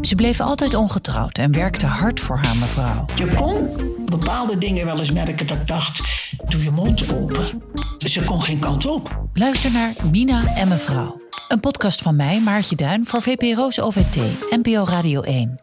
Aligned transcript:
Ze 0.00 0.14
bleef 0.14 0.40
altijd 0.40 0.74
ongetrouwd 0.74 1.38
en 1.38 1.52
werkte 1.52 1.86
hard 1.86 2.20
voor 2.20 2.36
haar 2.36 2.56
mevrouw. 2.56 3.04
Je 3.14 3.34
kon 3.34 3.70
bepaalde 4.04 4.58
dingen 4.58 4.86
wel 4.86 4.98
eens 4.98 5.12
merken 5.12 5.46
dat 5.46 5.56
ik 5.56 5.66
dacht, 5.66 6.00
doe 6.48 6.62
je 6.62 6.70
mond 6.70 7.12
open. 7.12 7.62
Ze 7.98 8.24
kon 8.24 8.42
geen 8.42 8.58
kant 8.58 8.86
op. 8.86 9.26
Luister 9.32 9.72
naar 9.72 9.94
Mina 10.10 10.54
en 10.54 10.68
mevrouw. 10.68 11.22
Een 11.48 11.60
podcast 11.60 12.02
van 12.02 12.16
mij, 12.16 12.40
Maartje 12.40 12.76
Duin, 12.76 13.06
voor 13.06 13.22
VPRO's 13.22 13.78
OVT, 13.78 14.16
NPO 14.50 14.84
Radio 14.84 15.22
1. 15.22 15.60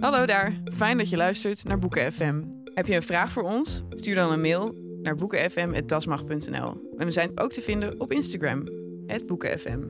Hallo 0.00 0.26
daar, 0.26 0.60
fijn 0.76 0.98
dat 0.98 1.10
je 1.10 1.16
luistert 1.16 1.64
naar 1.64 1.78
Boeken 1.78 2.12
FM. 2.12 2.42
Heb 2.74 2.86
je 2.86 2.94
een 2.94 3.02
vraag 3.02 3.32
voor 3.32 3.42
ons? 3.42 3.82
Stuur 3.90 4.14
dan 4.14 4.32
een 4.32 4.40
mail 4.40 4.74
naar 5.02 5.14
boekenfm.dasmag.nl. 5.14 6.90
En 6.96 7.06
we 7.06 7.10
zijn 7.10 7.30
ook 7.34 7.52
te 7.52 7.60
vinden 7.60 8.00
op 8.00 8.12
Instagram, 8.12 8.64
boekenfm. 9.26 9.80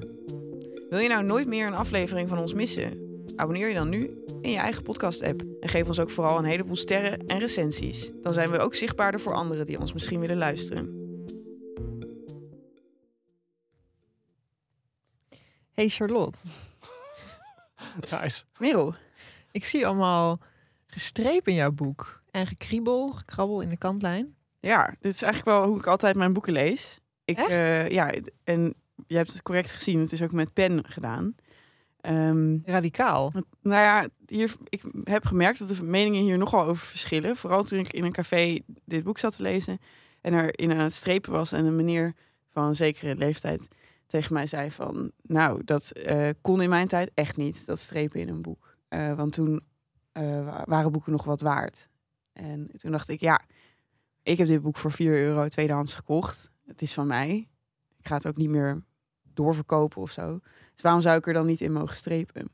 Wil 0.90 0.98
je 0.98 1.08
nou 1.08 1.24
nooit 1.24 1.46
meer 1.46 1.66
een 1.66 1.74
aflevering 1.74 2.28
van 2.28 2.38
ons 2.38 2.54
missen? 2.54 3.08
Abonneer 3.36 3.68
je 3.68 3.74
dan 3.74 3.88
nu 3.88 4.10
in 4.40 4.50
je 4.50 4.58
eigen 4.58 4.82
podcast-app. 4.82 5.42
En 5.60 5.68
geef 5.68 5.86
ons 5.86 5.98
ook 6.00 6.10
vooral 6.10 6.38
een 6.38 6.44
heleboel 6.44 6.76
sterren 6.76 7.26
en 7.26 7.38
recensies. 7.38 8.10
Dan 8.22 8.32
zijn 8.32 8.50
we 8.50 8.58
ook 8.58 8.74
zichtbaarder 8.74 9.20
voor 9.20 9.32
anderen 9.34 9.66
die 9.66 9.78
ons 9.80 9.92
misschien 9.92 10.20
willen 10.20 10.36
luisteren. 10.36 10.98
Hey 15.74 15.88
Charlotte, 15.88 16.38
Nice. 18.20 18.42
Merel, 18.58 18.94
ik 19.52 19.64
zie 19.64 19.86
allemaal 19.86 20.38
gestrepen 20.86 21.52
in 21.52 21.58
jouw 21.58 21.70
boek. 21.72 22.22
En 22.30 22.46
gekriebel, 22.46 23.08
gekrabbel 23.08 23.60
in 23.60 23.68
de 23.68 23.76
kantlijn. 23.76 24.34
ja, 24.60 24.94
dit 25.00 25.14
is 25.14 25.22
eigenlijk 25.22 25.56
wel 25.58 25.68
hoe 25.68 25.78
ik 25.78 25.86
altijd 25.86 26.16
mijn 26.16 26.32
boeken 26.32 26.52
lees. 26.52 27.00
Ik, 27.24 27.38
Echt? 27.38 27.48
eh, 27.48 27.88
ja, 27.88 28.12
en 28.44 28.74
je 29.06 29.16
hebt 29.16 29.32
het 29.32 29.42
correct 29.42 29.70
gezien, 29.70 30.00
het 30.00 30.12
is 30.12 30.22
ook 30.22 30.32
met 30.32 30.52
pen 30.52 30.84
gedaan. 30.84 31.34
Ehm, 32.00 32.58
Radicaal. 32.64 33.32
Nou 33.62 33.82
ja, 33.82 34.08
hier, 34.26 34.54
ik 34.68 34.82
heb 35.02 35.24
gemerkt 35.24 35.58
dat 35.58 35.68
de 35.68 35.82
meningen 35.82 36.22
hier 36.22 36.38
nogal 36.38 36.64
over 36.66 36.86
verschillen. 36.86 37.36
Vooral 37.36 37.62
toen 37.62 37.78
ik 37.78 37.92
in 37.92 38.04
een 38.04 38.12
café 38.12 38.58
dit 38.84 39.04
boek 39.04 39.18
zat 39.18 39.36
te 39.36 39.42
lezen 39.42 39.78
en 40.20 40.32
er 40.32 40.58
in 40.58 40.72
aan 40.72 40.78
het 40.78 40.94
strepen 40.94 41.32
was 41.32 41.52
en 41.52 41.64
een 41.64 41.76
meneer 41.76 42.14
van 42.48 42.64
een 42.64 42.76
zekere 42.76 43.16
leeftijd 43.16 43.68
tegen 44.06 44.32
mij 44.34 44.46
zei 44.46 44.70
van, 44.70 45.10
nou, 45.22 45.64
dat 45.64 45.90
eh, 45.90 46.28
kon 46.40 46.62
in 46.62 46.68
mijn 46.68 46.88
tijd 46.88 47.10
echt 47.14 47.36
niet, 47.36 47.66
dat 47.66 47.78
strepen 47.78 48.20
in 48.20 48.28
een 48.28 48.42
boek. 48.42 48.76
Eh, 48.88 49.14
want 49.14 49.32
toen 49.32 49.60
eh, 50.12 50.44
wa- 50.44 50.64
waren 50.66 50.92
boeken 50.92 51.12
nog 51.12 51.24
wat 51.24 51.40
waard. 51.40 51.88
En 52.32 52.70
toen 52.76 52.90
dacht 52.90 53.08
ik, 53.08 53.20
ja, 53.20 53.40
ik 54.22 54.38
heb 54.38 54.46
dit 54.46 54.62
boek 54.62 54.76
voor 54.76 54.92
4 54.92 55.12
euro 55.12 55.48
tweedehands 55.48 55.94
gekocht. 55.94 56.50
Het 56.66 56.82
is 56.82 56.94
van 56.94 57.06
mij. 57.06 57.48
Ik 57.98 58.06
ga 58.06 58.14
het 58.14 58.26
ook 58.26 58.36
niet 58.36 58.48
meer 58.48 58.82
doorverkopen 59.44 60.02
of 60.02 60.10
zo. 60.10 60.40
Dus 60.74 60.82
waarom 60.82 61.00
zou 61.00 61.16
ik 61.18 61.26
er 61.26 61.32
dan 61.32 61.46
niet 61.46 61.60
in 61.60 61.72
mogen 61.72 61.96
strepen? 61.96 62.50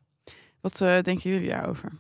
Wat 0.61 0.81
eh, 0.81 1.03
denken 1.03 1.31
jullie 1.31 1.49
daarover? 1.49 1.93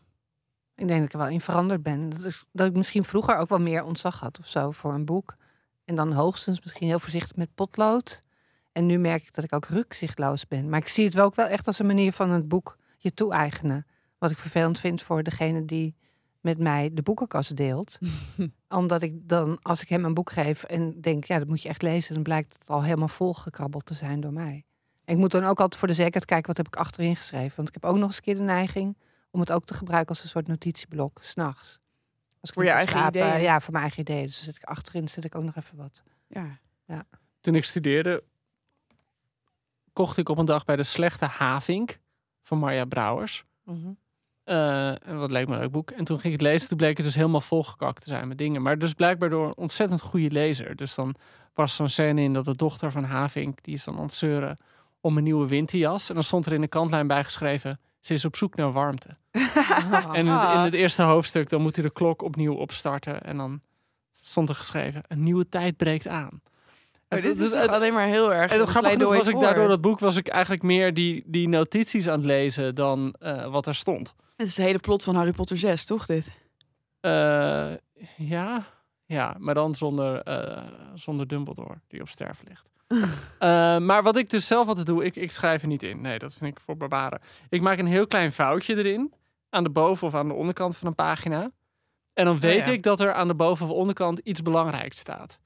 Ik 0.74 0.88
denk 0.88 0.98
dat 1.00 1.06
ik 1.08 1.12
er 1.12 1.18
wel 1.18 1.28
in 1.28 1.40
veranderd 1.40 1.82
ben. 1.82 2.08
Dat, 2.08 2.24
is- 2.24 2.44
dat 2.52 2.66
ik 2.66 2.72
misschien 2.76 3.04
vroeger 3.04 3.36
ook 3.36 3.48
wel 3.48 3.60
meer 3.60 3.82
ontzag 3.84 4.20
had 4.20 4.38
of 4.38 4.46
zo 4.46 4.70
voor 4.70 4.94
een 4.94 5.04
boek. 5.04 5.36
En 5.84 5.94
dan 5.94 6.12
hoogstens 6.12 6.60
misschien 6.60 6.86
heel 6.88 6.98
voorzichtig 6.98 7.36
met 7.36 7.54
potlood. 7.54 8.22
En 8.72 8.86
nu 8.86 8.98
merk 8.98 9.22
ik 9.22 9.34
dat 9.34 9.44
ik 9.44 9.52
ook 9.52 9.64
rukzichtloos 9.66 10.46
ben. 10.46 10.68
Maar 10.68 10.80
ik 10.80 10.88
zie 10.88 11.04
het 11.04 11.14
wel 11.14 11.24
ook 11.24 11.34
wel 11.34 11.46
echt 11.46 11.66
als 11.66 11.78
een 11.78 11.86
manier 11.86 12.12
van 12.12 12.30
het 12.30 12.48
boek 12.48 12.76
je 12.98 13.14
toe-eigenen. 13.14 13.86
Wat 14.18 14.30
ik 14.30 14.38
vervelend 14.38 14.78
vind 14.80 15.02
voor 15.02 15.22
degene 15.22 15.64
die 15.64 15.96
met 16.40 16.58
mij 16.58 16.90
de 16.92 17.02
boekenkast 17.02 17.56
deelt. 17.56 17.98
Omdat 18.68 19.02
ik 19.02 19.28
dan, 19.28 19.58
als 19.62 19.82
ik 19.82 19.88
hem 19.88 20.04
een 20.04 20.14
boek 20.14 20.30
geef 20.30 20.62
en 20.62 21.00
denk, 21.00 21.24
ja, 21.24 21.38
dat 21.38 21.48
moet 21.48 21.62
je 21.62 21.68
echt 21.68 21.82
lezen, 21.82 22.14
dan 22.14 22.22
blijkt 22.22 22.52
het 22.58 22.68
al 22.68 22.82
helemaal 22.82 23.08
volgekrabbeld 23.08 23.86
te 23.86 23.94
zijn 23.94 24.20
door 24.20 24.32
mij. 24.32 24.64
En 25.06 25.14
ik 25.14 25.20
moet 25.20 25.30
dan 25.30 25.44
ook 25.44 25.60
altijd 25.60 25.76
voor 25.76 25.88
de 25.88 25.94
zekerheid 25.94 26.24
kijken, 26.24 26.46
wat 26.46 26.56
heb 26.56 26.66
ik 26.66 26.76
achterin 26.76 27.16
geschreven. 27.16 27.56
Want 27.56 27.68
ik 27.68 27.74
heb 27.74 27.84
ook 27.84 27.96
nog 27.96 28.06
eens 28.06 28.16
een 28.16 28.22
keer 28.22 28.36
de 28.36 28.42
neiging 28.42 28.96
om 29.30 29.40
het 29.40 29.52
ook 29.52 29.64
te 29.64 29.74
gebruiken 29.74 30.14
als 30.14 30.22
een 30.22 30.28
soort 30.28 30.46
notitieblok, 30.46 31.18
s'nachts. 31.22 31.78
Als 32.40 32.50
ik 32.50 32.54
Voor 32.54 32.64
je 32.64 32.70
eigen 32.70 32.98
slapen, 32.98 33.20
ideeën? 33.20 33.42
Ja, 33.42 33.60
voor 33.60 33.72
mijn 33.72 33.84
eigen 33.84 34.00
ideeën. 34.02 34.26
Dus 34.26 34.44
zet 34.44 34.56
ik 34.56 34.62
achterin, 34.62 35.08
zet 35.08 35.24
ik 35.24 35.34
ook 35.34 35.42
nog 35.42 35.56
even 35.56 35.76
wat. 35.76 36.02
Ja. 36.28 36.58
Toen 37.40 37.54
ik 37.54 37.64
studeerde, 37.64 38.22
kocht 39.92 40.16
ik 40.16 40.28
op 40.28 40.38
een 40.38 40.44
dag 40.44 40.64
bij 40.64 40.76
de 40.76 40.82
Slechte 40.82 41.24
Havink 41.24 41.98
van 42.42 42.58
Marja 42.58 42.84
Brouwers. 42.84 43.44
Eh, 44.44 45.08
en 45.08 45.18
wat 45.18 45.30
leek 45.30 45.46
me 45.46 45.54
een 45.54 45.60
leuk 45.60 45.70
boek. 45.70 45.90
En 45.90 46.04
toen 46.04 46.20
ging 46.20 46.34
ik 46.34 46.40
het 46.40 46.48
lezen, 46.48 46.68
toen 46.68 46.76
bleek 46.76 46.96
het 46.96 47.06
dus 47.06 47.14
helemaal 47.14 47.40
volgekakt 47.40 48.02
te 48.02 48.08
zijn 48.08 48.28
met 48.28 48.38
dingen. 48.38 48.62
Maar 48.62 48.78
dus 48.78 48.92
blijkbaar 48.92 49.30
door 49.30 49.46
een 49.46 49.56
ontzettend 49.56 50.00
goede 50.00 50.30
lezer. 50.30 50.76
Dus 50.76 50.94
dan 50.94 51.14
was 51.54 51.74
zo'n 51.74 51.88
scène 51.88 52.20
in 52.20 52.32
dat 52.32 52.44
de 52.44 52.56
dochter 52.56 52.90
van 52.90 53.04
Havink, 53.04 53.64
die 53.64 53.74
is 53.74 53.84
dan 53.84 53.96
aan 53.96 54.02
het 54.02 54.14
zeuren 54.14 54.58
om 55.00 55.16
een 55.16 55.22
nieuwe 55.24 55.46
winterjas. 55.46 56.08
En 56.08 56.14
dan 56.14 56.24
stond 56.24 56.46
er 56.46 56.52
in 56.52 56.60
de 56.60 56.68
kantlijn 56.68 57.06
bijgeschreven, 57.06 57.80
ze 58.00 58.12
is 58.14 58.24
op 58.24 58.36
zoek 58.36 58.54
naar 58.56 58.72
warmte. 58.72 59.08
En 60.12 60.26
in 60.26 60.26
het, 60.26 60.52
in 60.54 60.60
het 60.60 60.74
eerste 60.74 61.02
hoofdstuk, 61.02 61.48
dan 61.48 61.62
moet 61.62 61.76
hij 61.76 61.84
de 61.84 61.92
klok 61.92 62.22
opnieuw 62.22 62.54
opstarten. 62.54 63.22
En 63.22 63.36
dan 63.36 63.60
stond 64.12 64.48
er 64.48 64.54
geschreven, 64.54 65.02
een 65.08 65.22
nieuwe 65.22 65.48
tijd 65.48 65.76
breekt 65.76 66.08
aan. 66.08 66.40
Maar 67.08 67.20
dit 67.20 67.36
dat- 67.38 67.46
is 67.46 67.52
toch 67.52 67.66
alleen 67.66 67.92
maar 67.92 68.06
heel 68.06 68.34
erg 68.34 68.50
en 68.52 68.58
dat 68.58 68.68
grappige 68.68 68.94
genoeg 68.94 69.16
was 69.16 69.26
ik 69.26 69.40
daardoor 69.40 69.68
dat 69.68 69.80
boek 69.80 69.98
was 69.98 70.16
ik 70.16 70.28
eigenlijk 70.28 70.62
meer 70.62 70.94
die, 70.94 71.22
die 71.26 71.48
notities 71.48 72.08
aan 72.08 72.16
het 72.16 72.24
lezen 72.26 72.74
dan 72.74 73.14
eh, 73.18 73.50
wat 73.50 73.66
er 73.66 73.74
stond. 73.74 74.14
Het 74.36 74.46
is 74.46 74.54
de 74.54 74.62
hele 74.62 74.78
plot 74.78 75.02
van 75.04 75.14
Harry 75.14 75.32
Potter 75.32 75.56
6, 75.56 75.84
toch 75.84 76.06
dit? 76.06 76.30
Eh, 77.00 77.70
ja, 78.16 78.64
ja, 79.04 79.36
maar 79.38 79.54
dan 79.54 79.74
zonder, 79.74 80.22
eh, 80.22 80.62
zonder 80.94 81.26
Dumbledore 81.26 81.74
die 81.88 82.00
op 82.00 82.08
sterven 82.08 82.44
ligt. 82.48 82.70
Eh, 83.38 83.78
maar 83.78 84.02
wat 84.02 84.16
ik 84.16 84.30
dus 84.30 84.46
zelf 84.46 84.68
altijd 84.68 84.86
doe, 84.86 85.04
ik, 85.04 85.16
ik 85.16 85.32
schrijf 85.32 85.62
er 85.62 85.68
niet 85.68 85.82
in. 85.82 86.00
Nee, 86.00 86.18
dat 86.18 86.34
vind 86.34 86.56
ik 86.56 86.60
voor 86.62 86.76
barbaren. 86.76 87.20
Ik 87.48 87.60
maak 87.60 87.78
een 87.78 87.86
heel 87.86 88.06
klein 88.06 88.32
foutje 88.32 88.76
erin, 88.76 89.12
aan 89.50 89.62
de 89.64 89.70
boven- 89.70 90.06
of 90.06 90.14
aan 90.14 90.28
de 90.28 90.34
onderkant 90.34 90.76
van 90.76 90.88
een 90.88 90.94
pagina. 90.94 91.50
En 92.12 92.24
dan 92.24 92.40
weet 92.40 92.66
ja. 92.66 92.72
ik 92.72 92.82
dat 92.82 93.00
er 93.00 93.12
aan 93.12 93.28
de 93.28 93.34
boven- 93.34 93.66
of 93.66 93.72
onderkant 93.72 94.18
iets 94.18 94.42
belangrijks 94.42 94.98
staat. 94.98 95.40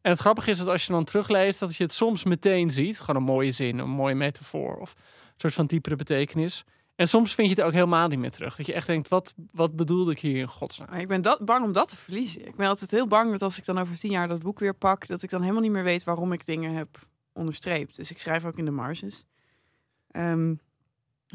En 0.00 0.10
het 0.10 0.20
grappige 0.20 0.50
is 0.50 0.58
dat 0.58 0.68
als 0.68 0.86
je 0.86 0.92
dan 0.92 1.04
terugleest, 1.04 1.60
dat 1.60 1.76
je 1.76 1.82
het 1.84 1.92
soms 1.92 2.24
meteen 2.24 2.70
ziet. 2.70 3.00
Gewoon 3.00 3.16
een 3.16 3.28
mooie 3.28 3.50
zin, 3.52 3.78
een 3.78 3.88
mooie 3.88 4.14
metafoor 4.14 4.76
of 4.76 4.94
een 4.96 5.32
soort 5.36 5.54
van 5.54 5.66
diepere 5.66 5.96
betekenis. 5.96 6.64
En 6.96 7.08
soms 7.08 7.34
vind 7.34 7.48
je 7.48 7.54
het 7.54 7.64
ook 7.64 7.72
helemaal 7.72 8.08
niet 8.08 8.18
meer 8.18 8.30
terug. 8.30 8.56
Dat 8.56 8.66
je 8.66 8.72
echt 8.72 8.86
denkt, 8.86 9.08
wat, 9.08 9.34
wat 9.54 9.76
bedoelde 9.76 10.10
ik 10.10 10.18
hier 10.18 10.36
in 10.36 10.48
godsnaam? 10.48 10.92
Ik 10.92 11.08
ben 11.08 11.22
dat, 11.22 11.44
bang 11.44 11.64
om 11.64 11.72
dat 11.72 11.88
te 11.88 11.96
verliezen. 11.96 12.46
Ik 12.46 12.56
ben 12.56 12.68
altijd 12.68 12.90
heel 12.90 13.06
bang 13.06 13.30
dat 13.30 13.42
als 13.42 13.58
ik 13.58 13.64
dan 13.64 13.78
over 13.78 13.98
tien 13.98 14.10
jaar 14.10 14.28
dat 14.28 14.42
boek 14.42 14.58
weer 14.58 14.74
pak, 14.74 15.06
dat 15.06 15.22
ik 15.22 15.30
dan 15.30 15.40
helemaal 15.40 15.62
niet 15.62 15.70
meer 15.70 15.82
weet 15.82 16.04
waarom 16.04 16.32
ik 16.32 16.46
dingen 16.46 16.72
heb 16.72 17.06
onderstreept. 17.32 17.96
Dus 17.96 18.10
ik 18.10 18.18
schrijf 18.18 18.44
ook 18.44 18.58
in 18.58 18.64
de 18.64 18.70
marges. 18.70 19.24
Ehm 20.10 20.54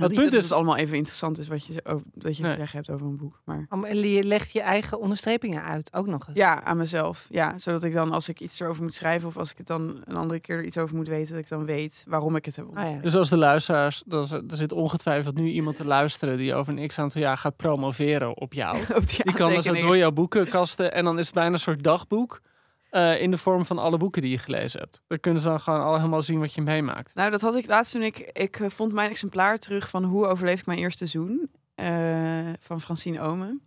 het 0.07 0.13
punt 0.13 0.33
is 0.33 0.43
het 0.43 0.51
allemaal 0.51 0.75
even 0.77 0.95
interessant 0.97 1.37
is 1.39 1.47
wat 1.47 1.65
je, 1.65 1.81
over, 1.85 2.05
wat 2.13 2.37
je 2.37 2.43
Nee. 2.43 2.51
te 2.51 2.57
zeggen 2.57 2.77
hebt 2.77 2.89
over 2.89 3.05
een 3.07 3.17
boek. 3.17 3.41
Maar 3.45 3.65
Oh, 3.69 3.79
maar 3.79 3.95
je 3.95 4.23
legt 4.23 4.51
je 4.51 4.61
eigen 4.61 4.99
onderstrepingen 4.99 5.63
uit, 5.63 5.93
ook 5.93 6.07
nog 6.07 6.27
eens. 6.27 6.37
ja, 6.37 6.63
aan 6.63 6.77
mezelf. 6.77 7.27
Ja, 7.29 7.57
zodat 7.57 7.83
ik 7.83 7.93
dan 7.93 8.11
als 8.11 8.29
ik 8.29 8.39
iets 8.39 8.59
erover 8.59 8.83
moet 8.83 8.93
schrijven 8.93 9.27
of 9.27 9.37
als 9.37 9.51
ik 9.51 9.57
het 9.57 9.67
dan 9.67 10.01
een 10.05 10.15
andere 10.15 10.39
keer 10.39 10.57
er 10.57 10.63
iets 10.63 10.77
over 10.77 10.95
moet 10.95 11.07
weten, 11.07 11.31
dat 11.33 11.41
ik 11.41 11.49
dan 11.49 11.65
weet 11.65 12.05
waarom 12.07 12.35
ik 12.35 12.45
het 12.45 12.55
heb 12.55 12.65
Ah, 12.65 12.69
onderstreept. 12.71 13.03
Dus 13.03 13.15
als 13.15 13.29
de 13.29 13.37
luisteraars, 13.37 14.03
dan 14.05 14.27
er 14.49 14.57
zit 14.57 14.71
ongetwijfeld 14.71 15.35
nu 15.37 15.49
iemand 15.49 15.75
te 15.75 15.85
luisteren 15.85 16.37
die 16.37 16.53
over 16.53 16.77
een 16.77 16.87
x 16.87 16.99
aantal 16.99 17.21
jaar 17.21 17.37
gaat 17.37 17.55
promoveren 17.55 18.37
op 18.37 18.53
jou. 18.53 18.77
Op 18.97 19.07
die 19.07 19.23
Die 19.23 19.33
kan 19.33 19.37
dan 19.37 19.37
zo 19.37 19.45
aantekeningen. 19.55 19.87
door 19.87 19.97
jouw 19.97 20.11
boekenkasten 20.11 20.93
en 20.93 21.03
dan 21.03 21.19
is 21.19 21.25
het 21.25 21.35
bijna 21.35 21.53
een 21.53 21.59
soort 21.59 21.83
dagboek. 21.83 22.41
Eh, 22.89 23.21
in 23.21 23.31
de 23.31 23.37
vorm 23.37 23.65
van 23.65 23.77
alle 23.77 23.97
boeken 23.97 24.21
die 24.21 24.31
je 24.31 24.37
gelezen 24.37 24.79
hebt. 24.79 25.01
Dan 25.07 25.19
kunnen 25.19 25.41
ze 25.41 25.47
dan 25.47 25.59
gewoon 25.59 25.81
allemaal 25.83 26.21
zien 26.21 26.39
wat 26.39 26.53
je 26.53 26.61
meemaakt. 26.61 27.15
Nou, 27.15 27.31
dat 27.31 27.41
had 27.41 27.55
ik 27.55 27.67
laatst 27.67 27.91
toen 27.91 28.01
ik... 28.01 28.17
Ik 28.33 28.59
eh, 28.59 28.69
vond 28.69 28.93
mijn 28.93 29.09
exemplaar 29.09 29.57
terug 29.57 29.89
van 29.89 30.03
Hoe 30.03 30.25
overleef 30.27 30.59
ik 30.59 30.65
mijn 30.65 30.79
eerste 30.79 31.07
seizoen. 31.07 31.49
eh, 31.75 32.49
van 32.59 32.81
Francine 32.81 33.21
Omen. 33.21 33.61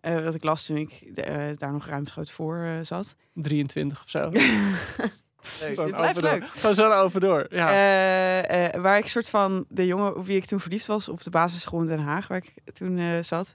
Eh 0.00 0.16
dat 0.24 0.34
ik 0.34 0.42
las 0.44 0.66
toen 0.66 0.76
ik 0.76 1.16
daar 1.58 1.72
nog 1.72 1.86
ruimschoots 1.86 2.32
voor 2.32 2.62
eh, 2.64 2.78
zat. 2.82 3.14
23 3.34 4.02
of 4.04 4.10
zo. 4.10 4.28
Leuk. 4.30 5.74
Gewoon 5.74 5.86
Dit 5.86 5.96
blijft 5.96 6.16
overdoor. 6.16 6.30
leuk. 6.38 6.44
Gewoon 6.48 6.74
zo 6.74 6.92
overdoor. 6.92 7.46
Ja. 7.50 7.68
Eh, 7.70 8.74
eh, 8.74 8.82
waar 8.82 8.98
ik 8.98 9.08
soort 9.08 9.28
van 9.30 9.64
de 9.68 9.86
jongen 9.86 10.16
op 10.16 10.26
wie 10.26 10.36
ik 10.36 10.44
toen 10.44 10.60
verliefd 10.60 10.86
was 10.86 11.08
op 11.08 11.22
de 11.22 11.30
basisschool 11.30 11.80
in 11.80 11.86
Den 11.86 11.98
Haag, 11.98 12.28
waar 12.28 12.38
ik 12.38 12.54
toen 12.72 12.98
eh, 12.98 13.22
zat. 13.22 13.54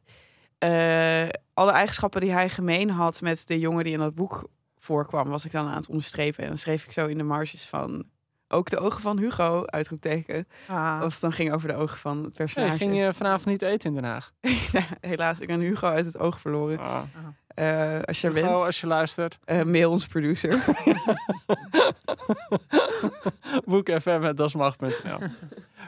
eh, 0.57 1.27
alle 1.53 1.71
eigenschappen 1.71 2.21
die 2.21 2.31
hij 2.31 2.49
gemeen 2.49 2.89
had 2.89 3.21
met 3.21 3.47
de 3.47 3.59
jongen 3.59 3.83
die 3.83 3.93
in 3.93 3.99
dat 3.99 4.15
boek 4.15 4.49
voorkwam, 4.83 5.29
was 5.29 5.45
ik 5.45 5.51
dan 5.51 5.67
aan 5.67 5.75
het 5.75 5.89
onderstrepen. 5.89 6.43
En 6.43 6.49
dan 6.49 6.57
schreef 6.57 6.85
ik 6.85 6.91
zo 6.91 7.05
in 7.05 7.17
de 7.17 7.23
marges 7.23 7.65
van 7.65 8.05
ook 8.47 8.69
de 8.69 8.79
ogen 8.79 9.01
van 9.01 9.17
Hugo, 9.17 9.65
uitroepteken. 9.65 10.47
Ah. 10.67 11.01
Als 11.01 11.13
het 11.13 11.21
dan 11.21 11.31
ging 11.31 11.53
over 11.53 11.67
de 11.67 11.75
ogen 11.75 11.97
van 11.97 12.15
het 12.15 12.23
Nee, 12.23 12.31
personage. 12.31 12.77
ging 12.77 12.97
je 12.97 13.13
vanavond 13.13 13.45
niet 13.45 13.61
eten 13.61 13.89
in 13.89 13.95
Den 14.01 14.11
Haag? 14.11 14.31
Ja, 14.71 14.83
helaas, 15.01 15.39
ik 15.39 15.47
ben 15.47 15.59
Hugo 15.59 15.87
uit 15.87 16.05
het 16.05 16.19
oog 16.19 16.39
verloren. 16.39 16.79
Ah. 16.79 17.01
Eh, 17.55 17.99
als 18.05 18.21
je 18.21 18.27
er 18.27 18.33
Hugo, 18.33 18.47
bent, 18.47 18.65
als 18.65 18.81
je 18.81 18.87
luistert. 18.87 19.37
eh, 19.45 19.63
mail 19.63 19.91
ons 19.91 20.07
producer. 20.07 20.63
Boekfm.dasmag.nl 23.65 25.17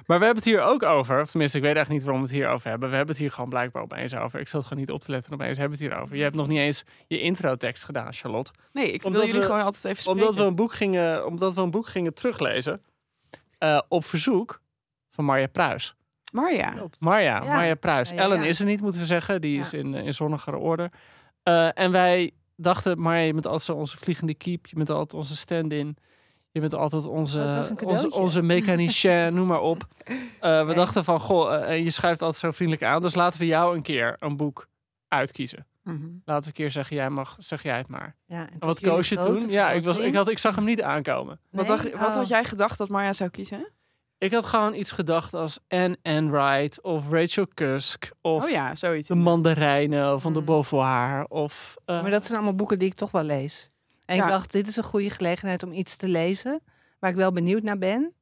Maar 0.06 0.20
we 0.20 0.26
hebben 0.26 0.36
het 0.36 0.46
hier 0.46 0.62
ook 0.62 0.84
over. 0.84 1.22
Of 1.22 1.30
tenminste, 1.30 1.58
ik 1.58 1.64
weet 1.64 1.76
echt 1.76 1.90
niet 1.90 2.04
waarom 2.04 2.22
we 2.22 2.28
het 2.28 2.36
hier 2.38 2.50
over 2.50 2.70
hebben. 2.70 2.90
We 2.90 2.96
hebben 2.96 3.14
het 3.16 3.24
hier 3.24 3.32
gewoon 3.34 3.50
blijkbaar 3.50 3.82
opeens 3.84 4.16
over. 4.16 4.40
Ik 4.40 4.48
zat 4.48 4.64
gewoon 4.64 4.80
niet 4.80 4.92
op 4.92 5.02
te 5.02 5.12
letten. 5.12 5.34
Opeens 5.34 5.58
hebben 5.58 5.78
we 5.78 5.84
het 5.84 5.94
hier 5.94 6.04
over. 6.04 6.16
Je 6.16 6.24
hebt 6.24 6.36
nog 6.36 6.48
niet 6.48 6.58
eens 6.60 6.84
je 7.08 7.20
introtekst 7.22 7.84
gedaan, 7.84 8.14
Charlotte. 8.14 8.52
Nee, 8.74 8.92
ik 8.92 9.02
wil 9.02 9.12
jullie 9.12 9.34
we- 9.40 9.42
gewoon 9.46 9.62
altijd 9.62 9.86
even 9.86 10.02
spreken. 10.02 10.22
Omdat 10.22 10.36
we 10.36 10.44
een 10.44 10.56
boek 10.56 10.74
gingen, 10.74 11.26
omdat 11.26 11.54
we 11.54 11.62
een 11.62 11.72
boek 11.72 11.88
gingen 11.88 12.14
teruglezen. 12.14 12.82
eh, 13.58 13.82
op 13.88 14.06
verzoek 14.06 14.62
van 15.10 15.26
Marja 15.26 15.48
Pruis. 15.48 15.96
Marja. 16.32 16.74
Marja, 17.00 17.44
Ja. 17.44 17.56
Marja 17.56 17.76
Pruis. 17.76 18.10
Ja, 18.10 18.16
ja, 18.16 18.22
Ellen 18.22 18.44
is 18.44 18.60
er 18.60 18.66
niet, 18.66 18.82
moeten 18.82 19.00
we 19.02 19.06
zeggen. 19.08 19.42
Die 19.42 19.60
is 19.60 19.74
in, 19.74 19.94
in 19.94 20.14
zonnigere 20.14 20.58
orde. 20.58 20.92
Eh, 21.46 21.70
en 21.74 21.92
wij 21.92 22.32
dachten, 22.56 23.00
Marja, 23.00 23.22
je 23.22 23.34
bent 23.34 23.48
altijd 23.48 23.78
onze 23.78 23.98
vliegende 23.98 24.34
kiep. 24.34 24.66
Je 24.68 24.76
bent 24.76 24.90
altijd 24.90 25.14
onze 25.14 25.36
stand-in. 25.36 25.98
Je 26.52 26.60
bent 26.60 26.74
altijd 26.74 27.06
onze, 27.06 27.66
Oh, 27.84 28.22
onze, 28.22 28.42
mechanicien, 28.42 29.34
noem 29.36 29.48
maar 29.48 29.62
op. 29.62 29.88
Eh, 30.40 30.68
we 30.68 30.74
dachten 30.74 31.04
van, 31.04 31.20
goh, 31.20 31.54
eh, 31.56 31.70
en 31.70 31.84
je 31.84 31.90
schuift 31.90 32.22
altijd 32.22 32.40
zo 32.42 32.52
vriendelijk 32.52 32.84
aan. 32.86 33.02
Dus 33.02 33.16
laten 33.16 33.40
we 33.40 33.46
jou 33.46 33.76
een 33.76 33.82
keer 33.82 34.16
een 34.20 34.38
boek 34.38 34.68
uitkiezen. 35.08 35.66
Mhm. 35.84 36.08
Laten 36.26 36.42
we 36.44 36.48
een 36.48 36.54
keer 36.54 36.72
zeggen, 36.72 36.96
jij 36.96 37.10
mag, 37.10 37.36
zeg 37.40 37.64
jij 37.64 37.78
het 37.78 37.88
maar. 37.88 38.16
Ja, 38.26 38.50
en 38.50 38.60
wat 38.60 38.80
koos 38.80 39.10
je 39.10 39.16
toen? 39.16 39.50
Ja, 39.50 39.72
ik, 39.72 39.84
was, 39.84 39.98
ik, 39.98 40.16
had, 40.16 40.30
ik 40.30 40.38
zag 40.38 40.56
hem 40.56 40.66
niet 40.66 40.82
aankomen. 40.82 41.40
Wat, 41.50 41.68
dacht, 41.68 41.84
wat 41.84 41.94
Oh. 41.94 42.16
had 42.16 42.28
jij 42.28 42.44
gedacht 42.44 42.78
dat 42.78 42.90
Marja 42.90 43.14
zou 43.14 43.30
kiezen? 43.30 43.68
Ik 44.18 44.32
had 44.34 44.46
gewoon 44.46 44.74
iets 44.74 44.92
gedacht 44.92 45.34
als 45.34 45.60
Anne 45.68 45.98
Enright 46.02 46.82
of 46.82 47.10
Rachel 47.10 47.48
Cusk 47.54 48.12
of 48.22 48.44
oh 48.44 48.50
ja, 48.50 48.76
zoiets. 48.76 49.08
de 49.08 49.16
Mandarijnen 49.16 50.22
van 50.22 50.34
de 50.34 50.40
Mm. 50.40 50.46
Beauvoir 50.46 51.26
of... 51.26 51.76
eh, 51.86 52.02
Maar 52.02 52.12
dat 52.12 52.24
zijn 52.26 52.38
allemaal 52.38 52.56
boeken 52.56 52.80
die 52.80 52.88
ik 52.88 52.94
toch 52.96 53.12
wel 53.12 53.24
lees. 53.24 53.70
En 54.06 54.16
Ja. 54.16 54.24
ik 54.24 54.30
dacht, 54.30 54.52
dit 54.52 54.68
is 54.68 54.76
een 54.76 54.84
goede 54.84 55.10
gelegenheid 55.10 55.64
om 55.64 55.72
iets 55.72 55.96
te 55.96 56.08
lezen 56.08 56.62
waar 57.00 57.10
ik 57.10 57.16
wel 57.16 57.32
benieuwd 57.32 57.64
naar 57.64 57.78
ben. 57.78 58.14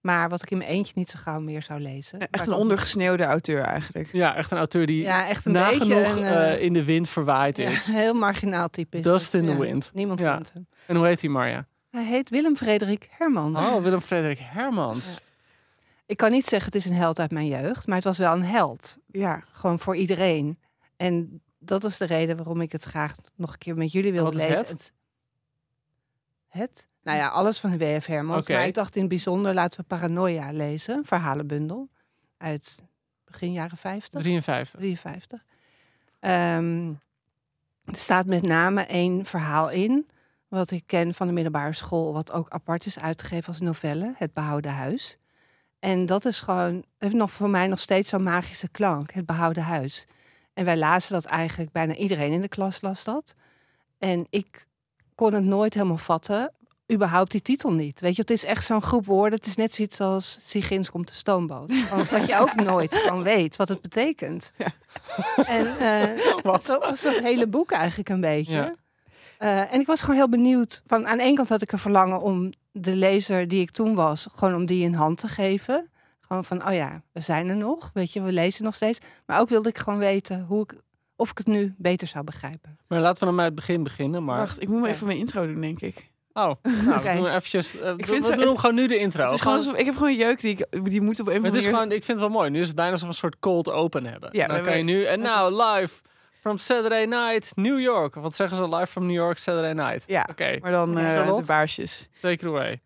Maar 0.00 0.28
wat 0.28 0.42
ik 0.42 0.50
in 0.50 0.58
mijn 0.58 0.70
eentje 0.70 0.92
niet 0.96 1.10
zo 1.10 1.18
gauw 1.22 1.40
meer 1.40 1.62
zou 1.62 1.80
lezen. 1.80 2.18
Waar 2.18 2.28
Echt 2.30 2.46
een 2.46 2.52
ondergesneeuwde 2.52 3.22
auteur 3.24 3.62
eigenlijk. 3.62 4.08
Ja, 4.12 4.34
echt 4.36 4.50
een 4.50 4.58
auteur 4.58 4.86
die 4.86 5.02
Ja, 5.02 5.28
echt 5.28 5.46
een 5.46 5.52
beetje 5.52 5.74
nagenoeg 5.94 6.16
een, 6.16 6.22
eh, 6.24 6.52
eh, 6.52 6.60
in 6.62 6.72
de 6.72 6.84
wind 6.84 7.08
verwaaid 7.08 7.56
ja, 7.56 7.68
is. 7.70 7.86
heel 8.02 8.14
marginaal 8.14 8.68
type 8.70 8.96
is 8.96 9.02
Dust 9.02 9.34
in 9.34 9.46
the 9.46 9.58
wind. 9.58 9.90
Niemand 9.94 10.20
Ja. 10.20 10.34
kent 10.34 10.52
hem. 10.52 10.66
En 10.86 10.96
hoe 10.96 11.06
heet 11.06 11.20
die 11.20 11.30
Marja? 11.30 11.66
Hij 11.90 12.04
heet 12.04 12.30
Willem 12.30 12.56
Frederik 12.56 13.08
Hermans. 13.10 13.60
Oh, 13.60 13.82
Willem 13.82 14.00
Frederik 14.00 14.38
Hermans. 14.42 15.18
Ik 16.10 16.16
kan 16.16 16.30
niet 16.30 16.46
zeggen 16.46 16.72
het 16.72 16.74
is 16.74 16.86
een 16.86 16.96
held 16.96 17.18
uit 17.18 17.30
mijn 17.30 17.46
jeugd, 17.46 17.86
maar 17.86 17.96
het 17.96 18.04
was 18.04 18.18
wel 18.18 18.32
een 18.32 18.44
held. 18.44 18.98
Ja. 19.06 19.44
Gewoon 19.52 19.78
voor 19.78 19.96
iedereen. 19.96 20.58
En 20.96 21.42
dat 21.58 21.84
is 21.84 21.96
de 21.96 22.04
reden 22.04 22.36
waarom 22.36 22.60
ik 22.60 22.72
het 22.72 22.84
graag 22.84 23.16
nog 23.34 23.52
een 23.52 23.58
keer 23.58 23.76
met 23.76 23.92
jullie 23.92 24.12
wilde 24.12 24.36
lezen. 24.36 24.66
het? 24.66 24.92
Het? 26.48 26.88
Nou 27.02 27.18
ja, 27.18 27.28
alles 27.28 27.60
van 27.60 27.78
W.F. 27.78 28.06
Hermans. 28.06 28.42
Oké. 28.42 28.52
Maar 28.52 28.66
ik 28.66 28.74
dacht 28.74 28.94
in 28.94 29.00
het 29.00 29.10
bijzonder, 29.10 29.54
laten 29.54 29.80
we 29.80 29.86
Paranoia 29.86 30.52
lezen. 30.52 30.96
Een 30.96 31.04
verhalenbundel 31.04 31.88
uit 32.36 32.82
begin 33.24 33.52
jaren 33.52 33.76
50. 33.76 34.20
53. 34.20 34.80
53. 34.80 35.44
Ehm, 36.20 36.88
er 37.84 37.96
staat 37.96 38.26
met 38.26 38.42
name 38.42 38.82
één 38.82 39.24
verhaal 39.24 39.70
in, 39.70 40.08
wat 40.48 40.70
ik 40.70 40.82
ken 40.86 41.14
van 41.14 41.26
de 41.26 41.32
middelbare 41.32 41.74
school, 41.74 42.12
wat 42.12 42.32
ook 42.32 42.48
apart 42.48 42.86
is 42.86 42.98
uitgegeven 42.98 43.48
als 43.48 43.60
novelle, 43.60 44.14
Het 44.16 44.32
Behouden 44.32 44.72
Huis. 44.72 45.18
En 45.80 46.06
dat 46.06 46.24
is 46.24 46.40
gewoon, 46.40 46.84
heeft 46.98 47.14
nog 47.14 47.30
voor 47.30 47.50
mij 47.50 47.66
nog 47.66 47.80
steeds 47.80 48.10
zo'n 48.10 48.22
magische 48.22 48.68
klank, 48.68 49.12
Het 49.12 49.26
Behouden 49.26 49.62
Huis. 49.62 50.06
En 50.54 50.64
wij 50.64 50.76
lazen 50.76 51.12
dat 51.12 51.24
eigenlijk, 51.24 51.72
bijna 51.72 51.94
iedereen 51.94 52.32
in 52.32 52.40
de 52.40 52.48
klas 52.48 52.80
las 52.80 53.04
dat. 53.04 53.34
En 53.98 54.26
ik 54.30 54.66
kon 55.14 55.32
het 55.32 55.44
nooit 55.44 55.74
helemaal 55.74 55.96
vatten, 55.96 56.52
überhaupt 56.92 57.30
die 57.30 57.42
titel 57.42 57.72
niet. 57.72 58.00
Weet 58.00 58.16
je, 58.16 58.20
het 58.20 58.30
is 58.30 58.44
echt 58.44 58.64
zo'n 58.64 58.82
groep 58.82 59.06
woorden. 59.06 59.38
Het 59.38 59.46
is 59.46 59.56
net 59.56 59.74
zoiets 59.74 60.00
als 60.00 60.38
Sigins 60.42 60.90
komt 60.90 61.08
de 61.08 61.14
stoomboot. 61.14 61.68
Dat 62.10 62.26
je 62.26 62.38
ook 62.38 62.54
nooit 62.54 62.94
gewoon 62.94 63.22
weet 63.22 63.56
wat 63.56 63.68
het 63.68 63.80
betekent. 63.80 64.52
En 65.36 65.78
eh, 65.78 66.60
zo 66.62 66.78
was 66.78 67.02
dat 67.02 67.18
hele 67.18 67.46
boek 67.46 67.70
eigenlijk 67.70 68.08
een 68.08 68.20
beetje. 68.20 68.52
Ja. 68.52 68.74
Eh, 69.38 69.72
en 69.72 69.80
ik 69.80 69.86
was 69.86 70.00
gewoon 70.00 70.16
heel 70.16 70.28
benieuwd. 70.28 70.82
Van, 70.86 71.06
aan 71.06 71.18
de 71.18 71.24
ene 71.24 71.36
kant 71.36 71.48
had 71.48 71.62
ik 71.62 71.72
een 71.72 71.78
verlangen 71.78 72.20
om 72.20 72.52
de 72.72 72.94
lezer 72.96 73.48
die 73.48 73.60
ik 73.60 73.70
toen 73.70 73.94
was, 73.94 74.28
gewoon 74.34 74.54
om 74.54 74.66
die 74.66 74.84
een 74.86 74.94
hand 74.94 75.18
te 75.18 75.28
geven. 75.28 75.90
Gewoon 76.20 76.44
van, 76.44 76.66
oh 76.68 76.74
ja, 76.74 77.02
we 77.12 77.20
zijn 77.20 77.48
er 77.48 77.56
nog. 77.56 77.90
Weet 77.94 78.12
je, 78.12 78.22
we 78.22 78.32
lezen 78.32 78.64
nog 78.64 78.74
steeds. 78.74 78.98
Maar 79.26 79.40
ook 79.40 79.48
wilde 79.48 79.68
ik 79.68 79.78
gewoon 79.78 79.98
weten 79.98 80.44
hoe 80.48 80.62
ik, 80.62 80.74
of 81.16 81.30
ik 81.30 81.38
het 81.38 81.46
nu 81.46 81.74
beter 81.78 82.06
zou 82.08 82.24
begrijpen. 82.24 82.78
Maar 82.88 83.00
laten 83.00 83.18
we 83.20 83.24
dan 83.26 83.36
bij 83.36 83.44
het 83.44 83.54
begin 83.54 83.82
beginnen. 83.82 84.24
Maar... 84.24 84.38
Wacht, 84.38 84.62
ik 84.62 84.68
moet 84.68 84.80
me 84.80 84.86
Ja. 84.86 84.92
even 84.92 85.06
mijn 85.06 85.18
intro 85.18 85.46
doen, 85.46 85.60
denk 85.60 85.80
ik. 85.80 86.10
Oh, 86.32 86.42
nou, 86.62 86.94
Oké. 86.98 87.10
we 87.12 87.16
doen 87.16 87.26
eventjes... 87.28 87.74
eh, 87.76 87.94
we 87.96 88.04
vind 88.06 88.26
we 88.26 88.32
zo- 88.32 88.38
doen 88.38 88.46
hem 88.46 88.56
gewoon 88.56 88.74
nu 88.74 88.86
de 88.86 88.98
intro. 88.98 89.24
Het 89.24 89.32
is 89.32 89.40
gewoon 89.40 89.56
alsof, 89.56 89.76
ik 89.76 89.84
heb 89.84 89.94
gewoon 89.94 90.10
een 90.10 90.16
jeuk 90.16 90.40
die, 90.40 90.56
ik, 90.70 90.90
die 90.90 91.00
moet 91.00 91.20
op 91.20 91.26
een 91.26 91.32
Maar 91.40 91.50
het 91.50 91.54
is 91.58 91.64
manier... 91.64 91.78
gewoon, 91.78 91.92
ik 91.96 92.04
vind 92.04 92.18
het 92.18 92.26
wel 92.28 92.36
mooi. 92.38 92.50
Nu 92.50 92.60
is 92.60 92.66
het 92.66 92.76
bijna 92.76 92.90
alsof 92.90 93.06
we 93.08 93.12
een 93.14 93.18
soort 93.20 93.38
cold 93.40 93.70
open 93.70 94.06
hebben. 94.06 94.28
Ja, 94.32 94.46
dan 94.46 94.62
kan 94.62 94.76
je 94.76 94.82
nu... 94.84 95.04
En 95.04 95.20
het 95.20 95.30
nou, 95.30 95.62
live 95.64 96.00
from 96.40 96.58
Saturday 96.58 97.04
night, 97.06 97.52
New 97.56 97.80
York. 97.80 98.16
Of 98.16 98.22
wat 98.22 98.36
zeggen 98.36 98.56
ze? 98.56 98.68
Live 98.68 98.86
from 98.86 99.06
New 99.06 99.14
York, 99.16 99.38
Saturday 99.38 99.72
night. 99.72 100.04
Ja, 100.06 100.26
Oké, 100.30 100.58
maar 100.60 100.70
dan 100.70 100.98
eh, 100.98 101.04
Charlotte? 101.12 101.40
de 101.40 101.46
baarsjes. 101.46 102.08
take 102.20 102.32
it 102.34 102.44
away. 102.44 102.80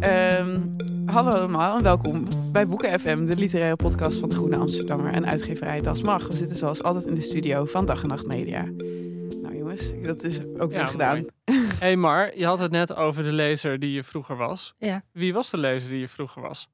Ehm, 0.00 0.60
hallo 1.06 1.30
allemaal 1.30 1.76
en 1.76 1.82
welkom 1.82 2.26
bij 2.52 2.66
Boeken 2.66 3.00
FM, 3.00 3.24
de 3.24 3.36
literaire 3.36 3.76
podcast 3.76 4.18
van 4.18 4.28
de 4.28 4.34
Groene 4.34 4.56
Amsterdammer 4.56 5.12
en 5.12 5.26
uitgeverij 5.26 5.80
Das 5.80 6.02
Mag. 6.02 6.26
We 6.26 6.36
zitten 6.36 6.56
zoals 6.56 6.82
altijd 6.82 7.06
in 7.06 7.14
de 7.14 7.20
studio 7.20 7.64
van 7.64 7.84
Dag 7.86 8.02
en 8.02 8.08
Nacht 8.08 8.26
Media. 8.26 8.62
Nou 9.42 9.56
jongens, 9.56 9.92
dat 10.02 10.22
is 10.22 10.40
ook 10.58 10.70
weer 10.70 10.78
Ja, 10.80 10.86
gedaan. 10.86 11.26
mooi. 11.44 11.60
hey 11.78 11.96
Mar, 11.96 12.38
je 12.38 12.44
had 12.46 12.58
het 12.58 12.70
net 12.70 12.94
over 12.94 13.22
de 13.22 13.32
lezer 13.32 13.78
die 13.78 13.92
je 13.92 14.02
vroeger 14.04 14.36
was. 14.36 14.74
Ja. 14.78 15.02
Wie 15.12 15.32
was 15.32 15.50
de 15.50 15.58
lezer 15.58 15.90
die 15.90 16.00
je 16.00 16.08
vroeger 16.08 16.42
was? 16.42 16.68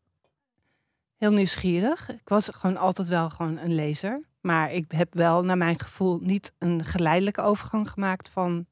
Heel 1.25 1.33
nieuwsgierig. 1.33 2.09
Ik 2.11 2.28
was 2.28 2.49
gewoon 2.52 2.76
altijd 2.76 3.09
wel 3.09 3.31
gewoon 3.31 3.59
een 3.59 3.75
lezer. 3.75 4.23
Maar 4.40 4.73
ik 4.73 4.85
heb 4.93 5.14
wel, 5.14 5.45
naar 5.45 5.57
mijn 5.57 5.78
gevoel, 5.81 6.19
niet 6.23 6.52
een 6.59 6.85
geleidelijke 6.85 7.40
overgang 7.43 7.90
gemaakt 7.90 8.28
van 8.28 8.66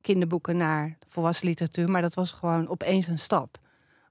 kinderboeken 0.00 0.56
naar 0.56 0.98
volwassen 1.06 1.46
literatuur. 1.46 1.90
Maar 1.90 2.02
dat 2.02 2.14
was 2.14 2.32
gewoon 2.32 2.68
opeens 2.68 3.06
een 3.06 3.18
stap. 3.18 3.58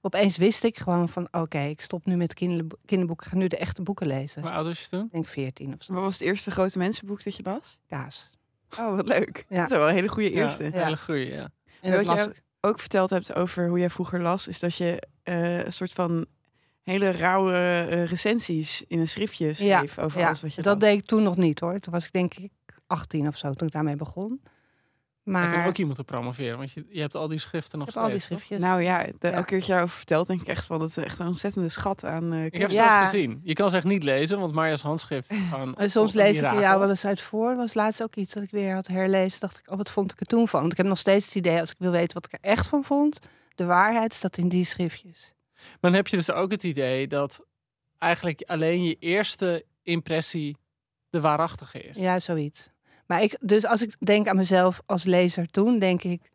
Opeens 0.00 0.36
wist 0.36 0.64
ik 0.64 0.78
gewoon 0.78 1.08
van, 1.08 1.28
oké, 1.30 1.58
ik 1.58 1.80
stop 1.80 2.06
nu 2.06 2.16
met 2.16 2.34
kinderbo- 2.34 2.76
kinderboeken. 2.86 3.26
Ik 3.26 3.32
ga 3.32 3.38
nu 3.38 3.46
de 3.46 3.56
echte 3.56 3.82
boeken 3.82 4.06
lezen. 4.06 4.42
Hoe 4.42 4.50
oud 4.50 4.66
was 4.66 4.80
je 4.80 4.88
toen? 4.88 5.04
Ik 5.04 5.12
denk 5.12 5.26
14 5.26 5.74
of 5.78 5.82
zo. 5.84 5.92
Wat 5.92 6.02
was 6.02 6.18
het 6.18 6.22
eerste 6.28 6.50
grote 6.50 6.78
mensenboek 6.78 7.24
dat 7.24 7.36
je 7.36 7.42
las? 7.42 7.80
Kaas. 7.88 8.30
Oh, 8.78 8.96
wat 8.96 9.08
leuk. 9.08 9.44
Ja. 9.48 9.60
Dat 9.62 9.70
is 9.70 9.76
wel 9.76 9.88
een 9.88 9.94
hele 9.94 10.08
goede 10.08 10.30
eerste. 10.30 10.64
Ja, 10.64 10.84
hele 10.84 10.96
goeie, 10.96 11.32
ja. 11.32 11.50
En 11.80 12.04
wat 12.04 12.20
ook, 12.26 12.34
ook 12.60 12.78
verteld 12.78 13.10
hebt 13.10 13.34
over 13.34 13.68
hoe 13.68 13.78
jij 13.78 13.90
vroeger 13.90 14.20
las, 14.20 14.48
is 14.48 14.60
dat 14.60 14.76
je 14.76 15.02
eh, 15.22 15.64
een 15.64 15.72
soort 15.72 15.92
van 15.92 16.26
hele 16.82 17.10
rauwe 17.10 17.52
eh, 17.52 18.04
recensies 18.04 18.84
in 18.88 18.98
een 19.00 19.08
schriftje 19.08 19.52
schreef 19.54 19.98
over 19.98 20.20
ja, 20.20 20.26
alles 20.26 20.40
wat 20.42 20.54
je 20.54 20.62
dat 20.62 20.80
deed 20.80 20.98
ik 20.98 21.06
toen 21.06 21.22
nog 21.22 21.36
niet 21.36 21.60
hoor. 21.60 21.78
Toen 21.78 21.92
was 21.92 22.04
ik 22.06 22.12
denk 22.12 22.34
ik 22.34 22.50
18 22.86 23.28
of 23.28 23.36
zo 23.36 23.52
toen 23.52 23.66
ik 23.66 23.72
daarmee 23.72 23.96
begon. 23.96 24.40
Ik 25.24 25.32
Maar 25.32 25.56
heb 25.58 25.66
ook 25.68 25.76
iemand 25.76 25.96
te 25.96 26.04
promoveren, 26.04 26.58
want 26.58 26.72
je, 26.72 26.86
je 26.88 27.00
hebt 27.00 27.14
al 27.14 27.28
die 27.28 27.38
schriften 27.38 27.78
nog 27.78 27.88
ik 27.88 27.94
heb 27.94 28.02
al 28.02 28.08
die 28.08 28.18
steeds. 28.18 28.34
toch? 28.34 28.42
schriftjes. 28.46 28.68
Nou 28.70 28.82
ja, 28.82 29.02
de, 29.18 29.28
Ja. 29.28 29.30
elke 29.30 29.46
keer 29.46 29.56
dat 29.58 29.66
je 29.66 29.72
daarover 29.72 29.96
vertelt, 29.96 30.26
denk 30.26 30.40
ik 30.40 30.46
echt 30.46 30.66
van 30.66 30.78
dat 30.78 30.88
is 30.88 30.96
echt 30.96 31.18
een 31.18 31.26
ontzettende 31.26 31.68
schat 31.68 32.04
aan 32.04 32.32
eh 32.32 32.44
Ik 32.44 32.54
heb 32.56 32.70
ze 32.70 32.76
Ja. 32.76 32.88
zelfs 32.98 33.10
gezien. 33.10 33.40
Je 33.42 33.52
kan 33.52 33.70
ze 33.70 33.76
echt 33.76 33.84
niet 33.84 34.02
lezen, 34.02 34.38
want 34.40 34.52
Marja's 34.52 34.82
handschrift. 34.82 35.30
En 35.76 35.90
soms 35.90 36.12
lees 36.12 36.28
ik 36.28 36.34
er 36.36 36.40
mirakel. 36.42 36.60
jou 36.60 36.80
wel 36.80 36.88
eens 36.90 37.04
uit 37.04 37.20
voor. 37.20 37.56
was 37.56 37.74
laatst 37.74 38.02
ook 38.02 38.14
iets 38.16 38.32
dat 38.32 38.42
ik 38.42 38.50
weer 38.50 38.74
had 38.74 38.86
herlezen. 38.86 39.40
Dacht 39.40 39.58
ik, 39.58 39.70
oh, 39.70 39.76
wat 39.76 39.90
vond 39.90 40.12
ik 40.12 40.20
er 40.20 40.26
toen 40.26 40.48
van? 40.48 40.60
Want 40.60 40.72
ik 40.72 40.78
heb 40.78 40.86
nog 40.86 40.98
steeds 40.98 41.26
het 41.26 41.34
idee, 41.34 41.60
als 41.60 41.70
ik 41.70 41.76
wil 41.78 41.90
weten 41.90 42.14
wat 42.14 42.26
ik 42.26 42.32
er 42.32 42.38
echt 42.50 42.66
van 42.66 42.84
vond, 42.84 43.18
de 43.54 43.64
waarheid 43.64 44.14
staat 44.14 44.36
in 44.36 44.48
die 44.48 44.64
schriftjes. 44.64 45.32
Dan 45.82 45.92
heb 45.92 46.08
je 46.08 46.16
dus 46.16 46.30
ook 46.30 46.50
het 46.50 46.62
idee 46.62 47.08
dat 47.08 47.44
eigenlijk 47.98 48.42
alleen 48.46 48.84
je 48.84 48.96
eerste 48.98 49.64
impressie 49.82 50.56
de 51.10 51.20
waarachtige 51.20 51.82
is. 51.82 51.96
Ja, 51.96 52.20
zoiets. 52.20 52.70
Maar 53.06 53.22
ik, 53.22 53.36
dus 53.40 53.66
als 53.66 53.82
ik 53.82 53.96
denk 53.98 54.28
aan 54.28 54.36
mezelf 54.36 54.82
als 54.86 55.04
lezer 55.04 55.50
toen, 55.50 55.78
denk 55.78 56.02
ik, 56.02 56.30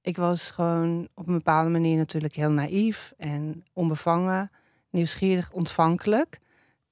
ik 0.00 0.16
was 0.16 0.50
gewoon 0.50 1.08
op 1.14 1.26
een 1.26 1.34
bepaalde 1.34 1.70
manier 1.70 1.96
natuurlijk 1.96 2.34
heel 2.34 2.50
naïef 2.50 3.12
en 3.16 3.64
onbevangen, 3.72 4.50
nieuwsgierig, 4.90 5.52
ontvankelijk. 5.52 6.38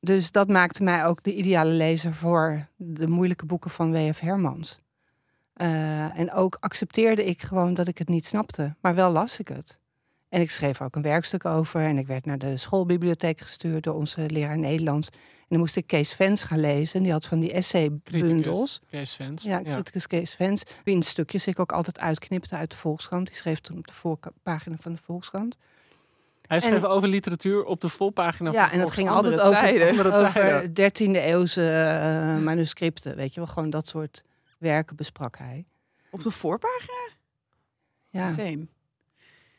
Dus 0.01 0.31
dat 0.31 0.49
maakte 0.49 0.83
mij 0.83 1.05
ook 1.05 1.23
de 1.23 1.35
ideale 1.35 1.71
lezer 1.71 2.15
voor 2.15 2.69
de 2.77 3.09
moeilijke 3.09 3.47
boeken 3.47 3.71
van 3.71 3.93
W.F. 3.93 4.21
Hermans. 4.21 4.81
Eh, 5.53 6.19
en 6.19 6.33
ook 6.33 6.57
accepteerde 6.61 7.25
ik 7.25 7.43
gewoon 7.43 7.75
dat 7.75 7.89
ik 7.89 7.99
het 7.99 8.09
niet 8.09 8.27
snapte, 8.27 8.75
maar 8.81 8.95
wel 8.95 9.13
las 9.13 9.39
ik 9.39 9.49
het. 9.49 9.79
En 10.37 10.43
ik 10.43 10.51
schreef 10.51 10.81
ook 10.81 10.97
een 10.97 11.03
werkstuk 11.03 11.45
over 11.45 11.81
en 11.81 11.99
ik 11.99 12.07
werd 12.07 12.25
naar 12.25 12.39
de 12.39 12.57
schoolbibliotheek 12.57 13.41
gestuurd 13.41 13.85
door 13.85 13.95
onze 13.95 14.31
leraar 14.31 14.59
Nederlands. 14.59 15.09
En 15.09 15.47
dan 15.49 15.59
moest 15.59 15.77
ik 15.77 15.87
Kees 15.87 16.13
Vens 16.13 16.43
gaan 16.43 16.61
lezen. 16.61 16.97
En 16.97 17.03
die 17.03 17.13
had 17.13 17.27
van 17.27 17.41
die 17.41 17.53
essaybundels. 17.53 18.81
Kees 18.91 19.15
Vens. 19.15 19.43
Ja, 19.43 19.63
criticus 19.63 20.07
Kees 20.07 20.35
Vens. 20.35 20.63
Wie 20.85 20.97
een 20.97 21.03
stukjes 21.03 21.47
ik 21.47 21.59
ook 21.59 21.73
altijd 21.73 21.99
uitknipte 22.01 22.55
uit 22.55 22.71
de 22.71 22.77
Volkskrant. 22.77 23.27
Die 23.27 23.37
schreef 23.37 23.61
toen 23.61 23.79
op 23.79 23.87
de 23.87 23.93
voorpagina 23.93 24.77
van 24.79 24.93
de 24.93 24.99
Volkskrant. 25.05 25.57
Hij 26.47 26.61
schreef 26.61 26.85
over 26.85 27.09
literatuur 27.09 27.65
op 27.65 27.81
de 27.81 27.89
volpagina 27.89 28.53
Ja, 28.53 28.63
van 28.65 28.73
en 28.73 28.79
dat 28.79 28.91
ging 28.91 29.09
altijd 29.09 29.41
over, 29.41 29.45
Andere 29.45 29.79
tijden. 29.79 30.15
Over 30.15 30.33
tijden. 30.33 31.17
13e 31.19 31.23
eeuwse 31.25 31.69
eh, 31.69 32.39
manuscripten. 32.45 33.17
Weet 33.17 33.35
je 33.35 33.41
wel, 33.41 33.49
gewoon 33.49 33.71
dat 33.71 33.87
soort 33.87 34.25
werken 34.59 34.97
besprak 34.97 35.39
hij. 35.39 35.67
Op 36.11 36.23
de 36.23 36.31
voorpagina? 36.31 37.09
Ja. 38.09 38.29
Insane. 38.29 38.67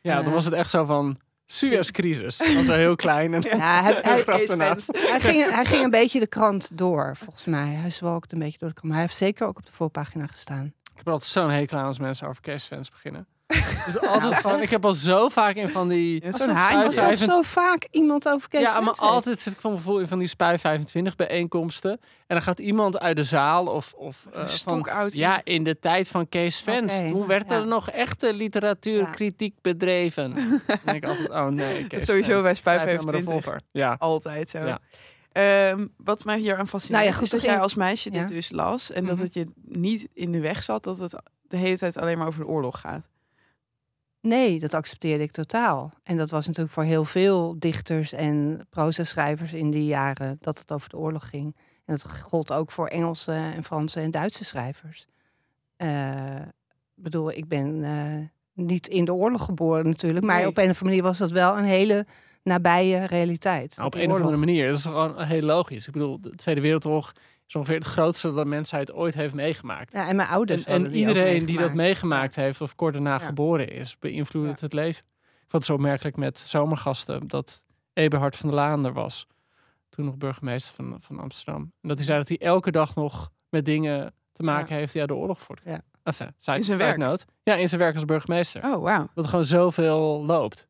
Ja, 0.08 0.22
dan 0.22 0.34
was 0.34 0.46
het 0.46 0.54
echt 0.54 0.70
zo 0.70 0.86
van 0.86 1.18
Suez-crisis. 1.46 2.38
Dat 2.38 2.54
was 2.54 2.66
wel 2.66 2.76
heel 2.76 2.96
klein. 2.96 3.34
En 3.34 3.42
Ja, 3.42 3.82
hij, 3.84 3.94
hij, 4.02 4.24
hij, 4.26 5.20
ging, 5.20 5.50
hij 5.50 5.66
ging 5.66 5.84
een 5.84 5.90
beetje 5.90 6.20
de 6.20 6.28
krant 6.28 6.70
door, 6.74 7.16
volgens 7.18 7.46
mij. 7.46 7.68
Hij 7.68 7.92
zwalkte 7.92 8.34
een 8.36 8.42
beetje 8.42 8.58
door 8.58 8.70
de 8.70 8.74
krant. 8.74 8.88
Maar 8.88 8.98
hij 8.98 9.06
heeft 9.06 9.18
zeker 9.18 9.48
ook 9.48 9.58
op 9.58 9.66
de 9.66 9.72
voorpagina 9.72 10.28
gestaan. 10.28 10.66
Ik 10.66 10.98
heb 10.98 11.08
altijd 11.08 11.32
zo'n 11.32 11.50
hekel 11.50 11.78
aan 11.78 11.86
als 11.86 12.00
mensen 12.00 12.28
over 12.28 12.42
Kees 12.42 12.66
Fans 12.66 12.90
beginnen. 12.90 13.28
Dus 13.86 14.00
altijd 14.00 14.40
van, 14.42 14.62
ik 14.62 14.70
heb 14.70 14.86
al 14.86 14.94
zo 14.94 15.30
vaak 15.30 15.56
in 15.56 15.70
van 15.70 15.88
die... 15.88 16.26
Ja, 16.26 16.32
zo'n 16.32 16.50
haantje. 16.50 17.02
alsof 17.02 17.20
zo 17.20 17.42
vaak 17.42 17.88
iemand 17.92 18.30
over 18.30 18.50
Kees 18.50 18.62
ja, 18.62 18.82
maar 18.82 18.94
altijd 18.94 19.40
zit 19.40 19.54
ik 19.54 19.62
van 19.62 19.76
gevoel 19.76 20.00
in 20.00 20.08
van 20.08 20.20
die 20.20 20.28
Spui 20.28 20.58
25 20.58 21.16
bijeenkomsten. 21.16 21.92
En 21.92 22.00
dan 22.36 22.42
gaat 22.42 22.60
iemand 22.60 23.00
uit 23.00 23.16
de 23.16 23.24
zaal 23.24 23.66
of, 23.66 23.94
of 23.94 24.26
eh, 24.26 24.40
van, 24.40 24.50
stokoud 24.50 25.14
ja, 25.14 25.42
in 25.44 25.64
de 25.64 25.80
tijd 25.80 26.08
van 26.08 26.30
Kees 26.30 26.60
Vens. 26.60 26.94
Oké, 27.00 27.10
Toen 27.10 27.28
werd 27.28 27.52
er 27.52 27.68
nog 27.68 27.90
echte 27.90 28.34
literatuurkritiek 28.34 29.56
bedreven. 29.62 30.34
Dan 30.68 30.80
denk 30.84 31.04
ik 31.04 31.06
altijd, 31.10 31.30
oh 31.30 31.46
nee, 31.48 31.88
Kees 31.88 32.06
sowieso 32.06 32.42
bij 32.42 32.56
Spui 32.56 32.80
grijp 32.80 32.96
naar 33.04 33.14
mijn 33.14 33.24
25. 33.24 33.44
revolver. 33.44 33.62
Ja. 33.72 33.96
Altijd 34.00 34.50
zo. 34.50 34.66
Ja. 34.66 34.80
Ehm, 35.32 35.88
wat 35.98 36.24
mij 36.26 36.40
hier 36.40 36.58
aan 36.58 36.68
fascineert 36.68 37.04
Nou 37.04 37.14
ja, 37.14 37.18
goed, 37.20 37.34
is 37.34 37.42
dat 37.42 37.50
jij 37.50 37.60
als 37.60 37.76
meisje 37.76 38.10
dit 38.10 38.28
dus 38.28 38.52
las. 38.52 38.92
En 38.92 39.06
dat 39.06 39.16
Mhm. 39.16 39.24
het 39.24 39.34
je 39.34 39.48
niet 39.66 40.08
in 40.14 40.32
de 40.32 40.40
weg 40.40 40.64
zat 40.64 40.84
dat 40.84 41.00
het 41.00 41.16
de 41.48 41.58
hele 41.58 41.78
tijd 41.78 41.98
alleen 41.98 42.18
maar 42.18 42.28
over 42.28 42.40
de 42.40 42.48
oorlog 42.48 42.80
gaat. 42.80 43.08
Nee, 44.28 44.60
dat 44.60 44.74
accepteerde 44.74 45.24
ik 45.24 45.32
totaal. 45.32 45.94
En 46.04 46.18
dat 46.18 46.30
was 46.30 46.46
natuurlijk 46.48 46.74
voor 46.74 46.84
heel 46.84 47.06
veel 47.06 47.56
dichters 47.60 48.14
en 48.14 48.60
proza-schrijvers 48.70 49.54
in 49.54 49.72
die 49.72 49.86
jaren 49.86 50.38
dat 50.40 50.60
het 50.60 50.72
over 50.72 50.90
de 50.90 50.98
oorlog 50.98 51.30
ging. 51.30 51.56
En 51.86 51.96
dat 51.98 52.12
gold 52.22 52.52
ook 52.52 52.72
voor 52.72 52.88
Engelse 52.88 53.32
en 53.32 53.64
Franse 53.64 54.00
en 54.00 54.12
Duitse 54.12 54.46
schrijvers. 54.46 55.06
Eh, 55.78 56.36
Ik 56.96 57.04
bedoel, 57.04 57.32
ik 57.32 57.48
ben 57.48 57.84
eh, 57.84 58.26
niet 58.66 58.88
in 58.88 59.06
de 59.06 59.14
oorlog 59.14 59.46
geboren 59.46 59.86
natuurlijk, 59.86 60.26
maar 60.26 60.38
Nee. 60.38 60.48
op 60.48 60.58
een 60.58 60.64
of 60.64 60.70
andere 60.70 60.86
manier 60.86 61.04
was 61.04 61.18
dat 61.18 61.32
wel 61.32 61.58
een 61.58 61.64
hele 61.64 62.06
nabije 62.44 63.06
realiteit. 63.06 63.74
Nou, 63.76 63.88
op 63.88 63.96
een 63.96 64.10
of 64.12 64.16
andere 64.18 64.38
manier. 64.38 64.68
Dat 64.70 64.78
is 64.78 64.84
gewoon 64.84 65.22
heel 65.22 65.42
logisch. 65.42 65.88
Ik 65.88 65.94
bedoel, 65.94 66.22
de 66.22 66.30
Tweede 66.36 66.62
Wereldoorlog 66.62 67.14
is 67.48 67.56
ongeveer 67.56 67.76
het 67.76 67.86
grootste 67.86 68.28
dat 68.28 68.36
de 68.44 68.46
mensheid 68.50 68.94
ooit 68.94 69.14
heeft 69.14 69.34
meegemaakt. 69.34 69.94
Ja, 69.94 70.08
en 70.08 70.16
mijn 70.16 70.28
ouders 70.30 70.64
En, 70.64 70.72
hadden 70.72 70.88
en 70.88 70.94
die 70.94 71.04
ook 71.04 71.16
iedereen 71.16 71.46
die 71.46 71.58
dat 71.58 71.74
meegemaakt. 71.74 72.36
heeft 72.36 72.62
of 72.62 72.76
kort 72.76 72.94
daarna 72.94 73.14
Ja. 73.20 73.26
geboren 73.26 73.70
is, 73.72 73.98
beïnvloedt 74.00 74.46
Ja. 74.46 74.52
het 74.52 74.62
het 74.62 74.74
leven. 74.74 75.04
Ik 75.26 75.38
vond 75.48 75.52
het 75.52 75.66
zo 75.66 75.74
opmerkelijk 75.74 76.16
met 76.18 76.38
zomergasten 76.38 77.28
dat 77.28 77.64
Eberhard 77.94 78.36
van 78.36 78.50
der 78.50 78.58
Laan 78.58 78.86
er 78.86 78.94
was. 78.94 79.28
Toen 79.90 80.06
nog 80.06 80.18
burgemeester 80.18 80.74
van, 80.76 80.98
van 81.02 81.20
Amsterdam. 81.20 81.62
En 81.82 81.88
dat 81.90 81.98
hij 81.98 82.06
zei 82.06 82.18
dat 82.18 82.28
hij 82.28 82.38
elke 82.38 82.72
dag 82.72 82.96
nog 82.96 83.30
met 83.50 83.66
dingen 83.66 84.14
te 84.34 84.44
maken 84.44 84.76
heeft 84.76 84.92
die 84.92 85.02
uit 85.02 85.10
de 85.10 85.16
oorlog 85.16 85.40
voortkomen. 85.42 85.74
Ja. 85.74 86.00
Enfin, 86.04 86.28
side- 86.38 86.58
In 86.58 86.64
zijn 86.64 86.78
side 86.80 86.90
werk? 86.90 86.98
note. 86.98 87.26
Ja, 87.44 87.56
in 87.56 87.68
zijn 87.70 87.82
werk 87.82 87.94
als 87.94 88.06
burgemeester. 88.06 88.64
Oh, 88.66 88.82
wauw. 88.84 89.10
Dat 89.14 89.24
er 89.24 89.30
gewoon 89.30 89.46
zoveel 89.46 90.26
loopt. 90.26 90.68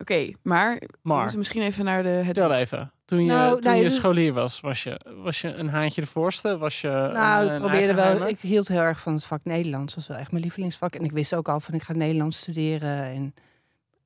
Oké, 0.00 0.32
maar, 0.42 0.74
we 0.78 0.88
Maar, 1.02 1.20
moeten 1.20 1.38
misschien 1.38 1.62
even 1.62 1.84
naar 1.84 2.02
de... 2.02 2.08
Het... 2.08 2.24
vertel 2.24 2.52
even. 2.54 2.92
Toen 3.08 3.24
je, 3.24 3.30
Nou, 3.30 3.52
toen 3.52 3.60
nou, 3.62 3.76
je 3.76 3.82
dus- 3.82 3.94
scholier 3.94 4.32
was, 4.32 4.60
was 4.60 4.82
je, 4.82 5.00
was 5.22 5.40
je 5.40 5.48
een 5.54 5.68
haantje 5.68 6.00
de 6.00 6.06
voorste? 6.06 6.58
Was 6.58 6.80
je 6.80 7.10
Nou, 7.12 7.46
een, 7.46 7.54
ik 7.54 7.60
probeerde 7.60 7.94
wel. 7.94 8.26
Ik 8.28 8.40
hield 8.40 8.68
heel 8.68 8.80
erg 8.80 9.00
van 9.00 9.14
het 9.14 9.24
vak 9.24 9.40
Nederlands. 9.44 9.94
Dat 9.94 9.94
was 9.94 10.06
wel 10.06 10.16
echt 10.16 10.30
mijn 10.30 10.42
lievelingsvak. 10.42 10.94
En 10.94 11.04
ik 11.04 11.12
wist 11.12 11.34
ook 11.34 11.48
al 11.48 11.60
van 11.60 11.74
ik 11.74 11.82
ga 11.82 11.92
Nederlands 11.92 12.38
studeren. 12.38 13.04
En, 13.04 13.34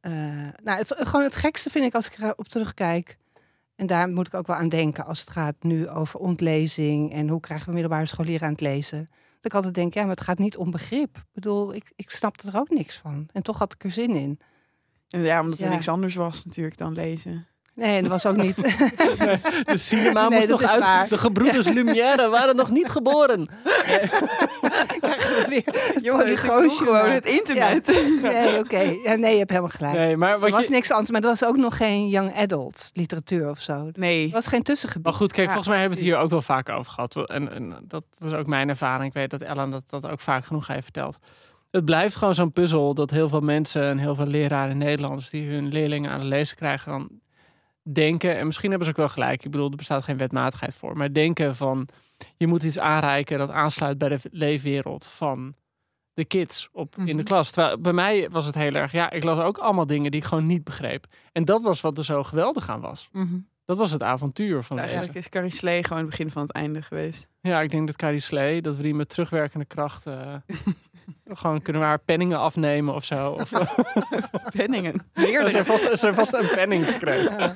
eh, 0.01 0.13
nou, 0.65 0.79
het, 0.79 0.95
gewoon 0.99 1.23
het 1.23 1.37
gekste 1.37 1.71
vind 1.71 1.85
ik 1.85 1.95
als 1.95 2.07
ik 2.07 2.19
erop 2.19 2.49
terugkijk. 2.49 3.17
En 3.77 3.87
daar 3.87 4.09
moet 4.09 4.27
ik 4.27 4.35
ook 4.35 4.47
wel 4.47 4.57
aan 4.57 4.69
denken 4.69 5.05
als 5.05 5.21
het 5.21 5.31
gaat 5.31 5.55
nu 5.61 5.89
over 5.89 6.21
ontlezing. 6.21 7.13
En 7.13 7.29
hoe 7.29 7.41
krijgen 7.41 7.67
we 7.67 7.73
middelbare 7.73 8.07
scholieren 8.07 8.47
aan 8.47 8.53
het 8.53 8.61
lezen. 8.61 8.99
Dat 9.09 9.45
ik 9.51 9.55
altijd 9.55 9.75
denk, 9.75 9.95
ja, 9.95 10.01
maar 10.01 10.11
het 10.11 10.21
gaat 10.21 10.39
niet 10.39 10.57
om 10.57 10.71
begrip. 10.71 11.17
Ik 11.17 11.25
bedoel, 11.33 11.75
ik, 11.75 11.93
ik 11.97 12.11
snapte 12.11 12.49
er 12.49 12.57
ook 12.59 12.71
niks 12.71 12.97
van. 12.97 13.29
En 13.33 13.43
toch 13.43 13.59
had 13.59 13.73
ik 13.75 13.85
er 13.85 13.91
zin 13.91 14.11
in. 14.17 14.41
Ja, 15.07 15.41
omdat 15.41 15.59
er 15.59 15.67
Ja. 15.67 15.73
niks 15.73 15.89
anders 15.89 16.15
was 16.15 16.45
natuurlijk 16.45 16.77
dan 16.77 16.93
lezen. 16.93 17.47
Nee, 17.75 18.01
dat 18.03 18.11
was 18.11 18.27
ook 18.27 18.37
niet. 18.37 18.57
De 19.73 19.77
cinema 19.77 20.29
Nee, 20.29 20.39
moest 20.39 20.51
nog 20.51 20.63
uit. 20.63 20.81
waar. 20.81 21.09
De 21.09 21.19
gebroeders 21.19 21.67
Lumière 21.69 22.29
waren 22.29 22.57
nog 22.57 22.71
niet 22.71 22.89
geboren. 22.89 23.49
krijgen 25.01 25.35
we 25.37 25.45
weer 25.49 25.63
het 25.95 26.05
Jongens, 26.05 26.31
ik 26.31 26.39
gewoon 26.39 27.11
het 27.11 27.25
internet. 27.27 27.87
Nee, 28.23 28.59
oké. 28.59 28.79
Ja, 29.03 29.15
nee, 29.15 29.33
je 29.33 29.39
hebt 29.39 29.51
helemaal 29.51 29.71
gelijk. 29.71 29.95
Nee, 29.95 30.17
maar 30.17 30.33
Er 30.33 30.41
wat 30.41 30.51
was 30.51 30.65
je... 30.65 30.71
niks 30.71 30.91
anders, 30.91 31.11
maar 31.11 31.21
er 31.21 31.27
was 31.29 31.45
ook 31.45 31.57
nog 31.57 31.77
geen 31.77 32.09
young 32.09 32.35
adult 32.37 32.91
literatuur 32.93 33.49
of 33.51 33.61
zo. 33.61 33.73
Er 33.73 33.91
Nee. 33.93 34.31
was 34.31 34.47
geen 34.47 34.63
tussengebied. 34.63 35.05
Maar 35.05 35.15
goed, 35.15 35.33
kijk, 35.33 35.47
Ja, 35.47 35.53
volgens 35.53 35.69
mij 35.69 35.79
hebben 35.79 35.99
we 35.99 36.05
het 36.05 36.13
hier 36.15 36.23
ook 36.23 36.31
wel 36.31 36.43
vaak 36.43 36.69
over 36.69 36.93
gehad. 36.93 37.29
En, 37.31 37.53
en 37.53 37.75
dat 37.89 38.05
is 38.25 38.33
ook 38.33 38.47
mijn 38.47 38.69
ervaring. 38.69 39.07
Ik 39.09 39.15
weet 39.15 39.31
dat 39.31 39.41
Ellen 39.43 39.71
dat, 39.71 39.83
dat 39.91 40.09
ook 40.09 40.21
vaak 40.21 40.45
genoeg 40.45 40.67
heeft 40.67 40.83
verteld. 40.85 41.19
Het 41.71 41.85
blijft 41.85 42.17
gewoon 42.17 42.35
zo'n 42.35 42.53
puzzel 42.53 42.95
dat 42.95 43.11
heel 43.11 43.29
veel 43.29 43.41
mensen 43.41 43.83
en 43.83 43.99
heel 43.99 44.15
veel 44.15 44.27
leraren 44.27 44.79
Nederlands 44.79 45.31
die 45.31 45.51
hun 45.51 45.69
leerlingen 45.69 46.11
aan 46.11 46.19
het 46.19 46.29
lezen 46.29 46.57
krijgen, 46.57 46.93
dan 46.93 47.09
denken, 47.83 48.39
en 48.39 48.47
misschien 48.47 48.69
hebben 48.71 48.87
ze 48.89 48.93
ook 48.93 49.01
wel 49.01 49.09
gelijk, 49.09 49.45
ik 49.45 49.51
bedoel, 49.51 49.71
er 49.71 49.77
bestaat 49.77 50.05
geen 50.05 50.17
wetmatigheid 50.17 50.75
voor, 50.75 50.97
maar 50.97 51.13
denken 51.13 51.57
van 51.57 51.89
je 52.37 52.47
moet 52.47 52.63
iets 52.63 52.79
aanreiken 52.79 53.39
dat 53.39 53.51
aansluit 53.51 53.99
bij 53.99 54.09
de 54.09 54.19
leefwereld 54.31 55.07
van 55.07 55.55
de 56.15 56.25
kids 56.25 56.69
op, 56.73 56.97
in 56.99 57.07
de 57.07 57.13
Mhm. 57.13 57.23
klas. 57.25 57.51
Terwijl 57.51 57.79
bij 57.81 57.93
mij 57.93 58.31
was 58.31 58.47
het 58.47 58.55
heel 58.55 58.75
erg, 58.75 58.93
ja, 58.93 59.11
ik 59.11 59.25
las 59.25 59.39
ook 59.39 59.59
allemaal 59.59 59.87
dingen 59.87 60.11
die 60.11 60.21
ik 60.21 60.27
gewoon 60.27 60.47
niet 60.47 60.65
begreep. 60.65 61.07
En 61.33 61.45
dat 61.45 61.63
was 61.63 61.81
wat 61.81 61.99
er 61.99 62.05
zo 62.05 62.23
geweldig 62.23 62.69
aan 62.69 62.81
was. 62.81 63.09
Mhm. 63.13 63.39
Dat 63.65 63.77
was 63.79 63.91
het 63.91 64.03
avontuur 64.03 64.63
van. 64.63 64.79
Eigenlijk 64.79 65.15
is 65.15 65.29
Carrie 65.29 65.51
Slee 65.51 65.83
gewoon 65.85 65.99
het 66.03 66.11
begin 66.11 66.31
van 66.31 66.43
het 66.43 66.51
einde 66.53 66.83
geweest. 66.83 67.29
Ja, 67.41 67.61
ik 67.61 67.71
denk 67.71 67.87
dat 67.87 67.97
Carrie 67.97 68.21
Slee, 68.21 68.63
dat 68.63 68.77
we 68.77 68.83
die 68.83 68.95
met 68.95 69.09
terugwerkende 69.09 69.65
kracht 69.65 70.07
eh, 70.07 70.35
gewoon 71.27 71.63
kunnen 71.63 71.83
we 71.83 71.89
haar 71.89 71.99
penningen 71.99 72.39
afnemen 72.39 72.95
of 72.95 73.05
zo. 73.05 73.25
Of, 73.31 73.51
Penningen. 74.57 75.07
ze, 75.15 75.49
heeft 75.53 75.67
vast, 75.67 75.99
ze 75.99 76.15
vast 76.15 76.33
een 76.33 76.49
penning 76.55 76.87
gekregen. 76.87 77.39
Ja. 77.39 77.55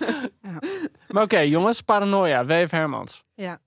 Maar 1.08 1.22
oké, 1.22 1.38
jongens, 1.38 1.80
paranoia, 1.80 2.44
W.F. 2.44 2.70
Hermans, 2.70 3.24
Ja. 3.34 3.58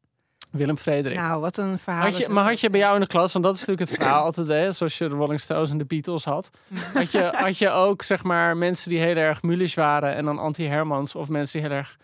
Willem 0.51 0.77
Frederik. 0.77 1.17
Nou, 1.17 1.41
wat 1.41 1.57
een 1.57 1.79
verhaal. 1.79 2.03
had 2.03 2.17
je, 2.17 2.29
maar 2.29 2.43
had 2.43 2.59
je 2.59 2.69
bij 2.69 2.79
jou 2.79 2.93
in 2.95 3.01
de 3.01 3.07
klas, 3.07 3.33
want 3.33 3.45
dat 3.45 3.53
is 3.55 3.59
natuurlijk 3.59 3.89
het 3.89 4.00
verhaal 4.01 4.24
altijd, 4.24 4.48
hè, 4.48 4.71
zoals 4.71 4.98
je 4.98 5.09
de 5.09 5.15
Rolling 5.15 5.39
Stones 5.39 5.71
en 5.71 5.77
de 5.77 5.86
Beatles 5.86 6.24
had. 6.25 6.50
Had 6.93 7.12
je, 7.12 7.31
had 7.36 7.57
je 7.57 7.69
ook, 7.69 8.03
zeg 8.03 8.24
maar, 8.24 8.57
mensen 8.57 8.89
die 8.89 9.00
heel 9.00 9.15
erg 9.15 9.41
Mulisch 9.41 9.74
waren 9.74 10.15
en 10.15 10.25
dan 10.25 10.39
anti-Hermans, 10.39 11.15
of 11.15 11.29
mensen 11.29 11.59
die 11.59 11.69
heel 11.69 11.77
erg 11.77 11.98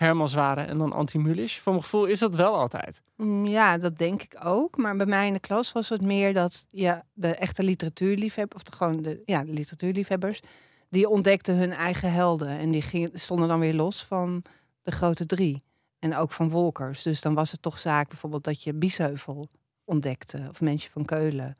Hermans 0.00 0.34
waren 0.34 0.66
en 0.66 0.78
dan 0.78 0.92
anti-Mulisch? 0.92 1.58
Voor 1.58 1.72
mijn 1.72 1.84
gevoel 1.84 2.04
is 2.04 2.18
dat 2.18 2.34
wel 2.34 2.56
altijd. 2.56 3.02
Mm, 3.16 3.46
Ja, 3.46 3.78
dat 3.78 3.98
denk 3.98 4.22
ik 4.22 4.36
ook. 4.44 4.76
Maar 4.76 4.96
bij 4.96 5.06
mij 5.06 5.26
in 5.26 5.32
de 5.32 5.40
klas 5.40 5.72
was 5.72 5.88
het 5.88 6.02
meer 6.02 6.34
dat 6.34 6.66
ja, 6.68 7.04
de 7.12 7.34
echte 7.34 7.62
literatuurliefhebbers, 7.62 8.62
of 8.62 8.70
de, 8.70 8.76
gewoon 8.76 9.02
de, 9.02 9.22
ja, 9.24 9.44
de 9.44 9.52
literatuurliefhebbers, 9.52 10.40
die 10.88 11.08
ontdekten 11.08 11.56
hun 11.56 11.72
eigen 11.72 12.12
helden. 12.12 12.48
En 12.48 12.70
die 12.70 12.82
gingen, 12.82 13.10
stonden 13.14 13.48
dan 13.48 13.60
weer 13.60 13.74
los 13.74 14.04
van 14.04 14.42
de 14.82 14.90
grote 14.90 15.26
drie. 15.26 15.62
En 15.98 16.16
ook 16.16 16.32
van 16.32 16.50
Wolkers. 16.50 17.02
Dus 17.02 17.20
dan 17.20 17.34
was 17.34 17.52
het 17.52 17.62
toch 17.62 17.78
zaak 17.78 18.08
bijvoorbeeld 18.08 18.44
dat 18.44 18.62
je 18.62 18.74
Biesheuvel 18.74 19.48
ontdekte. 19.84 20.46
Of 20.50 20.60
Mensje 20.60 20.90
van 20.90 21.04
Keulen. 21.04 21.56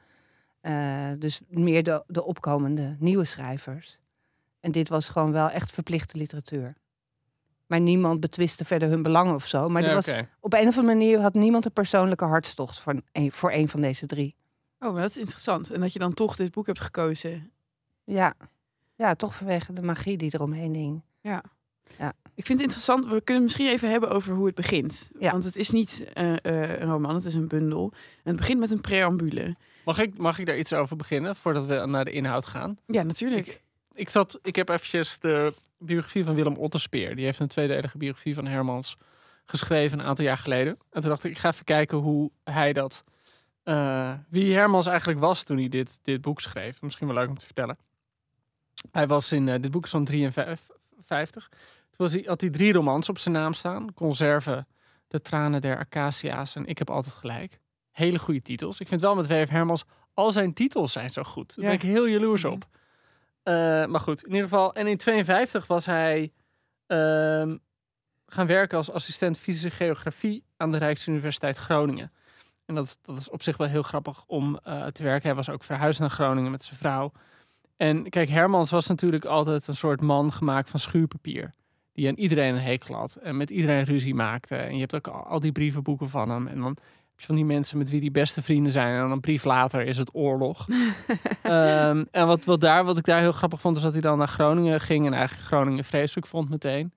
Eh, 0.61 1.11
dus 1.19 1.41
meer 1.49 1.83
de, 1.83 2.05
de 2.07 2.25
opkomende 2.25 2.97
nieuwe 2.99 3.25
schrijvers. 3.25 3.99
En 4.61 4.73
dit 4.73 4.89
was 4.89 5.09
gewoon 5.09 5.33
wel 5.33 5.49
echt 5.51 5.71
verplichte 5.71 6.19
literatuur. 6.19 6.75
Maar 7.71 7.81
niemand 7.81 8.21
betwiste 8.21 8.65
verder 8.65 8.89
hun 8.89 9.03
belangen 9.03 9.35
of 9.35 9.47
zo. 9.47 9.69
Maar 9.69 9.83
Ja, 9.83 9.89
er 9.89 9.95
was 9.95 10.09
op 10.41 10.53
een 10.53 10.69
of 10.69 10.77
andere 10.77 10.83
manier 10.83 11.21
had 11.21 11.35
niemand 11.35 11.65
een 11.65 11.73
persoonlijke 11.73 12.25
hartstocht 12.25 12.81
voor 12.81 13.03
een, 13.13 13.33
voor 13.33 13.53
een 13.53 13.69
van 13.69 13.81
deze 13.81 14.07
drie. 14.07 14.35
Oh, 14.79 14.93
maar 14.93 15.03
dat 15.03 15.11
is 15.11 15.17
interessant. 15.17 15.71
En 15.71 15.81
dat 15.81 15.93
je 15.93 15.99
dan 15.99 16.15
toch 16.15 16.37
dit 16.37 16.53
boek 16.53 16.67
hebt 16.67 16.81
gekozen. 16.81 17.51
Ja. 18.05 18.35
ja, 18.95 19.15
toch 19.15 19.35
vanwege 19.35 19.73
de 19.73 19.83
magie 19.83 20.17
die 20.17 20.35
eromheen 20.35 20.75
hing. 20.75 21.03
Ja. 21.21 21.43
Ik 22.35 22.47
vind 22.47 22.59
het 22.59 22.61
interessant, 22.61 23.05
we 23.05 23.21
kunnen 23.21 23.35
het 23.35 23.43
misschien 23.43 23.69
even 23.69 23.91
hebben 23.91 24.11
over 24.11 24.35
hoe 24.35 24.47
het 24.47 24.55
begint. 24.55 25.11
Ja. 25.19 25.31
Want 25.31 25.45
het 25.45 25.57
is 25.57 25.71
niet 25.71 26.05
eh, 26.15 26.33
eh, 26.33 26.81
een 26.81 26.89
roman, 26.89 27.15
het 27.15 27.25
is 27.25 27.35
een 27.35 27.49
bundel. 27.49 27.93
En 27.93 28.21
het 28.23 28.37
begint 28.37 28.59
met 28.59 28.71
een 28.71 28.81
preambule. 28.81 29.57
Mag 29.85 29.99
ik, 29.99 30.19
mag 30.19 30.39
ik 30.39 30.47
daar 30.47 30.59
iets 30.59 30.73
over 30.73 30.97
beginnen 30.97 31.37
voordat 31.37 31.67
we 31.67 31.87
naar 31.87 32.05
de 32.05 32.11
inhoud 32.11 32.47
gaan? 32.47 32.79
Ja, 32.87 33.03
natuurlijk. 33.03 33.47
Ik, 33.47 33.63
zat, 34.09 34.39
ik 34.43 34.57
heb 34.57 34.69
eventjes 34.69 35.19
de 35.19 35.53
biografie 35.79 36.25
van 36.25 36.35
Willem 36.35 36.57
Otterspeer. 36.57 37.17
Die 37.17 37.25
heeft 37.25 37.39
een 37.41 37.49
tweedelige 37.49 37.99
biografie 37.99 38.35
van 38.35 38.47
Hermans 38.47 38.97
geschreven 39.47 39.99
een 39.99 40.05
aantal 40.07 40.25
jaar 40.25 40.39
geleden. 40.39 40.79
En 40.91 41.01
toen 41.01 41.11
dacht 41.11 41.25
ik, 41.25 41.31
ik 41.31 41.39
ga 41.39 41.49
even 41.49 41.65
kijken 41.65 41.99
hoe 41.99 42.31
hij 42.45 42.73
dat... 42.73 43.05
eh, 43.63 44.13
wie 44.29 44.55
Hermans 44.55 44.87
eigenlijk 44.87 45.19
was 45.21 45.43
toen 45.43 45.57
hij 45.59 45.69
dit, 45.69 45.99
dit 46.03 46.21
boek 46.21 46.41
schreef. 46.41 46.83
Misschien 46.83 47.07
wel 47.07 47.17
leuk 47.17 47.29
om 47.29 47.39
te 47.39 47.45
vertellen. 47.45 47.77
Hij 48.93 49.07
was 49.07 49.33
in, 49.33 49.49
eh, 49.49 49.61
dit 49.63 49.71
boek 49.71 49.85
is 49.85 49.91
van 49.91 50.05
53. 50.05 51.49
Toen 51.49 51.59
was 51.97 52.13
hij, 52.13 52.23
had 52.27 52.41
hij 52.41 52.51
drie 52.51 52.73
romans 52.73 53.09
op 53.09 53.19
zijn 53.19 53.35
naam 53.35 53.53
staan. 53.53 53.95
Conserve, 53.95 54.67
De 55.09 55.21
tranen 55.21 55.61
der 55.61 55.79
acacia's 55.79 56.55
en 56.57 56.67
Ik 56.67 56.79
heb 56.79 56.91
altijd 56.91 57.15
gelijk. 57.15 57.61
Hele 57.91 58.19
goede 58.19 58.43
titels. 58.43 58.81
Ik 58.81 58.89
vind 58.89 59.01
wel 59.01 59.15
met 59.15 59.27
W.F. 59.27 59.49
Hermans, 59.49 59.85
al 60.15 60.33
zijn 60.33 60.53
titels 60.55 60.93
zijn 60.93 61.11
zo 61.11 61.23
goed. 61.23 61.55
Daar 61.57 61.65
Ja. 61.65 61.71
ben 61.71 61.81
ik 61.81 61.95
heel 61.95 62.07
jaloers 62.07 62.45
op. 62.45 62.67
maar 63.45 64.01
goed, 64.01 64.23
in 64.23 64.31
ieder 64.31 64.49
geval. 64.49 64.75
En 64.75 64.87
in 64.87 64.97
52 64.97 65.67
was 65.67 65.87
hij 65.87 66.33
ehm, 66.87 67.57
gaan 68.27 68.47
werken 68.47 68.77
als 68.77 68.91
assistent 68.91 69.39
fysische 69.39 69.71
geografie 69.71 70.45
aan 70.57 70.71
de 70.71 70.79
Rijksuniversiteit 70.79 71.57
Groningen. 71.57 72.13
En 72.67 72.75
dat, 72.75 72.99
dat 73.03 73.17
is 73.17 73.31
op 73.31 73.43
zich 73.43 73.57
wel 73.57 73.67
heel 73.67 73.83
grappig 73.83 74.25
om 74.27 74.59
eh, 74.63 74.87
te 74.87 75.03
werken. 75.03 75.27
Hij 75.27 75.37
was 75.37 75.51
ook 75.51 75.65
verhuisd 75.65 76.01
naar 76.01 76.11
Groningen 76.11 76.51
met 76.51 76.65
zijn 76.65 76.79
vrouw. 76.79 77.13
En 77.77 78.11
kijk, 78.11 78.29
Hermans 78.29 78.71
was 78.71 78.87
natuurlijk 78.87 79.25
altijd 79.25 79.67
een 79.67 79.77
soort 79.77 80.01
man 80.01 80.33
gemaakt 80.33 80.71
van 80.71 80.81
schuurpapier. 80.81 81.55
Die 81.93 82.09
aan 82.09 82.15
iedereen 82.15 82.55
een 82.55 82.61
hekel 82.61 82.95
had 82.95 83.15
en 83.15 83.37
met 83.37 83.51
iedereen 83.51 83.85
ruzie 83.85 84.15
maakte. 84.15 84.57
En 84.57 84.75
je 84.75 84.81
hebt 84.81 84.95
ook 84.95 85.09
al, 85.09 85.23
al 85.27 85.41
die 85.41 85.53
brievenboeken 85.53 86.09
van 86.09 86.31
hem. 86.31 86.47
En 86.47 86.61
dan 86.61 86.77
van 87.27 87.35
die 87.35 87.45
mensen 87.45 87.79
met 87.79 87.91
wie 87.91 88.01
die 88.01 88.11
beste 88.11 88.43
vrienden 88.43 88.73
zijn. 88.73 88.95
En 88.95 89.01
dan 89.01 89.11
een 89.11 89.21
brief 89.21 89.45
later 89.45 89.87
is 89.87 89.97
het 89.97 90.15
oorlog. 90.15 90.67
Ehm, 91.43 92.05
en 92.11 92.27
wat, 92.27 92.45
wat, 92.45 92.61
daar, 92.61 92.85
wat 92.85 92.99
ik 92.99 93.05
daar 93.05 93.21
heel 93.21 93.33
grappig 93.33 93.61
vond, 93.61 93.77
is 93.77 93.83
dat 93.83 93.93
hij 93.93 94.01
dan 94.01 94.19
naar 94.19 94.29
Groningen 94.29 94.81
ging. 94.81 95.07
En 95.07 95.13
eigenlijk 95.13 95.47
Groningen 95.47 95.85
vreselijk 95.85 96.27
vond 96.27 96.51
meteen. 96.51 96.93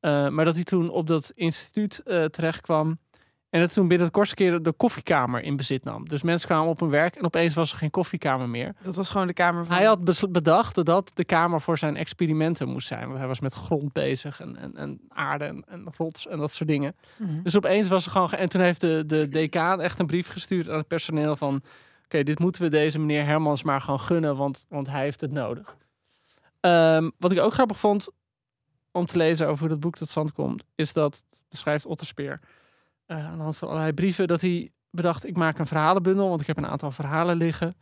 Eh, 0.00 0.28
maar 0.28 0.44
dat 0.44 0.54
hij 0.54 0.64
toen 0.64 0.90
op 0.90 1.06
dat 1.06 1.32
instituut 1.34 1.98
eh 1.98 2.24
terecht 2.24 2.60
kwam. 2.60 2.98
En 3.56 3.62
dat 3.62 3.72
toen 3.72 3.88
binnen 3.88 4.06
de 4.06 4.12
kortste 4.12 4.34
keer 4.34 4.62
de 4.62 4.72
koffiekamer 4.72 5.42
in 5.42 5.56
bezit 5.56 5.84
nam. 5.84 6.08
Dus 6.08 6.22
mensen 6.22 6.48
kwamen 6.48 6.68
op 6.68 6.80
hun 6.80 6.90
werk 6.90 7.14
en 7.16 7.24
opeens 7.24 7.54
was 7.54 7.72
er 7.72 7.78
geen 7.78 7.90
koffiekamer 7.90 8.48
meer. 8.48 8.74
Dat 8.82 8.96
was 8.96 9.10
gewoon 9.10 9.26
de 9.26 9.32
kamer 9.32 9.64
van... 9.64 9.76
Hij 9.76 9.84
had 9.84 10.30
bedacht 10.30 10.74
dat 10.74 10.86
dat 10.86 11.10
de 11.14 11.24
kamer 11.24 11.60
voor 11.60 11.78
zijn 11.78 11.96
experimenten 11.96 12.68
moest 12.68 12.86
zijn. 12.88 13.06
Want 13.06 13.18
hij 13.18 13.26
was 13.26 13.40
met 13.40 13.54
grond 13.54 13.92
bezig 13.92 14.40
en, 14.40 14.56
en, 14.56 14.76
en 14.76 15.00
aarde 15.08 15.44
en, 15.44 15.64
en 15.68 15.86
rots 15.96 16.26
en 16.26 16.38
dat 16.38 16.52
soort 16.52 16.68
dingen. 16.68 16.96
Mhm. 17.16 17.42
Dus 17.42 17.56
opeens 17.56 17.88
was 17.88 18.04
er 18.04 18.10
gewoon... 18.10 18.28
ge- 18.28 18.36
En 18.36 18.48
toen 18.48 18.60
heeft 18.60 18.80
de, 18.80 19.02
de 19.06 19.28
decaan 19.28 19.80
echt 19.80 19.98
een 19.98 20.06
brief 20.06 20.28
gestuurd 20.28 20.68
aan 20.68 20.78
het 20.78 20.88
personeel 20.88 21.36
van... 21.36 21.62
Oké, 22.04 22.22
dit 22.22 22.38
moeten 22.38 22.62
we 22.62 22.68
deze 22.68 22.98
meneer 22.98 23.24
Hermans 23.24 23.62
maar 23.62 23.80
gewoon 23.80 24.00
gunnen, 24.00 24.36
want, 24.36 24.66
want 24.68 24.86
hij 24.90 25.02
heeft 25.02 25.20
het 25.20 25.32
nodig. 25.32 25.76
Ehm, 26.60 27.10
wat 27.18 27.32
ik 27.32 27.38
ook 27.40 27.52
grappig 27.52 27.78
vond 27.78 28.08
om 28.90 29.06
te 29.06 29.16
lezen 29.16 29.46
over 29.46 29.58
hoe 29.60 29.68
dat 29.68 29.80
boek 29.80 29.96
tot 29.96 30.08
stand 30.08 30.32
komt... 30.32 30.64
is 30.74 30.92
dat, 30.92 31.24
beschrijft 31.48 31.86
Otterspeer 31.86 32.40
eh, 33.06 33.26
aan 33.26 33.36
de 33.36 33.42
hand 33.42 33.56
van 33.56 33.68
allerlei 33.68 33.92
brieven... 33.92 34.26
dat 34.26 34.40
hij 34.40 34.70
bedacht, 34.90 35.26
ik 35.26 35.36
maak 35.36 35.58
een 35.58 35.66
verhalenbundel, 35.66 36.28
want 36.28 36.40
ik 36.40 36.46
heb 36.46 36.56
een 36.56 36.66
aantal 36.66 36.90
verhalen 36.90 37.36
liggen... 37.36 37.76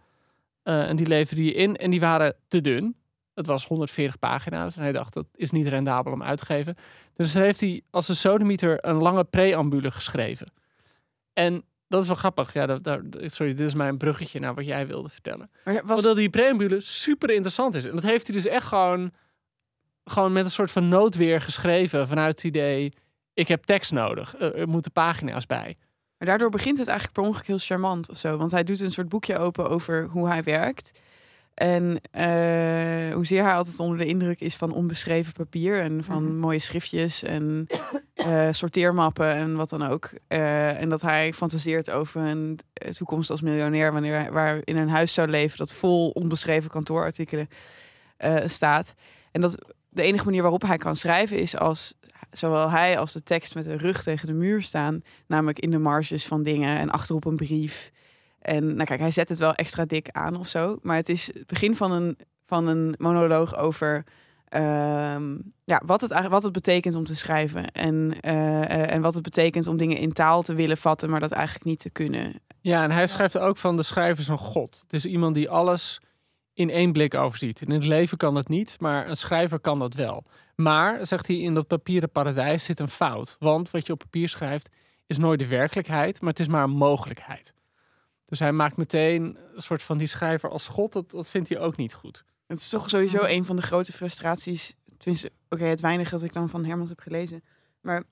Eh, 0.64 0.88
en 0.88 0.96
die 0.96 1.06
leverde 1.06 1.44
je 1.44 1.54
in 1.54 1.76
en 1.76 1.90
die 1.90 2.00
waren 2.00 2.36
te 2.48 2.60
dun. 2.60 2.96
Het 3.34 3.46
was 3.46 3.66
140 3.66 4.18
pagina's 4.18 4.76
en 4.76 4.82
hij 4.82 4.92
dacht 4.92 5.12
dat 5.12 5.26
is 5.34 5.50
niet 5.50 5.66
rendabel 5.66 6.12
om 6.12 6.22
uit 6.22 6.38
te 6.38 6.44
geven. 6.44 6.76
Dus 7.14 7.34
heeft 7.34 7.60
hij 7.60 7.82
als 7.90 8.08
een 8.08 8.16
sodemieter 8.16 8.86
een 8.86 8.96
lange 8.96 9.24
preambule 9.24 9.90
geschreven. 9.90 10.52
En 11.32 11.64
dat 11.88 12.02
is 12.02 12.06
wel 12.06 12.16
grappig. 12.16 12.52
Ja, 12.52 12.66
dat, 12.66 13.00
sorry, 13.26 13.54
dit 13.54 13.66
is 13.66 13.74
mijn 13.74 13.96
bruggetje 13.96 14.40
naar 14.40 14.54
wat 14.54 14.66
jij 14.66 14.86
wilde 14.86 15.08
vertellen. 15.08 15.50
Maar 15.64 15.74
was... 15.74 15.84
Want 15.86 16.02
dat 16.02 16.16
die 16.16 16.30
preambule 16.30 16.80
super 16.80 17.30
interessant 17.30 17.74
is. 17.74 17.84
En 17.84 17.94
dat 17.94 18.04
heeft 18.04 18.26
hij 18.26 18.36
dus 18.36 18.46
echt 18.46 18.66
gewoon, 18.66 19.12
gewoon 20.04 20.32
met 20.32 20.44
een 20.44 20.50
soort 20.50 20.70
van 20.70 20.88
noodweer 20.88 21.40
geschreven 21.40 22.08
vanuit 22.08 22.34
het 22.34 22.44
idee, 22.44 22.92
ik 23.34 23.48
heb 23.48 23.62
tekst 23.64 23.92
nodig. 23.92 24.34
Er, 24.38 24.54
er 24.54 24.68
moeten 24.68 24.92
pagina's 24.92 25.46
bij. 25.46 25.76
Maar 26.18 26.28
daardoor 26.28 26.50
begint 26.50 26.78
het 26.78 26.86
eigenlijk 26.88 27.18
per 27.18 27.26
ongeluk 27.28 27.46
heel 27.46 27.58
charmant 27.58 28.10
of 28.10 28.16
zo. 28.16 28.36
Want 28.36 28.50
hij 28.50 28.64
doet 28.64 28.80
een 28.80 28.90
soort 28.90 29.08
boekje 29.08 29.38
open 29.38 29.70
over 29.70 30.04
hoe 30.10 30.28
hij 30.28 30.42
werkt. 30.42 31.00
En 31.54 32.00
eh, 32.10 33.14
hoezeer 33.14 33.42
hij 33.42 33.54
altijd 33.54 33.80
onder 33.80 33.98
de 33.98 34.06
indruk 34.06 34.40
is 34.40 34.56
van 34.56 34.72
onbeschreven 34.72 35.32
papier 35.32 35.80
en 35.80 36.04
van 36.04 36.24
Mhm. 36.24 36.36
mooie 36.38 36.58
schriftjes 36.58 37.22
en 37.22 37.66
eh, 38.14 38.48
sorteermappen 38.50 39.30
en 39.30 39.56
wat 39.56 39.68
dan 39.68 39.82
ook. 39.82 40.10
Eh, 40.28 40.80
en 40.80 40.88
dat 40.88 41.00
hij 41.00 41.32
fantaseert 41.32 41.90
over 41.90 42.20
een 42.22 42.58
eh, 42.72 42.90
toekomst 42.90 43.30
als 43.30 43.40
miljonair, 43.40 43.92
wanneer 43.92 44.14
hij 44.18 44.30
waar 44.32 44.60
in 44.64 44.76
een 44.76 44.88
huis 44.88 45.14
zou 45.14 45.28
leven 45.28 45.58
dat 45.58 45.72
vol 45.72 46.10
onbeschreven 46.10 46.70
kantoorartikelen 46.70 47.48
eh, 48.16 48.36
staat. 48.46 48.94
En 49.32 49.40
dat 49.40 49.58
de 49.88 50.02
enige 50.02 50.24
manier 50.24 50.42
waarop 50.42 50.62
hij 50.62 50.76
kan 50.78 50.96
schrijven 50.96 51.38
is 51.38 51.56
als 51.56 51.94
zowel 52.30 52.70
hij 52.70 52.98
als 52.98 53.12
de 53.12 53.22
tekst 53.22 53.54
met 53.54 53.64
de 53.64 53.76
rug 53.76 54.02
tegen 54.02 54.26
de 54.26 54.32
muur 54.32 54.62
staan. 54.62 55.02
Namelijk 55.26 55.58
in 55.58 55.70
de 55.70 55.78
marges 55.78 56.26
van 56.26 56.42
dingen 56.42 56.78
en 56.78 56.90
achterop 56.90 57.24
een 57.24 57.36
brief. 57.36 57.92
En 58.40 58.74
nou 58.74 58.84
kijk, 58.84 59.00
hij 59.00 59.10
zet 59.10 59.28
het 59.28 59.38
wel 59.38 59.54
extra 59.54 59.84
dik 59.84 60.08
aan 60.10 60.36
of 60.36 60.48
zo. 60.48 60.78
Maar 60.82 60.96
het 60.96 61.08
is 61.08 61.26
het 61.26 61.46
begin 61.46 61.76
van 61.76 61.92
een, 61.92 62.18
van 62.46 62.66
een 62.66 62.94
monoloog 62.98 63.56
over 63.56 64.04
ehm, 64.48 65.36
ja, 65.64 65.82
wat, 65.86 66.00
het, 66.00 66.28
wat 66.28 66.42
het 66.42 66.52
betekent 66.52 66.94
om 66.94 67.04
te 67.04 67.16
schrijven. 67.16 67.72
En, 67.72 68.20
eh, 68.20 68.62
eh, 68.62 68.90
en 68.90 69.02
wat 69.02 69.14
het 69.14 69.22
betekent 69.22 69.66
om 69.66 69.76
dingen 69.76 69.96
in 69.96 70.12
taal 70.12 70.42
te 70.42 70.54
willen 70.54 70.76
vatten, 70.76 71.10
maar 71.10 71.20
dat 71.20 71.30
eigenlijk 71.30 71.64
niet 71.64 71.80
te 71.80 71.90
kunnen. 71.90 72.40
Ja, 72.60 72.82
en 72.82 72.90
hij 72.90 73.06
schrijft 73.06 73.38
ook 73.38 73.56
van 73.56 73.76
de 73.76 73.82
schrijver 73.82 74.18
is 74.18 74.28
een 74.28 74.38
god. 74.38 74.80
Het 74.82 74.92
is 74.92 75.04
iemand 75.04 75.34
die 75.34 75.50
alles 75.50 76.00
in 76.54 76.70
één 76.70 76.92
blik 76.92 77.14
overziet. 77.14 77.60
In 77.60 77.70
het 77.70 77.84
leven 77.84 78.16
kan 78.16 78.34
dat 78.34 78.48
niet, 78.48 78.76
maar 78.80 79.08
een 79.08 79.16
schrijver 79.16 79.60
kan 79.60 79.78
dat 79.78 79.94
wel. 79.94 80.24
Maar, 80.56 81.06
zegt 81.06 81.26
hij, 81.26 81.36
in 81.36 81.54
dat 81.54 81.66
papieren 81.66 82.10
paradijs 82.10 82.64
zit 82.64 82.80
een 82.80 82.88
fout. 82.88 83.36
Want 83.38 83.70
wat 83.70 83.86
je 83.86 83.92
op 83.92 83.98
papier 83.98 84.28
schrijft 84.28 84.68
is 85.06 85.18
nooit 85.18 85.38
de 85.38 85.46
werkelijkheid, 85.46 86.20
maar 86.20 86.30
het 86.30 86.40
is 86.40 86.48
maar 86.48 86.62
een 86.62 86.70
mogelijkheid. 86.70 87.54
Dus 88.24 88.38
hij 88.38 88.52
maakt 88.52 88.76
meteen 88.76 89.38
een 89.54 89.62
soort 89.62 89.82
van 89.82 89.98
die 89.98 90.06
schrijver 90.06 90.50
als 90.50 90.68
god. 90.68 90.92
Dat, 90.92 91.10
dat 91.10 91.28
vindt 91.28 91.48
hij 91.48 91.58
ook 91.58 91.76
niet 91.76 91.94
goed. 91.94 92.24
Het 92.46 92.58
is 92.58 92.68
toch 92.68 92.88
sowieso 92.90 93.22
een 93.22 93.44
van 93.44 93.56
de 93.56 93.62
grote 93.62 93.92
frustraties. 93.92 94.74
Tenminste, 94.96 95.32
oké, 95.48 95.64
het 95.64 95.80
weinige 95.80 96.10
dat 96.10 96.22
ik 96.22 96.32
dan 96.32 96.48
van 96.48 96.64
Hermans 96.64 96.88
heb 96.88 97.00
gelezen. 97.00 97.44
Maar 97.80 98.04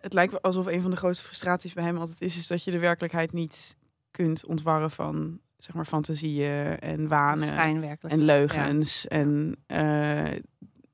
het 0.00 0.12
lijkt 0.12 0.32
wel 0.32 0.40
alsof 0.40 0.66
een 0.66 0.80
van 0.80 0.90
de 0.90 0.96
grootste 0.96 1.24
frustraties 1.24 1.72
bij 1.72 1.84
hem 1.84 1.96
altijd 1.96 2.20
is, 2.20 2.36
is 2.36 2.46
dat 2.46 2.64
je 2.64 2.70
de 2.70 2.78
werkelijkheid 2.78 3.32
niet 3.32 3.76
kunt 4.10 4.46
ontwarren 4.46 4.90
van 4.90 5.40
zeg 5.58 5.74
maar 5.74 5.84
fantasieën 5.84 6.78
en 6.78 7.08
wanen 7.08 7.56
en 8.00 8.18
leugens. 8.24 9.06
En 9.06 9.56
eh, 9.66 10.24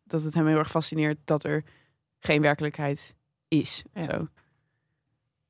dat 0.04 0.22
het 0.22 0.34
hem 0.34 0.46
heel 0.46 0.58
erg 0.58 0.70
fascineert 0.70 1.18
dat 1.24 1.44
er 1.44 1.64
geen 2.20 2.42
werkelijkheid 2.42 3.16
is. 3.48 3.82
Ja. 3.94 4.04
Zo. 4.04 4.28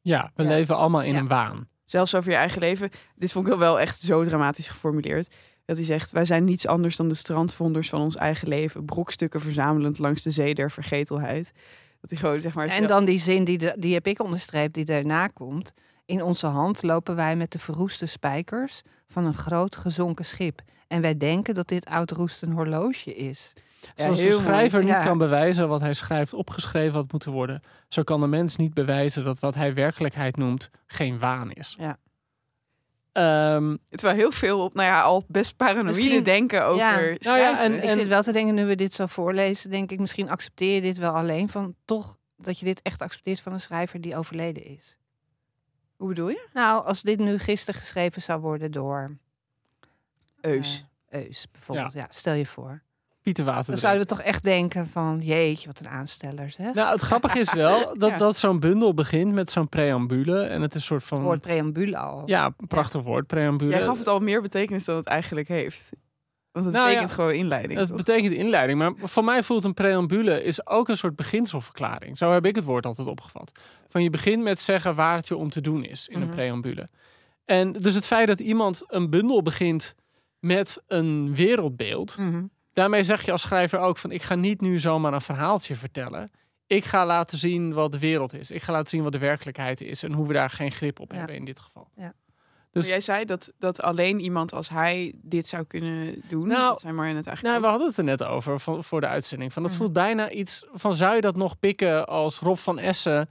Ja, 0.00 0.30
we 0.34 0.42
Ja. 0.42 0.48
leven 0.48 0.76
allemaal 0.76 1.02
in 1.02 1.12
Ja. 1.14 1.18
een 1.18 1.28
waan. 1.28 1.68
Zelfs 1.84 2.14
over 2.14 2.30
je 2.30 2.36
eigen 2.36 2.60
leven. 2.60 2.90
Dit 3.14 3.32
vond 3.32 3.48
ik 3.48 3.54
wel 3.54 3.80
echt 3.80 4.00
zo 4.00 4.24
dramatisch 4.24 4.66
geformuleerd. 4.66 5.34
Dat 5.64 5.76
hij 5.76 5.84
zegt, 5.84 6.10
wij 6.10 6.24
zijn 6.24 6.44
niets 6.44 6.66
anders 6.66 6.96
dan 6.96 7.08
de 7.08 7.14
strandvonders 7.14 7.88
van 7.88 8.00
ons 8.00 8.16
eigen 8.16 8.48
leven. 8.48 8.84
Brokstukken 8.84 9.40
verzamelend 9.40 9.98
langs 9.98 10.22
de 10.22 10.30
zee 10.30 10.54
der 10.54 10.70
vergetelheid. 10.70 11.52
Dat 12.00 12.10
hij 12.10 12.18
gewoon, 12.18 12.40
zeg 12.40 12.54
maar... 12.54 12.66
En 12.66 12.86
dan 12.86 13.04
die 13.04 13.18
zin, 13.18 13.44
die, 13.44 13.58
de- 13.58 13.74
die 13.78 13.94
heb 13.94 14.06
ik 14.06 14.22
onderstreept, 14.22 14.74
die 14.74 14.84
daarna 14.84 15.26
komt. 15.26 15.72
In 16.06 16.22
onze 16.22 16.46
hand 16.46 16.82
lopen 16.82 17.16
wij 17.16 17.36
met 17.36 17.52
de 17.52 17.58
verroeste 17.58 18.06
spijkers 18.06 18.82
van 19.08 19.24
een 19.24 19.34
groot 19.34 19.76
gezonken 19.76 20.24
schip. 20.24 20.60
En 20.88 21.00
wij 21.00 21.16
denken 21.16 21.54
dat 21.54 21.68
dit 21.68 21.86
oud 21.86 22.10
roest 22.10 22.42
een 22.42 22.52
horloge 22.52 23.14
is. 23.14 23.52
Ja, 23.80 23.90
Zoals 24.04 24.18
de 24.20 24.28
mooi. 24.28 24.42
schrijver 24.42 24.80
niet 24.80 24.88
Ja. 24.88 25.04
kan 25.04 25.18
bewijzen 25.18 25.68
wat 25.68 25.80
hij 25.80 25.94
schrijft 25.94 26.34
opgeschreven 26.34 26.94
had 26.94 27.12
moeten 27.12 27.32
worden, 27.32 27.60
zo 27.88 28.02
kan 28.02 28.20
de 28.20 28.26
mens 28.26 28.56
niet 28.56 28.74
bewijzen 28.74 29.24
dat 29.24 29.38
wat 29.38 29.54
hij 29.54 29.74
werkelijkheid 29.74 30.36
noemt 30.36 30.70
geen 30.86 31.18
waan 31.18 31.52
is. 31.52 31.76
Ja. 31.78 31.96
Ehm, 33.12 33.76
Terwijl 33.88 34.16
heel 34.18 34.32
veel 34.32 34.64
op, 34.64 34.74
nou 34.74 34.88
ja, 34.88 35.02
al 35.02 35.24
best 35.28 35.56
paranoïde 35.56 36.22
denken 36.22 36.64
over 36.66 36.78
Ja. 36.78 37.16
Nou 37.20 37.38
ja, 37.38 37.60
en- 37.62 37.82
Ik 37.82 37.90
zit 37.90 38.08
wel 38.08 38.22
te 38.22 38.32
denken, 38.32 38.54
nu 38.54 38.64
we 38.64 38.74
dit 38.74 38.94
zo 38.94 39.06
voorlezen, 39.06 39.70
denk 39.70 39.90
ik, 39.90 39.98
misschien 39.98 40.30
accepteer 40.30 40.74
je 40.74 40.80
dit 40.80 40.96
wel 40.96 41.12
alleen 41.12 41.48
van 41.48 41.74
toch 41.84 42.16
dat 42.36 42.58
je 42.58 42.64
dit 42.64 42.82
echt 42.82 43.02
accepteert 43.02 43.40
van 43.40 43.52
een 43.52 43.60
schrijver 43.60 44.00
die 44.00 44.16
overleden 44.16 44.64
is. 44.64 44.96
Hoe 45.96 46.08
bedoel 46.08 46.28
je? 46.28 46.48
Nou, 46.52 46.84
als 46.84 47.02
dit 47.02 47.18
nu 47.18 47.38
gisteren 47.38 47.80
geschreven 47.80 48.22
zou 48.22 48.40
worden 48.40 48.70
door 48.72 49.16
Eus. 50.40 50.84
eh, 51.08 51.24
Eus 51.26 51.46
bijvoorbeeld, 51.52 51.92
ja. 51.92 52.06
stel 52.10 52.34
je 52.34 52.46
voor. 52.46 52.82
Pieter 53.22 53.44
Dan 53.44 53.78
zouden 53.78 54.02
we 54.02 54.08
toch 54.08 54.20
echt 54.20 54.42
denken 54.44 54.88
van, 54.88 55.20
jeetje, 55.22 55.66
wat 55.66 55.80
een 55.80 55.88
aanstellers, 55.88 56.56
hè? 56.56 56.72
Nou, 56.72 56.92
het 56.92 57.00
grappige 57.00 57.38
is 57.38 57.52
wel 57.52 57.78
dat, 57.98 58.10
Ja. 58.10 58.16
dat 58.16 58.36
zo'n 58.36 58.60
bundel 58.60 58.94
begint 58.94 59.32
met 59.32 59.52
zo'n 59.52 59.68
preambule. 59.68 60.42
En 60.42 60.62
het 60.62 60.70
is 60.74 60.80
een 60.80 60.86
soort 60.86 61.00
Het 61.00 61.08
van... 61.08 61.22
woord 61.22 61.40
preambule 61.40 61.96
al. 61.96 62.22
Ja, 62.26 62.44
een 62.56 62.66
prachtig 62.66 63.02
woord, 63.02 63.26
preambule. 63.26 63.70
Jij 63.70 63.80
gaf 63.80 63.98
het 63.98 64.06
al 64.06 64.20
meer 64.20 64.42
betekenis 64.42 64.84
dan 64.84 64.96
het 64.96 65.06
eigenlijk 65.06 65.48
heeft. 65.48 65.90
Want 66.54 66.66
het 66.66 66.74
Nou 66.74 66.86
betekent 66.86 67.08
ja, 67.10 67.14
gewoon 67.14 67.32
inleiding. 67.34 67.78
Het 67.78 67.88
toch? 67.88 67.96
betekent 67.96 68.32
inleiding, 68.34 68.78
maar 68.78 68.92
voor 69.02 69.24
mij 69.24 69.42
voelt 69.42 69.64
een 69.64 69.74
preambule 69.74 70.42
is 70.42 70.66
ook 70.66 70.88
een 70.88 70.96
soort 70.96 71.16
beginselverklaring. 71.16 72.18
Zo 72.18 72.32
heb 72.32 72.46
ik 72.46 72.54
het 72.54 72.64
woord 72.64 72.86
altijd 72.86 73.08
opgevat. 73.08 73.52
Van 73.88 74.02
je 74.02 74.10
begint 74.10 74.42
met 74.42 74.60
zeggen 74.60 74.94
waar 74.94 75.16
het 75.16 75.28
je 75.28 75.36
om 75.36 75.50
te 75.50 75.60
doen 75.60 75.84
is 75.84 76.08
in 76.08 76.18
Mhm. 76.18 76.28
een 76.28 76.34
preambule. 76.34 76.88
En 77.44 77.72
dus 77.72 77.94
het 77.94 78.06
feit 78.06 78.26
dat 78.26 78.40
iemand 78.40 78.84
een 78.86 79.10
bundel 79.10 79.42
begint 79.42 79.94
met 80.38 80.82
een 80.86 81.34
wereldbeeld, 81.34 82.16
Mhm. 82.18 82.44
daarmee 82.72 83.02
zeg 83.02 83.24
je 83.24 83.32
als 83.32 83.42
schrijver 83.42 83.78
ook 83.78 83.98
van 83.98 84.10
ik 84.10 84.22
ga 84.22 84.34
niet 84.34 84.60
nu 84.60 84.78
zomaar 84.78 85.12
een 85.12 85.20
verhaaltje 85.20 85.76
vertellen. 85.76 86.30
Ik 86.66 86.84
ga 86.84 87.06
laten 87.06 87.38
zien 87.38 87.72
wat 87.72 87.92
de 87.92 87.98
wereld 87.98 88.34
is. 88.34 88.50
Ik 88.50 88.62
ga 88.62 88.72
laten 88.72 88.88
zien 88.90 89.02
wat 89.02 89.12
de 89.12 89.18
werkelijkheid 89.18 89.80
is 89.80 90.02
en 90.02 90.12
hoe 90.12 90.26
we 90.26 90.32
daar 90.32 90.50
geen 90.50 90.72
grip 90.72 91.00
op 91.00 91.10
Ja. 91.12 91.18
hebben 91.18 91.36
in 91.36 91.44
dit 91.44 91.60
geval. 91.60 91.88
Ja. 91.96 92.12
Dus- 92.80 92.88
jij 92.88 93.00
zei 93.00 93.24
dat, 93.24 93.52
dat 93.58 93.82
alleen 93.82 94.20
iemand 94.20 94.52
als 94.54 94.68
hij 94.68 95.12
dit 95.22 95.46
zou 95.48 95.64
kunnen 95.64 96.22
doen. 96.28 96.46
Nou, 96.48 96.68
dat 96.68 96.80
zijn 96.80 96.94
maar 96.94 97.08
in 97.08 97.16
het 97.16 97.24
Nou, 97.24 97.36
eigenlijk. 97.36 97.64
we 97.64 97.70
hadden 97.70 97.88
het 97.88 97.96
er 97.96 98.04
net 98.04 98.22
over 98.24 98.60
van, 98.60 98.84
voor 98.84 99.00
de 99.00 99.06
uitzending. 99.06 99.52
Van, 99.52 99.62
dat 99.62 99.70
Mhm. 99.70 99.80
voelt 99.80 99.92
bijna 99.92 100.30
iets 100.30 100.66
van 100.72 100.94
zou 100.94 101.14
je 101.14 101.20
dat 101.20 101.36
nog 101.36 101.58
pikken 101.58 102.06
als 102.06 102.38
Rob 102.38 102.56
van 102.56 102.78
Essen 102.78 103.28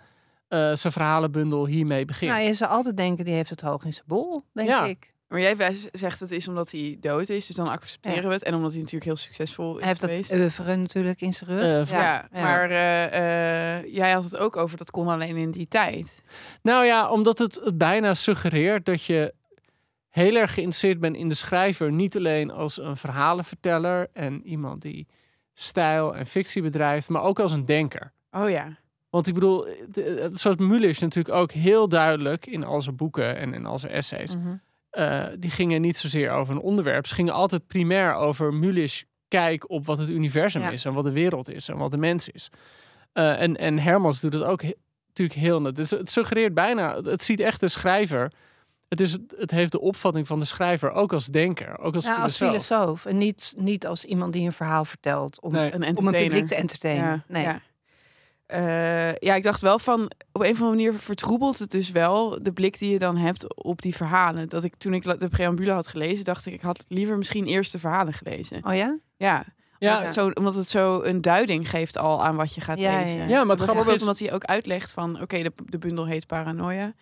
eh, 0.48 0.60
zijn 0.74 0.94
verhalenbundel 0.94 1.66
hiermee 1.66 2.06
begint? 2.06 2.32
Nou, 2.32 2.44
je 2.44 2.54
zou 2.54 2.72
altijd 2.72 2.98
denken, 2.98 3.26
die 3.26 3.34
heeft 3.34 3.50
het 3.50 3.62
hoog 3.62 3.84
in 3.86 3.94
zijn 3.94 4.06
bol, 4.08 4.44
denk 4.54 4.68
Ja. 4.70 4.86
ik. 4.86 5.13
Maar 5.34 5.42
jij 5.42 5.78
zegt 5.92 6.20
het 6.20 6.32
is 6.32 6.48
omdat 6.48 6.72
hij 6.72 6.98
dood 7.00 7.30
is, 7.30 7.48
dus 7.48 7.56
dan 7.56 7.68
accepteren 7.68 8.22
Ja. 8.22 8.28
we 8.28 8.34
het. 8.34 8.44
En 8.44 8.56
omdat 8.56 8.72
hij 8.72 8.80
natuurlijk 8.80 9.06
heel 9.06 9.16
succesvol 9.16 9.74
is 9.74 9.80
Hij 9.80 9.88
heeft 9.88 10.00
geweest. 10.00 10.30
dat 10.30 10.40
oeuvre 10.40 10.76
natuurlijk 10.76 11.22
in 11.22 11.34
zijn 11.34 11.50
rug. 11.50 11.90
Ja, 11.90 11.98
ja. 11.98 12.42
maar 12.42 12.70
eh, 12.70 13.78
eh, 13.78 13.94
jij 13.94 14.12
had 14.12 14.24
het 14.24 14.38
ook 14.38 14.58
over 14.58 14.78
dat 14.78 14.92
kon 14.92 15.08
alleen 15.08 15.36
in 15.36 15.52
die 15.52 15.68
tijd. 15.68 16.24
Nou 16.62 16.86
ja, 16.86 17.10
omdat 17.10 17.38
het, 17.38 17.72
bijna 17.74 18.14
suggereert 18.14 18.86
dat 18.86 19.04
je 19.04 19.34
heel 20.10 20.36
erg 20.36 20.54
geïnteresseerd 20.54 21.00
bent 21.00 21.16
in 21.16 21.28
de 21.28 21.36
schrijver. 21.36 21.92
Niet 21.92 22.18
alleen 22.18 22.52
als 22.52 22.80
een 22.80 22.98
verhalenverteller 22.98 24.08
en 24.14 24.48
iemand 24.48 24.82
die 24.82 25.08
stijl 25.54 26.16
en 26.16 26.26
fictie 26.26 26.62
bedrijft, 26.62 27.10
maar 27.10 27.24
ook 27.24 27.40
als 27.40 27.52
een 27.52 27.66
denker. 27.66 28.14
Oh 28.32 28.50
ja. 28.50 28.78
Want 29.10 29.28
ik 29.28 29.34
bedoel, 29.34 29.68
zoals 30.34 30.58
Mulisch 30.58 31.00
natuurlijk 31.00 31.36
ook 31.36 31.52
heel 31.52 31.90
duidelijk 31.90 32.46
in 32.46 32.64
al 32.64 32.82
zijn 32.82 32.96
boeken 32.96 33.38
en 33.38 33.54
in 33.54 33.66
al 33.66 33.80
zijn 33.80 33.92
essays. 33.92 34.36
Mhm. 34.36 34.56
Eh, 34.94 35.24
die 35.40 35.50
gingen 35.50 35.82
niet 35.82 35.98
zozeer 35.98 36.32
over 36.32 36.54
een 36.56 36.62
onderwerp. 36.62 37.08
Ze 37.08 37.14
gingen 37.16 37.34
altijd 37.34 37.68
primair 37.68 38.14
over 38.16 38.54
Mulisch 38.54 39.04
kijk 39.28 39.70
op 39.70 39.86
wat 39.86 39.98
het 39.98 40.10
universum 40.10 40.62
Ja. 40.62 40.70
is 40.70 40.86
en 40.86 40.94
wat 40.94 41.04
de 41.04 41.12
wereld 41.12 41.50
is 41.50 41.68
en 41.70 41.78
wat 41.78 41.92
de 41.92 41.98
mens 41.98 42.30
is. 42.30 42.50
Eh, 43.14 43.42
en, 43.42 43.58
en 43.58 43.80
Hermans 43.80 44.20
doet 44.22 44.34
het 44.34 44.44
ook 44.44 44.62
he- 44.62 44.74
natuurlijk 45.08 45.40
heel 45.40 45.62
net. 45.62 45.76
Dus 45.76 45.90
het 45.90 46.10
suggereert 46.10 46.54
bijna, 46.54 46.96
het- 46.96 47.06
het 47.06 47.24
ziet 47.24 47.40
echt 47.40 47.60
de 47.60 47.68
schrijver. 47.68 48.32
Het, 48.90 49.00
is, 49.02 49.18
het 49.38 49.52
heeft 49.52 49.72
de 49.72 49.80
opvatting 49.82 50.28
van 50.28 50.40
de 50.40 50.46
schrijver 50.46 50.92
ook 50.92 51.14
als 51.14 51.26
denker, 51.26 51.80
ook 51.80 51.96
als 51.96 52.06
Ja, 52.06 52.16
als 52.22 52.36
filosoof. 52.38 52.68
filosoof. 52.68 53.06
En 53.06 53.18
niet, 53.18 53.54
niet 53.58 53.88
als 53.88 54.06
iemand 54.06 54.34
die 54.34 54.46
een 54.46 54.54
verhaal 54.54 54.86
vertelt 54.86 55.42
om, 55.42 55.52
Nee. 55.52 55.74
Een 55.74 55.98
om 55.98 56.08
een 56.08 56.12
publiek 56.14 56.48
te 56.48 56.56
entertainen. 56.56 57.06
Ja, 57.06 57.24
nee. 57.28 57.48
Ja. 58.62 59.10
Eh, 59.10 59.16
ja, 59.20 59.36
ik 59.36 59.44
dacht 59.44 59.62
wel 59.62 59.80
van, 59.80 60.02
op 60.32 60.42
een 60.42 60.52
of 60.52 60.62
andere 60.62 60.70
manier 60.70 60.94
vertroebelt 60.94 61.60
het 61.60 61.72
dus 61.72 61.92
wel 61.92 62.44
de 62.44 62.52
blik 62.54 62.80
die 62.80 62.92
je 62.92 63.00
dan 63.00 63.18
hebt 63.18 63.56
op 63.64 63.82
die 63.82 63.96
verhalen. 63.96 64.50
Dat 64.50 64.64
ik 64.64 64.76
toen 64.76 64.94
ik 64.94 65.20
de 65.20 65.28
preambule 65.30 65.72
had 65.72 65.88
gelezen, 65.88 66.26
dacht 66.26 66.46
ik, 66.46 66.54
ik 66.54 66.62
had 66.62 66.86
liever 66.88 67.18
misschien 67.18 67.46
eerst 67.46 67.72
de 67.72 67.80
verhalen 67.80 68.14
gelezen. 68.14 68.58
Oh 68.68 68.76
ja? 68.76 68.98
Ja, 69.18 69.44
Ja, 69.80 69.90
Omdat, 69.90 70.04
het 70.06 70.14
zo, 70.14 70.30
omdat 70.34 70.56
het 70.56 70.70
zo 70.70 71.02
een 71.02 71.22
duiding 71.22 71.70
geeft 71.70 71.98
al 71.98 72.24
aan 72.24 72.36
wat 72.36 72.54
je 72.56 72.62
gaat 72.62 72.78
Ja, 72.80 73.00
lezen. 73.00 73.18
ja. 73.20 73.28
Ja, 73.28 73.44
maar 73.44 73.56
het 73.56 73.64
grappige 73.64 73.66
Bijvoorbeeld 73.66 73.96
is- 73.96 74.02
omdat 74.02 74.20
hij 74.20 74.34
ook 74.34 74.44
uitlegt 74.44 74.92
van... 74.92 75.22
oké, 75.22 75.42
de, 75.44 75.52
de 75.66 75.78
bundel 75.78 76.06
heet 76.08 76.28
Paranoia. 76.28 76.94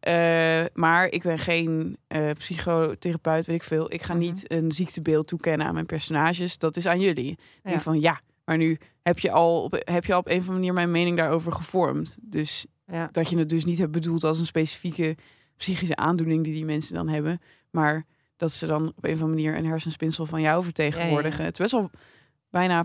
Eh, 0.00 0.64
maar 0.74 1.06
ik 1.06 1.22
ben 1.22 1.38
geen 1.38 1.96
eh, 2.06 2.30
psychotherapeut, 2.38 3.46
weet 3.46 3.56
ik 3.56 3.62
veel. 3.62 3.92
Ik 3.92 4.02
ga 4.02 4.12
Mhm. 4.14 4.22
niet 4.22 4.52
een 4.52 4.72
ziektebeeld 4.72 5.26
toekennen 5.26 5.66
aan 5.66 5.74
mijn 5.74 5.86
personages. 5.86 6.58
Dat 6.58 6.76
is 6.76 6.86
aan 6.86 7.00
jullie. 7.00 7.38
Ja. 7.62 7.80
van 7.80 8.00
ja, 8.00 8.20
maar 8.48 8.56
nu 8.56 8.78
heb 9.02 9.18
je, 9.18 9.30
al 9.30 9.62
op, 9.62 9.82
heb 9.84 10.04
je 10.04 10.12
al 10.12 10.18
op 10.18 10.26
een 10.26 10.32
of 10.32 10.38
andere 10.38 10.58
manier 10.58 10.72
mijn 10.72 10.90
mening 10.90 11.16
daarover 11.16 11.52
gevormd. 11.52 12.18
Dus 12.20 12.66
Ja. 12.86 13.08
dat 13.12 13.30
je 13.30 13.38
het 13.38 13.48
dus 13.48 13.64
niet 13.64 13.78
hebt 13.78 13.92
bedoeld 13.92 14.24
als 14.24 14.38
een 14.38 14.46
specifieke 14.46 15.16
psychische 15.56 15.96
aandoening 15.96 16.44
die 16.44 16.52
die 16.52 16.64
mensen 16.64 16.94
dan 16.94 17.08
hebben. 17.08 17.40
Maar 17.70 18.06
dat 18.36 18.52
ze 18.52 18.66
dan 18.66 18.92
op 18.96 19.04
een 19.04 19.14
of 19.14 19.20
andere 19.22 19.42
manier 19.42 19.56
een 19.56 19.66
hersenspinsel 19.66 20.26
van 20.26 20.40
jou 20.40 20.64
vertegenwoordigen. 20.64 21.36
Ja, 21.36 21.42
ja. 21.42 21.48
Het 21.48 21.52
is 21.52 21.58
best 21.58 21.72
wel 21.72 21.90
bijna 22.50 22.84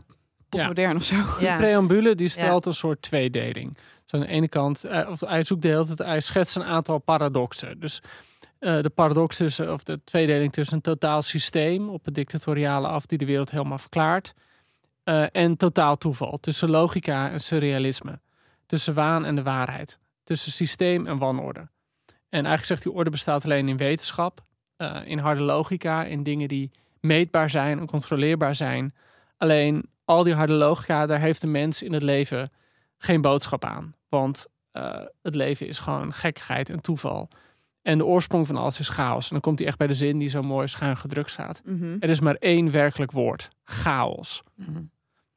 postmodern 0.49 0.95
of 0.95 1.03
zo. 1.03 1.15
De 1.15 1.55
preambule 1.57 2.15
die 2.15 2.27
stelt 2.27 2.65
een 2.65 2.73
soort 2.73 3.01
tweedeling. 3.01 3.77
Dus 4.03 4.13
aan 4.13 4.19
de 4.19 4.27
ene 4.27 4.47
kant, 4.47 4.83
eh, 4.83 5.09
of 5.09 5.19
hij 5.19 5.43
zoekt 5.43 5.61
de 5.61 5.67
hele 5.67 5.85
tijd, 5.85 5.99
hij 5.99 6.21
schetst 6.21 6.55
een 6.55 6.63
aantal 6.63 6.99
paradoxen. 6.99 7.79
Dus 7.79 8.01
eh, 8.59 8.81
de 8.81 8.89
paradox 8.89 9.37
tussen, 9.37 9.73
of 9.73 9.83
de 9.83 9.99
tweedeling 10.03 10.53
tussen 10.53 10.75
een 10.75 10.81
totaal 10.81 11.21
systeem 11.21 11.89
op 11.89 12.05
het 12.05 12.15
dictatoriale 12.15 12.87
af 12.87 13.05
die 13.05 13.17
de 13.17 13.25
wereld 13.25 13.51
helemaal 13.51 13.77
verklaart. 13.77 14.33
Eh, 15.03 15.25
en 15.31 15.57
totaal 15.57 15.97
toeval. 15.97 16.37
Tussen 16.37 16.69
logica 16.69 17.31
en 17.31 17.39
surrealisme. 17.39 18.19
Tussen 18.65 18.93
waan 18.93 19.25
en 19.25 19.35
de 19.35 19.43
waarheid. 19.43 19.99
Tussen 20.23 20.51
systeem 20.51 21.07
en 21.07 21.17
wanorde. 21.17 21.59
En 22.29 22.45
eigenlijk 22.45 22.65
zegt 22.65 22.83
hij, 22.83 22.93
orde 22.93 23.09
bestaat 23.09 23.43
alleen 23.43 23.67
in 23.69 23.77
wetenschap. 23.77 24.43
eh, 24.77 25.01
in 25.05 25.17
harde 25.17 25.43
logica, 25.43 26.03
in 26.03 26.23
dingen 26.23 26.47
die 26.47 26.71
meetbaar 26.99 27.49
zijn 27.49 27.79
en 27.79 27.85
controleerbaar 27.85 28.55
zijn. 28.55 28.93
Alleen 29.37 29.85
al 30.05 30.23
die 30.23 30.33
harde 30.33 30.53
logica, 30.53 31.05
daar 31.05 31.19
heeft 31.19 31.41
de 31.41 31.47
mens 31.47 31.81
in 31.81 31.93
het 31.93 32.03
leven 32.03 32.51
geen 32.97 33.21
boodschap 33.21 33.65
aan. 33.65 33.95
Want 34.09 34.47
eh, 34.71 35.01
het 35.21 35.35
leven 35.35 35.67
is 35.67 35.79
gewoon 35.79 36.13
gekkigheid 36.13 36.69
en 36.69 36.81
toeval. 36.81 37.29
En 37.83 37.97
de 37.97 38.05
oorsprong 38.05 38.47
van 38.47 38.55
alles 38.57 38.79
is 38.79 38.89
chaos. 38.89 39.23
En 39.23 39.29
dan 39.31 39.41
komt 39.41 39.59
hij 39.59 39.67
echt 39.67 39.77
bij 39.77 39.87
de 39.87 39.93
zin 39.93 40.17
die 40.17 40.29
zo 40.29 40.41
mooi 40.41 40.67
schuin 40.67 40.97
gedrukt 40.97 41.31
staat. 41.31 41.61
Mhm. 41.65 41.95
Er 41.99 42.09
is 42.09 42.19
maar 42.19 42.35
één 42.35 42.71
werkelijk 42.71 43.11
woord: 43.11 43.49
chaos. 43.63 44.43
Mhm. 44.55 44.81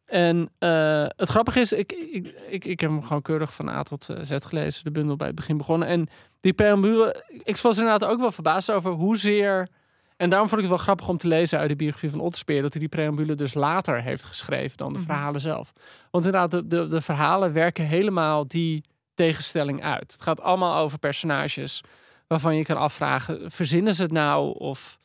En 0.05 0.51
eh, 0.59 1.07
het 1.17 1.29
grappige 1.29 1.61
is, 1.61 1.73
ik, 1.73 1.93
ik, 1.93 2.35
ik, 2.49 2.65
ik 2.65 2.81
heb 2.81 2.91
hem 2.91 3.03
gewoon 3.03 3.23
keurig 3.23 3.55
van 3.55 3.69
A 3.69 3.83
tot 3.83 4.09
eh, 4.09 4.17
Z 4.23 4.37
gelezen, 4.47 4.85
de 4.85 4.91
bundel 4.91 5.17
bij 5.17 5.27
het 5.27 5.37
begin 5.37 5.57
begonnen. 5.57 5.89
En 5.89 6.09
die 6.41 6.53
preambule, 6.53 7.25
ik 7.45 7.57
was 7.57 7.79
inderdaad 7.79 8.11
ook 8.11 8.21
wel 8.21 8.33
verbaasd 8.33 8.71
over 8.71 8.91
hoezeer. 8.91 9.69
En 10.17 10.31
daarom 10.31 10.49
vond 10.49 10.61
ik 10.63 10.67
het 10.67 10.77
wel 10.77 10.85
grappig 10.85 11.09
om 11.09 11.17
te 11.19 11.27
lezen 11.29 11.59
uit 11.59 11.69
de 11.69 11.77
biografie 11.77 12.11
van 12.11 12.21
Otterspeer, 12.21 12.63
dat 12.63 12.71
hij 12.73 12.81
die 12.81 12.89
preambule 12.89 13.35
dus 13.35 13.55
later 13.55 14.03
heeft 14.03 14.25
geschreven 14.25 14.77
dan 14.77 14.93
de 14.93 14.99
Mhm. 14.99 15.07
verhalen 15.09 15.41
zelf. 15.41 15.73
Want 16.11 16.25
inderdaad, 16.25 16.51
de, 16.51 16.67
de, 16.67 16.87
de 16.89 17.01
verhalen 17.01 17.53
werken 17.53 17.85
helemaal 17.87 18.49
die 18.49 18.85
tegenstelling 19.15 19.83
uit. 19.85 20.13
Het 20.13 20.23
gaat 20.23 20.41
allemaal 20.41 20.83
over 20.83 20.99
personages 20.99 21.83
waarvan 22.27 22.57
je 22.57 22.65
kan 22.65 22.77
afvragen, 22.77 23.51
verzinnen 23.51 23.95
ze 23.95 24.03
het 24.03 24.13
nou 24.13 24.59
of 24.59 24.99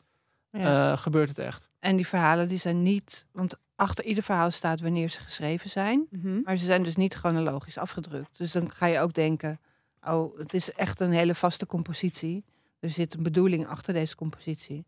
Ja. 0.50 0.92
eh, 0.92 0.98
gebeurt 0.98 1.28
het 1.28 1.38
echt? 1.38 1.68
En 1.78 1.96
die 1.96 2.06
verhalen 2.06 2.48
die 2.48 2.58
zijn 2.58 2.82
niet... 2.82 3.26
Want 3.32 3.56
achter 3.76 4.04
ieder 4.04 4.22
verhaal 4.24 4.50
staat 4.50 4.80
wanneer 4.80 5.08
ze 5.10 5.20
geschreven 5.20 5.70
zijn. 5.70 6.06
Mhm. 6.10 6.40
Maar 6.44 6.56
ze 6.56 6.66
zijn 6.66 6.82
dus 6.82 6.96
niet 6.96 7.14
chronologisch 7.14 7.78
afgedrukt. 7.78 8.38
Dus 8.38 8.52
dan 8.52 8.72
ga 8.72 8.86
je 8.86 8.98
ook 9.00 9.12
denken... 9.14 9.60
Oh, 10.08 10.38
het 10.38 10.54
is 10.54 10.72
echt 10.72 11.00
een 11.00 11.12
hele 11.12 11.34
vaste 11.34 11.66
compositie. 11.66 12.44
Er 12.80 12.90
zit 12.90 13.14
een 13.14 13.22
bedoeling 13.22 13.66
achter 13.66 13.94
deze 13.94 14.16
compositie. 14.16 14.84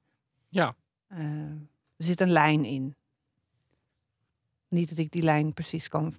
Ja. 0.48 0.74
Eh, 1.08 1.18
er 1.96 2.04
zit 2.04 2.20
een 2.20 2.30
lijn 2.30 2.64
in. 2.64 2.94
Niet 4.74 4.88
dat 4.88 4.98
ik 4.98 5.10
die 5.10 5.22
lijn 5.22 5.52
precies 5.52 5.88
kan... 5.88 6.14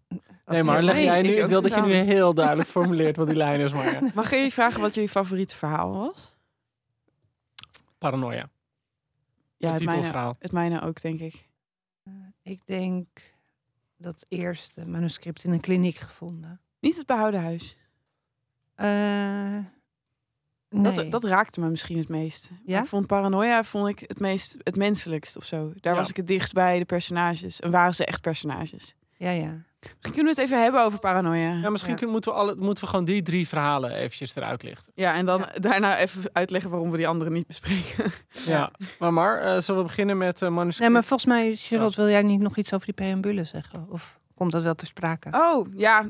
Nee, 0.46 0.63
maar 0.63 0.84
leg 0.84 1.00
jij 1.00 1.20
ik 1.20 1.26
nu, 1.26 1.34
ik 1.34 1.50
wil 1.50 1.62
dat 1.62 1.74
je 1.74 1.82
nu 1.82 1.94
heel 1.94 2.34
duidelijk 2.34 2.70
formuleert 2.70 3.18
wat 3.18 3.28
die 3.28 3.36
lijn 3.36 3.60
is, 3.60 3.74
maar 3.74 3.94
ja. 3.94 4.10
Mag 4.15 4.32
ik 4.32 4.44
je 4.44 4.52
vragen 4.52 4.82
wat 4.82 4.94
jullie 4.94 5.10
favoriete 5.10 5.56
verhaal 5.56 5.98
was? 5.98 6.34
Paranoia. 7.98 8.50
Ja, 9.58 9.72
het 9.72 9.82
het 9.82 9.89
mijne, 9.89 10.36
het 10.39 10.52
mijne 10.52 10.82
ook, 10.82 11.02
denk 11.02 11.20
ik. 11.20 11.48
Ik 12.41 12.62
denk 12.65 13.08
dat 13.98 14.26
eerste 14.28 14.86
manuscript 14.86 15.44
in 15.44 15.52
een 15.52 15.60
kliniek 15.60 15.98
gevonden. 15.98 16.62
Niet 16.80 16.98
het 16.98 17.06
behouden 17.06 17.41
huis. 17.41 17.78
Eh 18.76 19.58
nee. 20.81 21.09
dat 21.09 21.23
raakte 21.23 21.59
me 21.59 21.69
misschien 21.69 21.97
het 21.97 22.09
meest. 22.09 22.49
Maar 22.51 22.59
Ja? 22.65 22.81
Ik 22.81 22.88
vond 22.88 23.07
Paranoia 23.07 23.63
vond 23.63 23.88
ik 23.88 23.99
het 24.07 24.19
meest 24.19 24.57
het 24.63 24.75
menselijkst 24.75 25.38
of 25.38 25.45
zo. 25.45 25.71
Daar 25.79 25.93
Ja. 25.93 25.99
was 25.99 26.09
ik 26.09 26.15
het 26.17 26.27
dichtst 26.27 26.53
bij 26.53 26.79
de 26.79 26.85
personages. 26.85 27.59
En 27.59 27.71
waren 27.71 27.95
ze 27.95 28.05
echt 28.05 28.21
personages. 28.21 28.95
Ja, 29.17 29.29
ja. 29.29 29.63
Misschien 29.79 30.11
kunnen 30.13 30.35
we 30.35 30.41
het 30.41 30.49
even 30.49 30.61
hebben 30.63 30.83
over 30.83 30.99
Paranoia. 30.99 31.53
Ja, 31.61 31.69
misschien 31.69 31.91
Ja. 31.91 31.97
kunnen- 31.97 32.13
moeten, 32.15 32.31
we 32.31 32.38
alle, 32.38 32.55
moeten 32.55 32.83
we 32.83 32.89
gewoon 32.89 33.05
die 33.05 33.21
drie 33.21 33.47
verhalen 33.47 33.91
eventjes 33.91 34.35
eruit 34.35 34.63
lichten. 34.63 34.91
Ja, 34.95 35.13
en 35.15 35.25
dan 35.25 35.39
Ja. 35.39 35.59
daarna 35.59 35.97
even 35.97 36.21
uitleggen 36.33 36.69
waarom 36.69 36.91
we 36.91 36.97
die 36.97 37.07
andere 37.07 37.29
niet 37.29 37.47
bespreken. 37.47 38.11
Ja. 38.45 38.71
Maar 38.99 39.13
Mar, 39.13 39.39
eh, 39.39 39.59
zullen 39.61 39.81
we 39.81 39.88
beginnen 39.88 40.17
met 40.17 40.41
eh 40.41 40.49
manuscript? 40.49 40.79
Nee, 40.79 40.89
maar 40.89 41.03
volgens 41.03 41.29
mij, 41.29 41.55
Charlotte, 41.55 41.95
wil 42.01 42.09
jij 42.09 42.21
niet 42.21 42.41
nog 42.41 42.57
iets 42.57 42.73
over 42.73 42.85
die 42.85 42.95
preambule 42.95 43.43
zeggen? 43.43 43.85
Of 43.89 44.19
komt 44.33 44.51
dat 44.51 44.63
wel 44.63 44.75
ter 44.75 44.88
sprake? 44.88 45.29
Oh, 45.31 45.67
ja. 45.75 46.05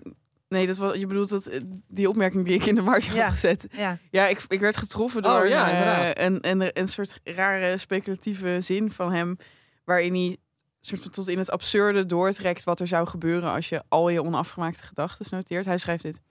Nee, 0.55 0.67
dat 0.67 0.77
was, 0.77 0.95
je 0.95 1.07
bedoelt 1.07 1.29
dat, 1.29 1.45
eh, 1.45 1.59
die 1.87 2.09
opmerking 2.09 2.45
die 2.45 2.53
ik 2.55 2.65
in 2.65 2.75
de 2.75 2.81
marge 2.81 3.15
Ja. 3.15 3.23
had 3.23 3.31
gezet. 3.31 3.67
Ja, 3.71 3.97
Ja, 4.11 4.27
ik, 4.27 4.45
ik 4.47 4.59
werd 4.59 4.77
getroffen 4.77 5.25
Oh, 5.25 5.31
door 5.31 5.47
ja, 5.47 5.65
een, 5.67 5.71
inderdaad. 5.77 6.19
een, 6.19 6.61
een, 6.61 6.79
een 6.81 6.87
soort 6.89 7.19
rare 7.23 7.77
speculatieve 7.77 8.57
zin 8.61 8.91
van 8.91 9.11
hem. 9.13 9.37
Waarin 9.85 10.13
hij 10.13 10.37
soort 10.79 11.01
van 11.01 11.11
tot 11.11 11.27
in 11.27 11.37
het 11.37 11.51
absurde 11.51 12.05
doortrekt 12.05 12.63
wat 12.63 12.79
er 12.79 12.87
zou 12.87 13.07
gebeuren 13.07 13.51
als 13.51 13.69
je 13.69 13.83
al 13.87 14.09
je 14.09 14.23
onafgemaakte 14.23 14.83
gedachten 14.83 15.25
noteert. 15.29 15.65
Hij 15.65 15.77
schrijft 15.77 16.03
dit. 16.03 16.21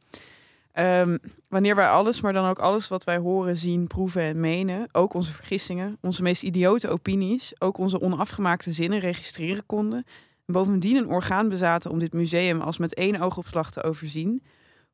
Ehm, 0.72 1.18
wanneer 1.48 1.76
wij 1.76 1.88
alles, 1.88 2.20
maar 2.20 2.32
dan 2.32 2.48
ook 2.48 2.58
alles 2.58 2.88
wat 2.88 3.04
wij 3.04 3.16
horen, 3.18 3.56
zien, 3.56 3.86
proeven 3.86 4.22
en 4.22 4.40
menen, 4.40 4.88
ook 4.92 5.14
onze 5.14 5.32
vergissingen, 5.32 5.98
onze 6.00 6.22
meest 6.22 6.42
idiote 6.42 6.88
opinies, 6.88 7.52
ook 7.58 7.78
onze 7.78 8.00
onafgemaakte 8.00 8.72
zinnen 8.72 8.98
registreren 8.98 9.66
konden, 9.66 9.98
en 9.98 10.04
bovendien 10.46 10.96
een 10.96 11.08
orgaan 11.08 11.48
bezaten 11.48 11.90
om 11.90 11.98
dit 11.98 12.12
museum 12.12 12.60
als 12.60 12.78
met 12.78 12.94
één 12.94 13.20
oogopslag 13.20 13.70
te 13.70 13.82
overzien, 13.82 14.42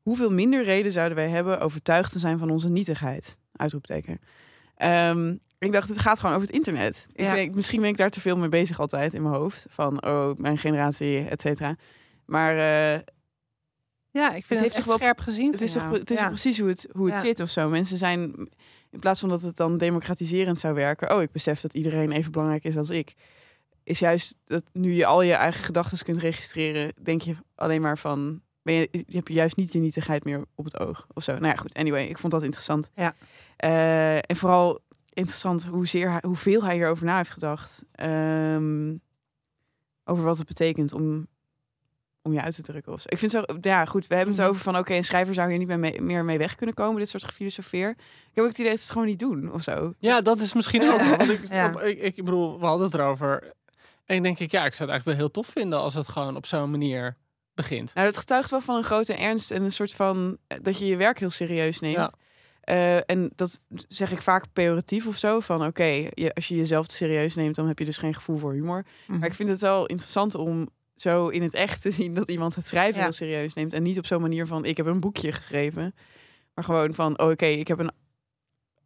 hoeveel 0.01 0.31
minder 0.31 0.63
reden 0.63 0.91
zouden 0.91 1.17
wij 1.17 1.29
hebben 1.29 1.59
overtuigd 1.61 2.11
te 2.11 2.19
zijn 2.19 2.39
van 2.39 2.49
onze 2.49 2.69
nietigheid? 2.69 3.37
Uitroepteken. 3.55 4.19
Ehm, 4.75 5.35
ik 5.59 5.71
dacht, 5.71 5.89
het 5.89 5.99
gaat 5.99 6.19
gewoon 6.19 6.35
over 6.35 6.47
het 6.47 6.55
internet. 6.55 7.07
Ik 7.13 7.25
Ja. 7.25 7.33
denk, 7.33 7.55
misschien 7.55 7.81
ben 7.81 7.89
ik 7.89 7.97
daar 7.97 8.09
te 8.09 8.21
veel 8.21 8.37
mee 8.37 8.49
bezig 8.49 8.79
altijd 8.79 9.13
in 9.13 9.21
mijn 9.21 9.35
hoofd. 9.35 9.65
Van, 9.69 10.05
oh, 10.05 10.31
mijn 10.37 10.57
generatie, 10.57 11.27
et 11.27 11.41
cetera. 11.41 11.75
Maar 12.25 12.51
eh, 12.57 12.99
Ja, 14.11 14.27
ik 14.27 14.45
vind 14.45 14.49
het, 14.49 14.59
heeft 14.59 14.65
echt 14.65 14.75
toch 14.75 14.85
wel- 14.85 14.97
scherp 14.97 15.19
gezien. 15.19 15.51
het 15.51 15.61
is, 15.61 15.71
toch, 15.73 15.91
het 15.91 16.11
is 16.11 16.19
Ja. 16.19 16.27
precies 16.27 16.59
hoe 16.59 16.69
het, 16.69 16.87
hoe 16.91 17.05
het 17.05 17.15
Ja. 17.15 17.21
zit 17.21 17.39
of 17.39 17.49
zo. 17.49 17.69
Mensen 17.69 17.97
zijn, 17.97 18.49
in 18.89 18.99
plaats 18.99 19.19
van 19.19 19.29
dat 19.29 19.41
het 19.41 19.57
dan 19.57 19.77
democratiserend 19.77 20.59
zou 20.59 20.73
werken. 20.73 21.15
Oh, 21.15 21.21
ik 21.21 21.31
besef 21.31 21.61
dat 21.61 21.73
iedereen 21.73 22.11
even 22.11 22.31
belangrijk 22.31 22.63
is 22.63 22.77
als 22.77 22.89
ik. 22.89 23.13
Is 23.83 23.99
juist 23.99 24.35
dat 24.45 24.63
nu 24.73 24.91
je 24.93 25.05
al 25.05 25.21
je 25.21 25.33
eigen 25.33 25.63
gedachten 25.63 26.03
kunt 26.03 26.17
registreren, 26.17 26.93
denk 27.01 27.21
je 27.21 27.35
alleen 27.55 27.81
maar 27.81 27.97
van. 27.97 28.41
Ben 28.63 28.73
je, 28.73 28.89
heb 29.07 29.27
je 29.27 29.33
juist 29.33 29.55
niet 29.55 29.73
je 29.73 29.79
nietigheid 29.79 30.23
meer 30.23 30.45
op 30.55 30.65
het 30.65 30.79
oog 30.79 31.07
of 31.13 31.23
zo. 31.23 31.31
Nou 31.31 31.45
ja, 31.45 31.55
goed. 31.55 31.73
Anyway, 31.73 32.05
ik 32.07 32.17
vond 32.17 32.33
dat 32.33 32.43
interessant. 32.43 32.89
Ja. 32.95 33.15
Eh, 33.57 34.15
en 34.15 34.35
vooral 34.35 34.79
interessant 35.13 35.63
hoezeer 35.65 36.19
hoeveel 36.25 36.63
hij 36.63 36.75
hierover 36.75 37.05
na 37.05 37.17
heeft 37.17 37.29
gedacht. 37.29 37.83
Ehm, 37.91 38.95
over 40.05 40.23
wat 40.23 40.37
het 40.37 40.47
betekent 40.47 40.93
om, 40.93 41.27
om 42.21 42.33
je 42.33 42.41
uit 42.41 42.55
te 42.55 42.61
drukken. 42.61 42.93
Of 42.93 43.01
zo. 43.01 43.07
Ik 43.09 43.17
vind 43.17 43.31
zo, 43.31 43.43
ja 43.61 43.85
goed, 43.85 44.07
we 44.07 44.15
hebben 44.15 44.33
het 44.33 44.41
Mhm. 44.43 44.51
over 44.51 44.63
van 44.63 44.77
oké, 44.77 44.93
een 44.93 45.03
schrijver 45.03 45.33
zou 45.33 45.49
hier 45.49 45.57
niet 45.57 45.67
meer 45.67 45.79
mee, 45.79 46.01
meer 46.01 46.25
mee 46.25 46.37
weg 46.37 46.55
kunnen 46.55 46.75
komen, 46.75 46.99
dit 46.99 47.09
soort 47.09 47.23
gefilosofeer. 47.23 47.89
Ik 47.89 48.31
heb 48.33 48.43
ook 48.43 48.49
het 48.49 48.59
idee 48.59 48.71
dat 48.71 48.79
ze 48.79 48.83
het 48.85 48.93
gewoon 48.93 49.07
niet 49.07 49.19
doen 49.19 49.51
of 49.53 49.63
zo. 49.63 49.93
Ja, 49.99 50.21
dat 50.21 50.39
is 50.39 50.53
misschien 50.53 50.81
ook. 50.91 50.99
Want 51.17 51.29
ik, 51.29 51.47
Ja. 51.47 51.67
op- 51.67 51.81
ik, 51.81 51.99
ik 52.01 52.15
bedoel, 52.25 52.59
we 52.59 52.65
hadden 52.65 52.85
het 52.85 52.95
erover. 52.95 53.53
En 54.05 54.23
denk 54.23 54.39
ik, 54.39 54.51
ja, 54.51 54.65
ik 54.65 54.73
zou 54.73 54.89
het 54.89 54.89
eigenlijk 54.89 55.05
wel 55.05 55.15
heel 55.15 55.31
tof 55.31 55.47
vinden 55.47 55.79
als 55.79 55.93
het 55.93 56.07
gewoon 56.07 56.35
op 56.35 56.45
zo'n 56.45 56.71
manier 56.71 57.17
begint. 57.53 57.93
Nou, 57.93 58.07
het 58.07 58.17
getuigt 58.17 58.49
wel 58.49 58.61
van 58.61 58.75
een 58.75 58.83
grote 58.83 59.13
ernst 59.13 59.51
en 59.51 59.63
een 59.63 59.71
soort 59.71 59.91
van 59.93 60.37
eh, 60.47 60.57
dat 60.61 60.79
je 60.79 60.85
je 60.85 60.95
werk 60.95 61.19
heel 61.19 61.29
serieus 61.29 61.79
neemt. 61.79 61.95
Ja. 61.95 62.11
Eh, 62.61 62.97
en 63.05 63.31
dat 63.35 63.59
zeg 63.87 64.11
ik 64.11 64.21
vaak 64.21 64.45
pejoratief 64.53 65.07
of 65.07 65.17
zo. 65.17 65.39
Van 65.39 65.65
oké, 65.65 66.07
je, 66.13 66.33
als 66.33 66.47
je 66.47 66.55
jezelf 66.55 66.87
te 66.87 66.95
serieus 66.95 67.35
neemt, 67.35 67.55
dan 67.55 67.67
heb 67.67 67.79
je 67.79 67.85
dus 67.85 67.97
geen 67.97 68.13
gevoel 68.13 68.37
voor 68.37 68.53
humor. 68.53 68.85
Mhm. 69.07 69.19
Maar 69.19 69.27
ik 69.27 69.35
vind 69.35 69.49
het 69.49 69.61
wel 69.61 69.85
interessant 69.85 70.35
om 70.35 70.69
zo 70.95 71.27
in 71.27 71.41
het 71.41 71.53
echt 71.53 71.81
te 71.81 71.91
zien 71.91 72.13
dat 72.13 72.29
iemand 72.29 72.55
het 72.55 72.67
schrijven 72.67 72.97
Ja. 72.97 73.03
heel 73.03 73.13
serieus 73.13 73.53
neemt. 73.53 73.73
En 73.73 73.83
niet 73.83 73.97
op 73.97 74.05
zo'n 74.05 74.21
manier 74.21 74.47
van 74.47 74.65
ik 74.65 74.77
heb 74.77 74.85
een 74.85 74.99
boekje 74.99 75.31
geschreven. 75.31 75.95
Maar 76.53 76.63
gewoon 76.63 76.93
van 76.93 77.19
oh, 77.19 77.29
oké, 77.29 77.45
ik 77.45 77.67
heb 77.67 77.79
een 77.79 77.91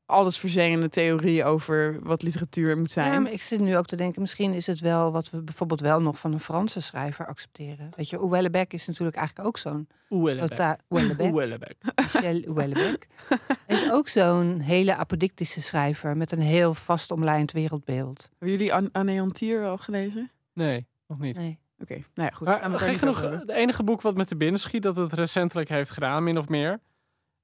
alles 0.05 0.37
verzengende 0.37 0.89
theorie 0.89 1.43
over 1.43 1.99
wat 2.03 2.21
literatuur 2.21 2.77
moet 2.77 2.91
zijn. 2.91 3.11
Ja, 3.11 3.19
maar 3.19 3.31
ik 3.31 3.41
zit 3.41 3.59
nu 3.59 3.77
ook 3.77 3.85
te 3.85 3.95
denken, 3.95 4.21
misschien 4.21 4.53
is 4.53 4.67
het 4.67 4.79
wel 4.79 5.11
wat 5.11 5.29
we 5.29 5.41
bijvoorbeeld 5.41 5.79
wel 5.79 6.01
nog 6.01 6.19
van 6.19 6.33
een 6.33 6.39
Franse 6.39 6.81
schrijver 6.81 7.27
accepteren. 7.27 7.89
Weet 7.95 8.09
je, 8.09 8.17
Houellebecq 8.17 8.67
is 8.67 8.87
natuurlijk 8.87 9.17
eigenlijk 9.17 9.47
ook 9.47 9.57
zo'n 9.57 9.87
Oelebek. 10.09 10.49
tota- 10.49 10.77
Houellebecq. 10.87 11.31
Oelebek. 11.33 11.75
Michel 12.13 12.41
Houellebecq. 12.41 13.07
Hij 13.65 13.75
is 13.75 13.91
ook 13.91 14.07
zo'n 14.09 14.59
hele 14.59 14.95
apodictische 14.95 15.61
schrijver 15.61 16.17
met 16.17 16.31
een 16.31 16.41
heel 16.41 16.73
vast 16.73 17.11
omlijnd 17.11 17.51
wereldbeeld. 17.51 18.29
Hebben 18.29 18.49
jullie 18.57 18.73
An 18.73 18.89
Aneantier 18.91 19.65
al 19.65 19.77
gelezen? 19.77 20.31
Nee, 20.53 20.85
nog 21.07 21.19
niet. 21.19 21.37
Nee. 21.37 21.59
Oké, 21.79 21.93
nou 21.93 22.29
ja, 22.29 22.35
goed. 22.35 22.47
Maar 22.47 22.59
gek 22.61 22.79
daar 22.79 22.89
niet 22.89 22.97
genoeg, 22.99 23.21
het 23.21 23.49
enige 23.49 23.83
boek 23.83 24.01
wat 24.01 24.15
me 24.15 24.25
te 24.25 24.35
binnen 24.35 24.59
schiet 24.59 24.83
dat 24.83 24.95
het 24.95 25.13
recentelijk 25.13 25.69
heeft 25.69 25.91
gedaan, 25.91 26.23
min 26.23 26.37
of 26.37 26.47
meer, 26.47 26.79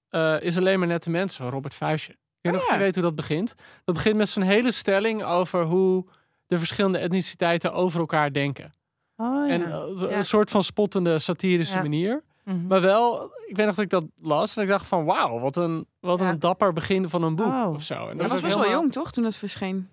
eh, 0.10 0.42
is 0.42 0.58
alleen 0.58 0.80
maar 0.80 0.88
nette 0.88 1.10
mensen, 1.10 1.44
van 1.44 1.54
Robert 1.54 1.74
Fuisje. 1.74 2.16
Ik 2.42 2.52
weet 2.52 2.54
Oh 2.62 2.68
nog 2.68 2.70
ja. 2.78 2.78
weet 2.84 2.94
hoe 2.96 3.04
dat 3.04 3.16
begint. 3.16 3.54
Dat 3.86 3.96
begint 3.96 4.16
met 4.16 4.30
zo'n 4.30 4.44
hele 4.44 4.72
stelling 4.72 5.24
over 5.24 5.64
hoe 5.64 6.06
de 6.48 6.58
verschillende 6.58 6.98
etniciteiten 6.98 7.74
over 7.74 8.00
elkaar 8.00 8.34
denken. 8.34 8.72
Oh, 9.16 9.48
ja. 9.48 9.54
En 9.54 9.62
eh, 9.62 9.70
Ja. 10.10 10.18
een 10.18 10.26
soort 10.26 10.50
van 10.52 10.64
spottende, 10.64 11.20
satirische 11.20 11.76
Ja. 11.76 11.82
manier. 11.82 12.24
Mhm. 12.44 12.68
Maar 12.68 12.82
wel, 12.82 13.24
ik 13.48 13.56
weet 13.56 13.66
nog 13.66 13.76
dat 13.76 13.84
ik 13.84 13.90
dat 13.90 14.06
las 14.22 14.56
en 14.58 14.64
ik 14.64 14.70
dacht 14.70 14.86
van 14.86 15.06
wauw, 15.06 15.40
wat 15.40 15.56
een, 15.56 15.86
wat 16.00 16.20
Ja. 16.20 16.30
een 16.30 16.40
dapper 16.40 16.74
begin 16.74 17.10
van 17.10 17.24
een 17.24 17.36
boek 17.36 17.46
Oh. 17.46 17.72
of 17.74 17.84
zo. 17.84 18.08
En 18.08 18.18
Dat 18.18 18.28
was 18.32 18.42
best 18.42 18.54
wel 18.54 18.64
helemaal- 18.64 18.82
jong, 18.82 18.92
toch? 18.94 19.12
Toen 19.12 19.24
het 19.24 19.36
verscheen. 19.36 19.90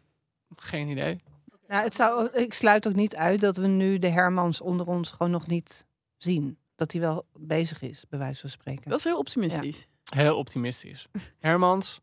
Geen 0.56 0.88
idee. 0.88 1.20
Nou, 1.68 1.82
het 1.82 1.94
zou, 1.94 2.28
ik 2.32 2.54
sluit 2.54 2.88
ook 2.88 2.94
niet 2.94 3.16
uit 3.16 3.40
dat 3.40 3.56
we 3.56 3.66
nu 3.66 3.98
de 3.98 4.08
Hermans 4.08 4.60
onder 4.60 4.86
ons 4.86 5.10
gewoon 5.10 5.30
nog 5.32 5.46
niet 5.46 5.86
zien. 6.16 6.58
Dat 6.76 6.92
hij 6.92 7.00
wel 7.00 7.24
bezig 7.38 7.82
is, 7.82 8.04
bij 8.08 8.18
wijze 8.18 8.40
van 8.40 8.50
spreken. 8.50 8.90
Dat 8.90 8.98
is 8.98 9.04
heel 9.04 9.18
optimistisch. 9.18 9.86
Heel 10.14 10.36
optimistisch. 10.36 11.06
Hermans, 11.38 12.00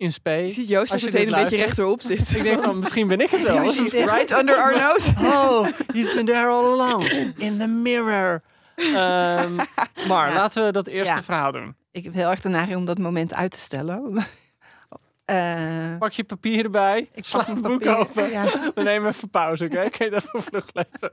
in 0.00 0.12
space. 0.12 0.44
Je 0.44 0.50
ziet 0.52 0.68
Joost 0.68 0.92
Als 0.92 1.00
je 1.00 1.06
meteen 1.06 1.26
een 1.26 1.42
beetje 1.42 1.56
rechterop 1.56 2.00
zitten. 2.00 2.36
Ik 2.36 2.42
denk 2.42 2.62
van, 2.62 2.78
misschien 2.78 3.06
ben 3.08 3.20
ik 3.20 3.30
het 3.30 3.46
wel. 3.52 3.62
Right 3.62 4.30
under 4.38 4.56
our 4.56 4.78
nose. 4.78 5.12
Oh, 5.20 5.66
he's 5.92 6.14
been 6.14 6.26
there 6.26 6.48
all 6.48 6.64
along. 6.64 7.04
In 7.46 7.58
the 7.58 7.66
mirror. 7.66 8.42
Ehm, 8.76 9.54
maar 10.08 10.28
Ja. 10.28 10.34
laten 10.34 10.64
we 10.64 10.72
dat 10.72 10.86
eerste 10.86 11.14
Ja. 11.14 11.22
verhaal 11.22 11.52
doen. 11.52 11.74
Ik 11.92 12.04
heb 12.04 12.14
heel 12.14 12.30
erg 12.30 12.40
de 12.40 12.48
neiging 12.48 12.76
om 12.78 12.84
dat 12.84 12.98
moment 12.98 13.34
uit 13.34 13.50
te 13.50 13.58
stellen. 13.58 14.12
Eh, 15.24 15.96
Pak 15.98 16.12
je 16.12 16.24
papier 16.24 16.64
erbij. 16.64 17.08
ik 17.14 17.24
sla 17.24 17.44
mijn 17.46 17.62
boek 17.62 17.86
open. 17.86 18.30
Ja. 18.30 18.44
We 18.74 18.82
nemen 18.82 19.08
even 19.08 19.30
pauze, 19.30 19.64
oké? 19.64 19.88
Kun 19.90 20.04
je 20.04 20.10
dat 20.10 20.24
even 20.24 20.42
vlug 20.42 20.66
lezen? 20.72 21.12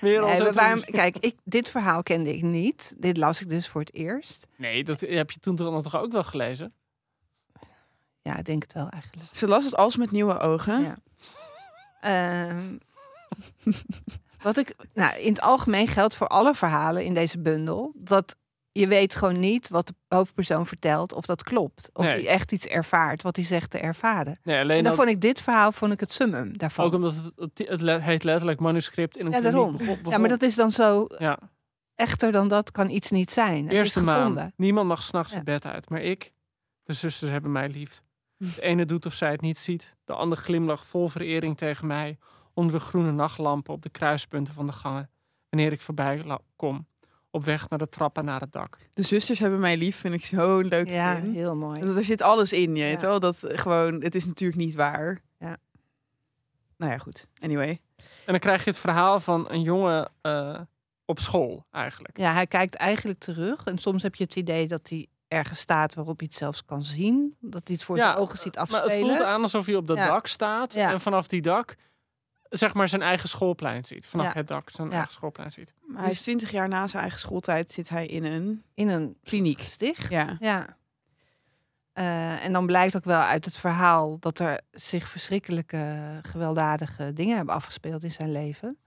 Meer 0.00 0.22
Nee, 0.24 0.52
waarom, 0.52 0.84
kijk, 0.84 1.16
ik, 1.18 1.34
dit 1.44 1.68
verhaal 1.70 2.02
kende 2.02 2.34
ik 2.36 2.42
niet. 2.42 2.94
Dit 2.98 3.16
las 3.16 3.40
ik 3.40 3.50
dus 3.50 3.68
voor 3.68 3.80
het 3.80 3.94
eerst. 3.94 4.46
Nee, 4.56 4.84
dat 4.84 5.00
heb 5.00 5.30
je 5.30 5.40
toen 5.40 5.56
toch 5.56 5.82
toch 5.82 5.96
ook 5.96 6.12
wel 6.12 6.22
gelezen? 6.22 6.72
Ja, 8.28 8.36
ik 8.38 8.44
denk 8.44 8.62
het 8.62 8.72
wel 8.72 8.88
eigenlijk. 8.88 9.28
Ze 9.32 9.46
las 9.48 9.64
het 9.64 9.76
als 9.76 9.96
met 9.96 10.10
nieuwe 10.10 10.38
ogen. 10.38 10.82
Ja. 10.82 10.96
Ehm, 12.00 12.76
wat 14.42 14.56
ik, 14.56 14.74
nou, 14.94 15.18
in 15.20 15.28
het 15.28 15.40
algemeen 15.40 15.88
geldt 15.88 16.14
voor 16.14 16.26
alle 16.26 16.54
verhalen 16.54 17.04
in 17.04 17.14
deze 17.14 17.38
bundel 17.40 17.92
dat 17.94 18.36
je 18.72 18.86
weet 18.86 19.14
gewoon 19.14 19.38
niet 19.40 19.68
wat 19.68 19.86
de 19.86 19.94
hoofdpersoon 20.08 20.66
vertelt 20.66 21.12
of 21.12 21.26
dat 21.26 21.42
klopt. 21.42 21.90
Of 21.92 22.04
Nee. 22.04 22.12
hij 22.14 22.26
echt 22.26 22.52
iets 22.52 22.66
ervaart 22.66 23.22
wat 23.22 23.36
hij 23.36 23.44
zegt 23.44 23.70
te 23.70 23.78
ervaren. 23.78 24.38
Nee, 24.42 24.60
alleen 24.60 24.76
En 24.78 24.82
dan 24.82 24.92
ook, 24.92 24.98
vond 24.98 25.10
ik 25.10 25.20
dit 25.20 25.40
verhaal 25.40 25.72
vond 25.72 25.92
ik 25.92 26.00
het 26.00 26.12
summum 26.12 26.58
daarvan. 26.58 26.84
ook 26.84 26.92
omdat 26.92 27.14
het, 27.36 27.68
het, 27.68 28.02
heet 28.02 28.24
letterlijk 28.24 28.60
manuscript 28.60 29.16
in 29.16 29.26
een 29.26 29.32
Ja, 29.32 29.40
daarom. 29.40 29.76
begon- 29.76 29.98
ja, 30.08 30.18
maar 30.18 30.28
dat 30.28 30.42
is 30.42 30.54
dan 30.54 30.70
zo 30.70 31.06
Ja, 31.18 31.38
echter 31.94 32.32
dan 32.32 32.48
dat 32.48 32.70
kan 32.70 32.90
iets 32.90 33.10
niet 33.10 33.30
zijn. 33.30 33.62
Het 33.64 33.72
eerste 33.72 34.00
is 34.00 34.06
gevonden. 34.06 34.34
maand. 34.34 34.52
Niemand 34.56 34.88
mag 34.88 35.02
s'nachts 35.02 35.30
Ja. 35.30 35.36
het 35.36 35.44
bed 35.44 35.66
uit, 35.66 35.88
maar 35.90 36.02
ik. 36.02 36.32
De 36.84 36.92
zusters 36.92 37.30
hebben 37.30 37.52
mij 37.52 37.68
lief. 37.68 38.02
De 38.38 38.62
ene 38.62 38.84
doet 38.84 39.06
of 39.06 39.12
zij 39.14 39.30
het 39.30 39.40
niet 39.40 39.58
ziet. 39.58 39.96
De 40.04 40.12
ander 40.12 40.38
glimlacht 40.38 40.86
vol 40.86 41.08
verering 41.08 41.56
tegen 41.56 41.86
mij. 41.86 42.18
Onder 42.54 42.72
de 42.72 42.80
groene 42.80 43.12
nachtlampen 43.12 43.74
op 43.74 43.82
de 43.82 43.88
kruispunten 43.90 44.54
van 44.54 44.66
de 44.66 44.72
gangen. 44.72 45.10
Wanneer 45.48 45.72
ik 45.72 45.80
voorbij 45.80 46.38
kom. 46.56 46.86
Op 47.30 47.44
weg 47.44 47.68
naar 47.68 47.78
de 47.78 47.88
trappen 47.88 48.24
naar 48.24 48.40
het 48.40 48.52
dak. 48.52 48.78
De 48.92 49.02
zusters 49.02 49.38
hebben 49.38 49.60
mij 49.60 49.76
lief, 49.76 49.96
vind 49.96 50.14
ik 50.14 50.24
zo'n 50.24 50.64
leuk 50.68 50.88
Ja, 50.88 51.20
zin. 51.20 51.34
heel 51.34 51.56
mooi. 51.56 51.80
Want 51.82 51.96
er 51.96 52.04
zit 52.04 52.22
alles 52.22 52.52
in, 52.52 52.76
je 52.76 52.82
weet 52.82 53.00
Ja. 53.00 53.06
wel. 53.06 53.20
Dat 53.20 53.44
gewoon, 53.46 54.02
het 54.02 54.14
is 54.14 54.26
natuurlijk 54.26 54.58
niet 54.60 54.74
waar. 54.74 55.22
Ja. 55.38 55.56
Nou 56.76 56.92
ja, 56.92 56.98
goed. 56.98 57.26
Anyway. 57.42 57.80
En 57.96 58.04
dan 58.32 58.38
krijg 58.38 58.64
je 58.64 58.70
het 58.70 58.78
verhaal 58.78 59.20
van 59.20 59.50
een 59.50 59.62
jongen 59.62 60.10
eh, 60.20 60.60
op 61.04 61.18
school 61.18 61.66
eigenlijk. 61.70 62.16
Ja, 62.18 62.32
hij 62.32 62.46
kijkt 62.46 62.74
eigenlijk 62.74 63.18
terug. 63.18 63.64
En 63.64 63.78
soms 63.78 64.02
heb 64.02 64.14
je 64.14 64.24
het 64.24 64.36
idee 64.36 64.66
dat 64.66 64.88
hij 64.88 65.06
ergens 65.28 65.60
staat 65.60 65.94
waarop 65.94 66.18
hij 66.18 66.26
het 66.30 66.38
zelfs 66.38 66.64
kan 66.64 66.84
zien. 66.84 67.36
Dat 67.40 67.62
hij 67.64 67.74
het 67.76 67.84
voor 67.84 67.96
Ja, 67.96 68.02
zijn 68.02 68.16
ogen 68.16 68.38
ziet 68.38 68.54
Maar 68.54 68.62
afspelen. 68.62 68.90
het 68.98 69.06
voelt 69.16 69.22
aan 69.22 69.42
alsof 69.42 69.66
hij 69.66 69.74
op 69.74 69.86
dat 69.86 69.96
Ja. 69.96 70.06
dak 70.08 70.26
staat. 70.26 70.72
Ja. 70.72 70.90
En 70.92 71.00
vanaf 71.00 71.28
die 71.28 71.42
dak 71.42 71.74
zeg 72.48 72.74
maar 72.74 72.88
zijn 72.88 73.02
eigen 73.02 73.28
schoolplein 73.28 73.84
ziet. 73.84 74.06
Vanaf 74.06 74.26
Ja. 74.26 74.32
het 74.32 74.48
dak 74.48 74.70
zijn 74.70 74.88
Ja. 74.88 74.92
eigen 74.94 75.12
schoolplein 75.12 75.52
ziet. 75.52 75.74
Maar 75.86 76.02
Hij 76.02 76.10
is 76.10 76.22
20 76.22 76.50
jaar 76.50 76.68
na 76.68 76.86
zijn 76.88 77.02
eigen 77.02 77.20
schooltijd 77.20 77.70
zit 77.70 77.88
hij 77.88 78.06
in 78.06 78.24
een 78.24 78.62
in 78.74 78.88
een 78.88 79.16
kliniek. 79.22 79.60
sticht. 79.60 80.10
Ja. 80.10 80.36
Ja. 80.40 80.76
Eh, 81.92 82.44
en 82.44 82.52
dan 82.52 82.66
blijkt 82.66 82.96
ook 82.96 83.04
wel 83.04 83.20
uit 83.20 83.44
het 83.44 83.58
verhaal 83.58 84.18
dat 84.18 84.38
er 84.38 84.60
zich 84.70 85.08
verschrikkelijke, 85.08 85.96
gewelddadige 86.22 87.12
dingen 87.12 87.36
hebben 87.36 87.54
afgespeeld 87.54 88.02
in 88.02 88.12
zijn 88.12 88.32
leven. 88.32 88.78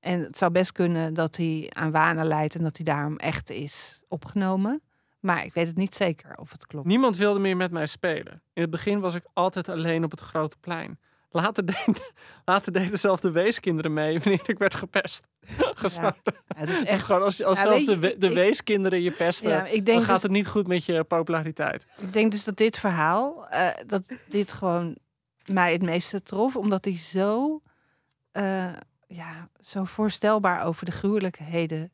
En 0.00 0.20
het 0.20 0.38
zou 0.38 0.50
best 0.52 0.72
kunnen 0.72 1.14
dat 1.14 1.36
hij 1.36 1.70
aan 1.74 1.90
wanen 1.90 2.26
leidt 2.26 2.54
en 2.54 2.62
dat 2.62 2.76
hij 2.76 2.84
daarom 2.84 3.16
echt 3.16 3.50
is 3.50 4.00
opgenomen. 4.08 4.82
Maar 5.20 5.44
ik 5.44 5.52
weet 5.52 5.66
het 5.66 5.76
niet 5.76 5.94
zeker 5.94 6.36
of 6.36 6.52
het 6.52 6.66
klopt. 6.66 6.86
Niemand 6.86 7.16
wilde 7.16 7.38
meer 7.40 7.56
met 7.56 7.70
mij 7.70 7.86
spelen. 7.86 8.42
In 8.52 8.62
het 8.62 8.70
begin 8.70 9.00
was 9.00 9.14
ik 9.14 9.22
altijd 9.32 9.68
alleen 9.68 10.04
op 10.04 10.10
het 10.10 10.20
grote 10.20 10.56
plein. 10.60 10.98
Later, 11.32 11.66
deden, 11.66 11.94
later 12.44 12.72
deden 12.72 12.98
zelfs 12.98 13.22
de 13.22 13.30
weeskinderen 13.30 13.92
mee 13.92 14.18
wanneer 14.20 14.48
ik 14.48 14.58
werd 14.58 14.74
gepest. 14.74 15.28
Ja, 15.94 16.16
het 16.56 16.68
is 16.68 16.82
Echt 16.84 17.04
gewoon 17.04 17.22
als, 17.22 17.42
als 17.42 17.58
Ja, 17.58 17.64
zelfs 17.64 17.84
de, 17.84 17.98
de 18.18 18.26
ik- 18.28 18.34
weeskinderen 18.34 19.02
je 19.02 19.10
pesten, 19.10 19.48
Ja, 19.50 19.64
ik 19.66 19.86
dan 19.86 20.02
gaat 20.02 20.12
dus, 20.14 20.22
het 20.22 20.30
niet 20.30 20.46
goed 20.46 20.66
met 20.66 20.84
je 20.84 21.04
populariteit. 21.04 21.86
ik 22.00 22.12
denk 22.12 22.30
dus 22.30 22.44
dat 22.44 22.56
dit 22.56 22.78
verhaal, 22.78 23.48
eh, 23.48 23.68
dat 23.86 24.02
dit 24.28 24.52
gewoon 24.52 24.96
mij 25.44 25.72
het 25.72 25.82
meeste 25.82 26.22
trof, 26.22 26.56
omdat 26.56 26.84
hij 26.84 26.98
zo, 26.98 27.60
eh, 28.32 28.72
ja, 29.06 29.48
zo 29.60 29.84
voorstelbaar 29.84 30.64
over 30.64 30.84
de 30.84 30.92
gruwelijkheden 30.92 31.92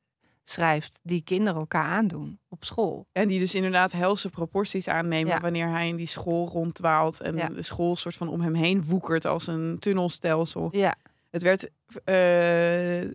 schrijft 0.50 1.00
die 1.02 1.20
kinderen 1.22 1.60
elkaar 1.60 1.84
aandoen 1.84 2.38
op 2.48 2.64
school. 2.64 3.06
En 3.12 3.28
die 3.28 3.38
dus 3.38 3.54
inderdaad 3.54 3.92
helse 3.92 4.30
proporties 4.30 4.88
aannemen 4.88 5.32
Ja. 5.32 5.40
wanneer 5.40 5.68
hij 5.68 5.88
in 5.88 5.96
die 5.96 6.06
school 6.06 6.48
rondwaalt 6.48 7.20
en 7.20 7.36
Ja. 7.36 7.48
de 7.48 7.62
school 7.62 7.96
soort 7.96 8.14
van 8.16 8.28
om 8.28 8.40
hem 8.40 8.54
heen 8.54 8.84
woekert 8.84 9.24
als 9.26 9.46
een 9.46 9.76
tunnelstelsel. 9.78 10.68
Ja, 10.72 10.94
Het 11.30 11.42
werd 11.42 11.68
eh, 12.04 13.10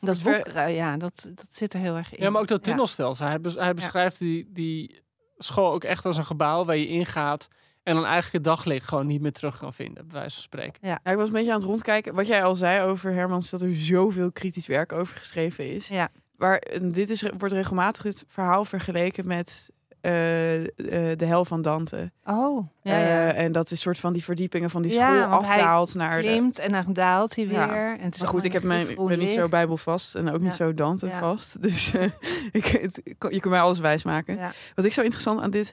dat 0.00 0.16
eh, 0.54 0.76
ja, 0.76 0.96
dat, 0.96 1.30
dat 1.34 1.46
zit 1.50 1.72
er 1.74 1.80
heel 1.80 1.96
erg 1.96 2.14
in. 2.14 2.22
Ja, 2.22 2.30
maar 2.30 2.40
ook 2.40 2.48
dat 2.48 2.58
Ja. 2.64 2.64
tunnelstelsel. 2.70 3.26
Hij, 3.26 3.40
bes- 3.40 3.54
hij 3.54 3.74
beschrijft 3.74 4.18
die, 4.18 4.48
die 4.52 5.02
school 5.38 5.72
ook 5.72 5.84
echt 5.84 6.04
als 6.06 6.16
een 6.16 6.24
gebouw 6.24 6.64
waar 6.64 6.76
je 6.76 6.86
ingaat 6.88 7.48
en 7.82 7.94
dan 7.94 8.04
eigenlijk 8.04 8.32
het 8.34 8.44
daglicht 8.44 8.88
gewoon 8.88 9.06
niet 9.06 9.20
meer 9.20 9.32
terug 9.32 9.58
kan 9.58 9.74
vinden, 9.74 10.06
bij 10.08 10.18
wijze 10.18 10.34
van 10.34 10.42
spreken. 10.42 10.88
Ja, 10.88 11.00
ik 11.04 11.16
was 11.16 11.26
een 11.26 11.32
beetje 11.32 11.50
aan 11.52 11.58
het 11.58 11.66
rondkijken. 11.68 12.14
Wat 12.14 12.26
jij 12.26 12.44
al 12.44 12.54
zei 12.54 12.82
over 12.88 13.12
Hermans, 13.12 13.50
dat 13.50 13.62
er 13.62 13.74
zoveel 13.74 14.32
kritisch 14.32 14.66
werk 14.66 14.92
over 14.92 15.16
geschreven 15.16 15.74
is. 15.74 15.88
Ja. 15.88 16.08
Waar, 16.40 16.62
dit 16.82 17.10
is, 17.10 17.22
wordt 17.38 17.54
regelmatig 17.54 18.02
het 18.02 18.24
verhaal 18.28 18.64
vergeleken 18.64 19.26
met 19.26 19.70
eh, 20.00 20.60
eh, 20.60 20.68
de 21.18 21.24
hel 21.24 21.44
van 21.44 21.62
Dante. 21.62 22.12
Oh, 22.24 22.66
ja, 22.82 22.98
ja. 22.98 23.32
Eh, 23.32 23.44
en 23.44 23.52
dat 23.52 23.70
is 23.70 23.80
soort 23.80 23.98
van 23.98 24.12
die 24.12 24.24
verdiepingen 24.24 24.70
van 24.70 24.82
die 24.82 24.92
Ja, 24.92 25.22
school 25.22 25.42
hij 25.42 25.48
afdaalt 25.58 25.94
naar 25.94 26.16
de... 26.16 26.22
Klimt 26.22 26.58
en 26.58 26.72
dan 26.72 26.92
daalt 26.92 27.36
hij 27.36 27.46
weer. 27.48 27.56
Ja. 27.58 27.96
En 27.98 28.04
het 28.04 28.14
is 28.14 28.20
Maar 28.20 28.30
goed, 28.30 28.44
ik, 28.44 28.52
heb 28.52 28.62
mijn, 28.62 28.94
ben 29.06 29.18
niet 29.18 29.30
zo 29.30 29.48
bijbelvast 29.48 30.14
en 30.14 30.28
ook 30.30 30.40
niet 30.40 30.50
Ja. 30.50 30.56
zo 30.56 30.74
Dante 30.74 31.06
Ja. 31.06 31.18
vast. 31.18 31.62
Dus 31.62 31.92
ik, 32.52 32.66
het- 32.66 33.00
je 33.04 33.14
kunt 33.18 33.44
mij 33.44 33.60
alles 33.60 33.78
wijsmaken. 33.78 34.36
Ja. 34.36 34.52
Wat 34.74 34.84
ik 34.84 34.92
zo 34.92 35.02
interessant 35.02 35.40
aan 35.40 35.50
dit 35.50 35.72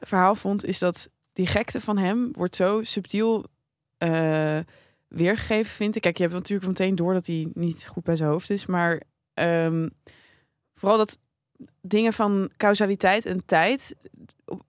verhaal 0.00 0.34
vond, 0.34 0.64
is 0.64 0.78
dat 0.78 1.08
die 1.32 1.46
gekte 1.46 1.80
van 1.80 1.98
hem 1.98 2.28
wordt 2.32 2.56
zo 2.56 2.80
subtiel 2.82 3.44
weergegeven, 5.08 5.72
vind 5.74 5.96
ik. 5.96 6.02
Kijk, 6.02 6.16
je 6.16 6.22
hebt 6.22 6.34
natuurlijk 6.34 6.68
meteen 6.68 6.94
door 6.94 7.12
dat 7.12 7.26
hij 7.26 7.48
niet 7.52 7.86
goed 7.86 8.04
bij 8.04 8.16
zijn 8.16 8.28
hoofd 8.30 8.50
is. 8.50 8.66
Maar 8.66 9.02
ehm, 9.38 9.88
vooral 10.74 10.98
dat 10.98 11.18
dingen 11.80 12.12
van 12.12 12.50
causaliteit 12.56 13.26
en 13.26 13.44
tijd 13.44 13.96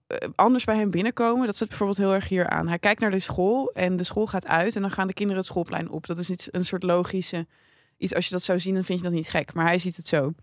eh, 0.08 0.30
anders 0.36 0.64
bij 0.64 0.76
hem 0.76 0.90
binnenkomen. 0.90 1.46
Dat 1.46 1.58
zit 1.58 1.68
bijvoorbeeld 1.68 1.98
heel 1.98 2.14
erg 2.14 2.28
hier 2.28 2.50
aan. 2.50 2.68
Hij 2.68 2.80
kijkt 2.80 3.02
naar 3.02 3.12
de 3.12 3.20
school 3.20 3.72
en 3.72 3.98
de 3.98 4.04
school 4.04 4.28
gaat 4.28 4.48
uit 4.48 4.76
en 4.76 4.82
dan 4.82 4.92
gaan 4.92 5.08
de 5.08 5.14
kinderen 5.14 5.42
het 5.42 5.52
schoolplein 5.52 5.90
op. 5.90 6.06
Dat 6.06 6.18
is 6.18 6.30
iets, 6.30 6.48
een 6.52 6.66
soort 6.66 6.84
logische 6.84 7.48
iets. 7.98 8.16
Als 8.16 8.26
je 8.26 8.32
dat 8.32 8.44
zou 8.44 8.60
zien, 8.60 8.74
dan 8.74 8.84
vind 8.84 9.00
je 9.00 9.06
dat 9.06 9.14
niet 9.14 9.30
gek. 9.30 9.54
Maar 9.54 9.66
hij 9.66 9.78
ziet 9.78 9.98
het 9.98 10.08
zo. 10.08 10.34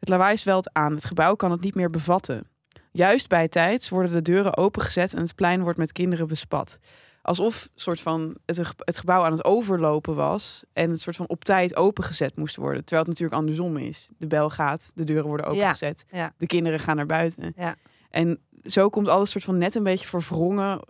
Het 0.00 0.08
lawaai 0.08 0.36
zwelt 0.36 0.72
aan. 0.72 0.94
Het 0.94 1.04
gebouw 1.04 1.34
kan 1.34 1.50
het 1.50 1.60
niet 1.60 1.74
meer 1.74 1.90
bevatten. 1.90 2.48
Juist 2.92 3.28
bij 3.28 3.48
tijds 3.48 3.88
worden 3.88 4.12
de 4.12 4.22
deuren 4.22 4.56
opengezet 4.56 5.14
en 5.14 5.20
het 5.20 5.34
plein 5.34 5.62
wordt 5.62 5.78
met 5.78 5.92
kinderen 5.92 6.28
bespat. 6.28 6.78
Alsof 7.24 7.68
soort 7.74 8.00
van 8.00 8.36
het, 8.46 8.58
het 8.76 8.98
gebouw 8.98 9.22
aan 9.24 9.32
het 9.32 9.44
overlopen 9.44 10.14
was 10.14 10.64
en 10.72 10.90
het 10.90 11.00
soort 11.00 11.16
van 11.16 11.28
op 11.28 11.44
tijd 11.44 11.76
opengezet 11.76 12.36
moest 12.36 12.56
worden. 12.56 12.84
Terwijl 12.84 13.00
het 13.00 13.10
natuurlijk 13.10 13.40
andersom 13.40 13.76
is. 13.76 14.10
De 14.18 14.26
bel 14.26 14.50
gaat, 14.50 14.92
de 14.94 15.04
deuren 15.04 15.26
worden 15.26 15.46
opengezet, 15.46 16.04
ja. 16.10 16.34
de 16.36 16.46
kinderen 16.46 16.78
gaan 16.78 16.96
naar 16.96 17.06
buiten. 17.06 17.52
Ja. 17.56 17.76
En 18.10 18.40
zo 18.64 18.88
komt 18.88 19.08
alles 19.08 19.30
soort 19.30 19.44
van 19.44 19.58
net 19.58 19.74
een 19.74 19.82
beetje 19.82 20.06
verwrongen 20.06 20.80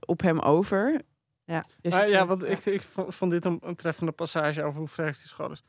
op 0.00 0.22
hem 0.22 0.38
over. 0.38 1.02
Ja. 1.44 1.64
Maar 1.82 2.00
het 2.00 2.10
ja, 2.10 2.26
want 2.26 2.44
ik, 2.44 2.64
ik 2.64 2.82
vond 3.08 3.30
dit 3.30 3.44
een, 3.44 3.58
een 3.62 3.76
treffende 3.76 4.12
passage 4.12 4.62
over 4.62 4.78
hoe 4.78 4.88
vreemd 4.88 5.18
die 5.18 5.28
school 5.28 5.50
is. 5.50 5.62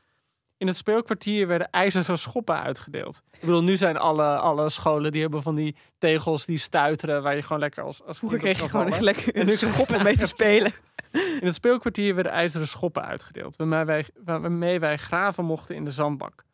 In 0.58 0.66
het 0.66 0.76
speelkwartier 0.76 1.46
werden 1.46 1.70
ijzeren 1.70 2.18
schoppen 2.18 2.62
uitgedeeld. 2.62 3.22
Ik 3.32 3.40
bedoel, 3.40 3.62
nu 3.62 3.76
zijn 3.76 3.96
alle, 3.96 4.36
alle 4.36 4.68
scholen 4.70 5.12
die 5.12 5.20
hebben 5.20 5.42
van 5.42 5.54
die 5.54 5.76
tegels 5.98 6.46
die 6.46 6.58
stuiteren, 6.58 7.22
waar 7.22 7.36
je 7.36 7.42
gewoon 7.42 7.58
lekker 7.58 7.82
als, 7.82 8.04
als 8.04 8.18
Vroeger 8.18 8.38
kreeg 8.38 8.60
je 8.60 8.68
gewoon 8.68 9.00
lekker 9.00 9.36
een 9.36 9.58
schop 9.58 9.94
om 9.94 10.02
mee 10.02 10.16
te 10.16 10.26
spelen. 10.26 10.72
In 11.12 11.46
het 11.46 11.54
speelkwartier 11.54 12.14
werden 12.14 12.32
ijzeren 12.32 12.68
schoppen 12.68 13.04
uitgedeeld, 13.04 13.56
waarmee 13.56 13.84
wij, 13.84 14.06
waarmee 14.24 14.80
wij 14.80 14.96
graven 14.96 15.44
mochten 15.44 15.74
in 15.74 15.84
de 15.84 15.90
zandbak. 15.90 16.44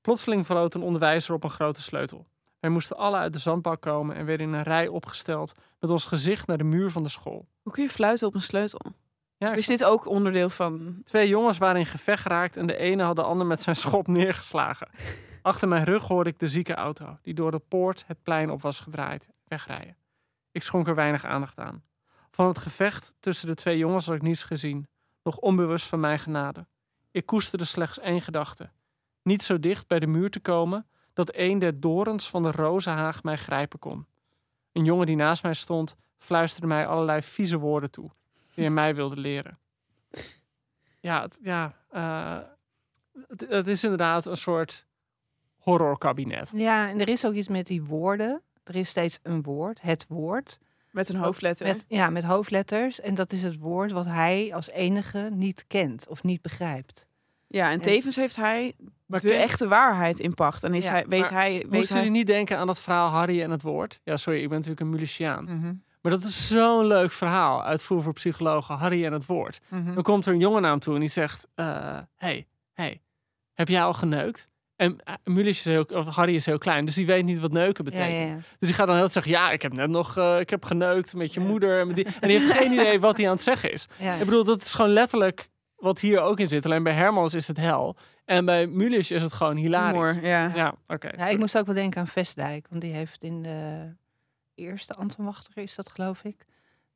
Plotseling 0.00 0.44
floot 0.44 0.74
een 0.74 0.82
onderwijzer 0.82 1.34
op 1.34 1.44
een 1.44 1.50
grote 1.50 1.82
sleutel. 1.82 2.26
Wij 2.60 2.70
moesten 2.70 2.96
alle 2.96 3.16
uit 3.16 3.32
de 3.32 3.38
zandbak 3.38 3.80
komen 3.80 4.16
en 4.16 4.26
werden 4.26 4.46
in 4.46 4.52
een 4.52 4.62
rij 4.62 4.88
opgesteld 4.88 5.52
met 5.80 5.90
ons 5.90 6.04
gezicht 6.04 6.46
naar 6.46 6.58
de 6.58 6.64
muur 6.64 6.90
van 6.90 7.02
de 7.02 7.08
school. 7.08 7.46
Hoe 7.62 7.72
kun 7.72 7.82
je 7.82 7.90
fluiten 7.90 8.26
op 8.26 8.34
een 8.34 8.42
sleutel? 8.42 8.80
Ja, 9.40 9.46
Of 9.46 9.52
ik 9.52 9.58
is 9.58 9.66
dit 9.66 9.84
ook 9.84 10.06
onderdeel 10.06 10.50
van... 10.50 11.02
Twee 11.04 11.28
jongens 11.28 11.58
waren 11.58 11.80
in 11.80 11.86
gevecht 11.86 12.22
geraakt 12.22 12.56
en 12.56 12.66
de 12.66 12.76
ene 12.76 13.02
had 13.02 13.16
de 13.16 13.22
ander 13.22 13.46
met 13.46 13.62
zijn 13.62 13.76
schop 13.76 14.06
neergeslagen. 14.06 14.88
Achter 15.42 15.68
mijn 15.68 15.84
rug 15.84 16.06
hoorde 16.06 16.30
ik 16.30 16.38
de 16.38 16.48
ziekenauto, 16.48 17.18
die 17.22 17.34
door 17.34 17.50
de 17.50 17.58
poort 17.58 18.04
het 18.06 18.22
plein 18.22 18.50
op 18.50 18.62
was 18.62 18.80
gedraaid, 18.80 19.28
wegrijden. 19.44 19.96
Ik 20.52 20.62
schonk 20.62 20.88
er 20.88 20.94
weinig 20.94 21.24
aandacht 21.24 21.58
aan. 21.58 21.82
Van 22.30 22.46
het 22.46 22.58
gevecht 22.58 23.14
tussen 23.20 23.48
de 23.48 23.54
twee 23.54 23.78
jongens 23.78 24.06
had 24.06 24.14
ik 24.14 24.22
niets 24.22 24.42
gezien, 24.42 24.88
nog 25.22 25.36
onbewust 25.36 25.86
van 25.86 26.00
mijn 26.00 26.18
genade. 26.18 26.66
Ik 27.10 27.26
koesterde 27.26 27.64
slechts 27.64 27.98
één 27.98 28.20
gedachte. 28.20 28.70
Niet 29.22 29.42
zo 29.42 29.58
dicht 29.58 29.86
bij 29.86 29.98
de 29.98 30.06
muur 30.06 30.30
te 30.30 30.40
komen 30.40 30.86
dat 31.12 31.30
een 31.34 31.58
der 31.58 31.80
dorens 31.80 32.30
van 32.30 32.42
de 32.42 32.50
rozenhaag 32.50 33.22
mij 33.22 33.36
grijpen 33.36 33.78
kon. 33.78 34.06
Een 34.72 34.84
jongen 34.84 35.06
die 35.06 35.16
naast 35.16 35.42
mij 35.42 35.54
stond, 35.54 35.96
fluisterde 36.16 36.66
mij 36.66 36.86
allerlei 36.86 37.22
vieze 37.22 37.58
woorden 37.58 37.90
toe, 37.90 38.10
die 38.60 38.66
hij 38.74 38.84
mij 38.84 38.94
wilde 38.94 39.16
leren. 39.16 39.58
Ja, 41.00 41.22
het, 41.22 41.38
ja 41.42 41.74
eh, 41.90 42.38
het, 43.28 43.46
het 43.48 43.66
is 43.66 43.82
inderdaad 43.84 44.26
een 44.26 44.36
soort 44.36 44.86
horrorkabinet. 45.56 46.50
Ja, 46.54 46.88
en 46.88 47.00
er 47.00 47.08
is 47.08 47.24
ook 47.26 47.32
iets 47.34 47.48
met 47.48 47.66
die 47.66 47.82
woorden. 47.82 48.42
Er 48.64 48.76
is 48.76 48.88
steeds 48.88 49.18
een 49.22 49.42
woord, 49.42 49.80
het 49.80 50.06
woord. 50.08 50.58
Met 50.90 51.08
een 51.08 51.16
hoofdletter. 51.16 51.66
Met, 51.66 51.84
ja, 51.88 52.10
met 52.10 52.24
hoofdletters. 52.24 53.00
En 53.00 53.14
dat 53.14 53.32
is 53.32 53.42
het 53.42 53.58
woord 53.58 53.92
wat 53.92 54.06
hij 54.06 54.50
als 54.54 54.70
enige 54.70 55.28
niet 55.32 55.64
kent 55.66 56.08
of 56.08 56.22
niet 56.22 56.42
begrijpt. 56.42 57.06
Ja, 57.46 57.70
en 57.70 57.80
tevens 57.80 58.16
heeft 58.16 58.36
hij 58.36 58.74
Maar 59.06 59.20
de 59.20 59.28
ken- 59.28 59.40
echte 59.40 59.68
waarheid 59.68 60.20
in 60.20 60.34
pacht. 60.34 60.64
En 60.64 60.74
is 60.74 60.84
Ja, 60.84 60.90
hij, 60.90 61.06
weet 61.08 61.30
hij... 61.30 61.52
Weet 61.52 61.70
Moesten 61.70 61.96
hij... 61.96 62.04
jullie 62.04 62.18
niet 62.18 62.26
denken 62.26 62.58
aan 62.58 62.66
dat 62.66 62.80
verhaal 62.80 63.08
Harry 63.08 63.42
en 63.42 63.50
het 63.50 63.62
woord? 63.62 64.00
Ja, 64.04 64.16
sorry, 64.16 64.38
ik 64.42 64.48
ben 64.48 64.56
natuurlijk 64.56 64.80
een 64.80 64.90
Muliciaan. 64.90 65.44
Mhm. 65.44 65.74
Maar 66.00 66.12
dat 66.12 66.22
is 66.22 66.48
zo'n 66.48 66.86
leuk 66.86 67.12
verhaal 67.12 67.64
uit 67.64 67.82
Voer 67.82 68.02
voor 68.02 68.12
Psychologen, 68.12 68.74
Harry 68.74 69.04
en 69.04 69.12
het 69.12 69.26
woord. 69.26 69.60
Mhm. 69.68 69.94
Dan 69.94 70.02
komt 70.02 70.26
er 70.26 70.32
een 70.32 70.38
jongen 70.38 70.62
naar 70.62 70.70
hem 70.70 70.80
toe 70.80 70.94
en 70.94 71.00
die 71.00 71.08
zegt... 71.08 71.48
eh, 71.54 71.98
hey, 72.16 72.46
hey, 72.72 73.02
heb 73.54 73.68
jij 73.68 73.82
al 73.82 73.94
geneukt? 73.94 74.48
En 74.76 74.98
uh, 75.08 75.14
Mulisch 75.24 75.58
is 75.58 75.64
heel, 75.64 75.82
of 75.82 76.06
Harry 76.14 76.34
is 76.34 76.46
heel 76.46 76.58
klein, 76.58 76.84
dus 76.84 76.94
die 76.94 77.06
weet 77.06 77.24
niet 77.24 77.38
wat 77.38 77.52
neuken 77.52 77.84
betekent. 77.84 78.12
ja, 78.12 78.24
ja. 78.24 78.34
Dus 78.34 78.68
die 78.68 78.72
gaat 78.74 78.86
dan 78.86 78.96
heel 78.96 79.08
zeggen, 79.08 79.32
ja, 79.32 79.50
ik 79.50 79.62
heb 79.62 79.72
net 79.72 79.90
nog, 79.90 80.16
eh, 80.16 80.40
ik 80.40 80.50
heb 80.50 80.64
geneukt 80.64 81.14
met 81.14 81.34
je 81.34 81.40
moeder. 81.40 81.80
En, 81.80 81.86
met 81.86 81.96
die, 81.96 82.04
en 82.20 82.28
die 82.28 82.38
heeft 82.38 82.52
geen 82.52 82.72
idee 82.72 83.00
wat 83.00 83.16
hij 83.16 83.26
aan 83.26 83.34
het 83.34 83.42
zeggen 83.42 83.72
is. 83.72 83.86
Ik 83.98 84.24
bedoel, 84.24 84.44
dat 84.44 84.60
is 84.62 84.74
gewoon 84.74 84.90
letterlijk 84.90 85.48
wat 85.76 86.00
hier 86.00 86.20
ook 86.20 86.40
in 86.40 86.48
zit. 86.48 86.64
Alleen 86.64 86.82
bij 86.82 86.92
Hermans 86.92 87.34
is 87.34 87.46
het 87.48 87.56
hel. 87.56 87.96
En 88.24 88.44
bij 88.44 88.66
Mulisch 88.66 89.10
is 89.10 89.22
het 89.22 89.32
gewoon 89.32 89.56
hilarisch. 89.56 90.12
Humor, 90.12 90.26
ja. 90.28 90.52
Ja, 90.54 90.74
oké. 90.86 91.08
Ja, 91.16 91.28
ik 91.28 91.38
moest 91.38 91.58
ook 91.58 91.66
wel 91.66 91.74
denken 91.74 92.00
aan 92.00 92.06
Vestdijk. 92.08 92.66
Want 92.70 92.82
die 92.82 92.92
heeft 92.92 93.22
in 93.24 93.42
de 93.42 93.88
eerste 94.60 94.94
Anton 94.94 95.24
Wachter, 95.24 95.56
is 95.62 95.74
dat 95.74 95.90
geloof 95.90 96.24
ik. 96.24 96.46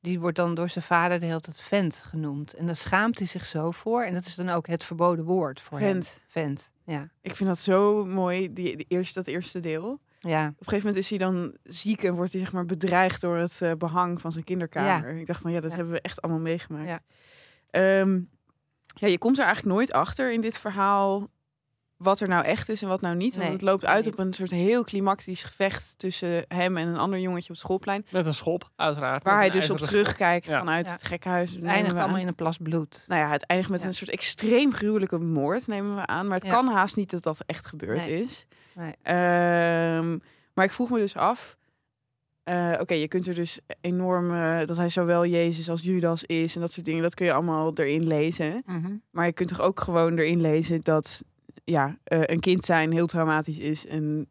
Die 0.00 0.20
wordt 0.20 0.36
dan 0.36 0.54
door 0.54 0.68
zijn 0.68 0.84
vader 0.84 1.20
de 1.20 1.26
hele 1.26 1.40
tijd 1.40 1.60
vent 1.60 2.02
genoemd. 2.06 2.54
En 2.54 2.66
daar 2.66 2.76
schaamt 2.76 3.18
hij 3.18 3.26
zich 3.26 3.46
zo 3.46 3.70
voor. 3.70 4.02
En 4.02 4.14
dat 4.14 4.26
is 4.26 4.34
dan 4.34 4.48
ook 4.48 4.66
het 4.66 4.84
verboden 4.84 5.24
woord 5.24 5.60
voor 5.60 5.78
Vent. 5.78 6.06
hem. 6.06 6.18
Vent. 6.28 6.72
Ja. 6.84 7.08
Ik 7.20 7.36
vind 7.36 7.48
dat 7.48 7.58
zo 7.58 8.04
mooi, 8.06 8.52
die, 8.52 8.76
die 8.76 8.86
eerste, 8.88 9.18
dat 9.18 9.26
eerste 9.26 9.60
deel. 9.60 10.00
Ja. 10.20 10.46
Op 10.46 10.50
een 10.50 10.54
gegeven 10.64 10.86
moment 10.86 10.96
is 10.96 11.08
hij 11.10 11.18
dan 11.18 11.56
ziek 11.62 12.02
en 12.02 12.14
wordt 12.14 12.32
hij 12.32 12.40
zeg 12.40 12.52
maar 12.52 12.64
bedreigd 12.66 13.20
door 13.20 13.36
het 13.36 13.62
eh, 13.62 13.72
behang 13.72 14.20
van 14.20 14.32
zijn 14.32 14.44
kinderkamer. 14.44 15.10
Ik 15.10 15.26
dacht 15.26 15.40
van 15.42 15.52
ja, 15.52 15.60
dat 15.60 15.70
Ja. 15.70 15.76
hebben 15.76 15.94
we 15.94 16.00
echt 16.00 16.22
allemaal 16.22 16.40
meegemaakt. 16.42 16.88
Ja. 16.88 17.00
Ehm, 17.70 18.20
ja, 18.86 19.06
je 19.06 19.18
komt 19.18 19.38
er 19.38 19.44
eigenlijk 19.44 19.74
nooit 19.76 19.92
achter 19.92 20.32
in 20.32 20.40
dit 20.40 20.58
verhaal 20.58 21.28
wat 21.96 22.20
er 22.20 22.28
nou 22.28 22.44
echt 22.44 22.68
is 22.68 22.82
en 22.82 22.88
wat 22.88 23.00
nou 23.00 23.16
niet. 23.16 23.32
Want 23.34 23.42
Nee, 23.44 23.52
het 23.52 23.62
loopt 23.62 23.84
uit 23.84 24.04
niet. 24.04 24.12
op 24.14 24.18
een 24.20 24.32
soort 24.34 24.50
heel 24.50 24.84
klimactisch 24.84 25.42
gevecht 25.42 25.94
tussen 25.98 26.44
hem 26.48 26.76
en 26.76 26.86
een 26.88 26.96
ander 26.98 27.18
jongetje 27.18 27.42
op 27.48 27.54
het 27.54 27.58
schoolplein. 27.58 28.06
Met 28.10 28.26
een 28.26 28.34
schop, 28.34 28.70
uiteraard. 28.76 29.22
Waar 29.22 29.38
hij 29.38 29.50
dus 29.50 29.70
op 29.70 29.76
schop. 29.76 29.88
terugkijkt 29.88 30.46
Ja. 30.46 30.58
vanuit 30.58 30.86
Ja. 30.86 30.92
het 30.92 31.02
gekkenhuis. 31.04 31.50
Het 31.50 31.62
eindigt 31.64 31.96
allemaal 31.96 32.14
aan. 32.14 32.20
in 32.20 32.26
een 32.28 32.34
plas 32.34 32.56
bloed. 32.56 33.04
Nou 33.08 33.20
ja, 33.20 33.28
het 33.30 33.46
eindigt 33.46 33.70
met 33.70 33.80
Ja. 33.80 33.86
een 33.86 33.94
soort 33.94 34.10
extreem 34.10 34.72
gruwelijke 34.72 35.18
moord, 35.18 35.66
nemen 35.66 35.94
we 35.94 36.06
aan. 36.06 36.26
Maar 36.26 36.38
het 36.38 36.46
Ja. 36.46 36.52
kan 36.52 36.66
haast 36.68 36.96
niet 36.96 37.10
dat 37.10 37.22
dat 37.22 37.42
echt 37.46 37.66
gebeurd 37.66 38.06
Nee. 38.06 38.22
is. 38.22 38.46
Nee. 38.74 38.92
Ehm, 39.02 40.18
maar 40.54 40.64
ik 40.64 40.72
vroeg 40.72 40.90
me 40.90 40.98
dus 40.98 41.16
af. 41.16 41.56
eh, 42.42 42.72
Oké, 42.80 42.94
je 42.94 43.08
kunt 43.08 43.26
er 43.26 43.34
dus 43.34 43.60
enorm 43.80 44.30
eh, 44.34 44.66
dat 44.66 44.76
hij 44.76 44.88
zowel 44.88 45.26
Jezus 45.26 45.70
als 45.70 45.80
Judas 45.82 46.24
is 46.24 46.54
en 46.54 46.60
dat 46.60 46.72
soort 46.72 46.86
dingen. 46.86 47.02
Dat 47.02 47.14
kun 47.14 47.26
je 47.26 47.32
allemaal 47.32 47.72
erin 47.74 48.06
lezen. 48.06 48.62
Mhm. 48.66 48.92
Maar 49.10 49.26
je 49.26 49.32
kunt 49.32 49.48
toch 49.48 49.60
ook 49.60 49.80
gewoon 49.80 50.18
erin 50.18 50.40
lezen 50.40 50.80
dat 50.80 51.22
ja, 51.64 51.96
eh, 52.04 52.20
een 52.24 52.40
kind 52.40 52.64
zijn 52.64 52.92
heel 52.92 53.06
traumatisch 53.06 53.58
is 53.58 53.86
en 53.86 54.28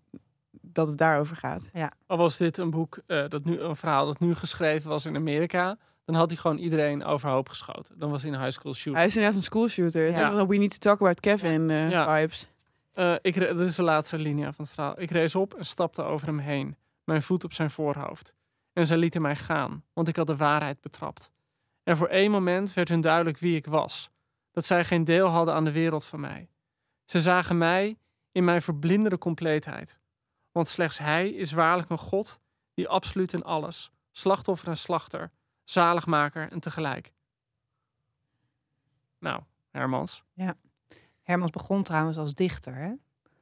dat 0.62 0.88
het 0.88 0.98
daarover 0.98 1.36
gaat. 1.36 1.69
Al 2.08 2.17
was 2.17 2.38
dit 2.38 2.58
een 2.58 2.69
boek, 2.69 3.00
eh, 3.08 3.28
dat 3.30 3.43
nu, 3.46 3.60
een 3.60 3.76
verhaal 3.76 4.06
dat 4.06 4.19
nu 4.19 4.36
geschreven 4.36 4.89
was 4.89 5.06
in 5.06 5.15
Amerika, 5.15 5.78
dan 6.06 6.15
had 6.15 6.30
hij 6.30 6.38
gewoon 6.38 6.58
iedereen 6.58 7.04
overhoop 7.04 7.50
geschoten. 7.50 8.00
Dan 8.00 8.10
was 8.12 8.21
hij 8.21 8.31
een 8.31 8.40
high 8.40 8.52
school 8.52 8.73
shooter. 8.73 8.96
Hij 9.00 9.06
is 9.06 9.15
inderdaad 9.15 9.38
een 9.38 9.44
school 9.46 9.67
shooter. 9.67 10.12
Ja. 10.12 10.46
We 10.48 10.58
need 10.58 10.71
to 10.71 10.77
talk 10.90 11.00
about 11.00 11.19
Kevin 11.19 11.69
eh, 11.69 11.90
Ja. 11.90 12.15
vibes. 12.19 12.50
Eh, 12.94 13.15
ik, 13.21 13.36
re- 13.36 13.56
dit 13.56 13.67
is 13.67 13.75
de 13.75 13.84
laatste 13.84 14.17
linia 14.17 14.52
van 14.54 14.65
het 14.65 14.73
verhaal. 14.73 15.02
Ik 15.02 15.12
rees 15.12 15.36
op 15.36 15.54
en 15.54 15.65
stapte 15.65 16.04
over 16.04 16.27
hem 16.27 16.40
heen, 16.40 16.75
mijn 17.04 17.21
voet 17.21 17.44
op 17.44 17.54
zijn 17.54 17.69
voorhoofd. 17.69 18.34
En 18.73 18.88
zij 18.88 18.98
lieten 18.98 19.21
mij 19.21 19.36
gaan, 19.36 19.84
want 19.94 20.08
ik 20.08 20.15
had 20.15 20.27
de 20.27 20.36
waarheid 20.36 20.81
betrapt. 20.81 21.31
En 21.84 21.98
voor 21.98 22.08
één 22.08 22.31
moment 22.31 22.73
werd 22.73 22.90
hun 22.90 23.02
duidelijk 23.02 23.38
wie 23.38 23.56
ik 23.56 23.65
was. 23.65 24.10
Dat 24.52 24.65
zij 24.65 24.86
geen 24.86 25.04
deel 25.04 25.27
hadden 25.27 25.54
aan 25.54 25.65
de 25.65 25.71
wereld 25.71 26.06
van 26.06 26.19
mij. 26.19 26.50
Ze 27.06 27.21
zagen 27.21 27.58
mij 27.58 27.97
in 28.31 28.43
mijn 28.43 28.62
verblindende 28.62 29.17
compleetheid. 29.17 29.99
Want 30.51 30.67
slechts 30.67 30.97
hij 30.97 31.29
is 31.29 31.51
waarlijk 31.51 31.89
een 31.89 31.97
God 31.97 32.39
die 32.73 32.87
absoluut 32.87 33.33
in 33.33 33.43
alles, 33.43 33.91
slachtoffer 34.12 34.67
en 34.67 34.77
slachter, 34.77 35.31
zaligmaker 35.63 36.51
en 36.51 36.60
tegelijk. 36.60 37.13
Nou, 39.19 39.41
Hermans. 39.69 40.23
Ja. 40.33 40.56
Hermans 41.21 41.51
begon 41.51 41.83
trouwens 41.83 42.17
als 42.17 42.33
dichter. 42.33 42.75
Hè? 42.75 42.91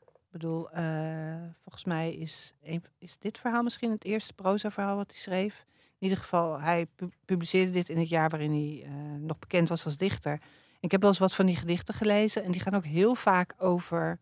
Ik 0.05 0.37
bedoel, 0.39 0.71
eh, 0.71 1.43
volgens 1.61 1.83
mij 1.83 2.13
is, 2.13 2.53
is 2.97 3.17
dit 3.17 3.37
verhaal 3.37 3.63
misschien 3.63 3.91
het 3.91 4.03
eerste 4.03 4.33
proza-verhaal 4.33 4.95
wat 4.95 5.11
hij 5.11 5.19
schreef. 5.19 5.65
In 5.97 6.07
ieder 6.07 6.17
geval, 6.17 6.59
hij 6.61 6.85
pu- 6.85 7.09
publiceerde 7.25 7.71
dit 7.71 7.89
in 7.89 7.97
het 7.97 8.09
jaar 8.09 8.29
waarin 8.29 8.51
hij 8.51 8.83
eh, 8.85 8.91
nog 9.19 9.39
bekend 9.39 9.69
was 9.69 9.85
als 9.85 9.97
dichter. 9.97 10.41
Ik 10.81 10.91
heb 10.91 11.01
wel 11.01 11.09
eens 11.09 11.19
wat 11.19 11.33
van 11.35 11.45
die 11.45 11.55
gedichten 11.55 11.93
gelezen. 11.93 12.43
En 12.43 12.51
die 12.51 12.61
gaan 12.61 12.75
ook 12.75 12.85
heel 12.85 13.15
vaak 13.15 13.53
over 13.57 14.19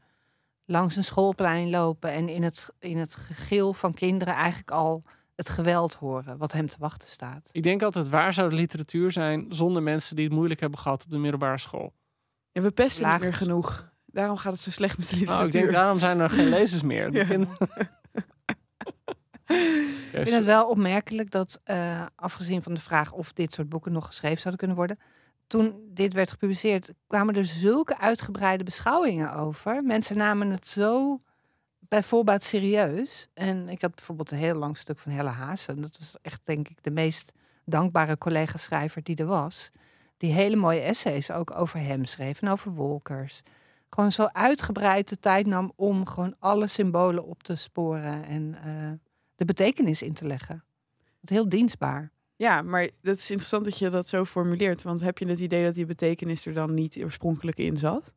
langs 0.66 0.96
een 0.96 1.04
schoolplein 1.04 1.70
lopen. 1.70 2.12
En 2.12 2.30
in 2.30 2.44
het, 2.44 2.70
in 2.80 2.98
het 2.98 3.16
gegil 3.16 3.74
van 3.74 3.94
kinderen 3.94 4.34
eigenlijk 4.34 4.72
al 4.72 5.04
het 5.36 5.50
geweld 5.50 5.94
horen. 5.94 6.38
Wat 6.38 6.52
hem 6.52 6.68
te 6.68 6.76
wachten 6.80 7.08
staat. 7.10 7.50
Ik 7.52 7.64
denk 7.64 7.82
altijd, 7.84 8.10
waar 8.10 8.34
zou 8.34 8.50
de 8.50 8.56
literatuur 8.56 9.12
zijn 9.12 9.46
zonder 9.50 9.84
mensen 9.84 10.16
die 10.16 10.26
het 10.26 10.34
moeilijk 10.34 10.60
hebben 10.60 10.80
gehad 10.80 11.04
op 11.04 11.10
de 11.10 11.18
middelbare 11.18 11.58
school? 11.58 11.94
En 12.52 12.62
we 12.62 12.72
pesten 12.72 13.12
niet 13.12 13.22
meer 13.22 13.34
genoeg. 13.34 13.92
Daarom 14.06 14.38
gaat 14.38 14.54
het 14.54 14.62
zo 14.62 14.72
slecht 14.72 14.98
met 14.98 15.08
de 15.10 15.14
Nou, 15.16 15.22
literatuur. 15.26 15.60
ik 15.60 15.66
denk, 15.66 15.72
daarom 15.72 16.00
zijn 16.00 16.20
er 16.20 16.30
geen 16.30 16.50
lezers 16.58 16.82
meer. 16.82 17.14
Ja. 17.14 17.26
Ik 20.12 20.26
vind 20.26 20.30
het 20.30 20.46
wel 20.46 20.70
opmerkelijk 20.70 21.32
dat, 21.32 21.62
eh, 21.64 22.06
afgezien 22.16 22.64
van 22.64 22.74
de 22.74 22.80
vraag 22.80 23.12
of 23.12 23.34
dit 23.34 23.54
soort 23.54 23.70
boeken 23.70 23.92
nog 23.92 24.06
geschreven 24.06 24.38
zouden 24.40 24.58
kunnen 24.58 24.78
worden, 24.78 25.00
toen 25.50 25.90
dit 25.94 26.14
werd 26.14 26.32
gepubliceerd, 26.32 26.94
kwamen 27.08 27.36
er 27.36 27.46
zulke 27.46 27.98
uitgebreide 27.98 28.64
beschouwingen 28.64 29.34
over. 29.34 29.84
Mensen 29.84 30.18
namen 30.18 30.50
het 30.50 30.68
zo 30.68 31.22
bij 31.80 32.04
voorbaat 32.04 32.44
serieus. 32.44 33.28
En 33.34 33.70
ik 33.70 33.82
had 33.82 33.96
bijvoorbeeld 33.96 34.32
een 34.32 34.38
heel 34.38 34.56
lang 34.56 34.78
stuk 34.78 35.00
van 35.00 35.12
Helle 35.12 35.30
Haas. 35.30 35.68
En 35.68 35.82
dat 35.82 35.98
was 35.98 36.16
echt, 36.22 36.42
denk 36.44 36.68
ik, 36.68 36.84
de 36.84 36.92
meest 36.92 37.32
dankbare 37.66 38.18
collega-schrijver 38.18 39.04
die 39.04 39.16
er 39.16 39.26
was. 39.26 39.72
Die 40.18 40.34
hele 40.34 40.56
mooie 40.56 40.82
essays 40.82 41.32
ook 41.32 41.56
over 41.56 41.80
hem 41.80 42.06
schreef 42.06 42.42
en 42.42 42.50
over 42.50 42.72
Wolkers. 42.72 43.42
Gewoon 43.90 44.12
zo 44.12 44.26
uitgebreid 44.26 45.10
de 45.10 45.20
tijd 45.20 45.46
nam 45.46 45.72
om 45.76 46.06
gewoon 46.06 46.36
alle 46.40 46.68
symbolen 46.68 47.26
op 47.26 47.44
te 47.44 47.56
sporen 47.56 48.24
en 48.24 48.56
eh, 48.64 48.92
de 49.36 49.46
betekenis 49.46 50.02
in 50.02 50.14
te 50.14 50.26
leggen. 50.26 50.64
Heel 51.22 51.50
dienstbaar. 51.50 52.12
Ja, 52.40 52.62
maar 52.62 52.90
dat 53.02 53.18
is 53.18 53.30
interessant 53.30 53.66
dat 53.66 53.78
je 53.78 53.90
dat 53.90 54.08
zo 54.08 54.26
formuleert. 54.26 54.82
Want 54.82 55.02
heb 55.02 55.18
je 55.18 55.28
het 55.28 55.40
idee 55.40 55.64
dat 55.64 55.74
die 55.74 55.86
betekenis 55.86 56.46
er 56.46 56.54
dan 56.54 56.74
niet 56.74 56.98
oorspronkelijk 57.04 57.58
in 57.58 57.78
zat? 57.78 58.14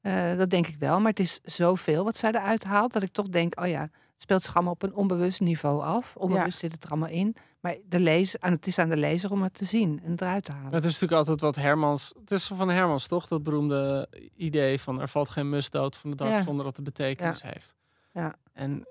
Eh, 0.00 0.36
dat 0.36 0.50
denk 0.50 0.66
ik 0.66 0.76
wel, 0.78 1.00
maar 1.00 1.10
het 1.10 1.20
is 1.20 1.40
zoveel 1.44 2.04
wat 2.04 2.16
zij 2.16 2.30
eruit 2.30 2.64
haalt 2.64 2.92
dat 2.92 3.02
ik 3.02 3.12
toch 3.12 3.28
denk, 3.28 3.60
oh 3.60 3.66
ja, 3.66 3.80
het 3.80 3.90
speelt 4.16 4.42
zich 4.42 4.54
allemaal 4.54 4.72
op 4.72 4.82
een 4.82 4.94
onbewust 4.94 5.40
niveau 5.40 5.82
af. 5.82 6.16
Onbewust 6.16 6.58
zit 6.58 6.72
het 6.72 6.84
er 6.84 6.90
allemaal 6.90 7.08
in, 7.08 7.36
maar 7.60 7.76
de 7.88 8.00
lezer, 8.00 8.40
aan 8.40 8.52
het 8.52 8.66
is 8.66 8.78
aan 8.78 8.88
de 8.88 8.96
lezer 8.96 9.30
om 9.32 9.42
het 9.42 9.54
te 9.54 9.64
zien 9.64 10.00
en 10.04 10.10
het 10.10 10.20
eruit 10.20 10.44
te 10.44 10.52
halen. 10.52 10.72
Het 10.72 10.84
is 10.84 10.92
natuurlijk 11.00 11.18
altijd 11.18 11.40
wat 11.40 11.56
Hermans. 11.56 12.12
Het 12.20 12.30
is 12.30 12.46
van 12.46 12.68
Hermans 12.68 13.06
toch? 13.06 13.26
Dat 13.28 13.42
beroemde 13.42 14.08
idee 14.36 14.80
van 14.80 15.00
er 15.00 15.08
valt 15.08 15.28
geen 15.28 15.48
mus 15.48 15.70
dood 15.70 15.96
van 15.96 16.10
de 16.10 16.16
dag 16.16 16.28
Ja. 16.28 16.42
zonder 16.42 16.64
dat 16.64 16.76
het 16.76 16.84
betekenis 16.84 17.42
heeft. 17.42 17.74
Ja. 18.12 18.34
En 18.52 18.86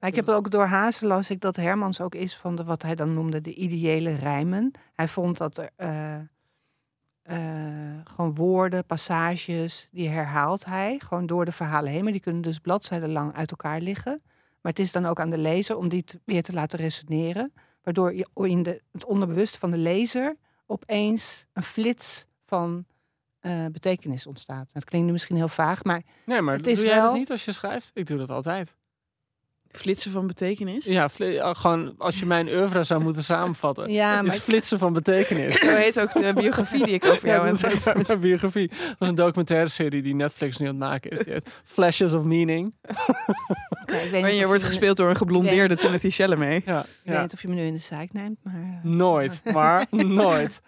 Maar 0.00 0.10
ik 0.10 0.16
heb 0.16 0.28
ook 0.28 0.50
door 0.50 0.64
Hazen 0.64 1.06
las 1.06 1.30
ik 1.30 1.40
dat 1.40 1.56
Hermans 1.56 2.00
ook 2.00 2.14
is 2.14 2.36
van 2.36 2.56
de, 2.56 2.64
wat 2.64 2.82
hij 2.82 2.94
dan 2.94 3.14
noemde 3.14 3.40
de 3.40 3.54
ideële 3.54 4.14
rijmen. 4.14 4.70
Hij 4.94 5.08
vond 5.08 5.38
dat 5.38 5.58
er 5.58 5.70
eh, 5.76 6.14
eh, 7.22 8.00
gewoon 8.04 8.34
woorden, 8.34 8.86
passages, 8.86 9.88
die 9.90 10.08
herhaalt 10.08 10.64
hij 10.64 10.98
gewoon 10.98 11.26
door 11.26 11.44
de 11.44 11.52
verhalen 11.52 11.92
heen. 11.92 12.02
Maar 12.02 12.12
die 12.12 12.20
kunnen 12.20 12.42
dus 12.42 12.58
bladzijden 12.58 13.10
lang 13.12 13.34
uit 13.34 13.50
elkaar 13.50 13.80
liggen. 13.80 14.22
Maar 14.60 14.72
het 14.72 14.78
is 14.78 14.92
dan 14.92 15.06
ook 15.06 15.20
aan 15.20 15.30
de 15.30 15.38
lezer 15.38 15.76
om 15.76 15.88
die 15.88 16.04
te- 16.04 16.20
weer 16.24 16.42
te 16.42 16.52
laten 16.52 16.78
resoneren. 16.78 17.52
Waardoor 17.82 18.14
je 18.14 18.26
in 18.34 18.62
de, 18.62 18.82
het 18.92 19.04
onderbewust 19.04 19.56
van 19.56 19.70
de 19.70 19.76
lezer 19.76 20.36
opeens 20.66 21.46
een 21.52 21.62
flits 21.62 22.26
van 22.46 22.84
eh, 23.40 23.66
betekenis 23.72 24.26
ontstaat. 24.26 24.72
Dat 24.72 24.84
klinkt 24.84 25.06
nu 25.06 25.12
misschien 25.12 25.36
heel 25.36 25.48
vaag, 25.48 25.84
maar 25.84 26.02
nee, 26.26 26.40
maar 26.40 26.56
het 26.56 26.66
is 26.66 26.78
doe 26.78 26.86
jij 26.86 26.94
wel... 26.94 27.04
dat 27.10 27.14
niet 27.18 27.30
als 27.30 27.44
je 27.44 27.52
schrijft? 27.52 27.90
Ik 27.94 28.06
doe 28.06 28.18
dat 28.18 28.30
altijd. 28.30 28.76
Flitsen 29.72 30.10
van 30.10 30.26
betekenis? 30.26 30.84
Ja, 30.84 31.08
ja, 31.16 31.54
gewoon 31.54 31.94
als 31.98 32.18
je 32.18 32.26
mijn 32.26 32.48
oeuvre 32.48 32.84
zou 32.84 33.02
moeten 33.02 33.22
samenvatten. 33.22 33.92
Ja, 33.92 34.22
maar 34.22 34.34
is 34.34 34.40
flitsen 34.40 34.78
van 34.78 34.92
betekenis. 34.92 35.54
Zo 35.58 35.70
heet 35.70 36.00
ook 36.00 36.12
de 36.12 36.32
biografie 36.34 36.84
die 36.84 36.94
ik 36.94 37.04
over 37.04 37.28
jou 37.28 37.56
Ja, 37.56 37.68
ook 37.96 38.06
mijn 38.06 38.20
biografie. 38.20 38.68
Dat 38.68 38.96
is 38.98 39.08
een 39.08 39.14
documentaire 39.14 39.68
serie 39.68 40.02
die 40.02 40.14
Netflix 40.14 40.56
nu 40.56 40.66
aan 40.66 40.72
het 40.74 40.80
maken 40.80 41.10
is. 41.10 41.18
Die 41.18 41.32
heet 41.32 41.50
Flashes 41.64 42.12
of 42.12 42.22
Meaning. 42.24 42.74
Ja, 42.82 42.94
ik 42.94 43.86
weet 43.86 44.12
niet 44.12 44.20
Maar 44.20 44.32
je 44.32 44.46
wordt 44.46 44.62
gespeeld 44.62 44.96
door 44.96 45.10
een 45.10 45.16
geblondeerde 45.16 45.76
Timothy 45.76 46.10
Chalamet. 46.10 46.64
Ja, 46.64 46.80
Ik 46.80 46.86
weet 47.04 47.14
ja. 47.14 47.22
niet 47.22 47.32
of 47.32 47.42
je 47.42 47.48
me 47.48 47.54
nu 47.54 47.62
in 47.62 47.72
de 47.72 47.78
zaak 47.78 48.12
neemt, 48.12 48.38
maar... 48.42 48.54
eh, 48.84 48.90
Nooit, 48.90 49.40
maar 49.44 49.86
nooit. 49.90 50.60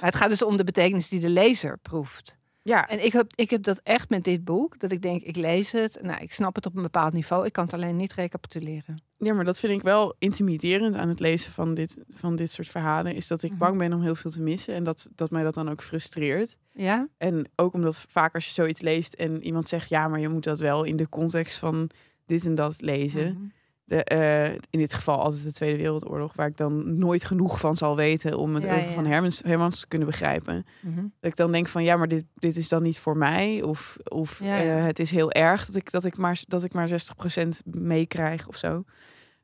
Het 0.00 0.16
gaat 0.16 0.28
dus 0.28 0.42
om 0.42 0.56
de 0.56 0.64
betekenis 0.64 1.08
die 1.08 1.20
de 1.20 1.28
lezer 1.28 1.78
proeft. 1.78 2.36
Ja, 2.66 2.88
En 2.88 3.04
ik 3.04 3.12
heb, 3.12 3.32
ik 3.34 3.50
heb 3.50 3.62
dat 3.62 3.80
echt 3.82 4.08
met 4.10 4.24
dit 4.24 4.44
boek. 4.44 4.78
Dat 4.78 4.92
ik 4.92 5.02
denk, 5.02 5.22
ik 5.22 5.36
lees 5.36 5.72
het. 5.72 5.98
Nou, 6.02 6.20
ik 6.22 6.32
snap 6.32 6.54
het 6.54 6.66
op 6.66 6.76
een 6.76 6.82
bepaald 6.82 7.12
niveau. 7.12 7.46
Ik 7.46 7.52
kan 7.52 7.64
het 7.64 7.72
alleen 7.74 7.96
niet 7.96 8.12
recapituleren. 8.14 9.02
ja, 9.18 9.34
maar 9.34 9.44
dat 9.44 9.58
vind 9.58 9.72
ik 9.72 9.82
wel 9.82 10.14
intimiderend 10.18 10.94
aan 10.96 11.08
het 11.08 11.20
lezen 11.20 11.52
van 11.52 11.74
dit, 11.74 11.98
van 12.08 12.36
dit 12.36 12.52
soort 12.52 12.68
verhalen. 12.68 13.14
Is 13.14 13.26
dat 13.26 13.42
ik 13.42 13.50
Mhm. 13.50 13.58
bang 13.58 13.78
ben 13.78 13.92
om 13.92 14.02
heel 14.02 14.14
veel 14.14 14.30
te 14.30 14.42
missen. 14.42 14.74
En 14.74 14.84
dat, 14.84 15.08
dat 15.14 15.30
mij 15.30 15.42
dat 15.42 15.54
dan 15.54 15.68
ook 15.70 15.82
frustreert. 15.82 16.56
Ja? 16.72 17.08
En 17.18 17.48
ook 17.56 17.72
omdat 17.74 18.04
vaak 18.08 18.34
als 18.34 18.46
je 18.46 18.52
zoiets 18.52 18.80
leest 18.80 19.14
en 19.14 19.42
iemand 19.42 19.68
zegt... 19.68 19.88
ja, 19.88 20.08
maar 20.08 20.20
je 20.20 20.28
moet 20.28 20.44
dat 20.44 20.58
wel 20.58 20.84
in 20.84 20.96
de 20.96 21.08
context 21.08 21.58
van 21.58 21.90
dit 22.26 22.44
en 22.46 22.54
dat 22.54 22.80
lezen. 22.80 23.32
Mhm. 23.32 23.44
De, 23.86 24.04
eh, 24.04 24.52
in 24.52 24.78
dit 24.78 24.94
geval 24.94 25.18
altijd 25.18 25.42
de 25.42 25.52
Tweede 25.52 25.76
Wereldoorlog... 25.76 26.32
waar 26.34 26.46
ik 26.46 26.56
dan 26.56 26.98
nooit 26.98 27.24
genoeg 27.24 27.60
van 27.60 27.76
zal 27.76 27.96
weten... 27.96 28.38
om 28.38 28.54
het 28.54 28.62
Ja, 28.62 28.76
over 28.76 28.88
ja. 28.88 28.94
van 28.94 29.06
Hermans, 29.06 29.40
Hermans 29.44 29.80
te 29.80 29.88
kunnen 29.88 30.08
begrijpen. 30.08 30.66
Mhm. 30.80 30.96
Dat 30.96 31.30
ik 31.30 31.36
dan 31.36 31.52
denk 31.52 31.68
van 31.68 31.84
ja, 31.84 31.96
maar 31.96 32.08
dit, 32.08 32.24
dit 32.34 32.56
is 32.56 32.68
dan 32.68 32.82
niet 32.82 32.98
voor 32.98 33.16
mij. 33.16 33.62
Of, 33.62 33.96
of 34.04 34.40
Ja, 34.42 34.62
eh, 34.62 34.84
het 34.84 34.98
is 34.98 35.10
heel 35.10 35.32
erg 35.32 35.66
dat 35.66 35.74
ik, 35.74 35.90
dat 35.90 36.04
ik, 36.04 36.16
maar, 36.16 36.42
dat 36.46 36.64
ik 36.64 36.72
maar 36.72 36.88
60% 36.88 37.48
meekrijg 37.64 38.48
of 38.48 38.56
zo. 38.56 38.84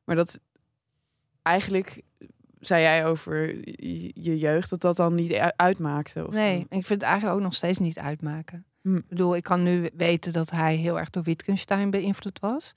Maar 0.05 0.17
dat 0.17 0.41
eigenlijk 1.43 2.03
zei 2.61 2.83
jij 2.83 3.07
over 3.07 3.55
je, 3.87 4.11
je 4.15 4.39
jeugd 4.39 4.71
dat 4.71 4.81
dat 4.81 4.97
dan 4.97 5.15
niet 5.15 5.33
uitmaakte. 5.57 6.27
Of 6.27 6.35
Nee, 6.35 6.59
ik 6.59 6.87
vind 6.87 6.89
het 6.89 7.03
eigenlijk 7.03 7.35
ook 7.35 7.43
nog 7.43 7.55
steeds 7.55 7.79
niet 7.79 7.99
uitmaken. 7.99 8.65
Hm. 8.83 8.97
Ik 8.97 9.09
bedoel, 9.09 9.37
ik 9.37 9.43
kan 9.43 9.63
nu 9.63 9.91
weten 9.97 10.33
dat 10.33 10.51
hij 10.51 10.77
heel 10.77 10.99
erg 10.99 11.11
door 11.11 11.23
Wittgenstein 11.23 11.91
beïnvloed 11.91 12.41
was. 12.41 12.73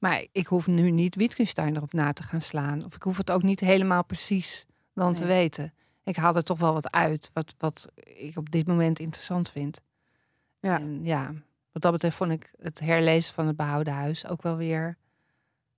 Maar 0.00 0.24
ik 0.32 0.46
hoef 0.46 0.66
nu 0.66 0.90
niet 0.90 1.16
Wittgenstein 1.16 1.76
erop 1.76 1.92
na 1.92 2.12
te 2.12 2.22
gaan 2.22 2.40
slaan. 2.40 2.84
Of 2.84 2.94
ik 2.94 3.02
hoef 3.02 3.16
het 3.16 3.30
ook 3.30 3.42
niet 3.42 3.60
helemaal 3.60 4.04
precies 4.04 4.66
dan 4.94 5.14
te 5.14 5.26
weten. 5.26 5.72
Ik 6.04 6.16
haal 6.16 6.34
er 6.34 6.44
toch 6.44 6.58
wel 6.58 6.72
wat 6.72 6.90
uit 6.90 7.30
wat, 7.32 7.54
wat 7.58 7.86
ik 8.04 8.36
op 8.36 8.50
dit 8.50 8.66
moment 8.66 8.98
interessant 8.98 9.50
vind. 9.50 9.80
Ja. 10.60 10.78
En 10.78 11.04
ja, 11.04 11.32
wat 11.72 11.82
dat 11.82 11.92
betreft 11.92 12.16
vond 12.16 12.32
ik 12.32 12.50
het 12.60 12.80
herlezen 12.80 13.34
van 13.34 13.46
het 13.46 13.56
behouden 13.56 13.92
huis 13.92 14.26
ook 14.26 14.42
wel 14.42 14.56
weer 14.56 14.96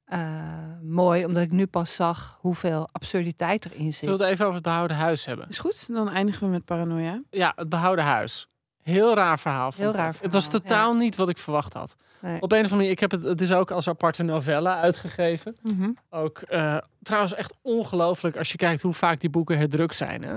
eh, 0.05 0.81
mooi. 0.83 1.25
Omdat 1.25 1.43
ik 1.43 1.51
nu 1.51 1.67
pas 1.67 1.95
zag 1.95 2.39
hoeveel 2.41 2.89
absurditeit 2.93 3.65
erin 3.65 3.93
zit. 3.93 3.95
Zullen 3.95 4.19
we 4.19 4.23
het 4.23 4.33
even 4.33 4.45
over 4.45 4.57
het 4.57 4.65
behouden 4.65 4.97
huis 4.97 5.25
hebben? 5.25 5.49
Is 5.49 5.59
goed, 5.59 5.87
dan 5.93 6.09
eindigen 6.09 6.47
we 6.47 6.53
met 6.53 6.65
paranoia. 6.65 7.23
Ja, 7.31 7.53
het 7.57 7.69
behouden 7.69 8.05
huis. 8.05 8.49
Heel 8.83 9.15
raar 9.15 9.39
verhaal. 9.39 9.73
vond 9.73 9.77
Heel 9.83 9.91
ik 9.91 9.97
raar 9.97 10.13
dat. 10.13 10.21
Het 10.23 10.33
was 10.33 10.49
totaal 10.51 10.95
niet 10.95 11.17
wat 11.17 11.29
ik 11.29 11.39
verwacht 11.39 11.73
had. 11.73 11.97
Nee. 12.21 12.41
Op 12.41 12.53
een 12.53 12.59
of 12.59 12.63
andere 12.65 12.75
manier, 12.77 12.91
ik 12.91 13.01
heb 13.01 13.11
het, 13.11 13.23
het 13.23 13.41
is 13.41 13.53
ook 13.53 13.71
als 13.71 13.89
aparte 13.89 14.23
novelle 14.23 14.69
uitgegeven. 14.69 15.57
Mhm. 15.63 15.91
Ook 16.11 16.39
eh, 16.39 16.77
trouwens 17.03 17.35
echt 17.35 17.55
ongelooflijk 17.63 18.37
als 18.37 18.51
je 18.51 18.57
kijkt 18.57 18.83
hoe 18.83 18.93
vaak 18.95 19.21
die 19.21 19.31
boeken 19.31 19.59
herdrukt 19.59 19.95
zijn. 19.95 20.23
Hè? 20.25 20.35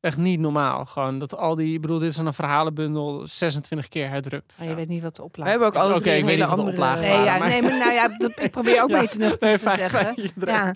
Echt 0.00 0.16
niet 0.16 0.40
normaal. 0.40 0.84
Gewoon 0.84 1.18
dat 1.18 1.36
al 1.36 1.54
die, 1.54 1.74
ik 1.74 1.80
bedoel, 1.80 1.98
dit 1.98 2.08
is 2.08 2.16
een 2.16 2.32
verhalenbundel 2.32 3.26
26 3.26 3.88
keer 3.88 4.08
herdrukt. 4.08 4.54
Maar 4.58 4.68
je 4.68 4.74
weet 4.74 4.88
niet 4.88 5.02
wat 5.02 5.16
de 5.16 5.22
We 5.22 5.28
oplage 5.28 5.50
hebben 5.50 5.68
ook 5.68 5.74
alle 5.74 5.94
ik 5.94 5.98
een 5.98 6.02
weet 6.04 6.14
hele 6.24 6.30
niet 6.30 6.38
wat 6.40 6.48
de 6.48 6.54
andere... 6.56 6.76
oplagen 6.76 7.00
Nee, 7.00 7.24
ja, 7.24 7.38
maar- 7.38 7.48
nee, 7.48 7.62
maar 7.62 7.78
nou 7.78 7.92
ja, 7.92 8.08
dat- 8.18 8.40
ik 8.40 8.50
probeer 8.50 8.82
ook 8.82 8.90
iets 9.02 9.16
nuchters 9.16 9.62
Nee, 9.62 9.74
te 9.74 9.78
zeggen. 9.78 10.14
Ja. 10.34 10.74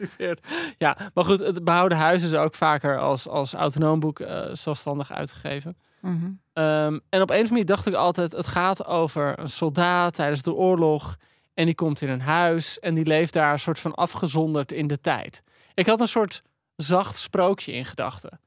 Ja, 0.79 0.97
maar 1.15 1.25
goed, 1.25 1.41
het 1.41 1.65
behouden 1.65 1.99
huis 1.99 2.23
is 2.23 2.35
ook 2.35 2.55
vaker 2.55 2.99
als, 2.99 3.29
als 3.29 3.55
autonoom 3.55 4.01
boek 4.01 4.21
eh, 4.21 4.45
zelfstandig 4.53 5.13
uitgegeven. 5.13 5.77
Mhm. 6.01 6.31
Ehm, 6.57 6.93
en 6.93 6.99
op 6.99 7.03
een 7.11 7.21
of 7.21 7.31
andere 7.31 7.49
manier 7.49 7.65
dacht 7.67 7.87
ik 7.87 7.95
altijd, 7.95 8.33
het 8.33 8.47
gaat 8.47 8.87
over 8.87 9.39
een 9.39 9.49
soldaat 9.49 10.15
tijdens 10.15 10.43
de 10.43 10.53
oorlog. 10.53 11.17
En 11.55 11.65
die 11.65 11.75
komt 11.75 12.01
in 12.01 12.09
een 12.09 12.21
huis 12.21 12.79
en 12.79 12.95
die 12.95 13.07
leeft 13.07 13.33
daar 13.33 13.53
een 13.53 13.59
soort 13.59 13.79
van 13.79 13.95
afgezonderd 13.95 14.73
in 14.73 14.87
de 14.87 15.01
tijd. 15.01 15.43
Ik 15.75 15.87
had 15.87 16.01
een 16.01 16.09
soort 16.09 16.43
zacht 16.77 17.19
sprookje 17.19 17.73
in 17.73 17.85
gedachten. 17.85 18.41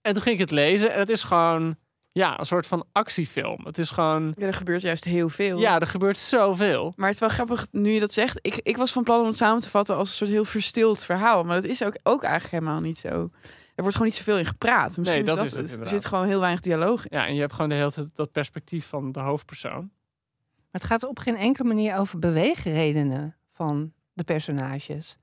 En 0.00 0.12
toen 0.12 0.22
ging 0.22 0.34
ik 0.34 0.40
het 0.40 0.50
lezen 0.50 0.92
en 0.92 0.98
het 0.98 1.10
is 1.10 1.22
gewoon, 1.22 1.76
ja, 2.12 2.38
een 2.38 2.46
soort 2.46 2.66
van 2.66 2.86
actiefilm. 2.92 3.64
Het 3.64 3.78
is 3.78 3.90
gewoon, 3.90 4.34
Ja, 4.36 4.46
er 4.46 4.54
gebeurt 4.54 4.82
juist 4.82 5.04
heel 5.04 5.28
veel. 5.28 5.58
ja, 5.58 5.80
er 5.80 5.86
gebeurt 5.86 6.18
zoveel. 6.18 6.92
Maar 6.96 7.06
het 7.06 7.14
is 7.14 7.20
wel 7.20 7.28
grappig 7.28 7.66
nu 7.70 7.90
je 7.90 8.00
dat 8.00 8.12
zegt. 8.12 8.38
Ik, 8.42 8.60
ik 8.62 8.76
was 8.76 8.92
van 8.92 9.02
plan 9.02 9.20
om 9.20 9.26
het 9.26 9.36
samen 9.36 9.60
te 9.60 9.70
vatten 9.70 9.96
als 9.96 10.08
een 10.08 10.14
soort 10.14 10.30
heel 10.30 10.44
verstild 10.44 11.04
verhaal. 11.04 11.44
Maar 11.44 11.54
dat 11.60 11.70
is 11.70 11.84
ook, 11.84 11.96
ook 12.02 12.22
eigenlijk 12.22 12.52
helemaal 12.52 12.80
niet 12.80 12.98
zo. 12.98 13.30
Er 13.76 13.82
wordt 13.82 13.92
gewoon 13.96 14.06
niet 14.12 14.16
zoveel 14.16 14.38
in 14.38 14.44
gepraat. 14.46 14.96
Misschien 14.96 15.24
Nee, 15.24 15.34
dat 15.34 15.38
is 15.38 15.44
is 15.44 15.50
dat 15.52 15.62
het 15.62 15.70
het. 15.70 15.80
Er 15.80 15.88
zit 15.88 16.04
gewoon 16.04 16.26
heel 16.26 16.40
weinig 16.40 16.60
dialoog 16.60 17.06
in. 17.06 17.18
Ja, 17.18 17.26
en 17.26 17.34
je 17.34 17.40
hebt 17.40 17.52
gewoon 17.52 17.68
de 17.68 17.74
hele 17.74 17.92
tijd 17.92 18.06
dat 18.14 18.32
perspectief 18.32 18.86
van 18.86 19.12
de 19.12 19.20
hoofdpersoon. 19.20 19.90
het 20.70 20.84
gaat 20.84 21.04
op 21.04 21.18
geen 21.18 21.36
enkele 21.36 21.68
manier 21.68 21.96
over 21.96 22.18
beweegredenen 22.18 23.36
van 23.52 23.92
de 24.12 24.24
personages. 24.24 25.18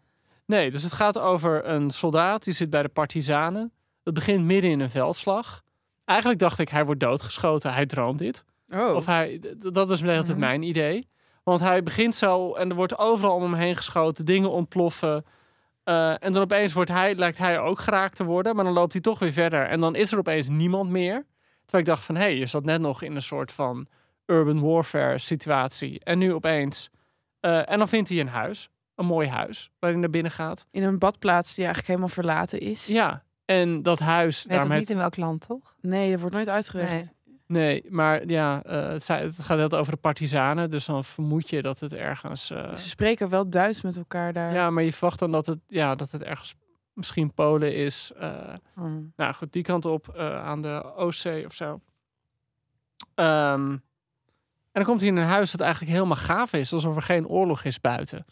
Nee, 0.46 0.72
dus 0.72 0.84
het 0.84 0.94
gaat 0.94 1.18
over 1.20 1.66
een 1.68 1.92
soldaat 1.92 2.44
die 2.44 2.54
zit 2.54 2.70
bij 2.70 2.82
de 2.82 2.90
partizanen. 2.90 3.72
Het 4.04 4.14
begint 4.14 4.44
midden 4.46 4.72
in 4.72 4.80
een 4.80 4.90
veldslag. 4.90 5.62
Eigenlijk 6.06 6.40
dacht 6.40 6.60
ik, 6.60 6.70
hij 6.70 6.86
wordt 6.86 7.00
doodgeschoten. 7.00 7.74
Hij 7.74 7.86
droomt 7.86 8.20
dit. 8.20 8.44
Oh. 8.70 8.96
Of 8.96 9.06
hij, 9.06 9.42
dat 9.58 9.90
is 9.90 10.02
Mhm. 10.02 10.40
mijn 10.40 10.62
idee. 10.62 11.08
Want 11.44 11.60
hij 11.60 11.84
begint 11.84 12.16
zo 12.16 12.54
en 12.54 12.70
er 12.70 12.76
wordt 12.76 12.98
overal 12.98 13.36
om 13.36 13.42
hem 13.42 13.54
heen 13.54 13.76
geschoten. 13.76 14.26
Dingen 14.26 14.50
ontploffen. 14.52 15.26
Eh, 15.84 16.24
en 16.24 16.34
dan 16.34 16.42
opeens 16.42 16.74
wordt 16.74 16.90
hij, 16.90 17.16
lijkt 17.16 17.38
hij 17.38 17.60
ook 17.60 17.80
geraakt 17.80 18.16
te 18.16 18.24
worden. 18.24 18.56
Maar 18.56 18.66
dan 18.66 18.74
loopt 18.74 18.94
hij 18.94 19.02
toch 19.02 19.20
weer 19.20 19.34
verder. 19.34 19.66
En 19.66 19.80
dan 19.80 19.96
is 19.96 20.12
er 20.12 20.18
opeens 20.18 20.50
niemand 20.50 20.90
meer. 20.90 21.26
Terwijl 21.66 21.84
ik 21.84 21.86
dacht 21.86 22.04
van, 22.04 22.16
hé, 22.16 22.22
hey, 22.22 22.36
je 22.38 22.46
zat 22.46 22.64
net 22.64 22.82
nog 22.82 23.02
in 23.02 23.16
een 23.16 23.22
soort 23.22 23.52
van 23.52 23.88
urban 24.26 24.62
warfare 24.62 25.18
situatie. 25.18 26.00
En 26.04 26.18
nu 26.18 26.34
opeens... 26.34 26.90
eh, 27.40 27.70
en 27.70 27.78
dan 27.78 27.88
vindt 27.88 28.10
hij 28.10 28.20
een 28.20 28.28
huis. 28.28 28.70
Een 28.96 29.06
mooi 29.06 29.28
huis. 29.28 29.72
Waar 29.80 29.92
hij 29.92 30.00
naar 30.00 30.10
binnen 30.10 30.32
gaat. 30.32 30.68
In 30.72 30.84
een 30.84 31.00
badplaats 31.00 31.56
die 31.56 31.66
eigenlijk 31.66 31.88
helemaal 31.88 32.16
verlaten 32.16 32.60
is. 32.60 32.88
Ja, 32.88 33.24
en 33.46 33.82
dat 33.82 34.00
huis... 34.00 34.44
Weet 34.44 34.60
heet- 34.60 34.70
niet 34.70 34.90
in 34.90 34.98
welk 34.98 35.18
land, 35.18 35.48
toch? 35.48 35.76
Nee, 35.82 36.12
dat 36.12 36.20
wordt 36.20 36.36
nooit 36.36 36.50
uitgelegd. 36.50 36.92
Nee. 36.92 37.10
Nee, 37.48 37.84
maar 37.90 38.28
ja, 38.28 38.64
eh, 38.64 38.88
het, 38.88 39.40
gaat 39.40 39.58
net 39.58 39.74
over 39.76 39.92
de 39.94 39.98
partizanen. 40.00 40.70
Dus 40.70 40.86
dan 40.86 41.04
vermoed 41.04 41.50
je 41.50 41.62
dat 41.62 41.80
het 41.80 41.94
ergens... 41.94 42.50
eh, 42.50 42.76
Ze 42.76 42.90
spreken 42.90 43.30
wel 43.30 43.50
Duits 43.50 43.82
met 43.82 43.98
elkaar 43.98 44.34
daar. 44.34 44.54
ja, 44.54 44.70
maar 44.70 44.84
je 44.84 44.94
verwacht 44.94 45.20
dan 45.20 45.32
dat 45.32 45.46
het, 45.46 45.60
ja, 45.68 45.96
dat 45.96 46.12
het 46.12 46.24
ergens 46.24 46.56
misschien 46.94 47.34
Polen 47.34 47.76
is. 47.76 48.12
eh, 48.18 48.54
Hmm. 48.74 49.14
nou 49.16 49.34
goed, 49.34 49.52
die 49.54 49.64
kant 49.64 49.86
op 49.86 50.16
aan 50.18 50.62
de 50.62 50.94
Oostzee 50.96 51.46
of 51.46 51.54
zo. 51.54 51.80
Ehm, 53.16 53.72
en 53.72 53.82
dan 54.72 54.84
komt 54.84 55.00
hij 55.00 55.10
in 55.10 55.16
een 55.16 55.24
huis 55.28 55.52
dat 55.52 55.62
eigenlijk 55.62 55.92
helemaal 55.92 56.18
gaaf 56.18 56.54
is. 56.54 56.74
Alsof 56.74 56.96
er 56.96 57.02
geen 57.02 57.28
oorlog 57.28 57.64
is 57.64 57.82
buiten. 57.82 58.26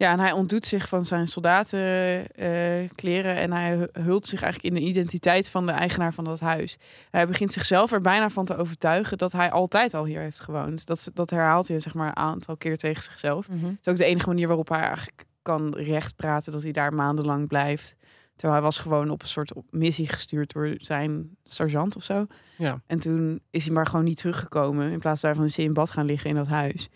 Ja, 0.00 0.12
en 0.12 0.20
hij 0.20 0.32
ontdoet 0.32 0.66
zich 0.66 0.88
van 0.88 1.04
zijn 1.04 1.26
soldatenkleren 1.26 3.36
en 3.36 3.52
hij 3.52 3.76
hu- 3.76 4.02
hult 4.02 4.26
zich 4.26 4.42
eigenlijk 4.42 4.74
in 4.74 4.80
de 4.80 4.86
identiteit 4.88 5.48
van 5.48 5.66
de 5.66 5.72
eigenaar 5.72 6.14
van 6.14 6.24
dat 6.24 6.40
huis. 6.40 6.76
Hij 7.10 7.26
begint 7.26 7.52
zichzelf 7.52 7.92
er 7.92 8.00
bijna 8.00 8.30
van 8.30 8.44
te 8.44 8.56
overtuigen 8.56 9.18
dat 9.18 9.32
hij 9.32 9.50
altijd 9.50 9.94
al 9.94 10.04
hier 10.04 10.20
heeft 10.20 10.40
gewoond. 10.40 10.86
Dat, 10.86 11.10
dat 11.14 11.30
herhaalt 11.30 11.68
hij 11.68 11.80
zeg 11.80 11.94
maar 11.94 12.06
een 12.06 12.16
aantal 12.16 12.56
keer 12.56 12.76
tegen 12.76 13.02
zichzelf. 13.02 13.46
Het 13.46 13.78
is 13.80 13.88
ook 13.88 13.96
de 13.96 14.04
enige 14.04 14.28
manier 14.28 14.46
waarop 14.46 14.68
hij 14.68 14.80
eigenlijk 14.80 15.24
kan 15.42 15.74
recht 15.74 16.16
praten 16.16 16.52
dat 16.52 16.62
hij 16.62 16.72
daar 16.72 16.94
maandenlang 16.94 17.48
blijft. 17.48 17.96
Terwijl 18.36 18.60
hij 18.60 18.70
was 18.70 18.78
gewoon 18.78 19.10
op 19.10 19.22
een 19.22 19.28
soort 19.28 19.54
op 19.54 19.64
missie 19.70 20.08
gestuurd 20.08 20.52
door 20.52 20.74
zijn 20.76 21.36
sergeant 21.44 21.96
of 21.96 22.04
zo. 22.04 22.26
Ja. 22.58 22.80
En 22.86 22.98
toen 22.98 23.40
is 23.50 23.64
hij 23.64 23.74
maar 23.74 23.86
gewoon 23.86 24.04
niet 24.04 24.18
teruggekomen. 24.18 24.90
In 24.90 24.98
plaats 24.98 25.20
daarvan 25.20 25.44
is 25.44 25.56
hij 25.56 25.64
in 25.64 25.72
bad 25.72 25.90
gaan 25.90 26.06
liggen 26.06 26.30
in 26.30 26.36
dat 26.36 26.46
huis. 26.46 26.88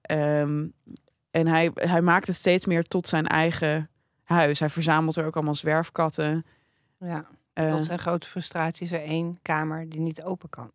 Ehm, 0.00 0.66
en 1.36 1.46
hij, 1.46 1.70
hij 1.74 2.00
maakt 2.02 2.26
het 2.26 2.36
steeds 2.36 2.64
meer 2.64 2.82
tot 2.84 3.08
zijn 3.08 3.26
eigen 3.26 3.90
huis. 4.22 4.58
Hij 4.60 4.70
verzamelt 4.70 5.16
er 5.16 5.26
ook 5.26 5.34
allemaal 5.34 5.54
zwerfkatten. 5.54 6.44
Ja, 6.98 7.26
Eh, 7.52 7.70
tot 7.70 7.84
zijn 7.84 7.98
grote 7.98 8.28
frustratie 8.28 8.84
is 8.84 8.92
er 8.92 9.02
één 9.02 9.38
kamer 9.42 9.88
die 9.88 10.00
niet 10.00 10.22
open 10.22 10.48
kan. 10.48 10.70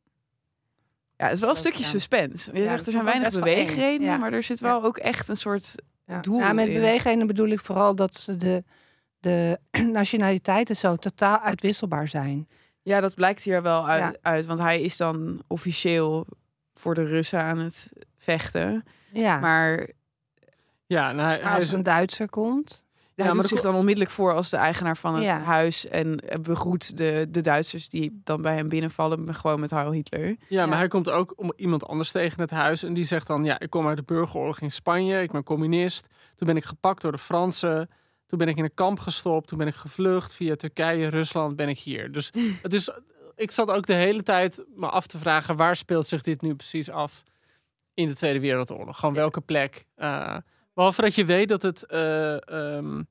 ja, 1.17 1.23
het 1.25 1.33
is 1.35 1.39
wel 1.39 1.49
een 1.49 1.55
stukje 1.55 1.83
suspense. 1.83 2.51
Je 2.53 2.59
Ja, 2.59 2.63
zegt 2.65 2.77
dat 2.77 2.85
er 2.85 2.91
zijn 2.91 3.05
weinig 3.05 3.33
beweegredenen, 3.33 4.11
Ja. 4.11 4.17
maar 4.17 4.33
er 4.33 4.43
zit 4.43 4.59
wel 4.59 4.83
ook 4.83 4.97
echt 4.97 5.27
een 5.27 5.37
soort 5.37 5.75
doel 6.21 6.39
Ja, 6.39 6.53
met 6.53 6.67
in. 6.67 6.73
beweegredenen 6.73 7.27
bedoel 7.27 7.47
ik 7.47 7.59
vooral 7.59 7.95
dat 7.95 8.17
ze 8.17 8.37
de, 8.37 8.63
de 9.19 9.59
nationaliteiten 9.91 10.75
zo 10.75 10.95
totaal 10.95 11.39
uitwisselbaar 11.39 12.07
zijn. 12.07 12.47
Ja, 12.81 12.99
dat 12.99 13.15
blijkt 13.15 13.43
hier 13.43 13.61
wel 13.61 13.87
uit, 13.89 14.17
uit. 14.21 14.45
Want 14.45 14.59
hij 14.59 14.81
is 14.81 14.97
dan 14.97 15.41
officieel 15.47 16.25
voor 16.73 16.95
de 16.95 17.05
Russen 17.05 17.41
aan 17.41 17.57
het 17.57 17.91
vechten. 18.17 18.83
Ja, 19.11 19.39
Maar 19.39 19.87
Ja, 20.91 21.15
hij, 21.15 21.39
hij 21.41 21.53
als 21.55 21.63
is 21.63 21.71
een 21.71 21.83
Duitser 21.83 22.29
komt, 22.29 22.85
hij 23.15 23.25
maar 23.25 23.33
doet 23.35 23.43
er 23.43 23.49
zich 23.49 23.61
dan 23.61 23.75
onmiddellijk 23.75 24.11
voor 24.13 24.33
als 24.33 24.49
de 24.49 24.57
eigenaar 24.57 24.97
van 24.97 25.15
het 25.15 25.23
Ja. 25.23 25.39
huis. 25.39 25.87
En 25.87 26.19
begroet 26.41 26.97
de, 26.97 27.27
de 27.29 27.41
Duitsers 27.41 27.89
die 27.89 28.21
dan 28.23 28.41
bij 28.41 28.55
hem 28.55 28.69
binnenvallen. 28.69 29.33
Gewoon 29.35 29.59
met 29.59 29.69
Heil 29.69 29.91
Hitler. 29.91 30.35
Ja, 30.47 30.61
maar 30.65 30.73
Ja. 30.73 30.77
hij 30.77 30.87
komt 30.87 31.09
ook 31.09 31.33
om 31.35 31.53
iemand 31.55 31.85
anders 31.87 32.11
tegen 32.11 32.41
het 32.41 32.51
huis. 32.51 32.83
En 32.83 32.93
die 32.93 33.03
zegt 33.03 33.27
dan, 33.27 33.43
ja, 33.43 33.59
ik 33.59 33.69
kom 33.69 33.87
uit 33.87 33.97
de 33.97 34.03
burgeroorlog 34.03 34.59
in 34.59 34.71
Spanje. 34.71 35.21
Ik 35.21 35.31
ben 35.31 35.43
communist. 35.43 36.07
Toen 36.35 36.47
ben 36.47 36.55
ik 36.55 36.65
gepakt 36.65 37.01
door 37.01 37.11
de 37.11 37.17
Fransen. 37.17 37.89
Toen 38.27 38.39
ben 38.39 38.47
ik 38.47 38.57
in 38.57 38.63
een 38.63 38.73
kamp 38.73 38.99
gestopt. 38.99 39.47
Toen 39.47 39.57
ben 39.57 39.67
ik 39.67 39.75
gevlucht 39.75 40.33
via 40.35 40.55
Turkije, 40.55 41.07
Rusland. 41.07 41.55
Ben 41.55 41.69
ik 41.69 41.79
hier. 41.79 42.11
Dus 42.11 42.31
het 42.61 42.73
is, 42.73 42.89
ik 43.35 43.51
zat 43.51 43.71
ook 43.71 43.85
de 43.85 43.93
hele 43.93 44.23
tijd 44.23 44.63
me 44.75 44.87
af 44.87 45.07
te 45.07 45.17
vragen... 45.17 45.55
waar 45.55 45.75
speelt 45.75 46.07
zich 46.07 46.21
dit 46.21 46.41
nu 46.41 46.55
precies 46.55 46.89
af 46.89 47.23
in 47.93 48.07
de 48.07 48.15
Tweede 48.15 48.39
Wereldoorlog? 48.39 48.99
Gewoon 48.99 49.15
welke 49.15 49.41
plek? 49.41 49.85
Eh, 49.95 50.37
behalve 50.73 51.01
dat 51.01 51.15
je 51.15 51.25
weet 51.25 51.49
dat 51.49 51.61
het 51.61 51.85
eh, 51.85 52.49
ehm, 52.77 53.01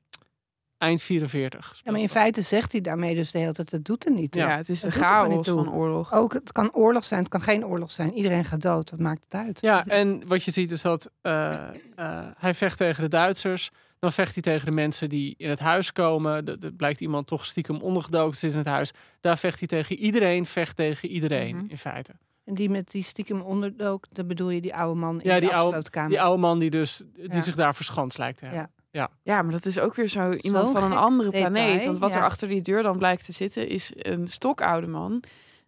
eind 0.78 1.02
44 1.02 1.80
ja, 1.84 1.92
maar 1.92 2.00
in 2.00 2.08
feite 2.08 2.42
zegt 2.42 2.72
hij 2.72 2.80
daarmee 2.80 3.14
dus 3.14 3.30
de 3.30 3.38
hele 3.38 3.52
tijd, 3.52 3.70
het 3.70 3.84
doet 3.84 4.04
er 4.04 4.12
niet 4.12 4.32
toe. 4.32 4.42
Ja, 4.42 4.56
het 4.56 4.68
is 4.68 4.80
de 4.80 4.88
Dat 4.88 4.98
chaos 4.98 5.48
van 5.48 5.72
oorlog. 5.72 6.12
Ook, 6.12 6.32
het 6.32 6.52
kan 6.52 6.74
oorlog 6.74 7.04
zijn, 7.04 7.20
het 7.20 7.28
kan 7.28 7.40
geen 7.42 7.66
oorlog 7.66 7.92
zijn. 7.92 8.12
Iedereen 8.12 8.44
gaat 8.44 8.62
dood, 8.62 8.90
wat 8.90 9.00
maakt 9.00 9.24
het 9.24 9.34
uit? 9.34 9.60
Ja, 9.60 9.86
en 9.86 10.26
wat 10.26 10.44
je 10.44 10.50
ziet 10.50 10.70
is 10.70 10.82
dat 10.82 11.10
eh, 11.20 11.52
eh, 11.94 12.26
hij 12.36 12.54
vecht 12.54 12.76
tegen 12.78 13.02
de 13.02 13.08
Duitsers. 13.08 13.70
Dan 13.98 14.12
vecht 14.12 14.32
hij 14.34 14.42
tegen 14.42 14.66
de 14.66 14.72
mensen 14.72 15.08
die 15.08 15.34
in 15.38 15.48
het 15.48 15.58
huis 15.58 15.92
komen. 15.92 16.46
Er 16.46 16.56
er 16.64 16.72
blijkt 16.72 17.00
iemand 17.00 17.26
toch 17.26 17.46
stiekem 17.46 17.80
ondergedoken 17.80 18.32
te 18.32 18.38
zitten 18.38 18.58
in 18.58 18.64
het 18.64 18.74
huis. 18.74 18.92
Daar 19.20 19.38
vecht 19.38 19.58
hij 19.58 19.68
tegen 19.68 19.96
iedereen, 19.96 20.46
vecht 20.46 20.76
tegen 20.76 21.08
iedereen 21.08 21.56
Mhm. 21.56 21.64
in 21.68 21.78
feite. 21.78 22.12
En 22.50 22.56
die 22.56 22.70
met 22.70 22.90
die 22.90 23.02
stiekem 23.04 23.40
onderdook, 23.40 24.06
dan 24.12 24.26
bedoel 24.26 24.50
je 24.50 24.60
die 24.60 24.74
oude 24.74 25.00
man 25.00 25.20
in 25.20 25.28
Ja, 25.28 25.34
de 25.34 25.40
die 25.40 25.54
oude-. 25.54 26.08
Die 26.08 26.20
oude 26.20 26.40
man 26.40 26.58
die 26.58 26.70
dus 26.70 27.02
die 27.14 27.32
Ja. 27.32 27.40
zich 27.42 27.54
daar 27.54 27.74
verschanst 27.74 28.18
lijkt 28.18 28.38
te 28.38 28.44
hebben. 28.44 28.70
Ja. 28.90 29.10
Ja, 29.22 29.42
maar 29.42 29.52
dat 29.52 29.66
is 29.66 29.78
ook 29.78 29.94
weer 29.94 30.08
zo 30.08 30.32
iemand 30.32 30.70
van 30.70 30.92
een 30.92 30.98
andere 30.98 31.30
detail, 31.30 31.50
planeet. 31.50 31.84
Want 31.84 31.98
wat 31.98 32.14
er 32.14 32.20
ja. 32.20 32.24
achter 32.24 32.48
die 32.48 32.62
deur 32.62 32.82
dan 32.82 32.98
blijkt 32.98 33.24
te 33.24 33.32
zitten, 33.32 33.68
is 33.68 33.92
een 33.96 34.28
stokoude 34.28 34.86
man 34.86 35.22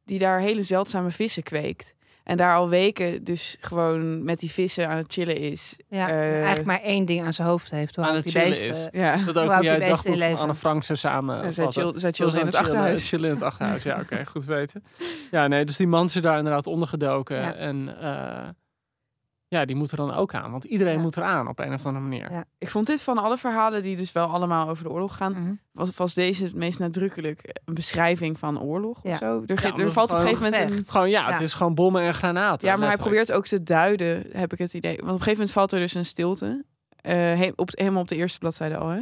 die 0.05 0.19
daar 0.19 0.41
hele 0.41 0.63
zeldzame 0.63 1.11
vissen 1.11 1.43
kweekt. 1.43 1.95
En 2.25 2.37
daar 2.37 2.57
al 2.57 2.69
weken 2.69 3.25
dus 3.25 3.57
gewoon 3.61 4.25
met 4.25 4.39
die 4.39 4.51
vissen 4.51 4.89
aan 4.89 4.97
het 4.97 5.13
chillen 5.13 5.37
is. 5.37 5.77
Ja, 5.89 6.09
Eh, 6.09 6.35
eigenlijk 6.37 6.65
maar 6.67 6.81
één 6.81 7.05
ding 7.05 7.25
aan 7.25 7.33
zijn 7.33 7.49
hoofd 7.49 7.71
heeft. 7.71 7.97
Hoe 7.97 8.05
Aan 8.05 8.15
het 8.15 8.25
die 8.25 8.33
chillen 8.33 8.49
beesten- 8.49 8.69
is. 8.71 8.89
Ja, 8.93 9.17
Dat 9.17 9.37
ook 9.37 9.49
jij 9.51 9.61
die 9.61 9.69
het 9.71 9.79
beesten 9.79 9.89
dagboek 9.89 10.13
in 10.15 10.19
van 10.19 10.29
leven? 10.29 10.39
Anne 10.41 10.55
Frank 10.55 10.85
zou 10.85 10.99
samen 10.99 11.37
Ja, 11.43 11.53
zij 11.53 11.65
vatten. 11.65 11.83
chill- 11.83 11.99
zij 11.99 12.13
chillen 12.13 12.41
in 12.41 12.47
het 12.47 12.55
achterhuis. 12.55 13.09
Chillen 13.09 13.29
in 13.29 13.35
het 13.35 13.45
achterhuis, 13.45 13.83
ja, 13.83 14.01
oké, 14.01 14.25
goed 14.35 14.45
weten. 14.45 14.85
Ja, 15.31 15.47
nee, 15.47 15.65
dus 15.65 15.77
die 15.77 15.87
man 15.87 16.05
is 16.07 16.15
er 16.15 16.23
daar 16.23 16.39
inderdaad 16.39 16.67
ondergedoken. 16.67 17.37
Ja. 17.37 17.55
En 17.55 17.97
eh, 18.01 18.49
ja, 19.53 19.65
die 19.65 19.77
moet 19.77 19.91
er 19.91 19.97
dan 19.97 20.15
ook 20.15 20.35
aan. 20.35 20.51
Want 20.51 20.65
iedereen 20.65 20.95
Ja. 20.97 21.01
moet 21.01 21.17
eraan 21.17 21.49
op 21.49 21.59
een 21.59 21.73
of 21.73 21.87
andere 21.87 22.05
manier. 22.05 22.31
Ja. 22.33 22.45
Ik 22.59 22.71
vond 22.71 22.87
dit 22.87 23.03
van 23.03 23.19
alle 23.19 23.37
verhalen 23.39 23.83
die 23.83 23.97
dus 23.97 24.13
wel 24.13 24.27
allemaal 24.29 24.69
over 24.69 24.85
de 24.85 24.91
oorlog 24.91 25.17
gaan, 25.17 25.33
Mhm. 25.33 25.53
was, 25.73 25.97
was 25.97 26.15
deze 26.15 26.45
het 26.45 26.55
meest 26.55 26.79
nadrukkelijk 26.79 27.61
een 27.65 27.75
beschrijving 27.75 28.39
van 28.39 28.61
oorlog 28.61 29.01
Ja. 29.03 29.13
of 29.13 29.19
zo. 29.19 29.43
Er, 29.47 29.59
ge- 29.59 29.73
er 29.83 29.93
valt 29.93 30.13
op 30.13 30.19
een 30.19 30.23
gegeven 30.27 30.51
moment 30.51 30.71
een. 30.79 30.85
Gewoon, 30.87 31.11
ja, 31.11 31.27
Ja. 31.29 31.33
het 31.33 31.41
is 31.43 31.55
gewoon 31.55 31.75
bommen 31.75 32.03
en 32.03 32.15
granaten. 32.15 32.69
Ja, 32.69 32.77
maar 32.77 32.89
hij 32.89 32.97
probeert 32.97 33.33
ook 33.33 33.47
te 33.47 33.63
duiden, 33.63 34.27
heb 34.33 34.53
ik 34.53 34.59
het 34.59 34.75
idee. 34.75 34.91
Want 34.97 35.03
op 35.03 35.07
een 35.09 35.13
gegeven 35.15 35.33
moment 35.33 35.53
valt 35.53 35.73
er 35.73 35.79
dus 35.81 35.95
een 35.95 36.05
stilte. 36.05 36.65
Eh, 36.97 37.15
he- 37.15 37.53
op, 37.57 37.71
helemaal 37.73 38.03
op 38.03 38.09
de 38.09 38.17
eerste 38.17 38.39
bladzijde 38.39 38.77
al. 38.77 38.89
Hè. 38.89 39.01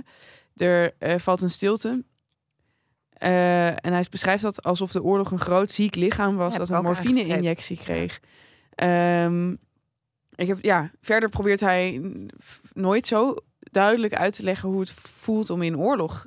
Er 0.56 0.92
eh, 0.98 1.18
valt 1.18 1.42
een 1.42 1.50
stilte. 1.50 2.04
Eh, 3.10 3.66
en 3.68 3.92
hij 3.92 4.04
beschrijft 4.10 4.42
dat 4.42 4.62
alsof 4.62 4.92
de 4.92 5.02
oorlog 5.02 5.30
een 5.30 5.38
groot 5.38 5.70
ziek 5.70 5.94
lichaam 5.94 6.36
was 6.36 6.52
Ja, 6.52 6.58
dat 6.58 6.70
een 6.70 6.82
morfine-injectie 6.82 7.76
kreeg. 7.76 8.20
Ehm, 8.74 9.54
ik 10.40 10.46
heb, 10.46 10.58
ja, 10.64 10.90
verder 11.00 11.28
probeert 11.28 11.60
hij 11.60 12.00
nooit 12.72 13.06
zo 13.06 13.34
duidelijk 13.58 14.14
uit 14.14 14.34
te 14.34 14.42
leggen 14.42 14.68
hoe 14.68 14.80
het 14.80 14.92
voelt 14.92 15.50
om 15.50 15.62
in 15.62 15.78
oorlog 15.78 16.26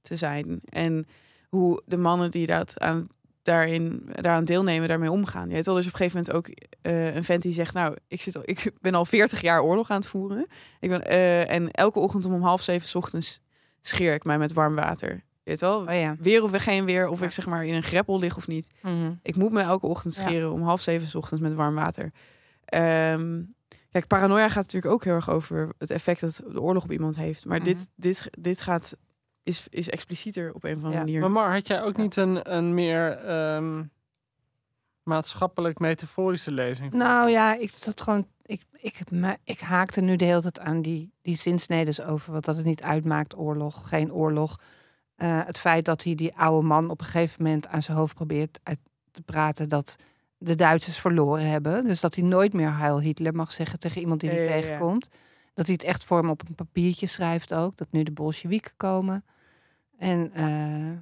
te 0.00 0.16
zijn. 0.16 0.60
En 0.68 1.06
hoe 1.48 1.82
de 1.86 1.96
mannen 1.96 2.30
die 2.30 2.46
dat 2.46 2.80
aan, 2.80 3.06
daarin, 3.42 4.08
daaraan 4.12 4.44
deelnemen, 4.44 4.88
daarmee 4.88 5.10
omgaan. 5.10 5.48
Je 5.48 5.54
hebt 5.54 5.68
al 5.68 5.74
dus 5.74 5.86
op 5.86 5.92
een 5.92 5.98
gegeven 5.98 6.18
moment 6.18 6.36
ook 6.36 6.56
eh, 6.82 7.14
een 7.14 7.24
vent 7.24 7.42
die 7.42 7.52
zegt... 7.52 7.74
nou, 7.74 7.96
ik, 8.08 8.20
zit 8.20 8.36
al, 8.36 8.42
ik 8.44 8.72
ben 8.80 8.94
al 8.94 9.04
40 9.04 9.40
jaar 9.40 9.62
oorlog 9.62 9.90
aan 9.90 9.96
het 10.00 10.08
voeren. 10.08 10.46
Ik 10.80 10.88
ben, 10.88 11.04
eh, 11.06 11.50
en 11.50 11.70
elke 11.70 11.98
ochtend 11.98 12.24
om, 12.24 12.34
om 12.34 12.42
half 12.42 12.62
zeven 12.62 12.88
's 12.88 12.94
ochtends 12.94 13.40
scheer 13.80 14.14
ik 14.14 14.24
mij 14.24 14.38
met 14.38 14.52
warm 14.52 14.74
water. 14.74 15.10
Je 15.42 15.54
weet 15.54 15.60
wel, 15.60 15.80
Oh 15.80 15.92
ja. 15.94 16.16
weer 16.18 16.42
of 16.42 16.62
geen 16.62 16.84
weer, 16.84 17.08
of 17.08 17.20
Ja. 17.20 17.26
ik 17.26 17.32
zeg 17.32 17.46
maar 17.46 17.66
in 17.66 17.74
een 17.74 17.82
greppel 17.82 18.18
lig 18.18 18.36
of 18.36 18.46
niet. 18.46 18.70
Mhm. 18.82 19.12
Ik 19.22 19.36
moet 19.36 19.52
me 19.52 19.60
elke 19.60 19.86
ochtend 19.86 20.14
Ja. 20.16 20.22
scheren 20.22 20.52
om 20.52 20.62
half 20.62 20.80
zeven 20.80 21.08
's 21.08 21.14
ochtends 21.14 21.42
met 21.42 21.54
warm 21.54 21.74
water. 21.74 22.12
Ehm, 22.68 23.42
kijk, 23.90 24.06
paranoia 24.06 24.48
gaat 24.48 24.62
natuurlijk 24.64 24.92
ook 24.94 25.04
heel 25.04 25.14
erg 25.14 25.30
over 25.30 25.72
het 25.78 25.90
effect 25.90 26.20
dat 26.20 26.42
de 26.52 26.60
oorlog 26.60 26.84
op 26.84 26.92
iemand 26.92 27.16
heeft. 27.16 27.44
Maar 27.44 27.56
Mhm. 27.58 27.66
dit, 27.66 27.88
dit, 27.94 28.28
dit 28.38 28.60
gaat, 28.60 28.96
is, 29.42 29.66
is 29.68 29.88
explicieter 29.90 30.52
op 30.54 30.64
een 30.64 30.70
of 30.70 30.76
andere 30.76 30.94
Ja. 30.94 30.98
manier. 31.00 31.20
Maar 31.20 31.30
Mar, 31.30 31.52
had 31.52 31.66
jij 31.66 31.82
ook 31.82 31.96
niet 31.96 32.16
een, 32.16 32.54
een 32.56 32.74
meer 32.74 33.10
ehm, 33.18 33.82
maatschappelijk 35.02 35.78
metaforische 35.78 36.50
lezing? 36.52 36.92
Nou 36.92 37.30
ja, 37.30 37.54
ik 37.54 37.70
zat 37.70 38.00
gewoon. 38.00 38.26
Ik, 38.42 38.62
ik, 38.72 39.10
me- 39.10 39.36
ik 39.44 39.60
haakte 39.60 40.00
nu 40.00 40.16
de 40.16 40.24
hele 40.24 40.40
tijd 40.40 40.60
aan 40.60 40.82
die, 40.82 41.12
die 41.22 41.36
zinsnedes 41.36 42.00
over 42.00 42.32
wat 42.32 42.44
dat 42.44 42.56
het 42.56 42.64
niet 42.64 42.82
uitmaakt, 42.82 43.36
oorlog, 43.36 43.88
geen 43.88 44.12
oorlog. 44.12 44.60
Eh, 45.16 45.44
het 45.44 45.58
feit 45.58 45.84
dat 45.84 46.02
hij 46.02 46.14
die 46.14 46.34
oude 46.36 46.66
man 46.66 46.90
op 46.90 47.00
een 47.00 47.06
gegeven 47.06 47.42
moment 47.42 47.66
aan 47.68 47.82
zijn 47.82 47.96
hoofd 47.96 48.14
probeert 48.14 48.60
uit 48.62 48.78
te 49.10 49.22
praten 49.22 49.68
dat 49.68 49.96
de 50.38 50.54
Duitsers 50.54 50.98
verloren 50.98 51.50
hebben. 51.50 51.84
Dus 51.84 52.00
dat 52.00 52.14
hij 52.14 52.24
nooit 52.24 52.52
meer 52.52 52.76
Heil 52.76 53.00
Hitler 53.00 53.34
mag 53.34 53.52
zeggen 53.52 53.78
tegen 53.78 54.00
iemand 54.00 54.20
die 54.20 54.30
hij 54.30 54.38
Ja, 54.38 54.44
ja, 54.44 54.54
ja. 54.54 54.60
tegenkomt. 54.60 55.08
Dat 55.54 55.66
hij 55.66 55.74
het 55.74 55.84
echt 55.84 56.04
voor 56.04 56.18
hem 56.18 56.30
op 56.30 56.48
een 56.48 56.54
papiertje 56.54 57.06
schrijft 57.06 57.54
ook. 57.54 57.76
Dat 57.76 57.88
nu 57.90 58.02
de 58.02 58.12
Bolsjewieken 58.12 58.72
komen. 58.76 59.24
En 59.98 60.32
eh, 60.32 60.98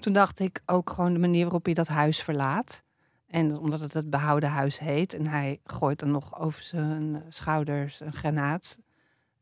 toen 0.00 0.12
dacht 0.12 0.38
ik 0.38 0.62
ook 0.66 0.90
gewoon 0.90 1.12
de 1.12 1.18
manier 1.18 1.42
waarop 1.42 1.64
hij 1.64 1.74
dat 1.74 1.88
huis 1.88 2.22
verlaat. 2.22 2.82
En 3.26 3.58
omdat 3.58 3.80
het 3.80 3.92
het 3.92 4.10
behouden 4.10 4.48
huis 4.48 4.78
heet. 4.78 5.14
En 5.14 5.26
hij 5.26 5.60
gooit 5.64 5.98
dan 5.98 6.10
nog 6.10 6.40
over 6.40 6.62
zijn 6.62 7.22
schouders 7.28 8.00
een 8.00 8.12
granaat 8.12 8.78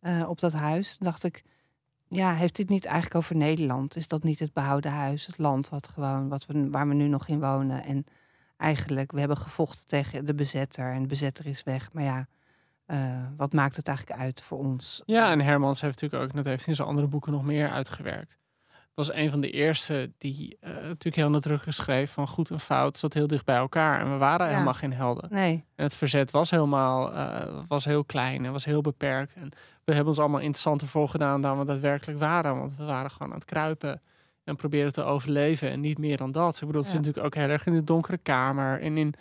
eh, 0.00 0.28
op 0.28 0.40
dat 0.40 0.52
huis. 0.52 0.96
dacht 0.98 1.24
ik, 1.24 1.42
ja, 2.08 2.34
heeft 2.34 2.56
dit 2.56 2.68
niet 2.68 2.84
eigenlijk 2.84 3.14
over 3.14 3.36
Nederland? 3.36 3.96
Is 3.96 4.08
dat 4.08 4.22
niet 4.22 4.38
het 4.38 4.52
behouden 4.52 4.90
huis, 4.90 5.26
het 5.26 5.38
land 5.38 5.68
wat 5.68 5.88
gewoon, 5.88 6.28
wat 6.28 6.46
we, 6.46 6.70
waar 6.70 6.88
we 6.88 6.94
nu 6.94 7.08
nog 7.08 7.28
in 7.28 7.40
wonen? 7.40 7.84
En 7.84 8.04
eigenlijk, 8.60 9.12
we 9.12 9.18
hebben 9.18 9.36
gevochten 9.36 9.86
tegen 9.86 10.24
de 10.24 10.34
bezetter 10.34 10.92
en 10.92 11.02
de 11.02 11.08
bezetter 11.08 11.46
is 11.46 11.62
weg. 11.62 11.92
Maar 11.92 12.02
ja, 12.02 12.26
eh, 12.86 13.22
wat 13.36 13.52
maakt 13.52 13.76
het 13.76 13.88
eigenlijk 13.88 14.20
uit 14.20 14.42
voor 14.42 14.58
ons? 14.58 15.02
Ja, 15.06 15.30
en 15.30 15.40
Hermans 15.40 15.80
heeft 15.80 16.00
natuurlijk 16.00 16.30
ook, 16.30 16.36
dat 16.36 16.44
heeft 16.44 16.66
in 16.66 16.74
zijn 16.74 16.88
andere 16.88 17.06
boeken 17.06 17.32
nog 17.32 17.44
meer 17.44 17.70
uitgewerkt. 17.70 18.38
Was 18.94 19.12
een 19.12 19.30
van 19.30 19.40
de 19.40 19.50
eerste 19.50 20.12
die 20.18 20.56
eh, 20.60 20.70
natuurlijk 20.72 21.16
heel 21.16 21.30
nadrukkelijk 21.30 21.76
schreef 21.76 22.12
van 22.12 22.26
goed 22.28 22.50
en 22.50 22.60
fout 22.60 22.96
zat 22.96 23.14
heel 23.14 23.26
dicht 23.26 23.44
bij 23.44 23.56
elkaar. 23.56 24.00
En 24.00 24.10
we 24.12 24.16
waren 24.16 24.46
Ja. 24.46 24.52
helemaal 24.52 24.74
geen 24.74 24.92
helden. 24.92 25.28
Nee, 25.32 25.64
En 25.74 25.84
het 25.84 25.94
verzet 25.94 26.30
was 26.30 26.50
helemaal 26.50 27.12
eh, 27.14 27.58
was 27.68 27.84
heel 27.84 28.04
klein 28.04 28.44
en 28.44 28.52
was 28.52 28.64
heel 28.64 28.80
beperkt. 28.80 29.34
En 29.34 29.48
we 29.84 29.92
hebben 29.92 30.06
ons 30.06 30.18
allemaal 30.18 30.40
interessanter 30.40 30.88
voorgedaan 30.88 31.40
dan 31.40 31.58
we 31.58 31.64
daadwerkelijk 31.64 32.18
waren. 32.18 32.58
Want 32.58 32.76
we 32.76 32.84
waren 32.84 33.10
gewoon 33.10 33.28
aan 33.32 33.38
het 33.38 33.44
kruipen 33.48 34.02
en 34.44 34.56
proberen 34.56 34.92
te 34.92 35.02
overleven. 35.02 35.70
En 35.70 35.80
niet 35.80 35.98
meer 35.98 36.16
dan 36.16 36.30
dat. 36.32 36.54
Ik 36.54 36.66
bedoel, 36.66 36.82
het 36.82 36.90
Ja. 36.90 36.96
zit 36.96 37.06
natuurlijk 37.06 37.26
ook 37.36 37.42
heel 37.42 37.52
erg 37.52 37.66
in 37.66 37.74
de 37.74 37.84
donkere 37.84 38.18
kamer. 38.18 38.80
En 38.80 38.96
in 38.96 39.14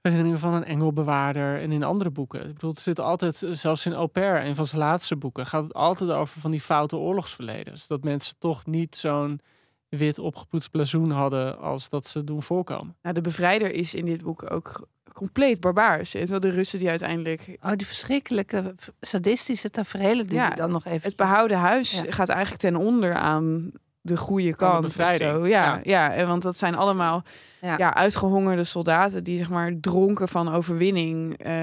herinneringen 0.00 0.38
van 0.38 0.54
een 0.54 0.64
engelbewaarder. 0.64 1.60
En 1.60 1.72
in 1.72 1.82
andere 1.82 2.10
boeken. 2.10 2.40
Ik 2.48 2.52
bedoel, 2.54 2.70
het 2.70 2.80
zit 2.80 3.00
altijd, 3.00 3.42
zelfs 3.50 3.86
in 3.86 3.92
Au 3.94 4.06
pair, 4.06 4.44
een 4.44 4.54
van 4.54 4.66
zijn 4.66 4.80
laatste 4.80 5.16
boeken, 5.16 5.46
gaat 5.46 5.62
het 5.62 5.74
altijd 5.74 6.10
over 6.10 6.40
van 6.40 6.50
die 6.50 6.60
foute 6.60 6.96
oorlogsverleden. 6.96 7.74
Dat 7.86 8.04
mensen 8.04 8.34
toch 8.38 8.66
niet 8.66 8.96
zo'n 8.96 9.40
wit 9.88 10.18
opgepoetst 10.18 10.70
blazoen 10.70 11.10
hadden 11.10 11.58
als 11.58 11.88
dat 11.88 12.06
ze 12.06 12.24
doen 12.24 12.42
voorkomen. 12.42 12.96
Nou, 13.02 13.14
de 13.14 13.20
bevrijder 13.20 13.74
is 13.74 13.94
in 13.94 14.04
dit 14.04 14.22
boek 14.22 14.50
ook 14.50 14.86
compleet 15.12 15.60
barbaars. 15.60 16.10
Terwijl 16.10 16.40
de 16.40 16.50
Russen 16.50 16.78
die 16.78 16.88
uiteindelijk... 16.88 17.56
oh, 17.62 17.70
die 17.76 17.86
verschrikkelijke 17.86 18.74
sadistische 19.00 19.70
tafereelen 19.70 20.26
die 20.26 20.36
Ja, 20.36 20.50
dan 20.50 20.70
nog 20.70 20.84
even... 20.84 21.08
Het 21.08 21.16
behouden 21.16 21.58
huis 21.58 22.00
Ja. 22.00 22.10
gaat 22.10 22.28
eigenlijk 22.28 22.60
ten 22.60 22.76
onder 22.76 23.14
aan 23.14 23.70
de 24.04 24.16
goede 24.16 24.48
de 24.48 24.56
kant. 24.56 24.84
of 24.84 24.92
zo. 24.92 25.46
Ja, 25.46 25.46
Ja. 25.46 25.80
ja. 25.82 26.12
en 26.12 26.26
want 26.26 26.42
dat 26.42 26.58
zijn 26.58 26.74
allemaal 26.74 27.22
Ja. 27.60 27.74
ja. 27.78 27.94
uitgehongerde 27.94 28.64
soldaten 28.64 29.24
die 29.24 29.38
zeg 29.38 29.50
maar 29.50 29.72
dronken 29.80 30.28
van 30.28 30.48
overwinning 30.52 31.38
eh, 31.38 31.54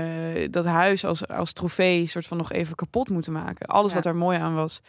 dat 0.49 0.65
huis 0.65 1.05
als, 1.05 1.27
als 1.27 1.53
trofee 1.53 2.05
soort 2.07 2.27
van 2.27 2.37
nog 2.37 2.51
even 2.51 2.75
kapot 2.75 3.09
moeten 3.09 3.33
maken. 3.33 3.65
Alles 3.67 3.89
Ja. 3.89 3.95
wat 3.95 4.05
er 4.05 4.15
mooi 4.15 4.37
aan 4.37 4.55
was. 4.55 4.81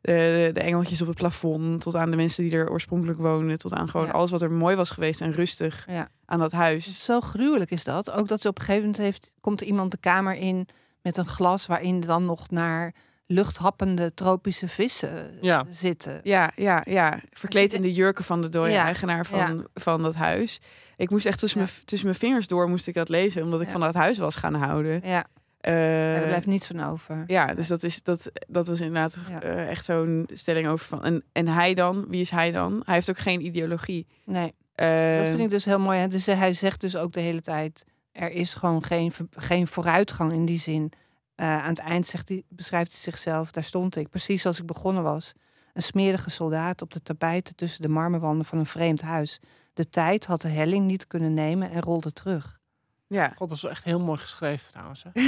Eh, 0.00 0.14
de, 0.14 0.50
de 0.52 0.60
engeltjes 0.60 1.00
op 1.02 1.06
het 1.08 1.16
plafond, 1.16 1.80
tot 1.80 1.96
aan 1.96 2.10
de 2.10 2.16
mensen 2.16 2.42
die 2.44 2.52
er 2.52 2.70
oorspronkelijk 2.70 3.18
wonen, 3.18 3.58
tot 3.58 3.72
aan 3.72 3.88
gewoon 3.88 4.06
Ja. 4.06 4.12
alles 4.12 4.30
wat 4.30 4.42
er 4.42 4.50
mooi 4.50 4.76
was 4.76 4.90
geweest 4.90 5.20
en 5.20 5.32
rustig 5.32 5.84
Ja. 5.88 6.08
aan 6.26 6.38
dat 6.38 6.52
huis. 6.52 7.04
Zo 7.04 7.20
gruwelijk 7.20 7.70
is 7.70 7.84
dat. 7.84 8.10
Ook 8.10 8.28
dat 8.28 8.40
ze 8.42 8.48
op 8.48 8.58
een 8.58 8.64
gegeven 8.64 8.86
moment 8.88 9.02
heeft, 9.04 9.32
komt 9.40 9.60
er 9.60 9.66
iemand 9.66 9.90
de 9.90 9.96
kamer 9.96 10.34
in 10.34 10.68
met 11.02 11.16
een 11.16 11.26
glas 11.26 11.66
waarin 11.66 12.00
dan 12.00 12.24
nog 12.24 12.50
naar 12.50 12.94
luchthappende 13.32 14.14
tropische 14.14 14.68
vissen 14.68 15.30
Ja. 15.40 15.64
zitten. 15.70 16.20
Ja, 16.22 16.50
ja, 16.56 16.82
ja. 16.88 17.20
Verkleed 17.30 17.72
in 17.72 17.82
de 17.82 17.92
jurken 17.92 18.24
van 18.24 18.40
de 18.42 18.48
dode 18.48 18.70
Ja. 18.70 18.84
eigenaar 18.84 19.26
van, 19.26 19.38
Ja. 19.38 19.62
van 19.74 20.02
dat 20.02 20.14
huis. 20.14 20.60
Ik 20.96 21.10
moest 21.10 21.26
echt 21.26 21.38
tussen, 21.38 21.60
Ja. 21.60 21.66
mijn, 21.66 21.84
tussen 21.84 22.06
mijn 22.08 22.18
vingers 22.18 22.46
door 22.46 22.68
moest 22.68 22.86
ik 22.86 22.94
dat 22.94 23.08
lezen, 23.08 23.42
omdat 23.42 23.60
ik 23.60 23.66
Ja. 23.66 23.72
van 23.72 23.80
dat 23.80 23.94
huis 23.94 24.18
was 24.18 24.36
gaan 24.36 24.54
houden. 24.54 25.00
Ja, 25.04 25.24
Eh, 25.60 26.16
er 26.16 26.26
blijft 26.26 26.46
niets 26.46 26.66
van 26.66 26.80
over. 26.84 27.24
ja, 27.26 27.54
dus 27.54 27.68
dat, 27.68 27.82
is, 27.82 28.02
dat, 28.02 28.30
dat 28.48 28.66
was 28.66 28.80
inderdaad 28.80 29.18
Ja. 29.28 29.40
eh, 29.42 29.68
echt 29.70 29.84
zo'n 29.84 30.28
stelling 30.32 30.68
over 30.68 30.86
van. 30.86 31.04
En, 31.04 31.24
en 31.32 31.48
hij 31.48 31.74
dan, 31.74 32.04
wie 32.08 32.20
is 32.20 32.30
hij 32.30 32.50
dan? 32.50 32.82
Hij 32.84 32.94
heeft 32.94 33.10
ook 33.10 33.18
geen 33.18 33.44
ideologie. 33.44 34.06
Nee, 34.24 34.52
Eh, 34.74 35.16
dat 35.16 35.26
vind 35.26 35.38
ik 35.40 35.50
dus 35.50 35.64
heel 35.64 35.78
mooi. 35.80 35.98
hè. 35.98 36.08
Dus 36.08 36.26
hij 36.26 36.52
zegt 36.52 36.80
dus 36.80 36.96
ook 36.96 37.12
de 37.12 37.20
hele 37.20 37.40
tijd: 37.40 37.84
er 38.12 38.30
is 38.30 38.54
gewoon 38.54 38.82
geen, 38.84 39.12
geen 39.36 39.66
vooruitgang 39.66 40.32
in 40.32 40.44
die 40.44 40.60
zin. 40.60 40.92
Eh, 41.34 41.62
aan 41.62 41.68
het 41.68 41.78
eind 41.78 42.06
zegt 42.06 42.28
hij, 42.28 42.42
beschrijft 42.48 42.90
hij 42.90 43.00
zichzelf: 43.00 43.50
daar 43.50 43.64
stond 43.64 43.96
ik, 43.96 44.08
precies 44.08 44.42
zoals 44.42 44.58
ik 44.58 44.66
begonnen 44.66 45.02
was. 45.02 45.32
Een 45.72 45.82
smerige 45.82 46.30
soldaat 46.30 46.82
op 46.82 46.92
de 46.92 47.02
tapijten 47.02 47.56
tussen 47.56 47.82
de 47.82 47.88
marmerwanden 47.88 48.46
van 48.46 48.58
een 48.58 48.66
vreemd 48.66 49.02
huis. 49.02 49.40
De 49.74 49.90
tijd 49.90 50.26
had 50.26 50.40
de 50.40 50.48
helling 50.48 50.86
niet 50.86 51.06
kunnen 51.06 51.34
nemen 51.34 51.70
en 51.70 51.82
rolde 51.82 52.12
terug. 52.12 52.60
Ja. 53.06 53.32
God, 53.36 53.48
dat 53.48 53.56
is 53.56 53.62
wel 53.62 53.70
echt 53.70 53.84
heel 53.84 54.00
mooi 54.00 54.18
geschreven 54.18 54.72
trouwens. 54.72 55.02
Hè? 55.02 55.10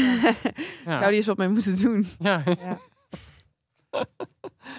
Ja. 0.85 0.97
Zou 0.97 1.09
die 1.09 1.17
eens 1.17 1.27
wat 1.27 1.37
mee 1.37 1.49
moeten 1.49 1.77
doen? 1.83 2.09
Ja. 2.19 2.43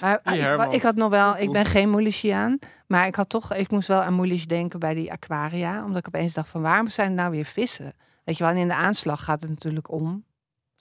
Maar 0.02 0.22
Die 0.24 0.76
ik, 0.76 0.82
had 0.82 0.96
nog 0.96 1.10
wel, 1.10 1.38
ik 1.38 1.52
ben 1.52 1.66
geen 1.66 1.90
Moulichiaan, 1.90 2.60
maar 2.88 3.08
ik 3.08 3.16
had 3.16 3.30
toch, 3.30 3.54
ik 3.54 3.72
moest 3.72 3.88
wel 3.88 4.02
aan 4.02 4.14
Moulisch 4.14 4.48
denken 4.48 4.80
bij 4.80 4.94
die 4.94 5.12
aquaria, 5.12 5.84
omdat 5.84 5.98
ik 5.98 6.08
opeens 6.08 6.34
dacht 6.34 6.50
van 6.50 6.62
waarom 6.62 6.90
zijn 6.90 7.10
er 7.10 7.16
nou 7.16 7.32
weer 7.32 7.46
vissen? 7.46 7.94
Weet 8.24 8.38
je 8.38 8.44
wel, 8.44 8.54
en 8.54 8.60
in 8.60 8.68
de 8.68 8.74
aanslag 8.74 9.24
gaat 9.24 9.42
het 9.42 9.50
natuurlijk 9.50 9.92
om 9.92 10.26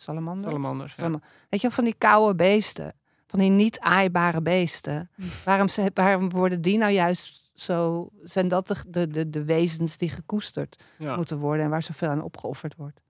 salamander. 0.05 0.45
Salamanders. 0.45 0.91
Ja. 0.95 0.97
Salama- 1.03 1.21
Weet 1.49 1.61
je 1.61 1.71
van 1.71 1.85
die 1.85 1.95
koude 1.99 2.35
beesten, 2.35 2.93
van 3.27 3.39
die 3.39 3.51
niet 3.51 3.81
aaibare 3.81 4.43
beesten. 4.43 5.11
waarom, 5.45 5.69
ze, 5.69 5.91
waarom 5.95 6.31
worden 6.31 6.63
die 6.63 6.79
nou 6.79 6.93
juist 6.93 7.51
zo, 7.55 8.09
zijn 8.23 8.49
dat 8.49 8.67
de, 8.67 8.77
de, 8.89 9.09
de, 9.09 9.31
de 9.31 9.45
wezens 9.45 9.97
die 9.97 10.09
gekoesterd 10.11 10.83
Ja. 10.99 11.17
moeten 11.17 11.39
worden 11.39 11.65
en 11.65 11.71
waar 11.71 11.83
zoveel 11.83 12.09
aan 12.09 12.23
opgeofferd 12.23 12.75
wordt? 12.77 13.01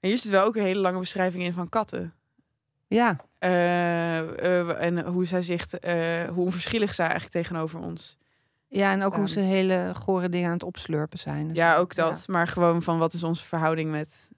En 0.00 0.08
hier 0.08 0.18
zit 0.18 0.30
wel 0.30 0.44
ook 0.44 0.56
een 0.56 0.62
hele 0.62 0.80
lange 0.80 0.98
beschrijving 0.98 1.42
in 1.44 1.52
van 1.52 1.68
katten. 1.68 2.14
Ja, 2.86 3.16
Eh, 3.38 4.18
eh, 4.18 4.84
en 4.84 5.06
hoe 5.06 5.24
zij 5.26 5.42
zich, 5.42 5.66
eh, 5.74 5.94
hoe 6.28 6.44
onverschillig 6.44 6.94
zij 6.94 7.06
eigenlijk 7.06 7.34
tegenover 7.36 7.80
ons. 7.80 8.16
ja 8.68 8.92
en 8.92 9.02
ook 9.02 9.14
hoe 9.14 9.28
ze 9.28 9.40
hele 9.40 9.92
gore 9.94 10.28
dingen 10.28 10.46
aan 10.46 10.52
het 10.54 10.62
opslurpen 10.62 11.18
zijn. 11.18 11.48
en 11.48 11.54
Ja, 11.54 11.76
ook 11.76 11.94
dat. 11.94 12.28
Maar 12.28 12.46
gewoon 12.46 12.82
van 12.82 12.98
wat 12.98 13.12
is 13.12 13.22
onze 13.22 13.44
verhouding 13.44 13.90
met 13.90 14.30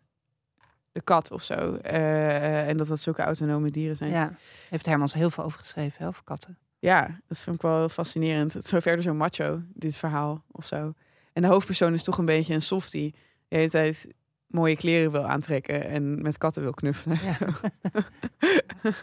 de 0.97 1.03
kat 1.03 1.31
of 1.31 1.43
zo. 1.43 1.75
Eh, 1.75 2.69
en 2.69 2.77
dat 2.77 2.87
dat 2.87 3.01
zulke 3.01 3.23
autonome 3.23 3.71
dieren 3.71 3.97
zijn. 3.97 4.11
Ja, 4.11 4.33
heeft 4.69 4.87
Hermans 4.87 5.15
heel 5.15 5.31
veel 5.31 5.45
over 5.45 5.59
geschreven, 5.59 5.95
hè, 5.99 6.07
over 6.07 6.25
katten. 6.25 6.59
Ja, 6.79 7.21
dat 7.27 7.39
vind 7.39 7.57
ik 7.57 7.63
wel 7.63 7.79
heel 7.79 7.89
fascinerend. 7.89 8.53
Het 8.53 8.65
is 8.65 8.71
zo 8.71 8.81
verder 8.81 9.03
zo 9.03 9.15
macho, 9.15 9.63
dit 9.75 9.97
verhaal 9.97 10.45
of 10.51 10.67
zo. 10.67 10.93
En 11.33 11.43
de 11.43 11.49
hoofdpersoon 11.49 11.95
is 11.95 12.03
toch 12.03 12.19
een 12.19 12.25
beetje 12.25 12.55
een 12.55 12.63
softie. 12.63 13.15
De 13.49 13.57
hele 13.57 13.71
tijd 13.71 14.09
mooie 14.47 14.77
kleren 14.77 15.11
wil 15.11 15.27
aantrekken 15.27 15.85
en 15.85 16.23
met 16.23 16.39
katten 16.39 16.63
wil 16.63 16.73
knuffelen. 16.73 17.19
Ja. 17.23 17.39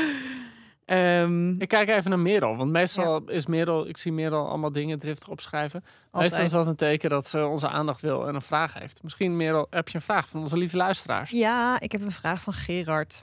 Ehm, 0.86 1.60
Ik 1.60 1.68
kijk 1.68 1.88
even 1.88 2.10
naar 2.10 2.18
Merel, 2.18 2.56
want 2.56 2.70
meestal 2.70 3.22
is 3.28 3.46
Merel, 3.46 3.88
ik 3.88 3.96
zie 3.96 4.12
Merel 4.12 4.48
allemaal 4.48 4.72
dingen 4.72 4.98
driftig 4.98 5.28
opschrijven. 5.28 5.84
Meestal 6.12 6.42
is 6.44 6.50
dat 6.50 6.66
een 6.66 6.76
teken 6.76 7.10
dat 7.10 7.28
ze 7.28 7.44
onze 7.46 7.68
aandacht 7.68 8.00
wil 8.00 8.28
en 8.28 8.34
een 8.34 8.42
vraag 8.42 8.74
heeft. 8.78 9.02
Misschien 9.02 9.36
Merel, 9.36 9.66
heb 9.70 9.88
je 9.88 9.94
een 9.94 10.00
vraag 10.00 10.28
van 10.28 10.40
onze 10.40 10.56
lieve 10.56 10.76
luisteraars? 10.76 11.30
Ja, 11.30 11.80
ik 11.80 11.92
heb 11.92 12.02
een 12.02 12.10
vraag 12.10 12.40
van 12.42 12.52
Gerard. 12.52 13.22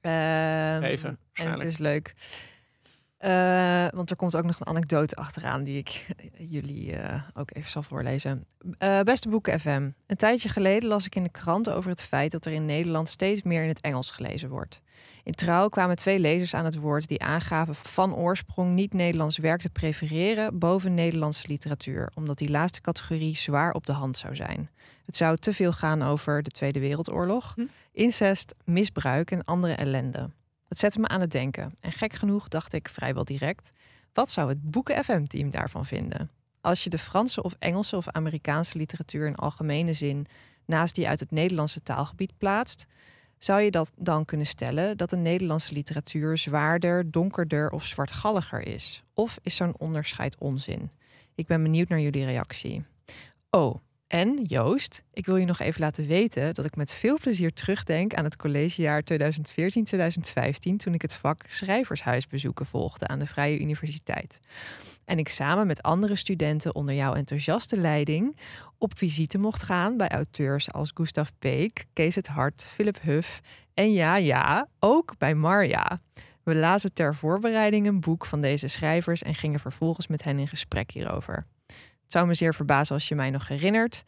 Ehm, 0.00 0.82
Even, 0.82 1.18
En 1.32 1.50
het 1.52 1.62
is 1.62 1.78
leuk. 1.78 2.14
Eh, 3.24 3.86
want 3.90 4.10
er 4.10 4.16
komt 4.16 4.36
ook 4.36 4.44
nog 4.44 4.60
een 4.60 4.66
anekdote 4.66 5.16
achteraan 5.16 5.62
die 5.62 5.78
ik 5.78 6.06
jullie 6.38 6.96
eh, 6.96 7.22
ook 7.34 7.50
even 7.54 7.70
zal 7.70 7.82
voorlezen. 7.82 8.46
Eh, 8.78 9.00
beste 9.00 9.28
Boeken 9.28 9.60
FM. 9.60 9.90
Een 10.06 10.16
tijdje 10.16 10.48
geleden 10.48 10.88
las 10.88 11.06
ik 11.06 11.14
in 11.14 11.22
de 11.22 11.30
krant 11.30 11.70
over 11.70 11.90
het 11.90 12.02
feit 12.02 12.32
dat 12.32 12.44
er 12.44 12.52
in 12.52 12.64
Nederland 12.64 13.08
steeds 13.08 13.42
meer 13.42 13.62
in 13.62 13.68
het 13.68 13.80
Engels 13.80 14.10
gelezen 14.10 14.48
wordt. 14.48 14.80
In 15.22 15.32
Trouw 15.32 15.68
kwamen 15.68 15.96
twee 15.96 16.18
lezers 16.18 16.54
aan 16.54 16.64
het 16.64 16.76
woord 16.76 17.08
die 17.08 17.22
aangaven 17.22 17.74
van 17.74 18.14
oorsprong 18.14 18.74
niet 18.74 18.92
Nederlands 18.92 19.38
werk 19.38 19.60
te 19.60 19.70
prefereren 19.70 20.58
boven 20.58 20.94
Nederlandse 20.94 21.48
literatuur, 21.48 22.10
omdat 22.14 22.38
die 22.38 22.50
laatste 22.50 22.80
categorie 22.80 23.36
zwaar 23.36 23.72
op 23.72 23.86
de 23.86 23.92
hand 23.92 24.16
zou 24.16 24.36
zijn. 24.36 24.70
Het 25.06 25.16
zou 25.16 25.36
te 25.36 25.52
veel 25.52 25.72
gaan 25.72 26.02
over 26.02 26.42
de 26.42 26.50
Tweede 26.50 26.80
Wereldoorlog, 26.80 27.54
incest, 27.92 28.54
misbruik 28.64 29.30
en 29.30 29.44
andere 29.44 29.72
ellende. 29.72 30.30
Dat 30.74 30.82
zette 30.82 31.00
me 31.00 31.08
aan 31.08 31.20
het 31.20 31.30
denken. 31.30 31.74
En 31.80 31.92
gek 31.92 32.12
genoeg 32.12 32.48
dacht 32.48 32.72
ik 32.72 32.88
vrijwel 32.88 33.24
direct: 33.24 33.72
wat 34.12 34.30
zou 34.30 34.48
het 34.48 34.70
Boeken 34.70 35.04
FM-team 35.04 35.50
daarvan 35.50 35.86
vinden? 35.86 36.30
Als 36.60 36.84
je 36.84 36.90
de 36.90 36.98
Franse 36.98 37.42
of 37.42 37.56
Engelse 37.58 37.96
of 37.96 38.08
Amerikaanse 38.08 38.78
literatuur 38.78 39.26
in 39.26 39.34
algemene 39.34 39.92
zin 39.92 40.26
naast 40.66 40.94
die 40.94 41.08
uit 41.08 41.20
het 41.20 41.30
Nederlandse 41.30 41.82
taalgebied 41.82 42.38
plaatst, 42.38 42.86
zou 43.38 43.60
je 43.60 43.70
dat 43.70 43.92
dan 43.96 44.24
kunnen 44.24 44.46
stellen 44.46 44.96
dat 44.96 45.10
de 45.10 45.16
Nederlandse 45.16 45.72
literatuur 45.72 46.38
zwaarder, 46.38 47.10
donkerder 47.10 47.70
of 47.70 47.84
zwartgalliger 47.84 48.66
is? 48.66 49.02
Of 49.12 49.38
is 49.42 49.56
zo'n 49.56 49.78
onderscheid 49.78 50.38
onzin? 50.38 50.90
Ik 51.34 51.46
ben 51.46 51.62
benieuwd 51.62 51.88
naar 51.88 52.00
jullie 52.00 52.24
reactie. 52.24 52.84
Oh, 53.50 53.76
En 54.14 54.42
Joost, 54.42 55.02
ik 55.12 55.26
wil 55.26 55.36
je 55.36 55.44
nog 55.44 55.60
even 55.60 55.80
laten 55.80 56.06
weten 56.06 56.54
dat 56.54 56.64
ik 56.64 56.76
met 56.76 56.94
veel 56.94 57.18
plezier 57.20 57.52
terugdenk 57.52 58.14
aan 58.14 58.24
het 58.24 58.36
collegejaar 58.36 59.02
2014-2015, 59.12 59.16
toen 60.76 60.94
ik 60.94 61.02
het 61.02 61.14
vak 61.14 61.40
schrijvershuisbezoeken 61.46 62.66
volgde 62.66 63.06
aan 63.06 63.18
de 63.18 63.26
Vrije 63.26 63.60
Universiteit. 63.60 64.40
En 65.04 65.18
ik 65.18 65.28
samen 65.28 65.66
met 65.66 65.82
andere 65.82 66.16
studenten 66.16 66.74
onder 66.74 66.94
jouw 66.94 67.12
enthousiaste 67.12 67.76
leiding 67.76 68.36
op 68.78 68.98
visite 68.98 69.38
mocht 69.38 69.62
gaan 69.62 69.96
bij 69.96 70.08
auteurs 70.08 70.72
als 70.72 70.90
Gustav 70.94 71.28
Peek, 71.38 71.84
Kees 71.92 72.14
het 72.14 72.26
Hart, 72.26 72.66
Philip 72.70 73.00
Huff 73.02 73.40
en 73.74 73.92
ja, 73.92 74.16
ja, 74.16 74.68
ook 74.78 75.18
bij 75.18 75.34
Marja. 75.34 76.00
We 76.42 76.54
lazen 76.54 76.92
ter 76.92 77.14
voorbereiding 77.14 77.86
een 77.86 78.00
boek 78.00 78.26
van 78.26 78.40
deze 78.40 78.68
schrijvers 78.68 79.22
en 79.22 79.34
gingen 79.34 79.60
vervolgens 79.60 80.06
met 80.06 80.24
hen 80.24 80.38
in 80.38 80.48
gesprek 80.48 80.90
hierover. 80.90 81.46
Het 82.04 82.12
zou 82.12 82.26
me 82.26 82.34
zeer 82.34 82.54
verbazen 82.54 82.94
als 82.94 83.08
je 83.08 83.14
mij 83.14 83.30
nog 83.30 83.48
herinnert. 83.48 84.04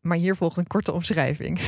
Maar 0.00 0.16
hier 0.16 0.36
volgt 0.36 0.56
een 0.56 0.66
korte 0.66 0.92
omschrijving. 0.92 1.60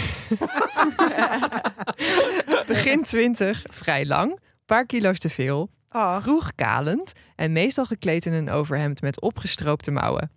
Begin 2.66 3.02
20, 3.02 3.64
vrij 3.70 4.06
lang, 4.06 4.40
paar 4.66 4.86
kilo's 4.86 5.18
te 5.18 5.30
veel, 5.30 5.70
vroeg 6.20 6.54
kalend 6.54 7.12
en 7.36 7.52
meestal 7.52 7.84
gekleed 7.84 8.26
in 8.26 8.32
een 8.32 8.50
overhemd 8.50 9.00
met 9.00 9.20
opgestroopte 9.20 9.90
mouwen. 9.90 10.30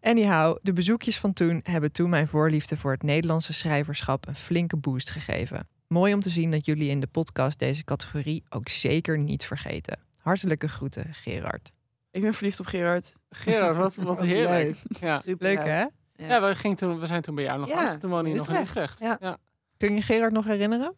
Anyhow, 0.00 0.58
de 0.62 0.72
bezoekjes 0.72 1.18
van 1.18 1.32
toen 1.32 1.60
hebben 1.62 1.92
toen 1.92 2.10
mijn 2.10 2.28
voorliefde 2.28 2.76
voor 2.76 2.92
het 2.92 3.02
Nederlandse 3.02 3.52
schrijverschap 3.52 4.28
een 4.28 4.34
flinke 4.34 4.76
boost 4.76 5.10
gegeven. 5.10 5.68
Mooi 5.88 6.14
om 6.14 6.20
te 6.20 6.30
zien 6.30 6.50
dat 6.50 6.66
jullie 6.66 6.90
in 6.90 7.00
de 7.00 7.06
podcast 7.06 7.58
deze 7.58 7.84
categorie 7.84 8.44
ook 8.48 8.68
zeker 8.68 9.18
niet 9.18 9.44
vergeten. 9.44 9.98
Hartelijke 10.16 10.68
groeten, 10.68 11.14
Gerard. 11.14 11.72
Ik 12.16 12.22
ben 12.22 12.34
verliefd 12.34 12.60
op 12.60 12.66
Gerard. 12.66 13.12
Gerard, 13.30 13.76
wat, 13.76 13.94
wat 13.94 14.20
heerlijk. 14.20 14.76
Ja. 15.00 15.20
Leuk 15.38 15.58
hè? 15.58 15.84
Ja, 16.14 16.40
we, 16.48 16.54
gingen 16.54 16.76
toen, 16.76 17.00
we 17.00 17.06
zijn 17.06 17.22
toen 17.22 17.34
bij 17.34 17.44
jou 17.44 17.60
nog 17.60 17.68
Ja. 17.68 17.98
Toen 17.98 18.10
woonde 18.10 18.30
je 18.30 18.36
nog 18.36 18.48
in 18.48 18.56
Utrecht. 18.56 18.98
Ja. 19.00 19.16
Ja. 19.20 19.36
Kun 19.76 19.94
je 19.94 20.02
Gerard 20.02 20.32
nog 20.32 20.44
herinneren? 20.44 20.94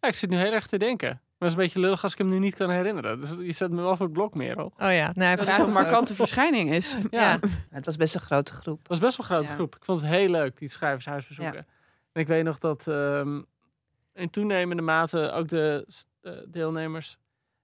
Ja, 0.00 0.08
ik 0.08 0.14
zit 0.14 0.30
nu 0.30 0.36
heel 0.36 0.52
erg 0.52 0.66
te 0.66 0.78
denken. 0.78 1.08
Maar 1.08 1.48
het 1.48 1.48
is 1.48 1.54
een 1.54 1.62
beetje 1.62 1.80
lullig 1.80 2.02
als 2.02 2.12
ik 2.12 2.18
hem 2.18 2.28
nu 2.28 2.38
niet 2.38 2.54
kan 2.54 2.70
herinneren. 2.70 3.20
Dus 3.20 3.34
je 3.40 3.52
zet 3.52 3.70
me 3.70 3.82
wel 3.82 3.96
voor 3.96 4.04
het 4.06 4.14
blok, 4.14 4.34
Merel. 4.34 4.64
Oh 4.64 4.92
ja, 4.92 5.10
nou, 5.14 5.20
hij 5.22 5.36
Dat 5.36 5.46
het 5.46 5.58
een 5.66 5.72
markante 5.72 6.14
verschijning 6.14 6.70
is. 6.70 6.96
Ja, 7.10 7.20
Ja. 7.20 7.38
Het 7.70 7.84
was 7.86 7.96
best 7.96 8.14
een 8.14 8.20
grote 8.20 8.52
groep. 8.52 8.78
Het 8.78 8.88
was 8.88 8.98
best 8.98 9.16
wel 9.16 9.26
een 9.26 9.32
grote 9.32 9.48
Ja. 9.48 9.54
groep. 9.54 9.76
Ik 9.76 9.84
vond 9.84 10.00
het 10.00 10.10
heel 10.10 10.28
leuk, 10.28 10.58
die 10.58 10.68
schrijvershuisbezoeken. 10.70 11.66
En 12.12 12.20
ik 12.20 12.26
weet 12.26 12.44
nog 12.44 12.58
dat 12.58 12.86
ehm, 12.86 13.42
in 14.14 14.30
toenemende 14.30 14.82
mate 14.82 15.30
ook 15.30 15.48
de, 15.48 15.86
de 16.20 16.46
deelnemers 16.48 17.18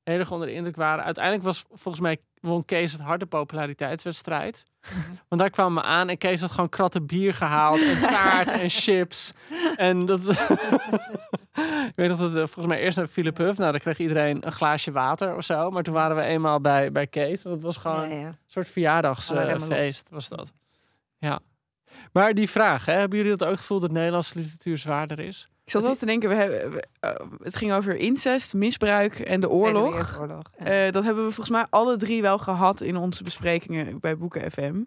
heel 0.05 0.19
erg 0.19 0.31
onder 0.31 0.49
de 0.49 0.55
indruk 0.55 0.77
waren. 0.77 1.05
Uiteindelijk 1.05 1.45
was 1.45 1.65
volgens 1.69 2.01
mij 2.01 2.19
won 2.41 2.65
Kees 2.65 2.93
het 2.93 3.01
harde 3.01 3.27
populariteitswedstrijd. 3.27 4.65
Want 5.29 5.41
daar 5.41 5.51
kwamen 5.51 5.83
we 5.83 5.89
aan 5.89 6.09
en 6.09 6.19
Kees 6.19 6.41
had 6.41 6.51
gewoon 6.51 6.69
kratten 6.69 7.07
bier 7.07 7.35
gehaald 7.35 7.81
en 7.81 8.01
taart 8.09 8.51
en 8.51 8.71
chips. 8.71 9.33
En 9.77 10.07
dat... 10.07 10.21
ik 11.89 11.93
weet 11.95 12.09
dat 12.09 12.19
we 12.19 12.37
volgens 12.37 12.67
mij 12.67 12.81
eerst 12.81 12.97
naar 12.97 13.07
Philip 13.07 13.37
Huff. 13.37 13.59
Nou, 13.59 13.71
dan 13.71 13.81
kreeg 13.81 13.99
iedereen 13.99 14.47
een 14.47 14.53
glaasje 14.53 14.93
water 14.93 15.37
of 15.37 15.45
zo. 15.45 15.71
Maar 15.71 15.83
toen 15.83 15.95
waren 15.95 16.17
we 16.17 16.23
eenmaal 16.23 16.61
bij, 16.61 16.93
bij 16.93 17.07
Kees. 17.07 17.43
Dat 17.43 17.61
was 17.61 17.77
gewoon 17.77 18.09
Ja, 18.09 18.15
ja. 18.15 18.27
een 18.27 18.37
soort 18.47 18.69
verjaardagsfeest 18.69 20.11
was 20.11 20.29
dat. 20.29 20.53
Ja. 21.19 21.41
Maar 22.13 22.35
die 22.35 22.51
vraag, 22.51 22.87
hè, 22.87 22.93
hebben 22.93 23.19
jullie 23.19 23.37
dat 23.37 23.43
ook 23.43 23.51
het 23.51 23.61
gevoel 23.61 23.81
dat 23.81 23.91
Nederlandse 23.91 24.39
literatuur 24.39 24.79
zwaarder 24.79 25.19
is? 25.19 25.49
Ik 25.65 25.71
zat 25.71 25.83
wel 25.83 25.95
te 25.95 26.07
denken, 26.07 26.29
we 26.29 26.35
hebben, 26.35 26.73
we- 26.73 26.85
eh, 27.01 27.11
het 27.43 27.57
ging 27.57 27.73
over 27.73 27.97
incest, 27.97 28.55
misbruik 28.55 29.19
en 29.19 29.41
de 29.41 29.49
oorlog. 29.51 30.21
Ja. 30.29 30.43
Eh, 30.87 30.93
dat 30.93 31.05
hebben 31.05 31.25
we 31.25 31.31
volgens 31.33 31.57
mij 31.57 31.67
alle 31.71 31.97
drie 31.97 32.23
wel 32.23 32.39
gehad 32.39 32.81
in 32.81 32.97
onze 32.97 33.23
besprekingen 33.23 34.01
bij 34.01 34.17
Boeken 34.17 34.51
FM. 34.51 34.83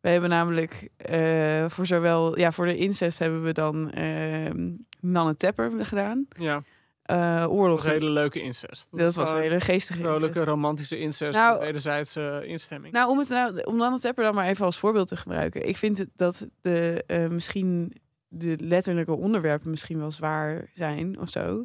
We 0.00 0.08
hebben 0.08 0.30
namelijk 0.30 0.88
eh, 0.96 1.64
voor 1.68 1.86
zowel, 1.86 2.38
ja, 2.38 2.52
voor 2.52 2.66
de 2.66 2.76
incest 2.76 3.18
hebben 3.18 3.42
we 3.42 3.52
dan 3.52 3.90
ehm 3.90 4.70
Nanne 5.00 5.36
Tepper 5.36 5.72
gedaan. 5.84 6.26
Ja, 6.38 6.62
Eh, 7.02 7.46
oorlog. 7.48 7.84
een 7.84 7.90
hele 7.90 8.10
leuke 8.10 8.40
incest. 8.40 8.86
dat 8.90 9.14
was 9.14 9.32
een 9.32 9.40
hele 9.40 9.60
geestige 9.60 9.98
vrolijke, 10.00 10.26
incest. 10.26 10.46
romantische 10.46 10.98
incest 10.98 11.36
Nou, 11.38 11.52
met 11.56 11.64
wederzijdse 11.66 12.42
instemming. 12.46 12.92
Nou, 12.94 13.10
om, 13.10 13.18
het 13.18 13.28
nou, 13.28 13.62
om 13.64 13.76
Nanne 13.76 13.98
Tepper 13.98 14.24
dan 14.24 14.34
maar 14.34 14.46
even 14.46 14.64
als 14.64 14.78
voorbeeld 14.78 15.08
te 15.08 15.16
gebruiken. 15.16 15.68
Ik 15.68 15.76
vind 15.76 15.98
het 15.98 16.08
dat 16.16 16.46
de, 16.60 17.04
eh, 17.06 17.26
misschien 17.26 17.92
de 18.36 18.56
letterlijke 18.60 19.12
onderwerpen 19.16 19.70
misschien 19.70 19.98
wel 19.98 20.10
zwaar 20.10 20.70
zijn 20.74 21.20
of 21.20 21.28
zo. 21.28 21.64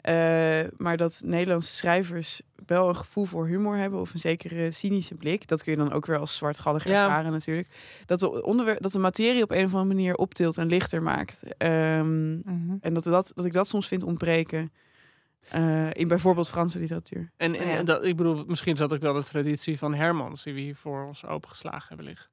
Eh, 0.00 0.60
maar 0.76 0.96
dat 0.96 1.22
Nederlandse 1.24 1.72
schrijvers 1.72 2.42
wel 2.66 2.88
een 2.88 2.96
gevoel 2.96 3.24
voor 3.24 3.46
humor 3.46 3.76
hebben 3.76 4.00
of 4.00 4.14
een 4.14 4.20
zekere 4.20 4.70
cynische 4.70 5.14
blik. 5.14 5.48
Dat 5.48 5.62
kun 5.62 5.72
je 5.72 5.78
dan 5.78 5.92
ook 5.92 6.06
weer 6.06 6.18
als 6.18 6.36
zwartgallig 6.36 6.84
Ja. 6.84 7.02
ervaren 7.04 7.32
natuurlijk. 7.32 7.68
Dat 8.06 8.20
de, 8.20 8.42
onderwerp, 8.44 8.82
dat 8.82 8.92
de 8.92 8.98
materie 8.98 9.42
op 9.42 9.50
een 9.50 9.64
of 9.64 9.74
andere 9.74 9.94
manier 9.94 10.14
optilt 10.14 10.58
en 10.58 10.66
lichter 10.66 11.02
maakt. 11.02 11.42
Ehm, 11.58 12.32
Mhm. 12.34 12.76
en 12.80 12.94
dat, 12.94 13.04
dat, 13.04 13.32
dat 13.34 13.44
ik 13.44 13.52
dat 13.52 13.68
soms 13.68 13.88
vind 13.88 14.02
ontbreken 14.02 14.72
eh, 15.48 15.90
in 15.92 16.08
bijvoorbeeld 16.08 16.48
Franse 16.48 16.78
literatuur. 16.78 17.30
en 17.36 17.54
en 17.54 17.68
ja. 17.68 17.82
dat, 17.82 18.04
ik 18.04 18.16
bedoel, 18.16 18.44
misschien 18.46 18.72
is 18.72 18.78
dat 18.78 18.92
ook 18.92 19.00
wel 19.00 19.12
de 19.12 19.24
traditie 19.24 19.78
van 19.78 19.94
Hermans, 19.94 20.42
die 20.42 20.54
we 20.54 20.60
hier 20.60 20.76
voor 20.76 21.06
ons 21.06 21.26
opengeslagen 21.26 21.88
hebben 21.88 22.06
liggen. 22.06 22.28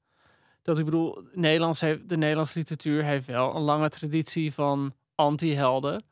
Dat 0.62 0.80
ik 0.80 0.86
bedoel, 0.86 1.24
Nederlands 1.34 1.82
heeft, 1.82 2.10
de 2.10 2.18
Nederlandse 2.18 2.58
literatuur 2.58 3.04
heeft 3.04 3.26
wel 3.26 3.56
een 3.56 3.62
lange 3.62 3.90
traditie 3.90 4.54
van 4.54 4.94
anti-helden. 5.16 6.04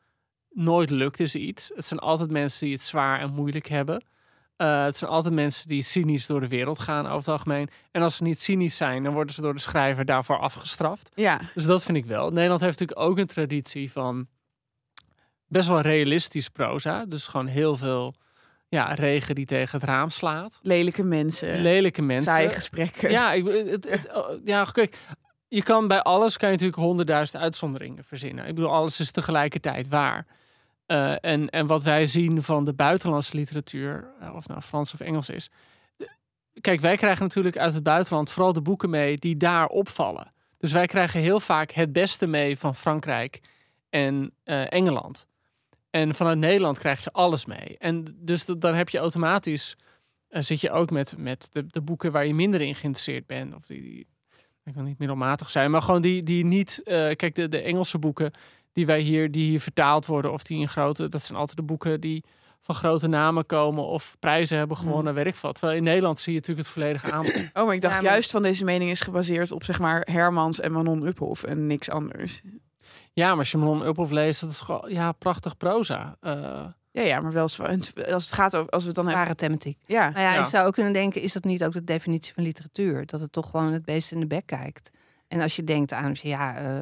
Nooit 0.50 0.90
lukt 0.90 1.20
is 1.20 1.34
iets. 1.34 1.70
Het 1.74 1.86
zijn 1.86 2.00
altijd 2.00 2.30
mensen 2.30 2.64
die 2.64 2.74
het 2.74 2.82
zwaar 2.82 3.20
en 3.20 3.34
moeilijk 3.34 3.68
hebben. 3.68 4.04
Eh, 4.56 4.84
het 4.84 4.96
zijn 4.96 5.10
altijd 5.10 5.34
mensen 5.34 5.68
die 5.68 5.82
cynisch 5.82 6.26
door 6.26 6.40
de 6.40 6.48
wereld 6.48 6.78
gaan 6.78 7.04
over 7.06 7.18
het 7.18 7.28
algemeen. 7.28 7.68
En 7.90 8.02
als 8.02 8.16
ze 8.16 8.22
niet 8.22 8.42
cynisch 8.42 8.76
zijn, 8.76 9.02
dan 9.02 9.12
worden 9.12 9.34
ze 9.34 9.40
door 9.40 9.54
de 9.54 9.60
schrijver 9.60 10.04
daarvoor 10.04 10.38
afgestraft. 10.38 11.10
Ja, 11.14 11.40
Dus 11.54 11.64
dat 11.64 11.82
vind 11.82 11.96
ik 11.96 12.04
wel. 12.04 12.30
Nederland 12.30 12.60
heeft 12.60 12.78
natuurlijk 12.78 13.08
ook 13.08 13.18
een 13.18 13.26
traditie 13.26 13.92
van 13.92 14.26
best 15.46 15.68
wel 15.68 15.80
realistisch 15.80 16.48
proza. 16.48 17.04
Dus 17.04 17.26
gewoon 17.26 17.46
heel 17.46 17.76
veel 17.76 18.14
ja, 18.70 18.94
regen 18.94 19.34
die 19.34 19.46
tegen 19.46 19.80
het 19.80 19.88
raam 19.88 20.10
slaat. 20.10 20.60
lelijke 20.62 21.04
mensen, 21.04 21.60
Lelijke 21.60 22.02
mensen. 22.02 22.32
saaie 22.32 22.50
gesprekken. 22.50 23.10
Ja, 23.10 23.32
ik, 23.32 23.46
het, 23.46 23.88
het, 23.90 24.10
ja, 24.44 24.64
kijk, 24.64 24.98
je 25.48 25.62
kan 25.62 25.88
bij 25.88 26.02
alles 26.02 26.36
kan 26.36 26.48
je 26.48 26.54
natuurlijk 26.54 26.82
honderdduizend 26.82 27.42
uitzonderingen 27.42 28.04
verzinnen. 28.04 28.46
Ik 28.46 28.54
bedoel, 28.54 28.70
alles 28.70 29.00
is 29.00 29.10
tegelijkertijd 29.10 29.88
waar. 29.88 30.26
Eh, 30.86 31.14
en, 31.20 31.48
en 31.48 31.66
wat 31.66 31.82
wij 31.82 32.06
zien 32.06 32.42
van 32.42 32.64
de 32.64 32.72
buitenlandse 32.72 33.36
literatuur, 33.36 34.10
eh, 34.20 34.34
of 34.34 34.48
nou 34.48 34.60
Frans 34.60 34.94
of 34.94 35.00
Engels 35.00 35.28
is. 35.28 35.50
Kijk, 36.60 36.80
wij 36.80 36.96
krijgen 36.96 37.22
natuurlijk 37.22 37.56
uit 37.56 37.74
het 37.74 37.82
buitenland 37.82 38.30
vooral 38.30 38.52
de 38.52 38.62
boeken 38.62 38.90
mee 38.90 39.18
die 39.18 39.36
daar 39.36 39.66
opvallen. 39.66 40.28
Dus 40.58 40.72
wij 40.72 40.86
krijgen 40.86 41.20
heel 41.20 41.40
vaak 41.40 41.70
het 41.70 41.92
beste 41.92 42.26
mee 42.26 42.58
van 42.58 42.74
Frankrijk 42.74 43.40
en 43.90 44.32
eh, 44.44 44.72
Engeland. 44.72 45.26
En 45.90 46.14
vanuit 46.14 46.38
Nederland 46.38 46.78
krijg 46.78 47.04
je 47.04 47.12
alles 47.12 47.46
mee. 47.46 47.76
En 47.78 48.04
dus 48.16 48.44
dan 48.44 48.74
heb 48.74 48.88
je 48.88 48.98
automatisch 48.98 49.76
eh, 50.28 50.42
zit 50.42 50.60
je 50.60 50.70
ook 50.70 50.90
met, 50.90 51.14
met 51.18 51.46
de, 51.50 51.66
de 51.66 51.80
boeken 51.80 52.12
waar 52.12 52.26
je 52.26 52.34
minder 52.34 52.60
in 52.60 52.74
geïnteresseerd 52.74 53.26
bent. 53.26 53.54
Of 53.54 53.66
die, 53.66 53.82
die 53.82 54.06
ik 54.64 54.74
wil 54.74 54.84
niet 54.84 54.98
middelmatig 54.98 55.50
zijn, 55.50 55.70
maar 55.70 55.82
gewoon 55.82 56.02
die, 56.02 56.22
die 56.22 56.44
niet. 56.44 56.80
eh, 56.84 56.92
kijk, 57.16 57.34
de, 57.34 57.48
de 57.48 57.60
Engelse 57.60 57.98
boeken 57.98 58.32
die 58.72 58.86
wij 58.86 59.00
hier, 59.00 59.30
die 59.30 59.48
hier 59.48 59.60
vertaald 59.60 60.06
worden, 60.06 60.32
of 60.32 60.42
die 60.42 60.60
in 60.60 60.68
grote. 60.68 61.08
Dat 61.08 61.22
zijn 61.22 61.38
altijd 61.38 61.56
de 61.56 61.62
boeken 61.62 62.00
die 62.00 62.24
van 62.60 62.74
grote 62.74 63.06
namen 63.06 63.46
komen 63.46 63.84
of 63.84 64.16
prijzen 64.18 64.58
hebben 64.58 64.76
gewonnen, 64.76 65.14
weet 65.14 65.26
ik 65.26 65.34
wat. 65.34 65.54
Terwijl 65.54 65.78
in 65.78 65.84
Nederland 65.84 66.18
zie 66.20 66.32
je 66.32 66.38
natuurlijk 66.38 66.66
het 66.66 66.76
volledige 66.76 67.10
aanbod. 67.14 67.50
Oh, 67.52 67.64
maar 67.66 67.74
ik 67.74 67.80
dacht 67.80 67.94
Ja, 67.94 68.00
maar- 68.02 68.10
juist 68.10 68.30
van 68.30 68.42
deze 68.42 68.64
mening 68.64 68.90
is 68.90 69.00
gebaseerd 69.00 69.52
op 69.52 69.64
zeg 69.64 69.78
maar 69.78 70.06
Hermans 70.10 70.60
en 70.60 70.72
Manon 70.72 71.06
Uphoff 71.06 71.42
en 71.42 71.66
niks 71.66 71.90
anders. 71.90 72.42
Ja, 73.12 73.28
maar 73.28 73.38
als 73.38 73.50
je 73.50 73.58
Manon 73.58 73.86
Uphoff 73.86 74.10
leest, 74.10 74.40
dat 74.40 74.50
is 74.50 74.60
gewoon 74.60 74.84
ja, 74.92 75.12
prachtig 75.12 75.56
proza. 75.56 76.16
Eh, 76.20 76.64
Ja, 76.92 77.02
ja, 77.02 77.20
maar 77.20 77.32
wel 77.32 77.42
als 78.12 78.24
het 78.26 78.32
gaat 78.32 78.56
over 78.56 78.70
als 78.70 78.82
we 78.82 78.86
het 78.88 78.96
dan 78.96 79.04
hebben. 79.06 79.22
Zware 79.24 79.38
thematiek. 79.38 79.78
Ja, 79.86 80.08
Nou 80.10 80.20
ja, 80.20 80.32
Ja. 80.34 80.40
je 80.40 80.46
zou 80.46 80.66
ook 80.66 80.74
kunnen 80.74 80.92
denken, 80.92 81.22
is 81.22 81.32
dat 81.32 81.44
niet 81.44 81.64
ook 81.64 81.72
de 81.72 81.84
definitie 81.84 82.34
van 82.34 82.42
literatuur? 82.42 83.06
Dat 83.06 83.20
het 83.20 83.32
toch 83.32 83.50
gewoon 83.50 83.72
het 83.72 83.84
beest 83.84 84.12
in 84.12 84.20
de 84.20 84.26
bek 84.26 84.46
kijkt. 84.46 84.90
En 85.28 85.40
als 85.40 85.56
je 85.56 85.64
denkt 85.64 85.92
aan 85.92 86.14
ja, 86.22 86.56
eh, 86.56 86.80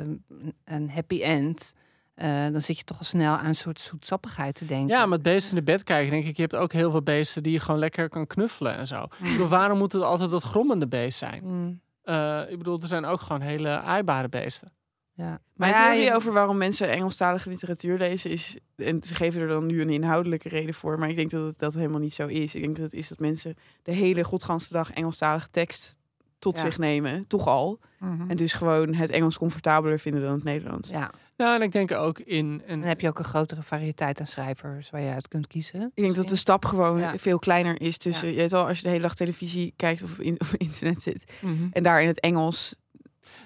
een 0.65 0.91
happy 0.91 1.23
end, 1.23 1.75
eh, 2.15 2.47
dan 2.53 2.63
zit 2.63 2.79
je 2.79 2.85
toch 2.85 2.99
al 2.99 3.05
snel 3.05 3.35
aan 3.37 3.45
een 3.47 3.55
soort 3.55 3.81
zoetsappigheid 3.81 4.55
te 4.55 4.65
denken. 4.65 4.89
ja, 4.97 5.07
met 5.07 5.23
beesten 5.23 5.51
in 5.59 5.65
de 5.65 5.73
bed 5.73 5.83
kijken, 5.85 6.11
denk 6.11 6.25
ik, 6.25 6.37
je 6.37 6.43
hebt 6.43 6.57
ook 6.57 6.73
heel 6.73 6.91
veel 6.91 7.03
beesten 7.03 7.43
die 7.43 7.53
je 7.53 7.61
gewoon 7.61 7.81
lekker 7.81 8.09
kan 8.09 8.27
knuffelen 8.27 8.77
en 8.77 8.87
zo. 8.87 9.03
Ik 9.23 9.31
bedoel, 9.31 9.49
waarom 9.49 9.79
moet 9.79 9.93
het 9.93 10.03
altijd 10.03 10.31
dat 10.31 10.43
grommende 10.43 10.87
beest 10.89 11.19
zijn? 11.19 11.41
Mm, 11.45 11.81
Eh, 12.03 12.41
ik 12.49 12.59
bedoel, 12.59 12.81
er 12.81 12.89
zijn 12.89 13.05
ook 13.05 13.21
gewoon 13.21 13.41
hele 13.41 13.69
aaibare 13.81 14.29
beesten. 14.29 14.73
Ja. 15.19 15.39
Mijn 15.55 15.73
ja, 15.73 15.85
theorie 15.91 16.05
je- 16.05 16.15
over 16.15 16.33
waarom 16.33 16.57
mensen 16.57 16.91
Engelstalige 16.91 17.49
literatuur 17.49 17.99
lezen 17.99 18.31
is, 18.31 18.59
en 18.77 19.03
ze 19.03 19.15
geven 19.15 19.41
er 19.41 19.49
dan 19.49 19.67
nu 19.67 19.81
een 19.81 19.91
inhoudelijke 19.91 20.49
reden 20.49 20.75
voor, 20.75 20.99
maar 20.99 21.09
ik 21.09 21.17
denk 21.17 21.31
dat 21.31 21.45
het 21.47 21.59
dat 21.59 21.75
helemaal 21.75 22.01
niet 22.01 22.15
zo 22.15 22.27
is. 22.27 22.55
Ik 22.55 22.63
denk 22.63 22.75
dat 22.77 22.85
het 22.85 22.95
is 22.95 23.09
dat 23.09 23.19
mensen 23.19 23.55
de 23.83 23.93
hele 23.93 24.25
godganse 24.25 24.73
dag 24.73 24.93
Engelstalige 24.93 25.49
tekst 25.51 25.97
tot 26.39 26.57
Ja. 26.57 26.65
zich 26.65 26.79
nemen, 26.79 27.27
toch 27.27 27.47
al. 27.47 27.79
Mhm. 27.99 28.31
En 28.31 28.37
dus 28.37 28.53
gewoon 28.53 28.95
het 28.95 29.11
Engels 29.11 29.39
comfortabeler 29.39 29.99
vinden 29.99 30.23
dan 30.23 30.33
het 30.33 30.45
Nederlands. 30.45 30.89
ja, 30.91 31.11
Nou, 31.37 31.55
en 31.55 31.63
ik 31.63 31.73
denk 31.73 31.93
ook 31.93 32.19
in... 32.19 32.63
En, 32.67 32.79
dan 32.81 32.89
heb 32.89 33.01
je 33.01 33.09
ook 33.09 33.19
een 33.19 33.25
grotere 33.25 33.63
variëteit 33.63 34.21
aan 34.21 34.27
schrijvers 34.27 34.91
waar 34.91 35.01
je 35.01 35.11
uit 35.11 35.29
kunt 35.29 35.47
kiezen. 35.47 35.91
Ik 35.95 36.03
denk 36.03 36.17
dat 36.17 36.29
de 36.29 36.37
stap 36.37 36.65
gewoon 36.65 36.99
Ja. 37.01 37.19
veel 37.19 37.39
kleiner 37.39 37.81
is 37.81 37.99
tussen, 37.99 38.27
Ja. 38.27 38.33
je 38.35 38.39
weet 38.39 38.51
wel, 38.51 38.67
als 38.67 38.77
je 38.77 38.83
de 38.83 38.89
hele 38.89 39.03
dag 39.03 39.15
televisie 39.15 39.73
kijkt 39.77 40.03
of, 40.03 40.19
in, 40.19 40.41
of 40.41 40.55
internet 40.55 41.03
zit 41.03 41.33
Mhm. 41.41 41.67
en 41.73 41.83
daar 41.83 42.03
in 42.03 42.09
het 42.09 42.21
Engels 42.21 42.75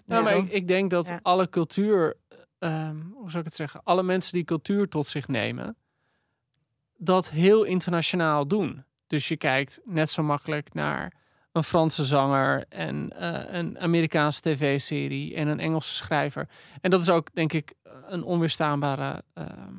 Nou, 0.04 0.22
maar 0.22 0.36
ik, 0.36 0.48
ik 0.48 0.68
denk 0.68 0.90
dat 0.90 1.12
alle 1.22 1.48
cultuur, 1.48 2.16
ehm, 2.58 3.00
hoe 3.00 3.30
zou 3.30 3.38
ik 3.38 3.48
het 3.48 3.54
zeggen, 3.54 3.80
alle 3.84 4.02
mensen 4.02 4.32
die 4.32 4.44
cultuur 4.44 4.88
tot 4.88 5.06
zich 5.06 5.28
nemen, 5.28 5.76
dat 6.96 7.30
heel 7.30 7.64
internationaal 7.64 8.46
doen. 8.46 8.84
Dus 9.06 9.28
je 9.28 9.36
kijkt 9.36 9.80
net 9.84 10.10
zo 10.10 10.22
makkelijk 10.22 10.74
naar 10.74 11.12
een 11.52 11.64
Franse 11.64 12.04
zanger 12.04 12.64
en 12.68 13.10
eh, 13.10 13.58
een 13.58 13.78
Amerikaanse 13.78 14.40
tv-serie 14.40 15.34
en 15.34 15.48
een 15.48 15.60
Engelse 15.60 15.94
schrijver. 15.94 16.48
En 16.80 16.90
dat 16.90 17.00
is 17.00 17.10
ook, 17.10 17.34
denk 17.34 17.52
ik, 17.52 17.74
een 18.06 18.22
onweerstaanbare 18.22 19.22
ehm, 19.34 19.74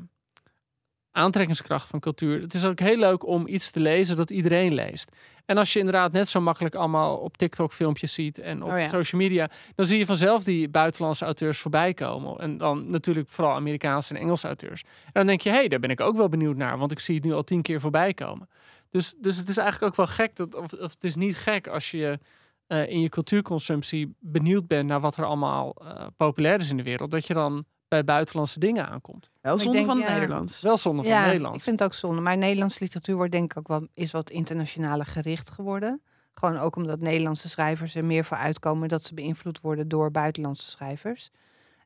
aantrekkingskracht 1.12 1.88
van 1.88 2.00
cultuur. 2.00 2.42
Het 2.42 2.54
is 2.54 2.66
ook 2.66 2.80
heel 2.80 2.98
leuk 2.98 3.26
om 3.26 3.48
iets 3.48 3.72
te 3.72 3.80
lezen 3.80 4.18
dat 4.18 4.30
iedereen 4.30 4.74
leest. 4.74 5.12
En 5.46 5.58
als 5.58 5.74
je 5.74 5.80
inderdaad 5.80 6.12
net 6.12 6.30
zo 6.30 6.42
makkelijk 6.42 6.76
allemaal 6.76 7.18
op 7.18 7.38
TikTok 7.38 7.74
filmpjes 7.74 8.14
ziet 8.14 8.40
en 8.40 8.64
op 8.64 8.72
Oh 8.72 8.80
ja. 8.80 8.90
social 8.90 9.22
media, 9.22 9.50
dan 9.76 9.86
zie 9.86 9.98
je 9.98 10.06
vanzelf 10.06 10.44
die 10.44 10.70
buitenlandse 10.70 11.26
auteurs 11.26 11.60
voorbij 11.60 11.94
komen. 11.94 12.40
En 12.40 12.58
dan 12.58 12.90
natuurlijk 12.90 13.30
vooral 13.30 13.56
Amerikaanse 13.56 14.14
en 14.14 14.20
Engelse 14.20 14.48
auteurs. 14.48 14.82
En 15.06 15.12
dan 15.14 15.26
denk 15.26 15.42
je, 15.42 15.50
hé, 15.50 15.56
hey, 15.56 15.68
daar 15.68 15.80
ben 15.80 15.90
ik 15.90 16.02
ook 16.02 16.16
wel 16.16 16.30
benieuwd 16.30 16.56
naar, 16.56 16.78
want 16.78 16.92
ik 16.92 17.00
zie 17.00 17.16
het 17.16 17.24
nu 17.24 17.34
al 17.34 17.44
tien 17.44 17.62
keer 17.62 17.80
voorbij 17.80 18.14
komen. 18.14 18.50
Dus, 18.90 19.14
dus 19.18 19.38
het 19.38 19.50
is 19.50 19.58
eigenlijk 19.58 19.92
ook 19.92 20.06
wel 20.06 20.16
gek, 20.16 20.36
dat, 20.36 20.56
of, 20.56 20.74
of 20.74 20.94
het 20.94 21.04
is 21.04 21.16
niet 21.16 21.38
gek 21.38 21.68
als 21.68 21.92
je 21.92 22.20
eh, 22.68 22.90
in 22.90 23.00
je 23.02 23.10
cultuurconsumptie 23.10 24.16
benieuwd 24.20 24.68
bent 24.68 24.88
naar 24.88 25.00
wat 25.00 25.18
er 25.18 25.26
allemaal 25.26 25.76
eh, 25.76 26.08
populair 26.18 26.60
is 26.60 26.70
in 26.70 26.78
de 26.78 26.84
wereld, 26.84 27.12
dat 27.12 27.28
je 27.28 27.34
dan 27.34 27.66
bij 27.94 28.04
buitenlandse 28.04 28.60
dingen 28.60 28.90
aankomt. 28.90 29.30
Wel 29.42 29.58
zonde 29.58 29.78
denk, 29.78 29.86
van 29.86 30.00
ja. 30.00 30.14
Nederlands. 30.14 30.62
Wel 30.62 30.78
zonde 30.78 31.02
van 31.02 31.12
ja, 31.12 31.26
Nederland. 31.26 31.56
ik 31.56 31.62
vind 31.62 31.80
het 31.80 31.88
ook 31.88 31.94
zonde. 31.94 32.22
Maar 32.22 32.38
Nederlandse 32.38 32.78
literatuur 32.82 33.16
wordt 33.16 33.32
denk 33.32 33.52
ik 33.52 33.58
ook 33.58 33.68
wel 33.68 33.88
is 33.94 34.12
wat 34.12 34.30
internationaler 34.30 35.06
gericht 35.06 35.50
geworden. 35.50 36.02
Gewoon 36.34 36.58
ook 36.58 36.76
omdat 36.76 37.00
Nederlandse 37.00 37.50
schrijvers 37.50 37.96
er 37.96 38.06
meer 38.06 38.26
voor 38.26 38.38
uitkomen 38.38 38.90
dat 38.90 39.06
ze 39.06 39.14
beïnvloed 39.14 39.62
worden 39.62 39.88
door 39.88 40.12
buitenlandse 40.12 40.70
schrijvers. 40.70 41.30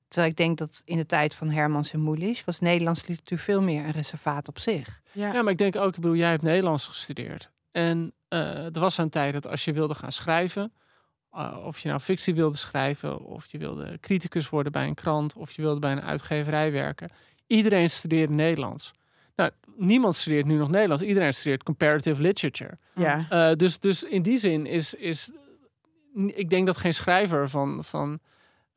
Terwijl 0.07 0.31
ik 0.31 0.37
denk 0.37 0.57
dat 0.57 0.81
in 0.85 0.97
de 0.97 1.05
tijd 1.05 1.35
van 1.35 1.49
Hermans 1.49 1.93
en 1.93 2.03
Mulisch 2.03 2.43
was 2.45 2.59
Nederlandse 2.59 3.05
literatuur 3.07 3.39
veel 3.39 3.61
meer 3.61 3.85
een 3.85 3.91
reservaat 3.91 4.47
op 4.47 4.59
zich. 4.59 5.01
Ja. 5.11 5.33
Ja, 5.33 5.41
maar 5.41 5.51
ik 5.51 5.57
denk 5.57 5.75
ook, 5.75 5.95
ik 5.95 6.01
bedoel, 6.01 6.15
jij 6.15 6.29
hebt 6.29 6.43
Nederlands 6.43 6.87
gestudeerd. 6.87 7.49
En 7.71 8.13
eh, 8.27 8.75
er 8.75 8.79
was 8.79 8.97
een 8.97 9.09
tijd 9.09 9.33
dat 9.33 9.47
als 9.47 9.65
je 9.65 9.73
wilde 9.73 9.95
gaan 9.95 10.11
schrijven, 10.11 10.73
eh, 11.31 11.57
of 11.65 11.79
je 11.79 11.87
nou 11.87 11.99
fictie 11.99 12.35
wilde 12.35 12.57
schrijven, 12.57 13.19
of 13.19 13.45
je 13.51 13.57
wilde 13.57 13.97
criticus 14.01 14.49
worden 14.49 14.71
bij 14.71 14.87
een 14.87 14.95
krant, 14.95 15.35
of 15.35 15.51
je 15.51 15.61
wilde 15.61 15.79
bij 15.79 15.91
een 15.91 16.01
uitgeverij 16.01 16.71
werken, 16.71 17.09
iedereen 17.47 17.89
studeerde 17.89 18.33
Nederlands. 18.33 18.93
Nou, 19.35 19.51
niemand 19.75 20.15
studeert 20.15 20.45
nu 20.45 20.57
nog 20.57 20.69
Nederlands. 20.69 21.03
Iedereen 21.03 21.33
studeert 21.33 21.63
comparative 21.63 22.21
literature. 22.21 22.77
ja. 22.93 23.25
Eh, 23.29 23.55
dus, 23.55 23.79
dus 23.79 24.03
in 24.03 24.21
die 24.21 24.37
zin 24.37 24.65
is, 24.65 24.93
is. 24.93 25.31
Ik 26.25 26.49
denk 26.49 26.65
dat 26.65 26.77
geen 26.77 26.93
schrijver 26.93 27.49
van, 27.49 27.83
van 27.83 28.19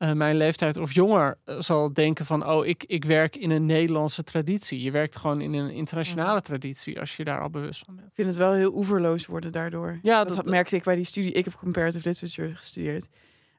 eh, 0.01 0.11
mijn 0.11 0.35
leeftijd 0.37 0.77
of 0.77 0.93
jonger 0.93 1.37
eh, 1.45 1.55
zal 1.59 1.93
denken 1.93 2.25
van. 2.25 2.47
Oh, 2.47 2.65
ik, 2.65 2.83
ik 2.87 3.05
werk 3.05 3.35
in 3.35 3.49
een 3.49 3.65
Nederlandse 3.65 4.23
traditie. 4.23 4.81
Je 4.81 4.91
werkt 4.91 5.15
gewoon 5.15 5.41
in 5.41 5.53
een 5.53 5.69
internationale 5.69 6.41
traditie 6.41 6.99
als 6.99 7.15
je 7.15 7.23
daar 7.23 7.41
al 7.41 7.49
bewust 7.49 7.83
van 7.85 7.95
bent. 7.95 8.07
Ik 8.07 8.13
vind 8.15 8.27
het 8.27 8.37
wel 8.37 8.53
heel 8.53 8.73
oeverloos 8.75 9.25
worden 9.25 9.51
daardoor. 9.51 9.99
Ja, 10.01 10.23
dat, 10.23 10.35
dat- 10.35 10.45
merkte 10.45 10.75
ik 10.75 10.83
bij 10.83 10.95
die 10.95 11.05
studie. 11.05 11.31
Ik 11.31 11.45
heb 11.45 11.53
comparative 11.53 12.07
literature 12.09 12.55
gestudeerd. 12.55 13.07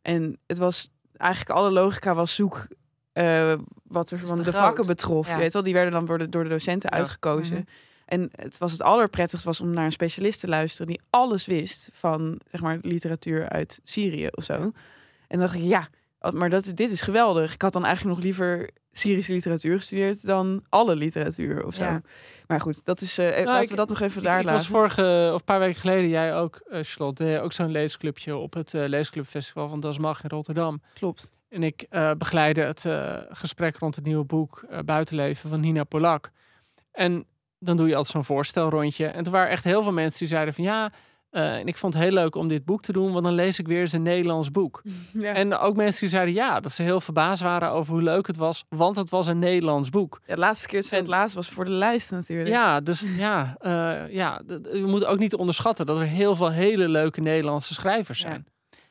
En 0.02 0.38
het 0.46 0.58
was 0.58 0.88
eigenlijk 1.16 1.50
alle 1.58 1.70
logica 1.70 2.14
was 2.14 2.34
zoek 2.34 2.66
eh, 3.12 3.52
wat 3.84 4.10
er 4.10 4.18
van 4.18 4.36
de 4.36 4.42
groot. 4.42 4.54
vakken 4.54 4.86
betrof. 4.86 5.26
Ja. 5.28 5.34
Je 5.34 5.38
weet 5.40 5.52
wel, 5.52 5.62
die 5.62 5.72
werden 5.74 5.92
dan 5.92 6.04
door 6.04 6.18
de, 6.18 6.28
door 6.28 6.42
de 6.42 6.48
docenten 6.50 6.90
Ja. 6.92 6.96
uitgekozen. 6.98 7.56
Mhm. 7.56 7.64
En 8.04 8.28
het 8.32 8.58
was 8.58 8.72
het 8.72 8.82
allerprettigst 8.82 9.44
was 9.44 9.60
om 9.60 9.70
naar 9.70 9.84
een 9.84 9.92
specialist 9.92 10.40
te 10.40 10.48
luisteren 10.48 10.86
die 10.86 11.00
alles 11.10 11.46
wist 11.46 11.88
van 11.92 12.40
zeg 12.50 12.60
maar 12.60 12.78
literatuur 12.82 13.48
uit 13.48 13.80
Syrië 13.82 14.26
of 14.30 14.44
zo. 14.44 14.52
En 14.52 14.72
dan 15.28 15.38
dacht 15.38 15.54
ik, 15.54 15.62
ja, 15.62 15.88
maar 16.30 16.50
dat, 16.50 16.72
dit 16.74 16.90
is 16.92 17.00
geweldig. 17.00 17.54
Ik 17.54 17.62
had 17.62 17.72
dan 17.72 17.84
eigenlijk 17.84 18.16
nog 18.16 18.24
liever 18.24 18.68
Syrische 18.92 19.32
literatuur 19.32 19.76
gestudeerd 19.76 20.26
dan 20.26 20.64
alle 20.68 20.96
literatuur 20.96 21.64
of 21.66 21.74
zo. 21.74 21.82
Ja. 21.84 22.02
Maar 22.46 22.60
goed, 22.60 22.84
dat 22.84 23.00
is. 23.00 23.18
eh 23.18 23.26
laten 23.28 23.44
Nou, 23.44 23.62
ik- 23.62 23.68
we 23.68 23.76
dat 23.76 23.88
nog 23.88 24.00
even 24.00 24.18
Ik, 24.18 24.24
daar 24.26 24.38
ik 24.40 24.44
was 24.44 24.54
laten. 24.54 24.70
vorige, 24.70 25.30
of 25.32 25.38
een 25.38 25.44
paar 25.44 25.58
weken 25.58 25.80
geleden, 25.80 26.08
jij 26.08 26.34
ook, 26.36 26.56
eh 26.70 26.78
Charlotte, 26.82 27.24
deed 27.24 27.38
ook 27.38 27.52
zo'n 27.52 27.70
leesclubje 27.70 28.36
op 28.36 28.54
het 28.54 28.74
eh, 28.74 28.88
Leesclubfestival 28.88 29.68
van 29.68 29.80
Das 29.80 29.98
Mag 29.98 30.22
in 30.22 30.30
Rotterdam. 30.30 30.82
Klopt. 30.94 31.32
En 31.48 31.62
ik 31.62 31.86
begeleide 32.18 32.60
het 32.62 32.84
gesprek 33.36 33.76
rond 33.76 33.94
het 33.96 34.04
nieuwe 34.04 34.24
boek 34.24 34.64
Buitenleven 34.84 35.50
van 35.50 35.60
Nina 35.60 35.84
Polak. 35.84 36.30
En 36.92 37.24
dan 37.58 37.76
doe 37.76 37.88
je 37.88 37.94
altijd 37.96 38.12
zo'n 38.12 38.24
voorstelrondje. 38.24 39.06
En 39.06 39.24
er 39.24 39.30
waren 39.30 39.50
echt 39.50 39.64
heel 39.64 39.82
veel 39.82 39.92
mensen 39.92 40.18
die 40.18 40.28
zeiden 40.28 40.54
van 40.54 40.64
ja, 40.64 40.92
eh, 41.32 41.54
en 41.58 41.66
ik 41.66 41.76
vond 41.76 41.94
het 41.94 42.02
heel 42.02 42.12
leuk 42.12 42.34
om 42.34 42.48
dit 42.48 42.64
boek 42.64 42.82
te 42.82 42.92
doen, 42.92 43.12
want 43.12 43.24
dan 43.24 43.34
lees 43.34 43.58
ik 43.58 43.66
weer 43.66 43.80
eens 43.80 43.92
een 43.92 44.02
Nederlands 44.02 44.50
boek. 44.50 44.82
Ja. 45.12 45.34
En 45.34 45.56
ook 45.56 45.76
mensen 45.76 46.00
die 46.00 46.08
zeiden 46.08 46.34
ja, 46.34 46.60
dat 46.60 46.72
ze 46.72 46.82
heel 46.82 47.00
verbaasd 47.00 47.42
waren 47.42 47.70
over 47.70 47.92
hoe 47.92 48.02
leuk 48.02 48.26
het 48.26 48.36
was, 48.36 48.64
want 48.68 48.96
het 48.96 49.10
was 49.10 49.26
een 49.26 49.38
Nederlands 49.38 49.90
boek. 49.90 50.20
Ja, 50.26 50.34
de 50.34 50.40
laatste 50.40 50.66
keer 50.68 50.80
dat 50.82 50.90
het 50.90 51.06
laatst 51.06 51.34
was 51.34 51.48
voor 51.48 51.64
de 51.64 51.70
lijst 51.70 52.10
natuurlijk. 52.10 52.48
Ja, 52.48 52.80
dus 52.80 53.04
ja, 53.16 53.56
eh, 53.58 54.12
ja, 54.14 54.42
we 54.46 54.84
moeten 54.86 55.08
ook 55.08 55.18
niet 55.18 55.34
onderschatten 55.34 55.86
dat 55.86 55.98
er 55.98 56.06
heel 56.06 56.36
veel 56.36 56.50
hele 56.50 56.88
leuke 56.88 57.20
Nederlandse 57.20 57.74
schrijvers 57.74 58.20
Ja. 58.20 58.28
zijn. 58.28 58.46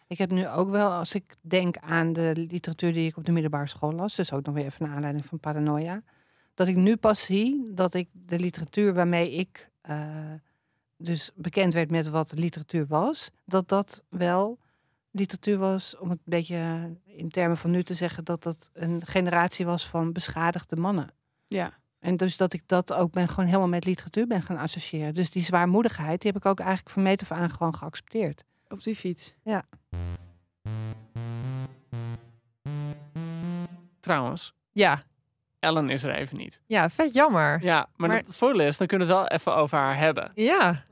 Ik 0.08 0.18
heb 0.18 0.32
nu 0.32 0.48
ook 0.48 0.70
wel, 0.70 0.90
als 0.92 1.16
ik 1.16 1.36
denk 1.42 1.78
aan 1.78 2.14
de 2.14 2.32
literatuur 2.50 2.94
die 2.94 3.08
ik 3.08 3.18
op 3.18 3.26
de 3.26 3.32
middelbare 3.32 3.68
school 3.68 3.92
las, 3.94 4.16
dus 4.16 4.34
ook 4.34 4.46
nog 4.46 4.56
weer 4.56 4.66
even 4.66 4.86
naar 4.86 4.96
aanleiding 4.96 5.26
van 5.26 5.40
paranoia, 5.40 6.02
dat 6.54 6.68
ik 6.68 6.76
nu 6.76 6.96
pas 6.96 7.26
zie 7.26 7.70
dat 7.74 7.94
ik 7.94 8.10
de 8.12 8.40
literatuur 8.40 8.94
waarmee 8.94 9.32
ik 9.32 9.70
eh, 9.82 9.98
dus 11.02 11.32
bekend 11.36 11.74
werd 11.74 11.92
met 11.92 12.10
wat 12.10 12.32
literatuur 12.36 12.88
was, 12.88 13.30
dat 13.46 13.68
dat 13.70 14.04
wel 14.10 14.60
literatuur 15.12 15.58
was, 15.58 15.98
om 15.98 16.10
het 16.10 16.18
een 16.18 16.24
beetje 16.26 16.92
in 17.06 17.30
termen 17.30 17.58
van 17.58 17.72
nu 17.72 17.84
te 17.84 17.94
zeggen, 17.94 18.24
dat 18.24 18.44
dat 18.44 18.70
een 18.74 19.02
generatie 19.06 19.66
was 19.66 19.88
van 19.88 20.12
beschadigde 20.14 20.76
mannen. 20.76 21.10
Ja. 21.48 21.80
En 22.00 22.18
dus 22.18 22.38
dat 22.38 22.54
ik 22.54 22.64
dat 22.66 22.94
ook 22.94 23.12
ben 23.12 23.28
gewoon 23.28 23.46
helemaal 23.46 23.68
met 23.68 23.86
literatuur 23.86 24.28
ben 24.28 24.42
gaan 24.44 24.58
associëren. 24.58 25.14
Dus 25.14 25.32
die 25.32 25.44
zwaarmoedigheid, 25.44 26.22
die 26.22 26.32
heb 26.32 26.42
ik 26.44 26.50
ook 26.50 26.60
eigenlijk 26.60 26.90
van 26.90 27.04
meet 27.04 27.22
af 27.22 27.32
aan 27.32 27.50
gewoon 27.50 27.76
geaccepteerd. 27.76 28.44
Op 28.68 28.84
die 28.84 28.96
fiets. 28.96 29.36
Trouwens, 34.00 34.54
Ja, 34.72 35.04
Ellen 35.60 35.90
is 35.90 36.04
er 36.04 36.16
even 36.16 36.38
niet. 36.38 36.62
ja 36.66 36.90
vet 36.90 37.14
jammer. 37.14 37.64
Ja, 37.64 37.88
maar, 37.96 38.10
Maar- 38.10 38.18
het 38.18 38.36
voordeel 38.38 38.68
is, 38.68 38.78
dan 38.78 38.88
kunnen 38.88 39.08
we 39.08 39.14
het 39.14 39.22
wel 39.22 39.32
even 39.38 39.56
over 39.56 39.78
haar 39.78 39.98
hebben. 39.98 40.32
Ja, 40.36 40.84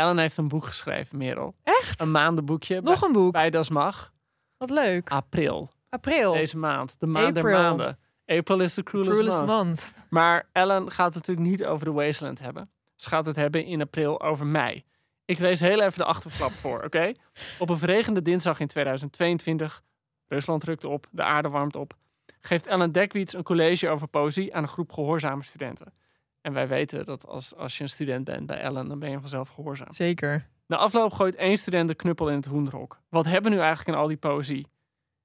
Ellen 0.00 0.18
heeft 0.18 0.36
een 0.36 0.48
boek 0.48 0.64
geschreven, 0.64 1.18
Merel. 1.18 1.54
echt? 1.62 2.00
Een 2.00 2.10
maandenboekje 2.10 2.80
Nog 2.80 2.98
bij, 2.98 3.08
een 3.08 3.14
boek. 3.14 3.32
bij 3.32 3.50
Das 3.50 3.68
Mag. 3.68 4.12
Wat 4.56 4.70
leuk. 4.70 5.10
April, 5.10 5.70
April. 5.88 6.32
deze 6.32 6.56
maand. 6.58 6.96
De 7.00 7.06
maand 7.06 7.34
der 7.34 7.44
April. 7.44 7.60
maanden. 7.62 7.98
April 8.26 8.60
is 8.60 8.74
the 8.74 8.82
cruelest, 8.82 9.12
Cruelest 9.12 9.38
month. 9.38 9.50
month. 9.66 9.92
Maar 10.10 10.48
Ellen 10.52 10.90
gaat 10.90 11.14
het 11.14 11.26
natuurlijk 11.26 11.48
niet 11.48 11.64
over 11.64 11.84
de 11.84 11.92
Wasteland 11.92 12.40
hebben. 12.40 12.70
Ze 12.96 13.08
gaat 13.08 13.26
het 13.26 13.36
hebben 13.36 13.64
in 13.64 13.80
april 13.80 14.20
over 14.22 14.46
mei. 14.46 14.84
Ik 15.24 15.38
lees 15.38 15.60
heel 15.60 15.80
even 15.80 15.98
de 15.98 16.04
achterflap 16.04 16.52
voor, 16.52 16.82
oké? 16.84 17.12
Op 17.58 17.68
een 17.68 17.78
verregende 17.78 18.22
dinsdag 18.22 18.60
in 18.60 18.66
2022, 18.66 19.82
Rusland 20.28 20.64
rukt 20.64 20.84
op, 20.84 21.06
de 21.10 21.22
aarde 21.22 21.48
warmt 21.48 21.76
op, 21.76 21.94
geeft 22.40 22.66
Ellen 22.66 22.92
Dekwiets 22.92 23.34
een 23.34 23.42
college 23.42 23.88
over 23.88 24.06
poëzie 24.08 24.54
aan 24.54 24.62
een 24.62 24.68
groep 24.68 24.92
gehoorzame 24.92 25.42
studenten. 25.44 25.92
En 26.40 26.52
wij 26.52 26.68
weten 26.68 27.04
dat 27.04 27.26
als, 27.26 27.54
als 27.56 27.76
je 27.76 27.82
een 27.82 27.88
student 27.88 28.24
bent 28.24 28.46
bij 28.46 28.60
Ellen, 28.60 28.88
dan 28.88 28.98
ben 28.98 29.10
je 29.10 29.20
vanzelf 29.20 29.48
gehoorzaam. 29.48 29.92
Zeker. 29.92 30.48
Na 30.66 30.76
afloop 30.76 31.12
gooit 31.12 31.34
één 31.34 31.58
student 31.58 31.88
de 31.88 31.94
knuppel 31.94 32.28
in 32.28 32.36
het 32.36 32.46
hoenderhok. 32.46 33.00
Wat 33.08 33.24
hebben 33.24 33.50
we 33.50 33.56
nu 33.56 33.62
eigenlijk 33.62 33.96
aan 33.96 34.02
al 34.02 34.08
die 34.08 34.16
poëzie? 34.16 34.66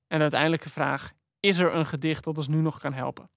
En 0.08 0.18
de 0.18 0.22
uiteindelijke 0.22 0.70
vraag, 0.70 1.14
is 1.40 1.60
er 1.60 1.76
een 1.76 1.86
gedicht 1.86 2.24
dat 2.24 2.38
ons 2.38 2.48
nu 2.48 2.62
nog 2.62 2.80
kan 2.80 2.94
helpen? 2.94 3.30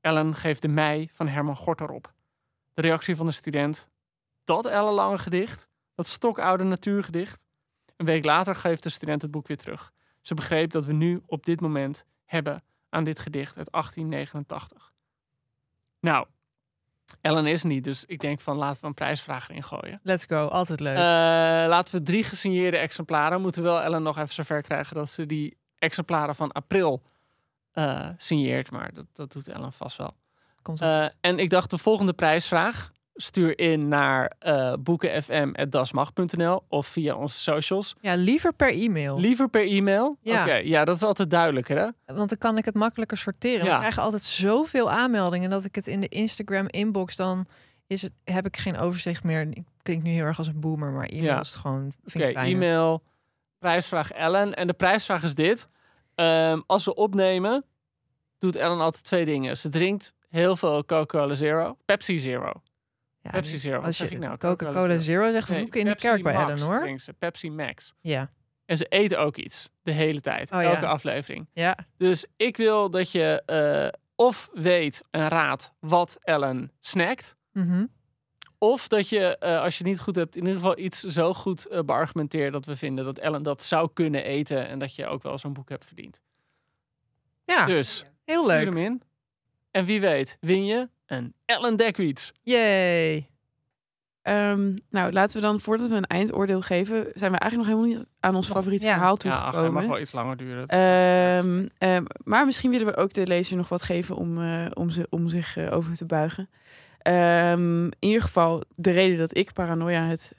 Ellen 0.00 0.34
geeft 0.34 0.62
de 0.62 0.68
mei 0.68 1.08
van 1.12 1.28
Herman 1.28 1.56
Gorter 1.56 1.90
op. 1.90 2.12
De 2.74 2.82
reactie 2.82 3.16
van 3.16 3.26
de 3.26 3.32
student, 3.32 3.90
dat 4.44 4.66
ellenlange 4.66 5.18
gedicht, 5.18 5.68
dat 5.94 6.06
stokoude 6.06 6.64
natuurgedicht. 6.64 7.46
Een 7.96 8.06
week 8.06 8.24
later 8.24 8.54
geeft 8.54 8.82
de 8.82 8.88
student 8.88 9.22
het 9.22 9.30
boek 9.30 9.46
weer 9.46 9.56
terug. 9.56 9.92
Ze 10.20 10.34
begreep 10.34 10.70
dat 10.70 10.84
we 10.84 10.92
nu 10.92 11.22
op 11.26 11.44
dit 11.44 11.60
moment 11.60 12.04
hebben 12.24 12.62
aan 12.88 13.04
dit 13.04 13.18
gedicht 13.18 13.56
uit 13.56 13.72
1889. 13.72 14.92
Nou, 16.00 16.26
Ellen 17.20 17.46
is 17.46 17.62
niet, 17.62 17.84
dus 17.84 18.04
ik 18.04 18.20
denk 18.20 18.40
van 18.40 18.56
laten 18.56 18.80
we 18.80 18.86
een 18.86 18.94
prijsvraag 18.94 19.48
erin 19.48 19.62
gooien. 19.62 20.00
Let's 20.02 20.24
go. 20.24 20.46
Altijd 20.46 20.80
leuk. 20.80 20.96
Eh, 20.96 21.02
laten 21.68 21.94
we 21.94 22.02
drie 22.02 22.24
gesigneerde 22.24 22.76
exemplaren. 22.76 23.40
Moeten 23.40 23.62
wel 23.62 23.82
Ellen 23.82 24.02
nog 24.02 24.18
even 24.18 24.34
zover 24.34 24.62
krijgen 24.62 24.96
dat 24.96 25.10
ze 25.10 25.26
die 25.26 25.56
exemplaren 25.78 26.34
van 26.34 26.52
april 26.52 27.02
eh, 27.72 28.08
signeert. 28.16 28.70
Maar 28.70 28.94
dat, 28.94 29.06
dat 29.12 29.32
doet 29.32 29.48
Ellen 29.48 29.72
vast 29.72 29.96
wel. 29.96 30.16
Komt. 30.62 30.80
Eh, 30.80 31.06
en 31.20 31.38
ik 31.38 31.50
dacht 31.50 31.70
de 31.70 31.78
volgende 31.78 32.12
prijsvraag. 32.12 32.92
Stuur 33.14 33.58
in 33.58 33.88
naar 33.88 34.32
eh 34.38 34.72
boekenfm.dasmag.nl 34.80 36.64
of 36.68 36.86
via 36.86 37.14
onze 37.14 37.40
socials. 37.40 37.94
ja, 38.00 38.14
liever 38.14 38.52
per 38.52 38.72
e-mail. 38.72 39.18
Liever 39.20 39.48
per 39.48 39.66
e-mail. 39.66 40.16
Ja. 40.20 40.42
Oké, 40.42 40.54
ja, 40.54 40.84
dat 40.84 40.96
is 40.96 41.02
altijd 41.02 41.30
duidelijker 41.30 41.76
hè? 41.78 42.14
Want 42.14 42.28
dan 42.28 42.38
kan 42.38 42.58
ik 42.58 42.64
het 42.64 42.74
makkelijker 42.74 43.16
sorteren. 43.16 43.64
Ja. 43.64 43.72
We 43.72 43.78
krijgen 43.78 44.02
altijd 44.02 44.22
zoveel 44.22 44.90
aanmeldingen 44.90 45.50
dat 45.50 45.64
ik 45.64 45.74
het 45.74 45.86
in 45.86 46.00
de 46.00 46.08
Instagram 46.08 46.66
inbox 46.68 47.16
dan 47.16 47.46
is 47.86 48.02
het, 48.02 48.12
heb 48.24 48.46
ik 48.46 48.56
geen 48.56 48.76
overzicht 48.78 49.24
meer. 49.24 49.40
Ik 49.50 49.62
klink 49.82 50.02
nu 50.02 50.10
heel 50.10 50.24
erg 50.24 50.38
als 50.38 50.46
een 50.46 50.60
boomer, 50.60 50.90
maar 50.90 51.06
e-mail 51.06 51.24
Ja. 51.24 51.40
is 51.40 51.48
het 51.48 51.56
gewoon 51.56 51.92
Oké, 52.14 52.24
e-mail, 52.26 53.02
prijsvraag 53.58 54.10
Ellen. 54.12 54.54
En 54.54 54.66
de 54.66 54.72
prijsvraag 54.72 55.22
is 55.22 55.34
dit. 55.34 55.68
Ehm, 56.14 56.60
als 56.66 56.84
we 56.84 56.94
opnemen, 56.94 57.64
doet 58.38 58.56
Ellen 58.56 58.80
altijd 58.80 59.04
twee 59.04 59.24
dingen. 59.24 59.56
Ze 59.56 59.68
drinkt 59.68 60.14
heel 60.28 60.56
veel 60.56 60.84
Coca-Cola 60.84 61.34
Zero. 61.34 61.76
Pepsi 61.84 62.18
Zero. 62.18 62.52
Ja, 63.24 63.30
Pepsi 63.30 63.58
Zero. 63.58 63.80
Als 63.80 63.96
zeg 63.96 64.08
je 64.08 64.14
ik 64.14 64.20
nou? 64.20 64.36
Coca-Cola 64.38 64.98
Zero 64.98 65.32
zegt, 65.32 65.48
Nee, 65.48 65.58
vloeken 65.58 65.80
in 65.80 65.86
de 65.86 65.94
kerk 65.94 66.22
bij 66.22 66.34
Max 66.34 66.50
Ellen 66.62 66.62
hoor. 66.88 66.98
ze. 66.98 67.12
Pepsi 67.12 67.50
Max. 67.50 67.94
Ja. 68.00 68.30
En 68.66 68.76
ze 68.76 68.86
eten 68.88 69.18
ook 69.18 69.36
iets. 69.36 69.70
De 69.82 69.92
hele 69.92 70.20
tijd. 70.20 70.52
Oh, 70.52 70.62
ja. 70.62 70.74
elke 70.74 70.86
aflevering. 70.86 71.48
Ja. 71.52 71.76
Dus 71.96 72.26
ik 72.36 72.56
wil 72.56 72.90
dat 72.90 73.10
je 73.10 73.42
eh, 73.46 74.00
of 74.14 74.50
weet 74.52 75.02
en 75.10 75.28
raadt 75.28 75.72
wat 75.80 76.16
Ellen 76.20 76.72
snackt. 76.80 77.36
Mhm. 77.52 77.86
Of 78.58 78.88
dat 78.88 79.08
je, 79.08 79.38
eh, 79.38 79.60
als 79.60 79.72
je 79.78 79.82
het 79.82 79.92
niet 79.92 80.00
goed 80.00 80.14
hebt, 80.16 80.36
in 80.36 80.42
ieder 80.42 80.58
geval 80.60 80.78
iets 80.78 81.00
zo 81.00 81.34
goed 81.34 81.66
eh, 81.66 81.80
beargumenteert 81.80 82.52
dat 82.52 82.66
we 82.66 82.76
vinden 82.76 83.04
dat 83.04 83.18
Ellen 83.18 83.42
dat 83.42 83.62
zou 83.64 83.90
kunnen 83.92 84.24
eten. 84.24 84.68
En 84.68 84.78
dat 84.78 84.94
je 84.94 85.06
ook 85.06 85.22
wel 85.22 85.38
zo'n 85.38 85.52
boek 85.52 85.68
hebt 85.68 85.84
verdiend. 85.84 86.20
Ja, 87.44 87.66
Dus 87.66 88.04
heel 88.24 88.46
leuk. 88.46 88.64
hem 88.64 88.76
in. 88.76 89.02
En 89.70 89.84
wie 89.84 90.00
weet, 90.00 90.36
win 90.40 90.64
je 90.64 90.88
een 91.16 91.34
Ellen 91.44 91.76
Dekwiets. 91.76 92.32
Yay. 92.42 93.28
Ehm, 94.22 94.76
nou, 94.90 95.12
laten 95.12 95.40
we 95.40 95.46
dan, 95.46 95.60
voordat 95.60 95.88
we 95.88 95.94
een 95.94 96.06
eindoordeel 96.06 96.60
geven, 96.60 97.06
zijn 97.14 97.32
we 97.32 97.38
eigenlijk 97.38 97.56
nog 97.56 97.66
helemaal 97.66 97.98
niet 97.98 98.06
aan 98.20 98.34
ons 98.34 98.46
favoriete 98.46 98.86
ja. 98.86 98.92
verhaal 98.92 99.16
Ja, 99.18 99.30
ach, 99.30 99.40
hij 99.40 99.50
toegekomen. 99.50 99.72
mag 99.72 99.86
wel 99.86 100.00
iets 100.00 100.12
langer 100.12 100.36
duren. 100.36 100.66
Ehm, 100.66 101.66
ehm, 101.78 102.04
maar 102.22 102.46
misschien 102.46 102.70
willen 102.70 102.86
we 102.86 102.96
ook 102.96 103.12
de 103.12 103.26
lezer 103.26 103.56
nog 103.56 103.68
wat 103.68 103.82
geven 103.82 104.16
om, 104.16 104.42
eh, 104.42 104.66
om, 104.74 104.90
ze, 104.90 105.06
om 105.10 105.28
zich 105.28 105.56
eh, 105.56 105.72
over 105.72 105.96
te 105.96 106.04
buigen. 106.04 106.50
Ehm, 106.98 107.84
in 107.84 107.96
ieder 107.98 108.22
geval, 108.22 108.62
de 108.74 108.90
reden 108.90 109.18
dat 109.18 109.36
ik 109.36 109.52
Paranoia 109.52 110.06
het 110.06 110.32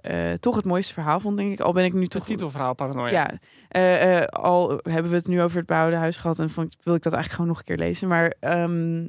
eh, 0.00 0.32
toch 0.32 0.56
het 0.56 0.64
mooiste 0.64 0.92
verhaal 0.92 1.20
vond, 1.20 1.36
denk 1.36 1.52
ik. 1.52 1.60
Al 1.60 1.72
ben 1.72 1.84
ik 1.84 1.92
nu 1.92 2.02
Het 2.02 2.10
toch... 2.10 2.24
titelverhaal 2.24 2.74
Paranoia. 2.74 3.10
Ja, 3.10 3.30
eh, 3.68 4.18
eh, 4.18 4.26
al 4.26 4.80
hebben 4.82 5.10
we 5.10 5.16
het 5.16 5.26
nu 5.26 5.42
over 5.42 5.56
het 5.58 5.66
behouden 5.66 5.98
huis 5.98 6.16
gehad 6.16 6.38
en 6.38 6.50
vond, 6.50 6.76
wil 6.82 6.94
ik 6.94 7.02
dat 7.02 7.12
eigenlijk 7.12 7.32
gewoon 7.32 7.46
nog 7.46 7.58
een 7.58 7.64
keer 7.64 7.86
lezen. 7.86 8.08
Maar 8.08 8.34
ehm, 8.40 9.06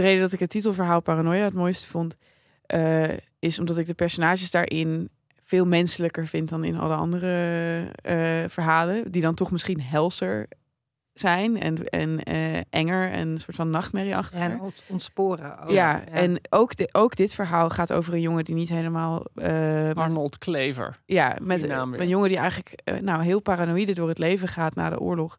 de 0.00 0.06
reden 0.06 0.22
dat 0.22 0.32
ik 0.32 0.40
het 0.40 0.50
titelverhaal 0.50 1.00
Paranoia 1.00 1.44
het 1.44 1.54
mooiste 1.54 1.86
vond, 1.86 2.16
eh, 2.66 3.08
is 3.38 3.58
omdat 3.58 3.78
ik 3.78 3.86
de 3.86 3.94
personages 3.94 4.50
daarin 4.50 5.10
veel 5.44 5.66
menselijker 5.66 6.26
vind 6.26 6.48
dan 6.48 6.64
in 6.64 6.78
alle 6.78 6.94
andere 6.94 7.84
eh, 8.02 8.48
verhalen, 8.48 9.12
die 9.12 9.22
dan 9.22 9.34
toch 9.34 9.50
misschien 9.50 9.80
helser 9.80 10.48
zijn 11.12 11.60
en, 11.60 11.88
en 11.88 12.22
eh, 12.22 12.60
enger 12.70 13.10
en 13.10 13.28
een 13.28 13.38
soort 13.38 13.56
van 13.56 13.70
nachtmerrieachtiger. 13.70 14.48
Ja, 14.48 14.54
en 14.54 14.60
ont- 14.60 14.82
ontsporen. 14.86 15.58
ook. 15.58 15.70
ja, 15.70 16.04
en 16.04 16.40
ook, 16.50 16.76
de, 16.76 16.88
ook 16.92 17.16
dit 17.16 17.34
verhaal 17.34 17.70
gaat 17.70 17.92
over 17.92 18.14
een 18.14 18.20
jongen 18.20 18.44
die 18.44 18.54
niet 18.54 18.68
helemaal 18.68 19.24
eh, 19.34 19.90
Arnold 19.90 20.38
Klever. 20.38 21.00
ja, 21.06 21.36
met 21.40 21.62
een 21.62 22.08
jongen 22.08 22.28
die 22.28 22.38
eigenlijk 22.38 22.82
nou, 23.00 23.22
heel 23.22 23.40
paranoïde 23.40 23.92
door 23.92 24.08
het 24.08 24.18
leven 24.18 24.48
gaat 24.48 24.74
na 24.74 24.90
de 24.90 25.00
oorlog. 25.00 25.38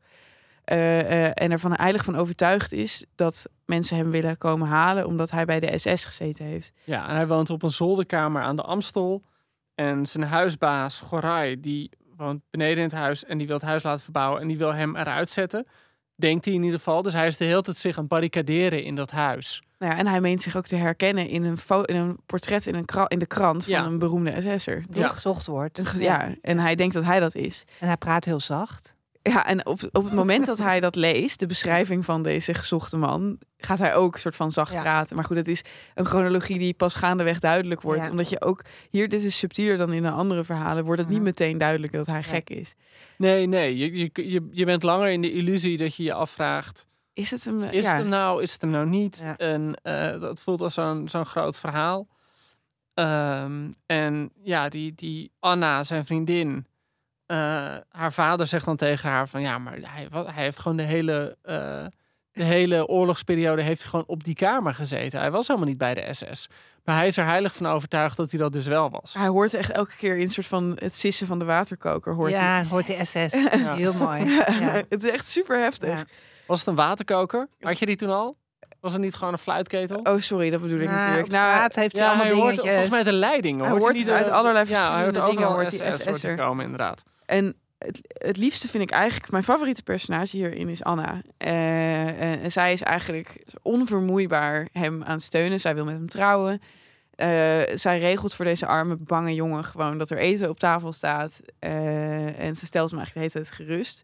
Eh, 0.64 1.00
eh, 1.26 1.32
en 1.34 1.52
ervan 1.52 1.74
heilig 1.74 2.04
van 2.04 2.16
overtuigd 2.16 2.72
is 2.72 3.06
dat 3.16 3.46
mensen 3.66 3.98
hem 3.98 4.12
willen 4.12 4.38
komen 4.38 4.68
halen 4.68 5.06
omdat 5.08 5.32
hij 5.32 5.46
bij 5.46 5.60
de 5.60 5.78
SS 5.78 6.06
gezeten 6.06 6.46
heeft. 6.46 6.72
Ja, 6.84 7.10
en 7.10 7.16
hij 7.16 7.28
woont 7.28 7.50
op 7.50 7.64
een 7.64 7.70
zolderkamer 7.72 8.42
aan 8.42 8.56
de 8.56 8.62
Amstel. 8.62 9.24
En 9.76 10.06
zijn 10.06 10.24
huisbaas, 10.24 11.00
Gorai, 11.00 11.60
die 11.60 11.90
woont 12.18 12.42
beneden 12.50 12.78
in 12.78 12.84
het 12.84 12.92
huis 12.92 13.26
en 13.26 13.38
die 13.38 13.48
wil 13.48 13.56
het 13.56 13.66
huis 13.66 13.84
laten 13.84 14.04
verbouwen 14.04 14.42
en 14.42 14.48
die 14.48 14.58
wil 14.58 14.74
hem 14.74 14.96
eruit 14.96 15.30
zetten. 15.30 15.66
Denkt 16.16 16.46
hij 16.46 16.54
in 16.54 16.64
ieder 16.64 16.78
geval. 16.78 17.02
Dus 17.02 17.14
hij 17.14 17.28
is 17.28 17.38
de 17.38 17.46
hele 17.46 17.62
tijd 17.62 17.78
zich 17.78 17.96
aan 17.96 18.00
het 18.04 18.12
barricaderen 18.12 18.84
in 18.84 18.96
dat 18.96 19.12
huis. 19.12 19.64
Nou 19.80 19.92
ja, 19.94 19.98
en 20.00 20.08
hij 20.08 20.22
meent 20.22 20.42
zich 20.42 20.56
ook 20.56 20.66
te 20.66 20.76
herkennen 20.76 21.28
in 21.28 21.44
een, 21.44 21.58
in 21.86 21.96
een 21.96 22.18
portret 22.26 22.68
in, 22.68 22.76
een 22.76 23.08
in 23.08 23.20
de 23.20 23.26
krant 23.26 23.64
van 23.64 23.74
Ja. 23.74 23.86
een 23.86 24.00
beroemde 24.00 24.58
SS'er. 24.58 24.84
Die 24.90 25.02
Ja. 25.02 25.10
gezocht 25.10 25.48
wordt. 25.48 25.82
Ja, 25.98 26.36
en 26.42 26.60
hij 26.60 26.76
denkt 26.76 26.94
dat 26.94 27.04
hij 27.04 27.20
dat 27.20 27.36
is. 27.36 27.64
En 27.80 27.88
hij 27.88 27.98
praat 27.98 28.26
heel 28.26 28.40
zacht. 28.40 28.96
Ja, 29.24 29.46
en 29.48 29.66
op, 29.66 29.80
op 29.92 30.04
het 30.04 30.14
moment 30.14 30.46
dat 30.46 30.58
hij 30.58 30.80
dat 30.80 30.96
leest, 30.96 31.40
de 31.40 31.46
beschrijving 31.46 32.06
van 32.06 32.24
deze 32.24 32.54
gezochte 32.54 32.98
man, 32.98 33.38
gaat 33.58 33.78
hij 33.80 33.96
ook 33.96 34.18
soort 34.18 34.36
van 34.36 34.52
zacht 34.52 34.74
Ja. 34.74 34.82
praten. 34.82 35.16
Maar 35.16 35.26
goed, 35.26 35.38
het 35.38 35.48
is 35.48 35.64
een 35.96 36.06
chronologie 36.06 36.58
die 36.58 36.74
pas 36.74 36.94
gaandeweg 36.94 37.40
duidelijk 37.40 37.82
wordt. 37.82 38.04
Ja. 38.06 38.10
Omdat 38.10 38.30
je 38.30 38.42
ook, 38.42 38.62
hier, 38.90 39.10
dit 39.10 39.24
is 39.24 39.38
subtieler 39.38 39.78
dan 39.78 39.94
in 39.94 40.02
de 40.02 40.10
andere 40.10 40.44
verhalen, 40.44 40.84
wordt 40.86 41.00
het 41.00 41.10
niet 41.10 41.18
Mhm. 41.18 41.28
meteen 41.28 41.58
duidelijk 41.58 41.94
dat 41.94 42.06
hij 42.06 42.24
gek 42.24 42.50
is. 42.50 42.76
Nee, 43.18 43.46
nee. 43.48 43.78
Je, 43.78 43.98
je, 43.98 44.10
je, 44.14 44.48
je 44.52 44.66
bent 44.66 44.84
langer 44.84 45.10
in 45.10 45.22
de 45.22 45.32
illusie 45.34 45.78
dat 45.78 45.96
je 45.96 46.04
je 46.04 46.14
afvraagt. 46.14 46.86
Is 47.14 47.32
het 47.32 47.46
hem? 47.46 47.64
Is 47.64 47.84
ja. 47.84 47.92
het 47.92 48.02
hem 48.02 48.10
nou, 48.10 48.42
is 48.42 48.52
het 48.52 48.62
hem 48.62 48.70
nou 48.70 48.86
niet? 48.88 49.22
Ja. 49.24 49.38
En 49.38 49.76
eh, 49.84 50.20
dat 50.22 50.40
voelt 50.42 50.62
als 50.62 50.74
zo'n 50.74 51.10
zo'n 51.10 51.26
groot 51.26 51.58
verhaal. 51.60 52.08
Ehm, 52.94 53.72
en 53.86 54.32
ja, 54.44 54.70
die, 54.70 54.94
die 54.96 55.32
Anna, 55.40 55.84
zijn 55.84 56.06
vriendin, 56.06 56.66
haar 57.90 58.14
vader 58.14 58.48
zegt 58.48 58.66
dan 58.66 58.76
tegen 58.76 59.10
haar 59.10 59.28
van 59.28 59.42
ja, 59.42 59.58
maar 59.58 59.74
hij, 59.82 60.08
hij 60.12 60.44
heeft 60.44 60.60
gewoon 60.60 60.78
de 60.78 60.84
hele, 60.84 61.38
eh, 61.42 61.86
de 62.32 62.44
hele 62.44 62.88
oorlogsperiode 62.88 63.62
heeft 63.62 63.82
hij 63.82 63.90
gewoon 63.90 64.06
op 64.08 64.24
die 64.24 64.36
kamer 64.36 64.74
gezeten. 64.74 65.20
Hij 65.20 65.32
was 65.32 65.48
helemaal 65.48 65.70
niet 65.70 65.78
bij 65.78 65.94
de 65.94 66.14
SS. 66.14 66.48
Maar 66.84 66.96
hij 66.96 67.08
is 67.08 67.18
er 67.18 67.26
heilig 67.26 67.56
van 67.56 67.66
overtuigd 67.66 68.18
dat 68.18 68.32
hij 68.32 68.40
dat 68.40 68.54
dus 68.54 68.68
wel 68.68 68.90
was. 68.90 69.14
Hij 69.14 69.28
hoort 69.28 69.54
echt 69.54 69.72
elke 69.72 69.96
keer 69.98 70.16
in 70.16 70.22
een 70.22 70.30
soort 70.32 70.48
van 70.48 70.72
het 70.80 70.98
sissen 70.98 71.28
van 71.28 71.40
de 71.40 71.46
waterkoker. 71.46 72.14
Hoort 72.14 72.32
ja, 72.32 72.56
hij. 72.56 72.66
hoort 72.70 72.88
de 72.88 73.06
SS. 73.06 73.34
Heel 73.82 73.94
mooi. 73.94 74.26
Ja. 74.60 74.82
het 74.90 75.04
is 75.04 75.10
echt 75.12 75.30
super 75.30 75.60
heftig. 75.60 75.90
Ja. 75.90 76.04
Was 76.48 76.60
het 76.60 76.68
een 76.68 76.76
waterkoker? 76.76 77.48
Had 77.60 77.80
je 77.80 77.86
die 77.86 77.96
toen 77.96 78.10
al? 78.10 78.38
Was 78.80 78.92
het 78.94 79.02
niet 79.02 79.16
gewoon 79.16 79.34
een 79.34 79.40
fluitketel? 79.40 80.00
Oh, 80.04 80.20
sorry, 80.20 80.50
dat 80.50 80.62
bedoel 80.62 80.80
ik 80.80 80.86
Nou, 80.86 80.98
natuurlijk. 81.00 81.28
Nou, 81.28 81.52
straat 81.54 81.76
heeft 81.76 81.92
hij 81.98 82.02
ja, 82.06 82.08
allemaal 82.08 82.26
hij 82.28 82.36
hoort 82.36 82.48
dingetjes. 82.50 82.72
volgens 82.74 82.94
mij 83.04 83.04
de 83.04 83.18
leiding. 83.18 83.60
Hij 83.60 83.70
hoort 83.70 83.82
hoort 83.82 83.94
niet 83.94 84.06
het 84.08 84.16
uit 84.16 84.26
de- 84.26 84.32
allerlei 84.32 84.70
ja, 84.70 84.74
hij 84.94 85.04
hoort 85.04 85.16
verschillende 85.18 85.36
dingen 85.36 85.54
hoort 85.54 85.72
SS 86.00 86.06
hoort 86.06 86.18
SS'er. 86.18 86.36
komen 86.36 86.64
inderdaad. 86.64 87.04
En 87.32 87.56
het, 87.78 88.02
het 88.04 88.38
liefste 88.38 88.68
vind 88.68 88.84
ik 88.84 88.92
eigenlijk, 88.92 89.32
mijn 89.32 89.44
favoriete 89.44 89.84
personage 89.84 90.38
hierin 90.38 90.70
is 90.70 90.84
Anna. 90.84 91.22
Eh, 91.38 92.44
en 92.44 92.52
zij 92.52 92.74
is 92.74 92.82
eigenlijk 92.82 93.44
onvermoeibaar 93.62 94.68
hem 94.72 95.04
aan 95.04 95.12
het 95.12 95.22
steunen. 95.22 95.60
Zij 95.60 95.76
wil 95.76 95.86
met 95.86 95.94
hem 95.94 96.10
trouwen. 96.10 96.62
Eh, 97.12 97.28
zij 97.74 98.00
regelt 98.00 98.34
voor 98.34 98.46
deze 98.46 98.66
arme, 98.66 98.96
bange 98.96 99.34
jongen 99.34 99.64
gewoon 99.64 99.98
dat 99.98 100.10
er 100.10 100.18
eten 100.18 100.50
op 100.50 100.60
tafel 100.60 100.94
staat. 100.94 101.40
Eh, 101.60 102.40
en 102.40 102.56
ze 102.56 102.66
stelt 102.66 102.90
hem 102.90 103.00
eigenlijk 103.00 103.34
de 103.34 103.40
hele 103.40 103.46
tijd 103.46 103.56
gerust. 103.56 104.04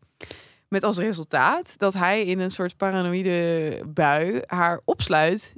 Met 0.67 0.84
als 0.84 0.97
resultaat 0.97 1.78
dat 1.78 1.93
hij 1.93 2.25
in 2.25 2.39
een 2.39 2.51
soort 2.51 2.78
paranoïde 2.78 3.82
bui 3.88 4.41
haar 4.45 4.82
opsluit 4.86 5.53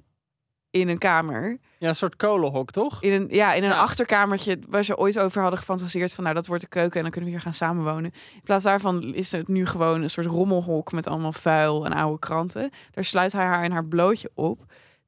in 0.71 0.87
een 0.87 0.97
kamer. 0.97 1.57
Ja, 1.79 1.87
een 1.87 1.95
soort 1.95 2.15
kolenhok, 2.15 2.71
toch? 2.71 3.03
In 3.03 3.11
een, 3.11 3.27
ja, 3.29 3.53
in 3.53 3.63
een 3.63 3.69
Ja. 3.69 3.75
achterkamertje 3.75 4.59
waar 4.69 4.83
ze 4.83 4.97
ooit 4.97 5.19
over 5.19 5.41
hadden 5.41 5.59
gefantaseerd 5.59 6.13
van 6.13 6.23
nou 6.23 6.35
dat 6.35 6.47
wordt 6.47 6.63
de 6.63 6.69
keuken 6.69 6.95
en 6.95 7.01
dan 7.01 7.11
kunnen 7.11 7.29
we 7.29 7.35
hier 7.35 7.45
gaan 7.45 7.53
samenwonen. 7.53 8.11
In 8.33 8.41
plaats 8.43 8.63
daarvan 8.63 9.13
is 9.13 9.31
het 9.31 9.47
nu 9.47 9.65
gewoon 9.65 10.01
een 10.01 10.09
soort 10.09 10.27
rommelhok 10.27 10.91
met 10.91 11.07
allemaal 11.07 11.33
vuil 11.33 11.85
en 11.85 11.93
oude 11.93 12.19
kranten. 12.19 12.69
Daar 12.91 13.05
sluit 13.05 13.31
hij 13.31 13.45
haar 13.45 13.63
in 13.63 13.71
haar 13.71 13.85
blootje 13.85 14.31
op. 14.33 14.65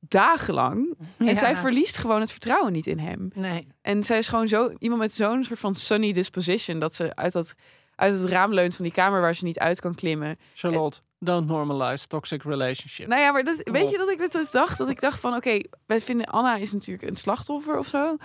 Dagenlang. 0.07 0.93
En 1.17 1.25
Ja. 1.25 1.35
zij 1.35 1.55
verliest 1.55 1.97
gewoon 1.97 2.19
het 2.21 2.31
vertrouwen 2.31 2.71
niet 2.73 2.87
in 2.87 2.99
hem. 2.99 3.29
Nee. 3.33 3.67
En 3.81 4.03
zij 4.03 4.17
is 4.17 4.27
gewoon 4.27 4.47
zo 4.47 4.71
iemand 4.79 5.01
met 5.01 5.15
zo'n 5.15 5.43
soort 5.43 5.59
van 5.59 5.75
sunny 5.75 6.11
disposition 6.13 6.79
dat 6.79 6.95
ze 6.95 7.15
uit 7.15 7.33
dat 7.33 7.53
uit 7.95 8.19
het 8.19 8.29
raam 8.29 8.53
leunt 8.53 8.75
van 8.75 8.85
die 8.85 8.93
kamer 8.93 9.21
waar 9.21 9.35
ze 9.35 9.43
niet 9.43 9.59
uit 9.59 9.79
kan 9.81 9.95
klimmen. 9.95 10.37
Charlotte, 10.53 10.99
don't 11.23 11.47
normalize 11.47 12.07
toxic 12.07 12.43
relationship. 12.43 13.07
Nou 13.07 13.21
ja, 13.21 13.31
maar 13.31 13.43
dat, 13.43 13.61
weet 13.63 13.89
je 13.89 13.97
dat 13.97 14.09
ik 14.09 14.17
dit 14.17 14.31
dus 14.31 14.51
dacht? 14.51 14.77
Dat 14.77 14.89
ik 14.89 15.01
dacht 15.01 15.19
van, 15.19 15.35
oké, 15.35 15.59
wij 15.85 16.01
vinden 16.01 16.25
Anna 16.25 16.55
is 16.55 16.73
natuurlijk 16.73 17.09
een 17.09 17.15
slachtoffer 17.15 17.77
of 17.77 17.87
zo. 17.87 18.17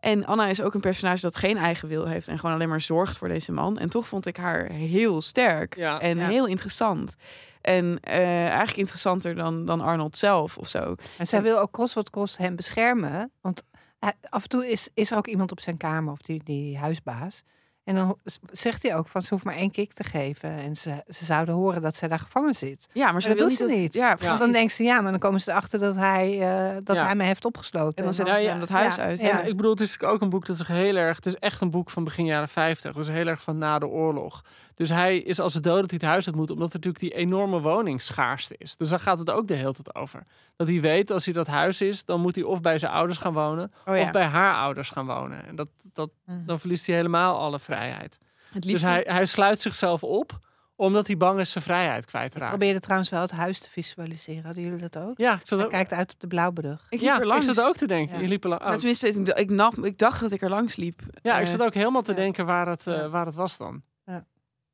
En 0.00 0.26
Anna 0.26 0.46
is 0.46 0.60
ook 0.62 0.74
een 0.74 0.80
personage 0.80 1.20
dat 1.20 1.36
geen 1.36 1.56
eigen 1.56 1.88
wil 1.88 2.06
heeft 2.06 2.28
en 2.28 2.38
gewoon 2.38 2.54
alleen 2.54 2.68
maar 2.68 2.80
zorgt 2.80 3.16
voor 3.18 3.28
deze 3.28 3.52
man. 3.52 3.78
En 3.78 3.88
toch 3.88 4.08
vond 4.08 4.26
ik 4.26 4.36
haar 4.36 4.64
heel 4.70 5.22
sterk 5.22 5.76
Ja. 5.76 6.00
en 6.00 6.18
Ja. 6.18 6.26
heel 6.28 6.46
interessant. 6.46 7.14
En 7.60 7.98
eh, 8.00 8.46
eigenlijk 8.46 8.76
interessanter 8.76 9.34
dan, 9.34 9.64
dan 9.64 9.80
Arnold 9.80 10.16
zelf 10.16 10.58
of 10.58 10.68
zo. 10.68 10.94
En 11.18 11.26
zij 11.26 11.42
wil 11.42 11.58
ook 11.58 11.72
kost 11.72 11.94
wat 11.94 12.10
kost 12.10 12.36
hem 12.36 12.56
beschermen. 12.56 13.30
Want 13.40 13.62
hij- 13.98 14.12
af 14.28 14.42
en 14.42 14.48
toe 14.48 14.70
is, 14.70 14.88
is 14.94 15.10
er 15.10 15.16
ook 15.16 15.26
iemand 15.26 15.50
op 15.52 15.60
zijn 15.60 15.76
kamer, 15.76 16.12
of 16.12 16.20
die, 16.20 16.40
die 16.44 16.78
huisbaas. 16.78 17.42
En 17.84 17.94
dan 17.94 18.16
zegt 18.52 18.82
hij 18.82 18.96
ook 18.96 19.08
van 19.08 19.22
ze 19.22 19.28
hoeft 19.30 19.44
maar 19.44 19.54
één 19.54 19.70
kick 19.70 19.92
te 19.92 20.04
geven. 20.04 20.50
En 20.50 20.76
ze, 20.76 21.04
ze 21.08 21.24
zouden 21.24 21.54
horen 21.54 21.82
dat 21.82 21.96
zij 21.96 22.08
daar 22.08 22.18
gevangen 22.18 22.54
zit. 22.54 22.88
Ja, 22.92 23.12
maar 23.12 23.22
ze 23.22 23.28
dat 23.28 23.38
doet 23.38 23.48
niet 23.48 23.56
ze 23.56 23.66
dat- 23.66 23.76
niet. 23.76 23.94
Ja, 23.94 24.16
Want 24.20 24.38
dan 24.38 24.52
denkt 24.52 24.72
ze 24.72 24.82
ja, 24.82 25.00
maar 25.00 25.10
dan 25.10 25.20
komen 25.20 25.40
ze 25.40 25.50
erachter 25.50 25.78
dat 25.78 25.94
hij, 25.96 26.40
eh, 26.40 26.76
dat 26.84 26.96
Ja. 26.96 27.04
hij 27.04 27.14
me 27.14 27.22
heeft 27.24 27.44
opgesloten. 27.44 27.96
En 27.96 28.04
dan 28.04 28.14
zetten 28.14 28.34
ze 28.34 28.40
Ja, 28.40 28.46
hem 28.46 28.54
ja. 28.54 28.60
dat 28.66 28.68
huis 28.76 28.96
Ja. 28.96 29.02
uit. 29.02 29.20
Ja. 29.20 29.40
En 29.40 29.48
ik 29.48 29.56
bedoel, 29.56 29.70
het 29.70 29.80
is 29.80 30.00
ook 30.02 30.20
een 30.20 30.28
boek 30.28 30.46
dat 30.46 30.56
zich 30.56 30.66
heel 30.66 30.96
erg... 30.96 31.16
Het 31.16 31.26
is 31.26 31.34
echt 31.36 31.60
een 31.60 31.70
boek 31.70 31.90
van 31.90 32.04
begin 32.04 32.24
jaren 32.24 32.48
50. 32.48 32.92
Dus 32.94 33.08
heel 33.08 33.26
erg 33.26 33.42
van 33.42 33.58
na 33.58 33.78
de 33.78 33.86
oorlog. 33.86 34.44
Dus 34.74 34.88
hij 34.88 35.18
is 35.18 35.40
als 35.40 35.54
het 35.54 35.62
dood 35.62 35.80
dat 35.80 35.90
hij 35.90 35.98
het 36.02 36.08
huis 36.08 36.26
uit 36.26 36.36
moet... 36.36 36.50
omdat 36.50 36.68
er 36.68 36.74
natuurlijk 36.74 37.04
die 37.04 37.14
enorme 37.14 37.60
woningsschaarste 37.60 38.54
is. 38.58 38.76
Dus 38.76 38.88
daar 38.88 39.00
gaat 39.00 39.18
het 39.18 39.30
ook 39.30 39.48
de 39.48 39.54
hele 39.54 39.72
tijd 39.72 39.94
over. 39.94 40.22
Dat 40.56 40.68
hij 40.68 40.80
weet, 40.80 41.10
als 41.10 41.24
hij 41.24 41.34
dat 41.34 41.46
huis 41.46 41.80
is... 41.80 42.04
dan 42.04 42.20
moet 42.20 42.34
hij 42.34 42.44
of 42.44 42.60
bij 42.60 42.78
zijn 42.78 42.92
ouders 42.92 43.18
gaan 43.18 43.32
wonen... 43.32 43.72
Oh 43.84 43.96
ja. 43.96 44.02
of 44.02 44.10
bij 44.10 44.24
haar 44.24 44.54
ouders 44.54 44.90
gaan 44.90 45.06
wonen. 45.06 45.46
En 45.46 45.56
dat, 45.56 45.70
dat, 45.92 46.10
dan 46.46 46.58
verliest 46.60 46.86
hij 46.86 46.96
helemaal 46.96 47.38
alle 47.38 47.58
vrijheid. 47.58 48.18
Het 48.52 48.62
Dus 48.62 48.82
hij, 48.82 49.04
hij 49.08 49.26
sluit 49.26 49.60
zichzelf 49.60 50.02
op... 50.02 50.38
omdat 50.76 51.06
hij 51.06 51.16
bang 51.16 51.40
is 51.40 51.50
zijn 51.50 51.64
vrijheid 51.64 52.04
kwijt 52.06 52.30
te 52.30 52.36
Ik 52.36 52.42
raken. 52.42 52.58
probeerde 52.58 52.80
trouwens 52.80 53.10
wel 53.10 53.20
het 53.20 53.30
huis 53.30 53.58
te 53.58 53.70
visualiseren. 53.70 54.44
Hadden 54.44 54.62
jullie 54.62 54.88
dat 54.88 54.98
ook? 54.98 55.18
Ja, 55.18 55.32
ik 55.34 55.40
zat 55.44 55.58
Hij 55.58 55.66
ook, 55.66 55.72
kijkt 55.72 55.92
uit 55.92 56.12
op 56.12 56.20
de 56.20 56.26
Blauwbrug. 56.26 56.86
ik 56.88 57.00
liep 57.00 57.08
ja, 57.10 57.20
er 57.20 57.26
langs. 57.26 57.48
ik 57.48 57.54
zat 57.54 57.66
ook 57.66 57.76
te 57.76 57.86
denken. 57.86 58.14
Ja. 58.16 58.22
Je 58.22 58.28
liep 58.28 58.42
er 58.44 58.48
lang- 58.50 58.62
oh. 58.62 58.72
Tenminste, 58.72 59.08
ik, 59.08 59.28
ik, 59.28 59.50
nam- 59.50 59.84
ik 59.84 59.98
dacht 59.98 60.20
dat 60.20 60.30
ik 60.30 60.42
er 60.42 60.48
langs 60.50 60.76
liep. 60.76 61.00
Ja, 61.22 61.38
ik 61.38 61.44
Eh, 61.44 61.50
zat 61.50 61.62
ook 61.62 61.74
helemaal 61.74 62.02
te 62.02 62.10
ja. 62.12 62.16
denken 62.16 62.46
waar 62.46 62.68
het, 62.68 62.86
eh, 62.86 62.94
Ja. 62.96 63.08
waar 63.08 63.26
het 63.26 63.34
was 63.34 63.56
dan. 63.56 63.82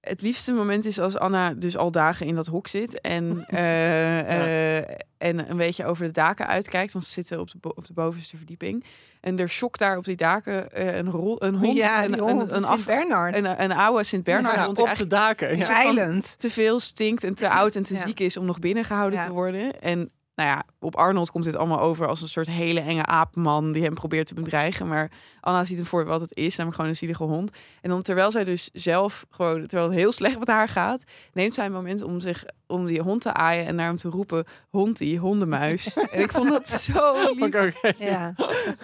Het 0.01 0.22
liefste 0.22 0.53
moment 0.53 0.84
is 0.84 0.98
als 0.98 1.18
Anna 1.18 1.55
dus 1.55 1.76
al 1.76 1.90
dagen 1.90 2.26
in 2.26 2.34
dat 2.34 2.46
hok 2.46 2.66
zit 2.66 3.01
en, 3.01 3.44
eh, 3.46 4.78
eh, 4.78 4.84
en 5.18 5.51
een 5.51 5.57
beetje 5.57 5.84
over 5.84 6.07
de 6.07 6.12
daken 6.12 6.46
uitkijkt. 6.46 6.92
Want 6.92 7.05
ze 7.05 7.12
zitten 7.12 7.40
op 7.40 7.51
de, 7.51 7.74
op 7.74 7.86
de 7.86 7.92
bovenste 7.92 8.36
verdieping. 8.36 8.84
En 9.20 9.38
er 9.38 9.48
shokt 9.48 9.78
daar 9.78 9.96
op 9.96 10.05
die 10.05 10.16
daken 10.16 10.72
eh, 10.72 10.96
een, 10.96 11.11
rol, 11.11 11.42
een 11.42 11.55
hond. 11.55 11.76
Ja, 11.76 12.05
een, 12.05 12.18
hond, 12.18 12.53
een, 12.53 12.64
Sint 12.64 12.84
Bernard. 12.84 13.36
Een, 13.36 13.62
een 13.62 13.72
oude 13.72 14.05
Sint-Bernard 14.05 14.57
Ja, 14.57 14.64
hond 14.64 14.78
op 14.78 14.94
de 14.96 15.07
daken. 15.07 15.53
een 15.53 15.59
Ja. 15.94 16.20
te 16.36 16.51
veel 16.51 16.80
stinkt 16.80 17.24
en 17.24 17.34
te 17.34 17.48
oud 17.48 17.74
en 17.74 17.82
te 17.82 17.96
ziek 17.96 18.20
is 18.20 18.36
om 18.36 18.44
nog 18.44 18.59
binnengehouden 18.59 19.26
te 19.26 19.32
worden. 19.32 19.80
En 19.80 20.11
nou 20.41 20.53
ja, 20.53 20.62
op 20.78 20.97
Arnold 20.97 21.30
komt 21.30 21.45
dit 21.45 21.57
allemaal 21.57 21.80
over 21.80 22.07
als 22.07 22.22
een 22.22 22.28
soort 22.28 22.47
hele 22.47 22.80
enge 22.80 23.07
aapman 23.07 23.72
die 23.72 23.82
hem 23.82 23.95
probeert 23.95 24.26
te 24.26 24.34
bedreigen. 24.34 24.88
Maar 24.88 25.11
Anna 25.41 25.64
ziet 25.64 25.76
hem 25.76 25.86
voor 25.86 26.05
wat 26.05 26.20
het 26.20 26.36
is, 26.36 26.51
namelijk 26.51 26.74
gewoon 26.74 26.91
een 26.91 26.97
zielige 26.97 27.22
hond. 27.24 27.51
En 27.80 27.91
dan 27.91 28.03
terwijl 28.03 28.30
zij 28.30 28.45
dus 28.45 28.70
zelf 28.72 29.26
gewoon, 29.30 29.66
terwijl 29.66 29.88
het 29.91 29.99
heel 29.99 30.12
slecht 30.12 30.38
met 30.38 30.49
haar 30.49 30.68
gaat, 30.68 31.05
neemt 31.32 31.55
zij 31.55 31.64
een 31.66 31.72
moment 31.72 32.03
om 32.03 32.20
zich 32.20 32.45
om 32.66 32.86
die 32.86 33.01
hond 33.01 33.20
te 33.20 33.32
aaien 33.32 33.66
en 33.66 33.74
naar 33.74 33.86
hem 33.86 33.97
te 33.97 34.09
roepen: 34.09 34.45
hondie, 34.70 35.18
hondenmuis. 35.18 35.95
en 35.97 36.20
ik 36.20 36.30
vond 36.32 36.49
dat 36.51 36.68
zo 36.68 37.14
lief. 37.34 37.99
Ja. 37.99 38.34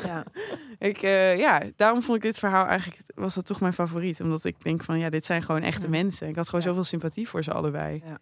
ja. 0.04 0.24
Ik, 0.78 1.02
eh, 1.02 1.38
ja, 1.38 1.62
daarom 1.76 2.02
vond 2.02 2.16
ik 2.16 2.22
dit 2.22 2.38
verhaal 2.38 2.66
eigenlijk 2.66 3.00
was 3.14 3.34
dat 3.34 3.46
toch 3.46 3.61
mijn 3.61 3.72
favoriet, 3.72 4.20
omdat 4.20 4.44
ik 4.44 4.62
denk 4.62 4.84
van 4.84 4.98
ja, 4.98 5.11
dit 5.11 5.24
zijn 5.24 5.42
gewoon 5.42 5.62
echte 5.62 5.82
Ja. 5.84 5.88
mensen. 5.88 6.28
Ik 6.28 6.36
had 6.36 6.46
gewoon 6.48 6.61
Ja. 6.61 6.66
zoveel 6.68 6.84
sympathie 6.84 7.28
voor 7.28 7.42
ze 7.42 7.52
allebei. 7.52 8.02
Ja. 8.07 8.18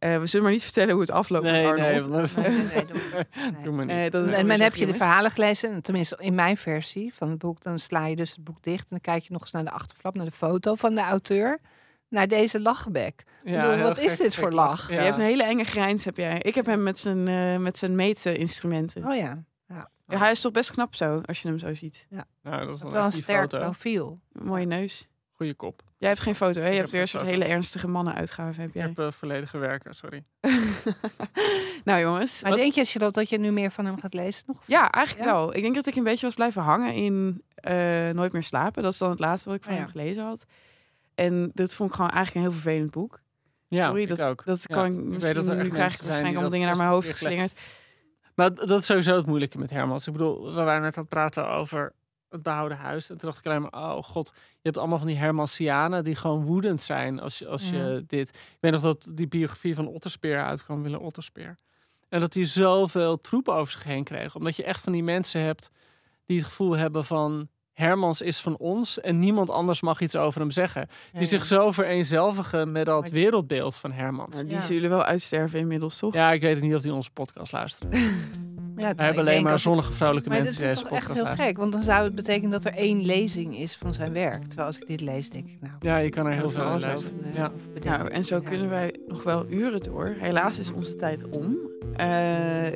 Eh, 0.00 0.18
we 0.18 0.26
zullen 0.26 0.44
maar 0.44 0.54
niet 0.54 0.62
vertellen 0.62 0.90
hoe 0.92 1.00
het 1.00 1.10
afloopt 1.10 1.44
Nee, 1.44 1.66
Arnold. 1.66 2.06
want 2.06 2.12
dat 2.12 2.22
is- 2.22 2.34
Nee, 2.34 2.48
nee, 2.50 2.66
nee, 2.74 2.84
doe 2.86 3.00
maar. 3.12 3.26
Nee. 3.52 3.62
Doe 3.62 3.72
maar 3.72 3.84
niet. 3.84 3.96
Eh, 3.96 4.10
dat 4.10 4.26
En 4.26 4.46
dan 4.48 4.60
heb 4.60 4.74
je 4.74 4.86
de 4.86 4.94
verhalen 4.94 5.30
gelezen, 5.30 5.72
en 5.72 5.82
tenminste 5.82 6.16
in 6.20 6.34
mijn 6.34 6.56
versie 6.56 7.14
van 7.14 7.28
het 7.30 7.38
boek, 7.38 7.62
dan 7.62 7.78
sla 7.78 8.06
je 8.06 8.16
dus 8.16 8.30
het 8.30 8.44
boek 8.44 8.62
dicht 8.62 8.80
en 8.82 8.86
dan 8.88 9.00
kijk 9.00 9.22
je 9.22 9.32
nog 9.32 9.40
eens 9.40 9.50
naar 9.50 9.64
de 9.64 9.70
achterflap, 9.70 10.14
naar 10.14 10.24
de 10.24 10.30
foto 10.32 10.74
van 10.74 10.94
de 10.94 11.00
auteur, 11.00 11.60
naar 12.08 12.28
deze 12.28 12.60
lachbek. 12.60 13.24
Ja, 13.44 13.68
bedoel, 13.70 13.82
wat 13.82 13.98
is 13.98 14.16
dit 14.16 14.34
gek 14.34 14.42
voor 14.42 14.52
lach? 14.52 14.88
Ja. 14.90 14.94
Je 14.98 15.00
hebt 15.04 15.16
een 15.16 15.24
hele 15.24 15.42
enge 15.42 15.64
grijns, 15.64 16.04
heb 16.04 16.16
jij. 16.16 16.38
Ik 16.38 16.54
heb 16.54 16.66
hem 16.66 16.82
met 16.82 16.98
zijn, 16.98 17.28
eh 17.28 17.56
met 17.56 17.78
zijn 17.78 17.94
meetinstrumenten. 17.94 19.04
Oh 19.06 19.16
ja, 19.16 19.44
Ja, 19.68 20.18
hij 20.18 20.30
is 20.30 20.40
toch 20.40 20.52
best 20.52 20.70
knap 20.70 20.94
zo, 20.94 21.20
als 21.24 21.42
je 21.42 21.48
hem 21.48 21.58
zo 21.58 21.74
ziet. 21.74 22.06
Nou, 22.42 22.66
dat 22.66 22.74
is 22.74 22.80
dat 22.80 22.92
wel 22.92 23.04
een 23.04 23.12
sterk 23.12 23.40
foto. 23.50 23.58
profiel. 23.64 24.20
Mooie 24.32 24.66
neus. 24.66 25.08
Goeie 25.32 25.54
kop. 25.54 25.82
Jij 26.00 26.08
hebt 26.08 26.20
geen 26.20 26.34
foto, 26.34 26.60
hè? 26.60 26.66
Je 26.66 26.72
Ik 26.72 26.78
hebt 26.78 26.82
heb 26.82 26.90
weer 26.92 27.00
een 27.00 27.08
soort 27.08 27.26
hele 27.26 27.44
ernstige 27.44 27.88
mannenuitgave, 27.88 28.60
heb 28.60 28.68
Ik 28.68 28.74
jij. 28.74 28.82
heb 28.82 28.98
uh, 28.98 29.10
volledige 29.10 29.58
werken, 29.58 29.94
sorry. 29.94 30.24
nou 31.84 32.00
jongens. 32.00 32.42
Maar 32.42 32.50
wat- 32.50 32.60
denk 32.60 32.72
je, 32.72 32.84
Charlotte, 32.84 33.18
dat 33.20 33.28
je 33.28 33.38
nu 33.38 33.50
meer 33.50 33.70
van 33.70 33.84
hem 33.84 33.98
gaat 34.00 34.14
lezen 34.14 34.44
nog? 34.46 34.62
Ja, 34.66 34.90
eigenlijk 34.90 35.26
Ja? 35.28 35.32
wel. 35.34 35.54
Ik 35.56 35.62
denk 35.62 35.74
dat 35.74 35.86
ik 35.86 35.96
een 35.96 36.04
beetje 36.04 36.26
was 36.26 36.34
blijven 36.34 36.62
hangen 36.62 36.94
in 36.94 37.42
eh, 37.54 38.08
Nooit 38.10 38.32
meer 38.32 38.42
slapen. 38.42 38.82
Dat 38.82 38.92
is 38.92 38.98
dan 38.98 39.10
het 39.10 39.18
laatste 39.18 39.48
wat 39.48 39.58
ik 39.58 39.64
van 39.64 39.72
Oh 39.72 39.78
ja. 39.78 39.84
hem 39.84 39.92
gelezen 39.92 40.24
had. 40.24 40.44
En 41.14 41.50
dat 41.54 41.74
vond 41.74 41.90
ik 41.90 41.94
gewoon 41.96 42.10
eigenlijk 42.10 42.36
een 42.46 42.52
heel 42.52 42.60
vervelend 42.60 42.90
boek. 42.90 43.20
Ja, 43.68 43.86
Sorry, 43.86 44.02
ik 44.02 44.08
dat, 44.08 44.20
ook. 44.22 44.44
dat 44.44 44.66
kan 44.66 44.84
ik 44.84 44.90
ik 44.92 44.96
weet 44.98 45.08
misschien, 45.08 45.34
dat 45.34 45.46
er 45.46 45.52
echt 45.54 45.62
nu 45.62 45.68
krijg 45.68 45.92
ik 45.94 46.00
waarschijnlijk 46.00 46.32
allemaal 46.34 46.50
dingen 46.52 46.66
naar 46.68 46.76
mijn 46.76 46.88
hoofd 46.88 47.06
60 47.06 47.28
keer 47.28 47.38
geslingerd. 47.38 47.66
Maar 48.34 48.54
dat 48.54 48.80
is 48.80 48.86
sowieso 48.86 49.16
het 49.16 49.26
moeilijke 49.26 49.58
met 49.58 49.70
Hermans. 49.70 50.06
Ik 50.06 50.12
bedoel, 50.12 50.44
we 50.54 50.62
waren 50.62 50.82
net 50.82 50.96
aan 50.96 51.00
het 51.02 51.08
praten 51.12 51.48
over 51.48 51.92
het 52.30 52.42
behouden 52.42 52.78
huis. 52.78 53.10
En 53.10 53.18
toen 53.18 53.28
dacht 53.28 53.38
ik 53.38 53.46
alleen 53.46 53.62
maar, 53.62 53.72
oh 53.96 54.02
god, 54.02 54.32
je 54.34 54.58
hebt 54.62 54.76
allemaal 54.76 54.98
van 54.98 55.06
die 55.06 55.16
Hermansianen 55.16 56.04
die 56.04 56.14
gewoon 56.14 56.44
woedend 56.44 56.80
zijn 56.82 57.20
als 57.20 57.38
je, 57.38 57.48
als 57.48 57.70
je 57.70 58.04
dit... 58.06 58.28
Ik 58.28 58.56
weet 58.60 58.72
nog 58.72 58.82
dat 58.82 59.08
die 59.12 59.28
biografie 59.28 59.74
van 59.74 59.86
Otterspeer 59.88 60.44
uitkwam, 60.44 60.82
Willem 60.82 61.00
Otterspeer. 61.00 61.56
En 62.08 62.20
dat 62.20 62.34
hij 62.34 62.44
zoveel 62.44 63.20
troep 63.20 63.48
over 63.48 63.72
zich 63.72 63.84
heen 63.84 64.04
kreeg. 64.04 64.34
Omdat 64.34 64.56
je 64.56 64.64
echt 64.64 64.82
van 64.82 64.92
die 64.92 65.02
mensen 65.02 65.40
hebt 65.40 65.70
die 66.26 66.36
het 66.38 66.46
gevoel 66.46 66.76
hebben 66.76 67.04
van... 67.04 67.48
Hermans 67.72 68.20
is 68.20 68.40
van 68.40 68.56
ons 68.56 69.00
en 69.00 69.18
niemand 69.18 69.50
anders 69.50 69.80
mag 69.80 70.00
iets 70.00 70.16
over 70.16 70.40
hem 70.40 70.50
zeggen. 70.50 70.88
Die 71.12 71.20
Ja, 71.20 71.26
zich 71.28 71.38
ja. 71.38 71.44
zo 71.44 71.70
vereenzelvigen 71.70 72.72
met 72.72 72.86
dat 72.86 73.08
wereldbeeld 73.10 73.76
van 73.76 73.92
Hermans. 73.92 74.36
Die 74.36 74.46
Ja. 74.50 74.60
zullen 74.60 74.90
wel 74.90 75.02
uitsterven 75.04 75.58
inmiddels, 75.58 75.98
toch? 75.98 76.14
Ja, 76.14 76.32
ik 76.32 76.40
weet 76.40 76.54
het 76.54 76.64
niet 76.64 76.74
of 76.74 76.82
die 76.82 76.92
onze 76.94 77.10
podcast 77.10 77.52
luisteren. 77.52 77.90
Ja, 78.80 78.94
We 78.94 79.02
hebben 79.02 79.26
alleen 79.26 79.42
maar 79.42 79.58
zonnige 79.58 79.92
vrouwelijke 79.92 80.30
Maar 80.30 80.38
mensen 80.42 80.56
dit 80.58 80.66
die 80.68 80.76
is 80.76 80.82
toch 80.88 80.98
echt 80.98 81.12
heel 81.14 81.26
gek, 81.26 81.56
want 81.56 81.72
dan 81.72 81.82
zou 81.82 82.04
het 82.04 82.14
betekenen 82.14 82.50
dat 82.50 82.64
er 82.64 82.72
één 82.74 83.04
lezing 83.04 83.56
is 83.58 83.76
van 83.76 83.94
zijn 83.94 84.12
werk. 84.12 84.44
Terwijl 84.44 84.66
als 84.68 84.78
ik 84.78 84.86
dit 84.86 85.00
lees, 85.00 85.30
denk 85.30 85.48
ik, 85.48 85.56
nou... 85.60 85.74
Ja, 85.80 85.96
je 85.96 86.08
kan 86.08 86.26
er 86.26 86.34
heel 86.36 86.50
veel 86.50 86.62
aan 86.62 86.80
lezen. 86.80 86.94
over, 86.96 87.10
eh, 87.24 87.34
Ja. 87.34 87.52
Nou, 87.84 88.08
en 88.08 88.24
zo 88.24 88.34
Ja. 88.42 88.48
kunnen 88.48 88.68
wij 88.68 88.94
nog 89.08 89.22
wel 89.22 89.46
uren 89.48 89.82
door. 89.82 90.14
Helaas 90.18 90.58
is 90.58 90.72
onze 90.72 90.96
tijd 90.96 91.28
om. 91.38 91.56
Eh, 91.96 92.06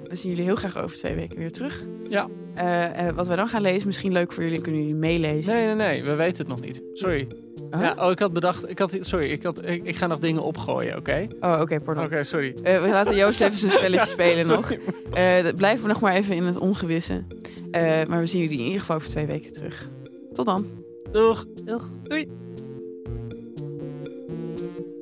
we 0.09 0.17
zien 0.17 0.31
jullie 0.31 0.45
heel 0.45 0.57
graag 0.57 0.83
over 0.83 0.97
twee 0.97 1.15
weken 1.15 1.39
weer 1.39 1.53
terug. 1.53 1.85
Ja. 2.09 2.29
Eh, 2.55 3.07
eh, 3.09 3.15
wat 3.15 3.27
wij 3.27 3.37
dan 3.37 3.49
gaan 3.49 3.63
lezen, 3.63 3.87
misschien 3.87 4.13
leuk 4.13 4.33
voor 4.33 4.43
jullie, 4.43 4.61
kunnen 4.61 4.81
jullie 4.81 4.97
meelezen. 4.97 5.55
Nee, 5.55 5.67
nee, 5.67 5.75
nee, 5.75 6.05
we 6.05 6.15
weten 6.15 6.39
het 6.39 6.49
nog 6.49 6.61
niet. 6.61 6.83
Sorry. 6.93 7.29
Huh? 7.71 7.81
Ja, 7.81 7.95
oh, 7.99 8.11
ik 8.11 8.19
had 8.19 8.33
bedacht, 8.33 8.69
ik 8.71 8.79
had, 8.79 8.97
sorry, 9.01 9.31
ik, 9.31 9.43
had, 9.43 9.69
ik, 9.69 9.85
ik 9.85 9.97
ga 9.97 10.07
nog 10.07 10.19
dingen 10.19 10.43
opgooien, 10.43 10.97
oké? 10.97 11.27
Oh, 11.41 11.59
oké, 11.61 11.81
pardon. 11.81 12.05
Oké, 12.05 12.25
sorry. 12.25 12.55
Eh, 12.63 12.83
we 12.83 12.89
laten 12.89 13.17
Joost 13.17 13.41
even 13.41 13.59
zijn 13.59 13.73
spelletje 13.73 14.07
spelen 14.19 14.47
nog. 14.47 14.73
Eh, 14.73 15.55
blijven 15.57 15.83
we 15.83 15.89
nog 15.89 16.01
maar 16.01 16.15
even 16.15 16.35
in 16.35 16.45
het 16.45 16.59
ongewisse. 16.59 17.25
Eh, 17.71 17.83
maar 18.09 18.21
we 18.21 18.27
zien 18.27 18.41
jullie 18.41 18.59
in 18.59 18.65
ieder 18.65 18.81
geval 18.81 18.97
over 18.97 19.09
twee 19.09 19.27
weken 19.27 19.53
terug. 19.53 19.89
Tot 20.33 20.47
dan. 20.47 20.67
Doeg. 21.13 21.45
Doeg. 21.65 21.91
Doei. 22.03 22.44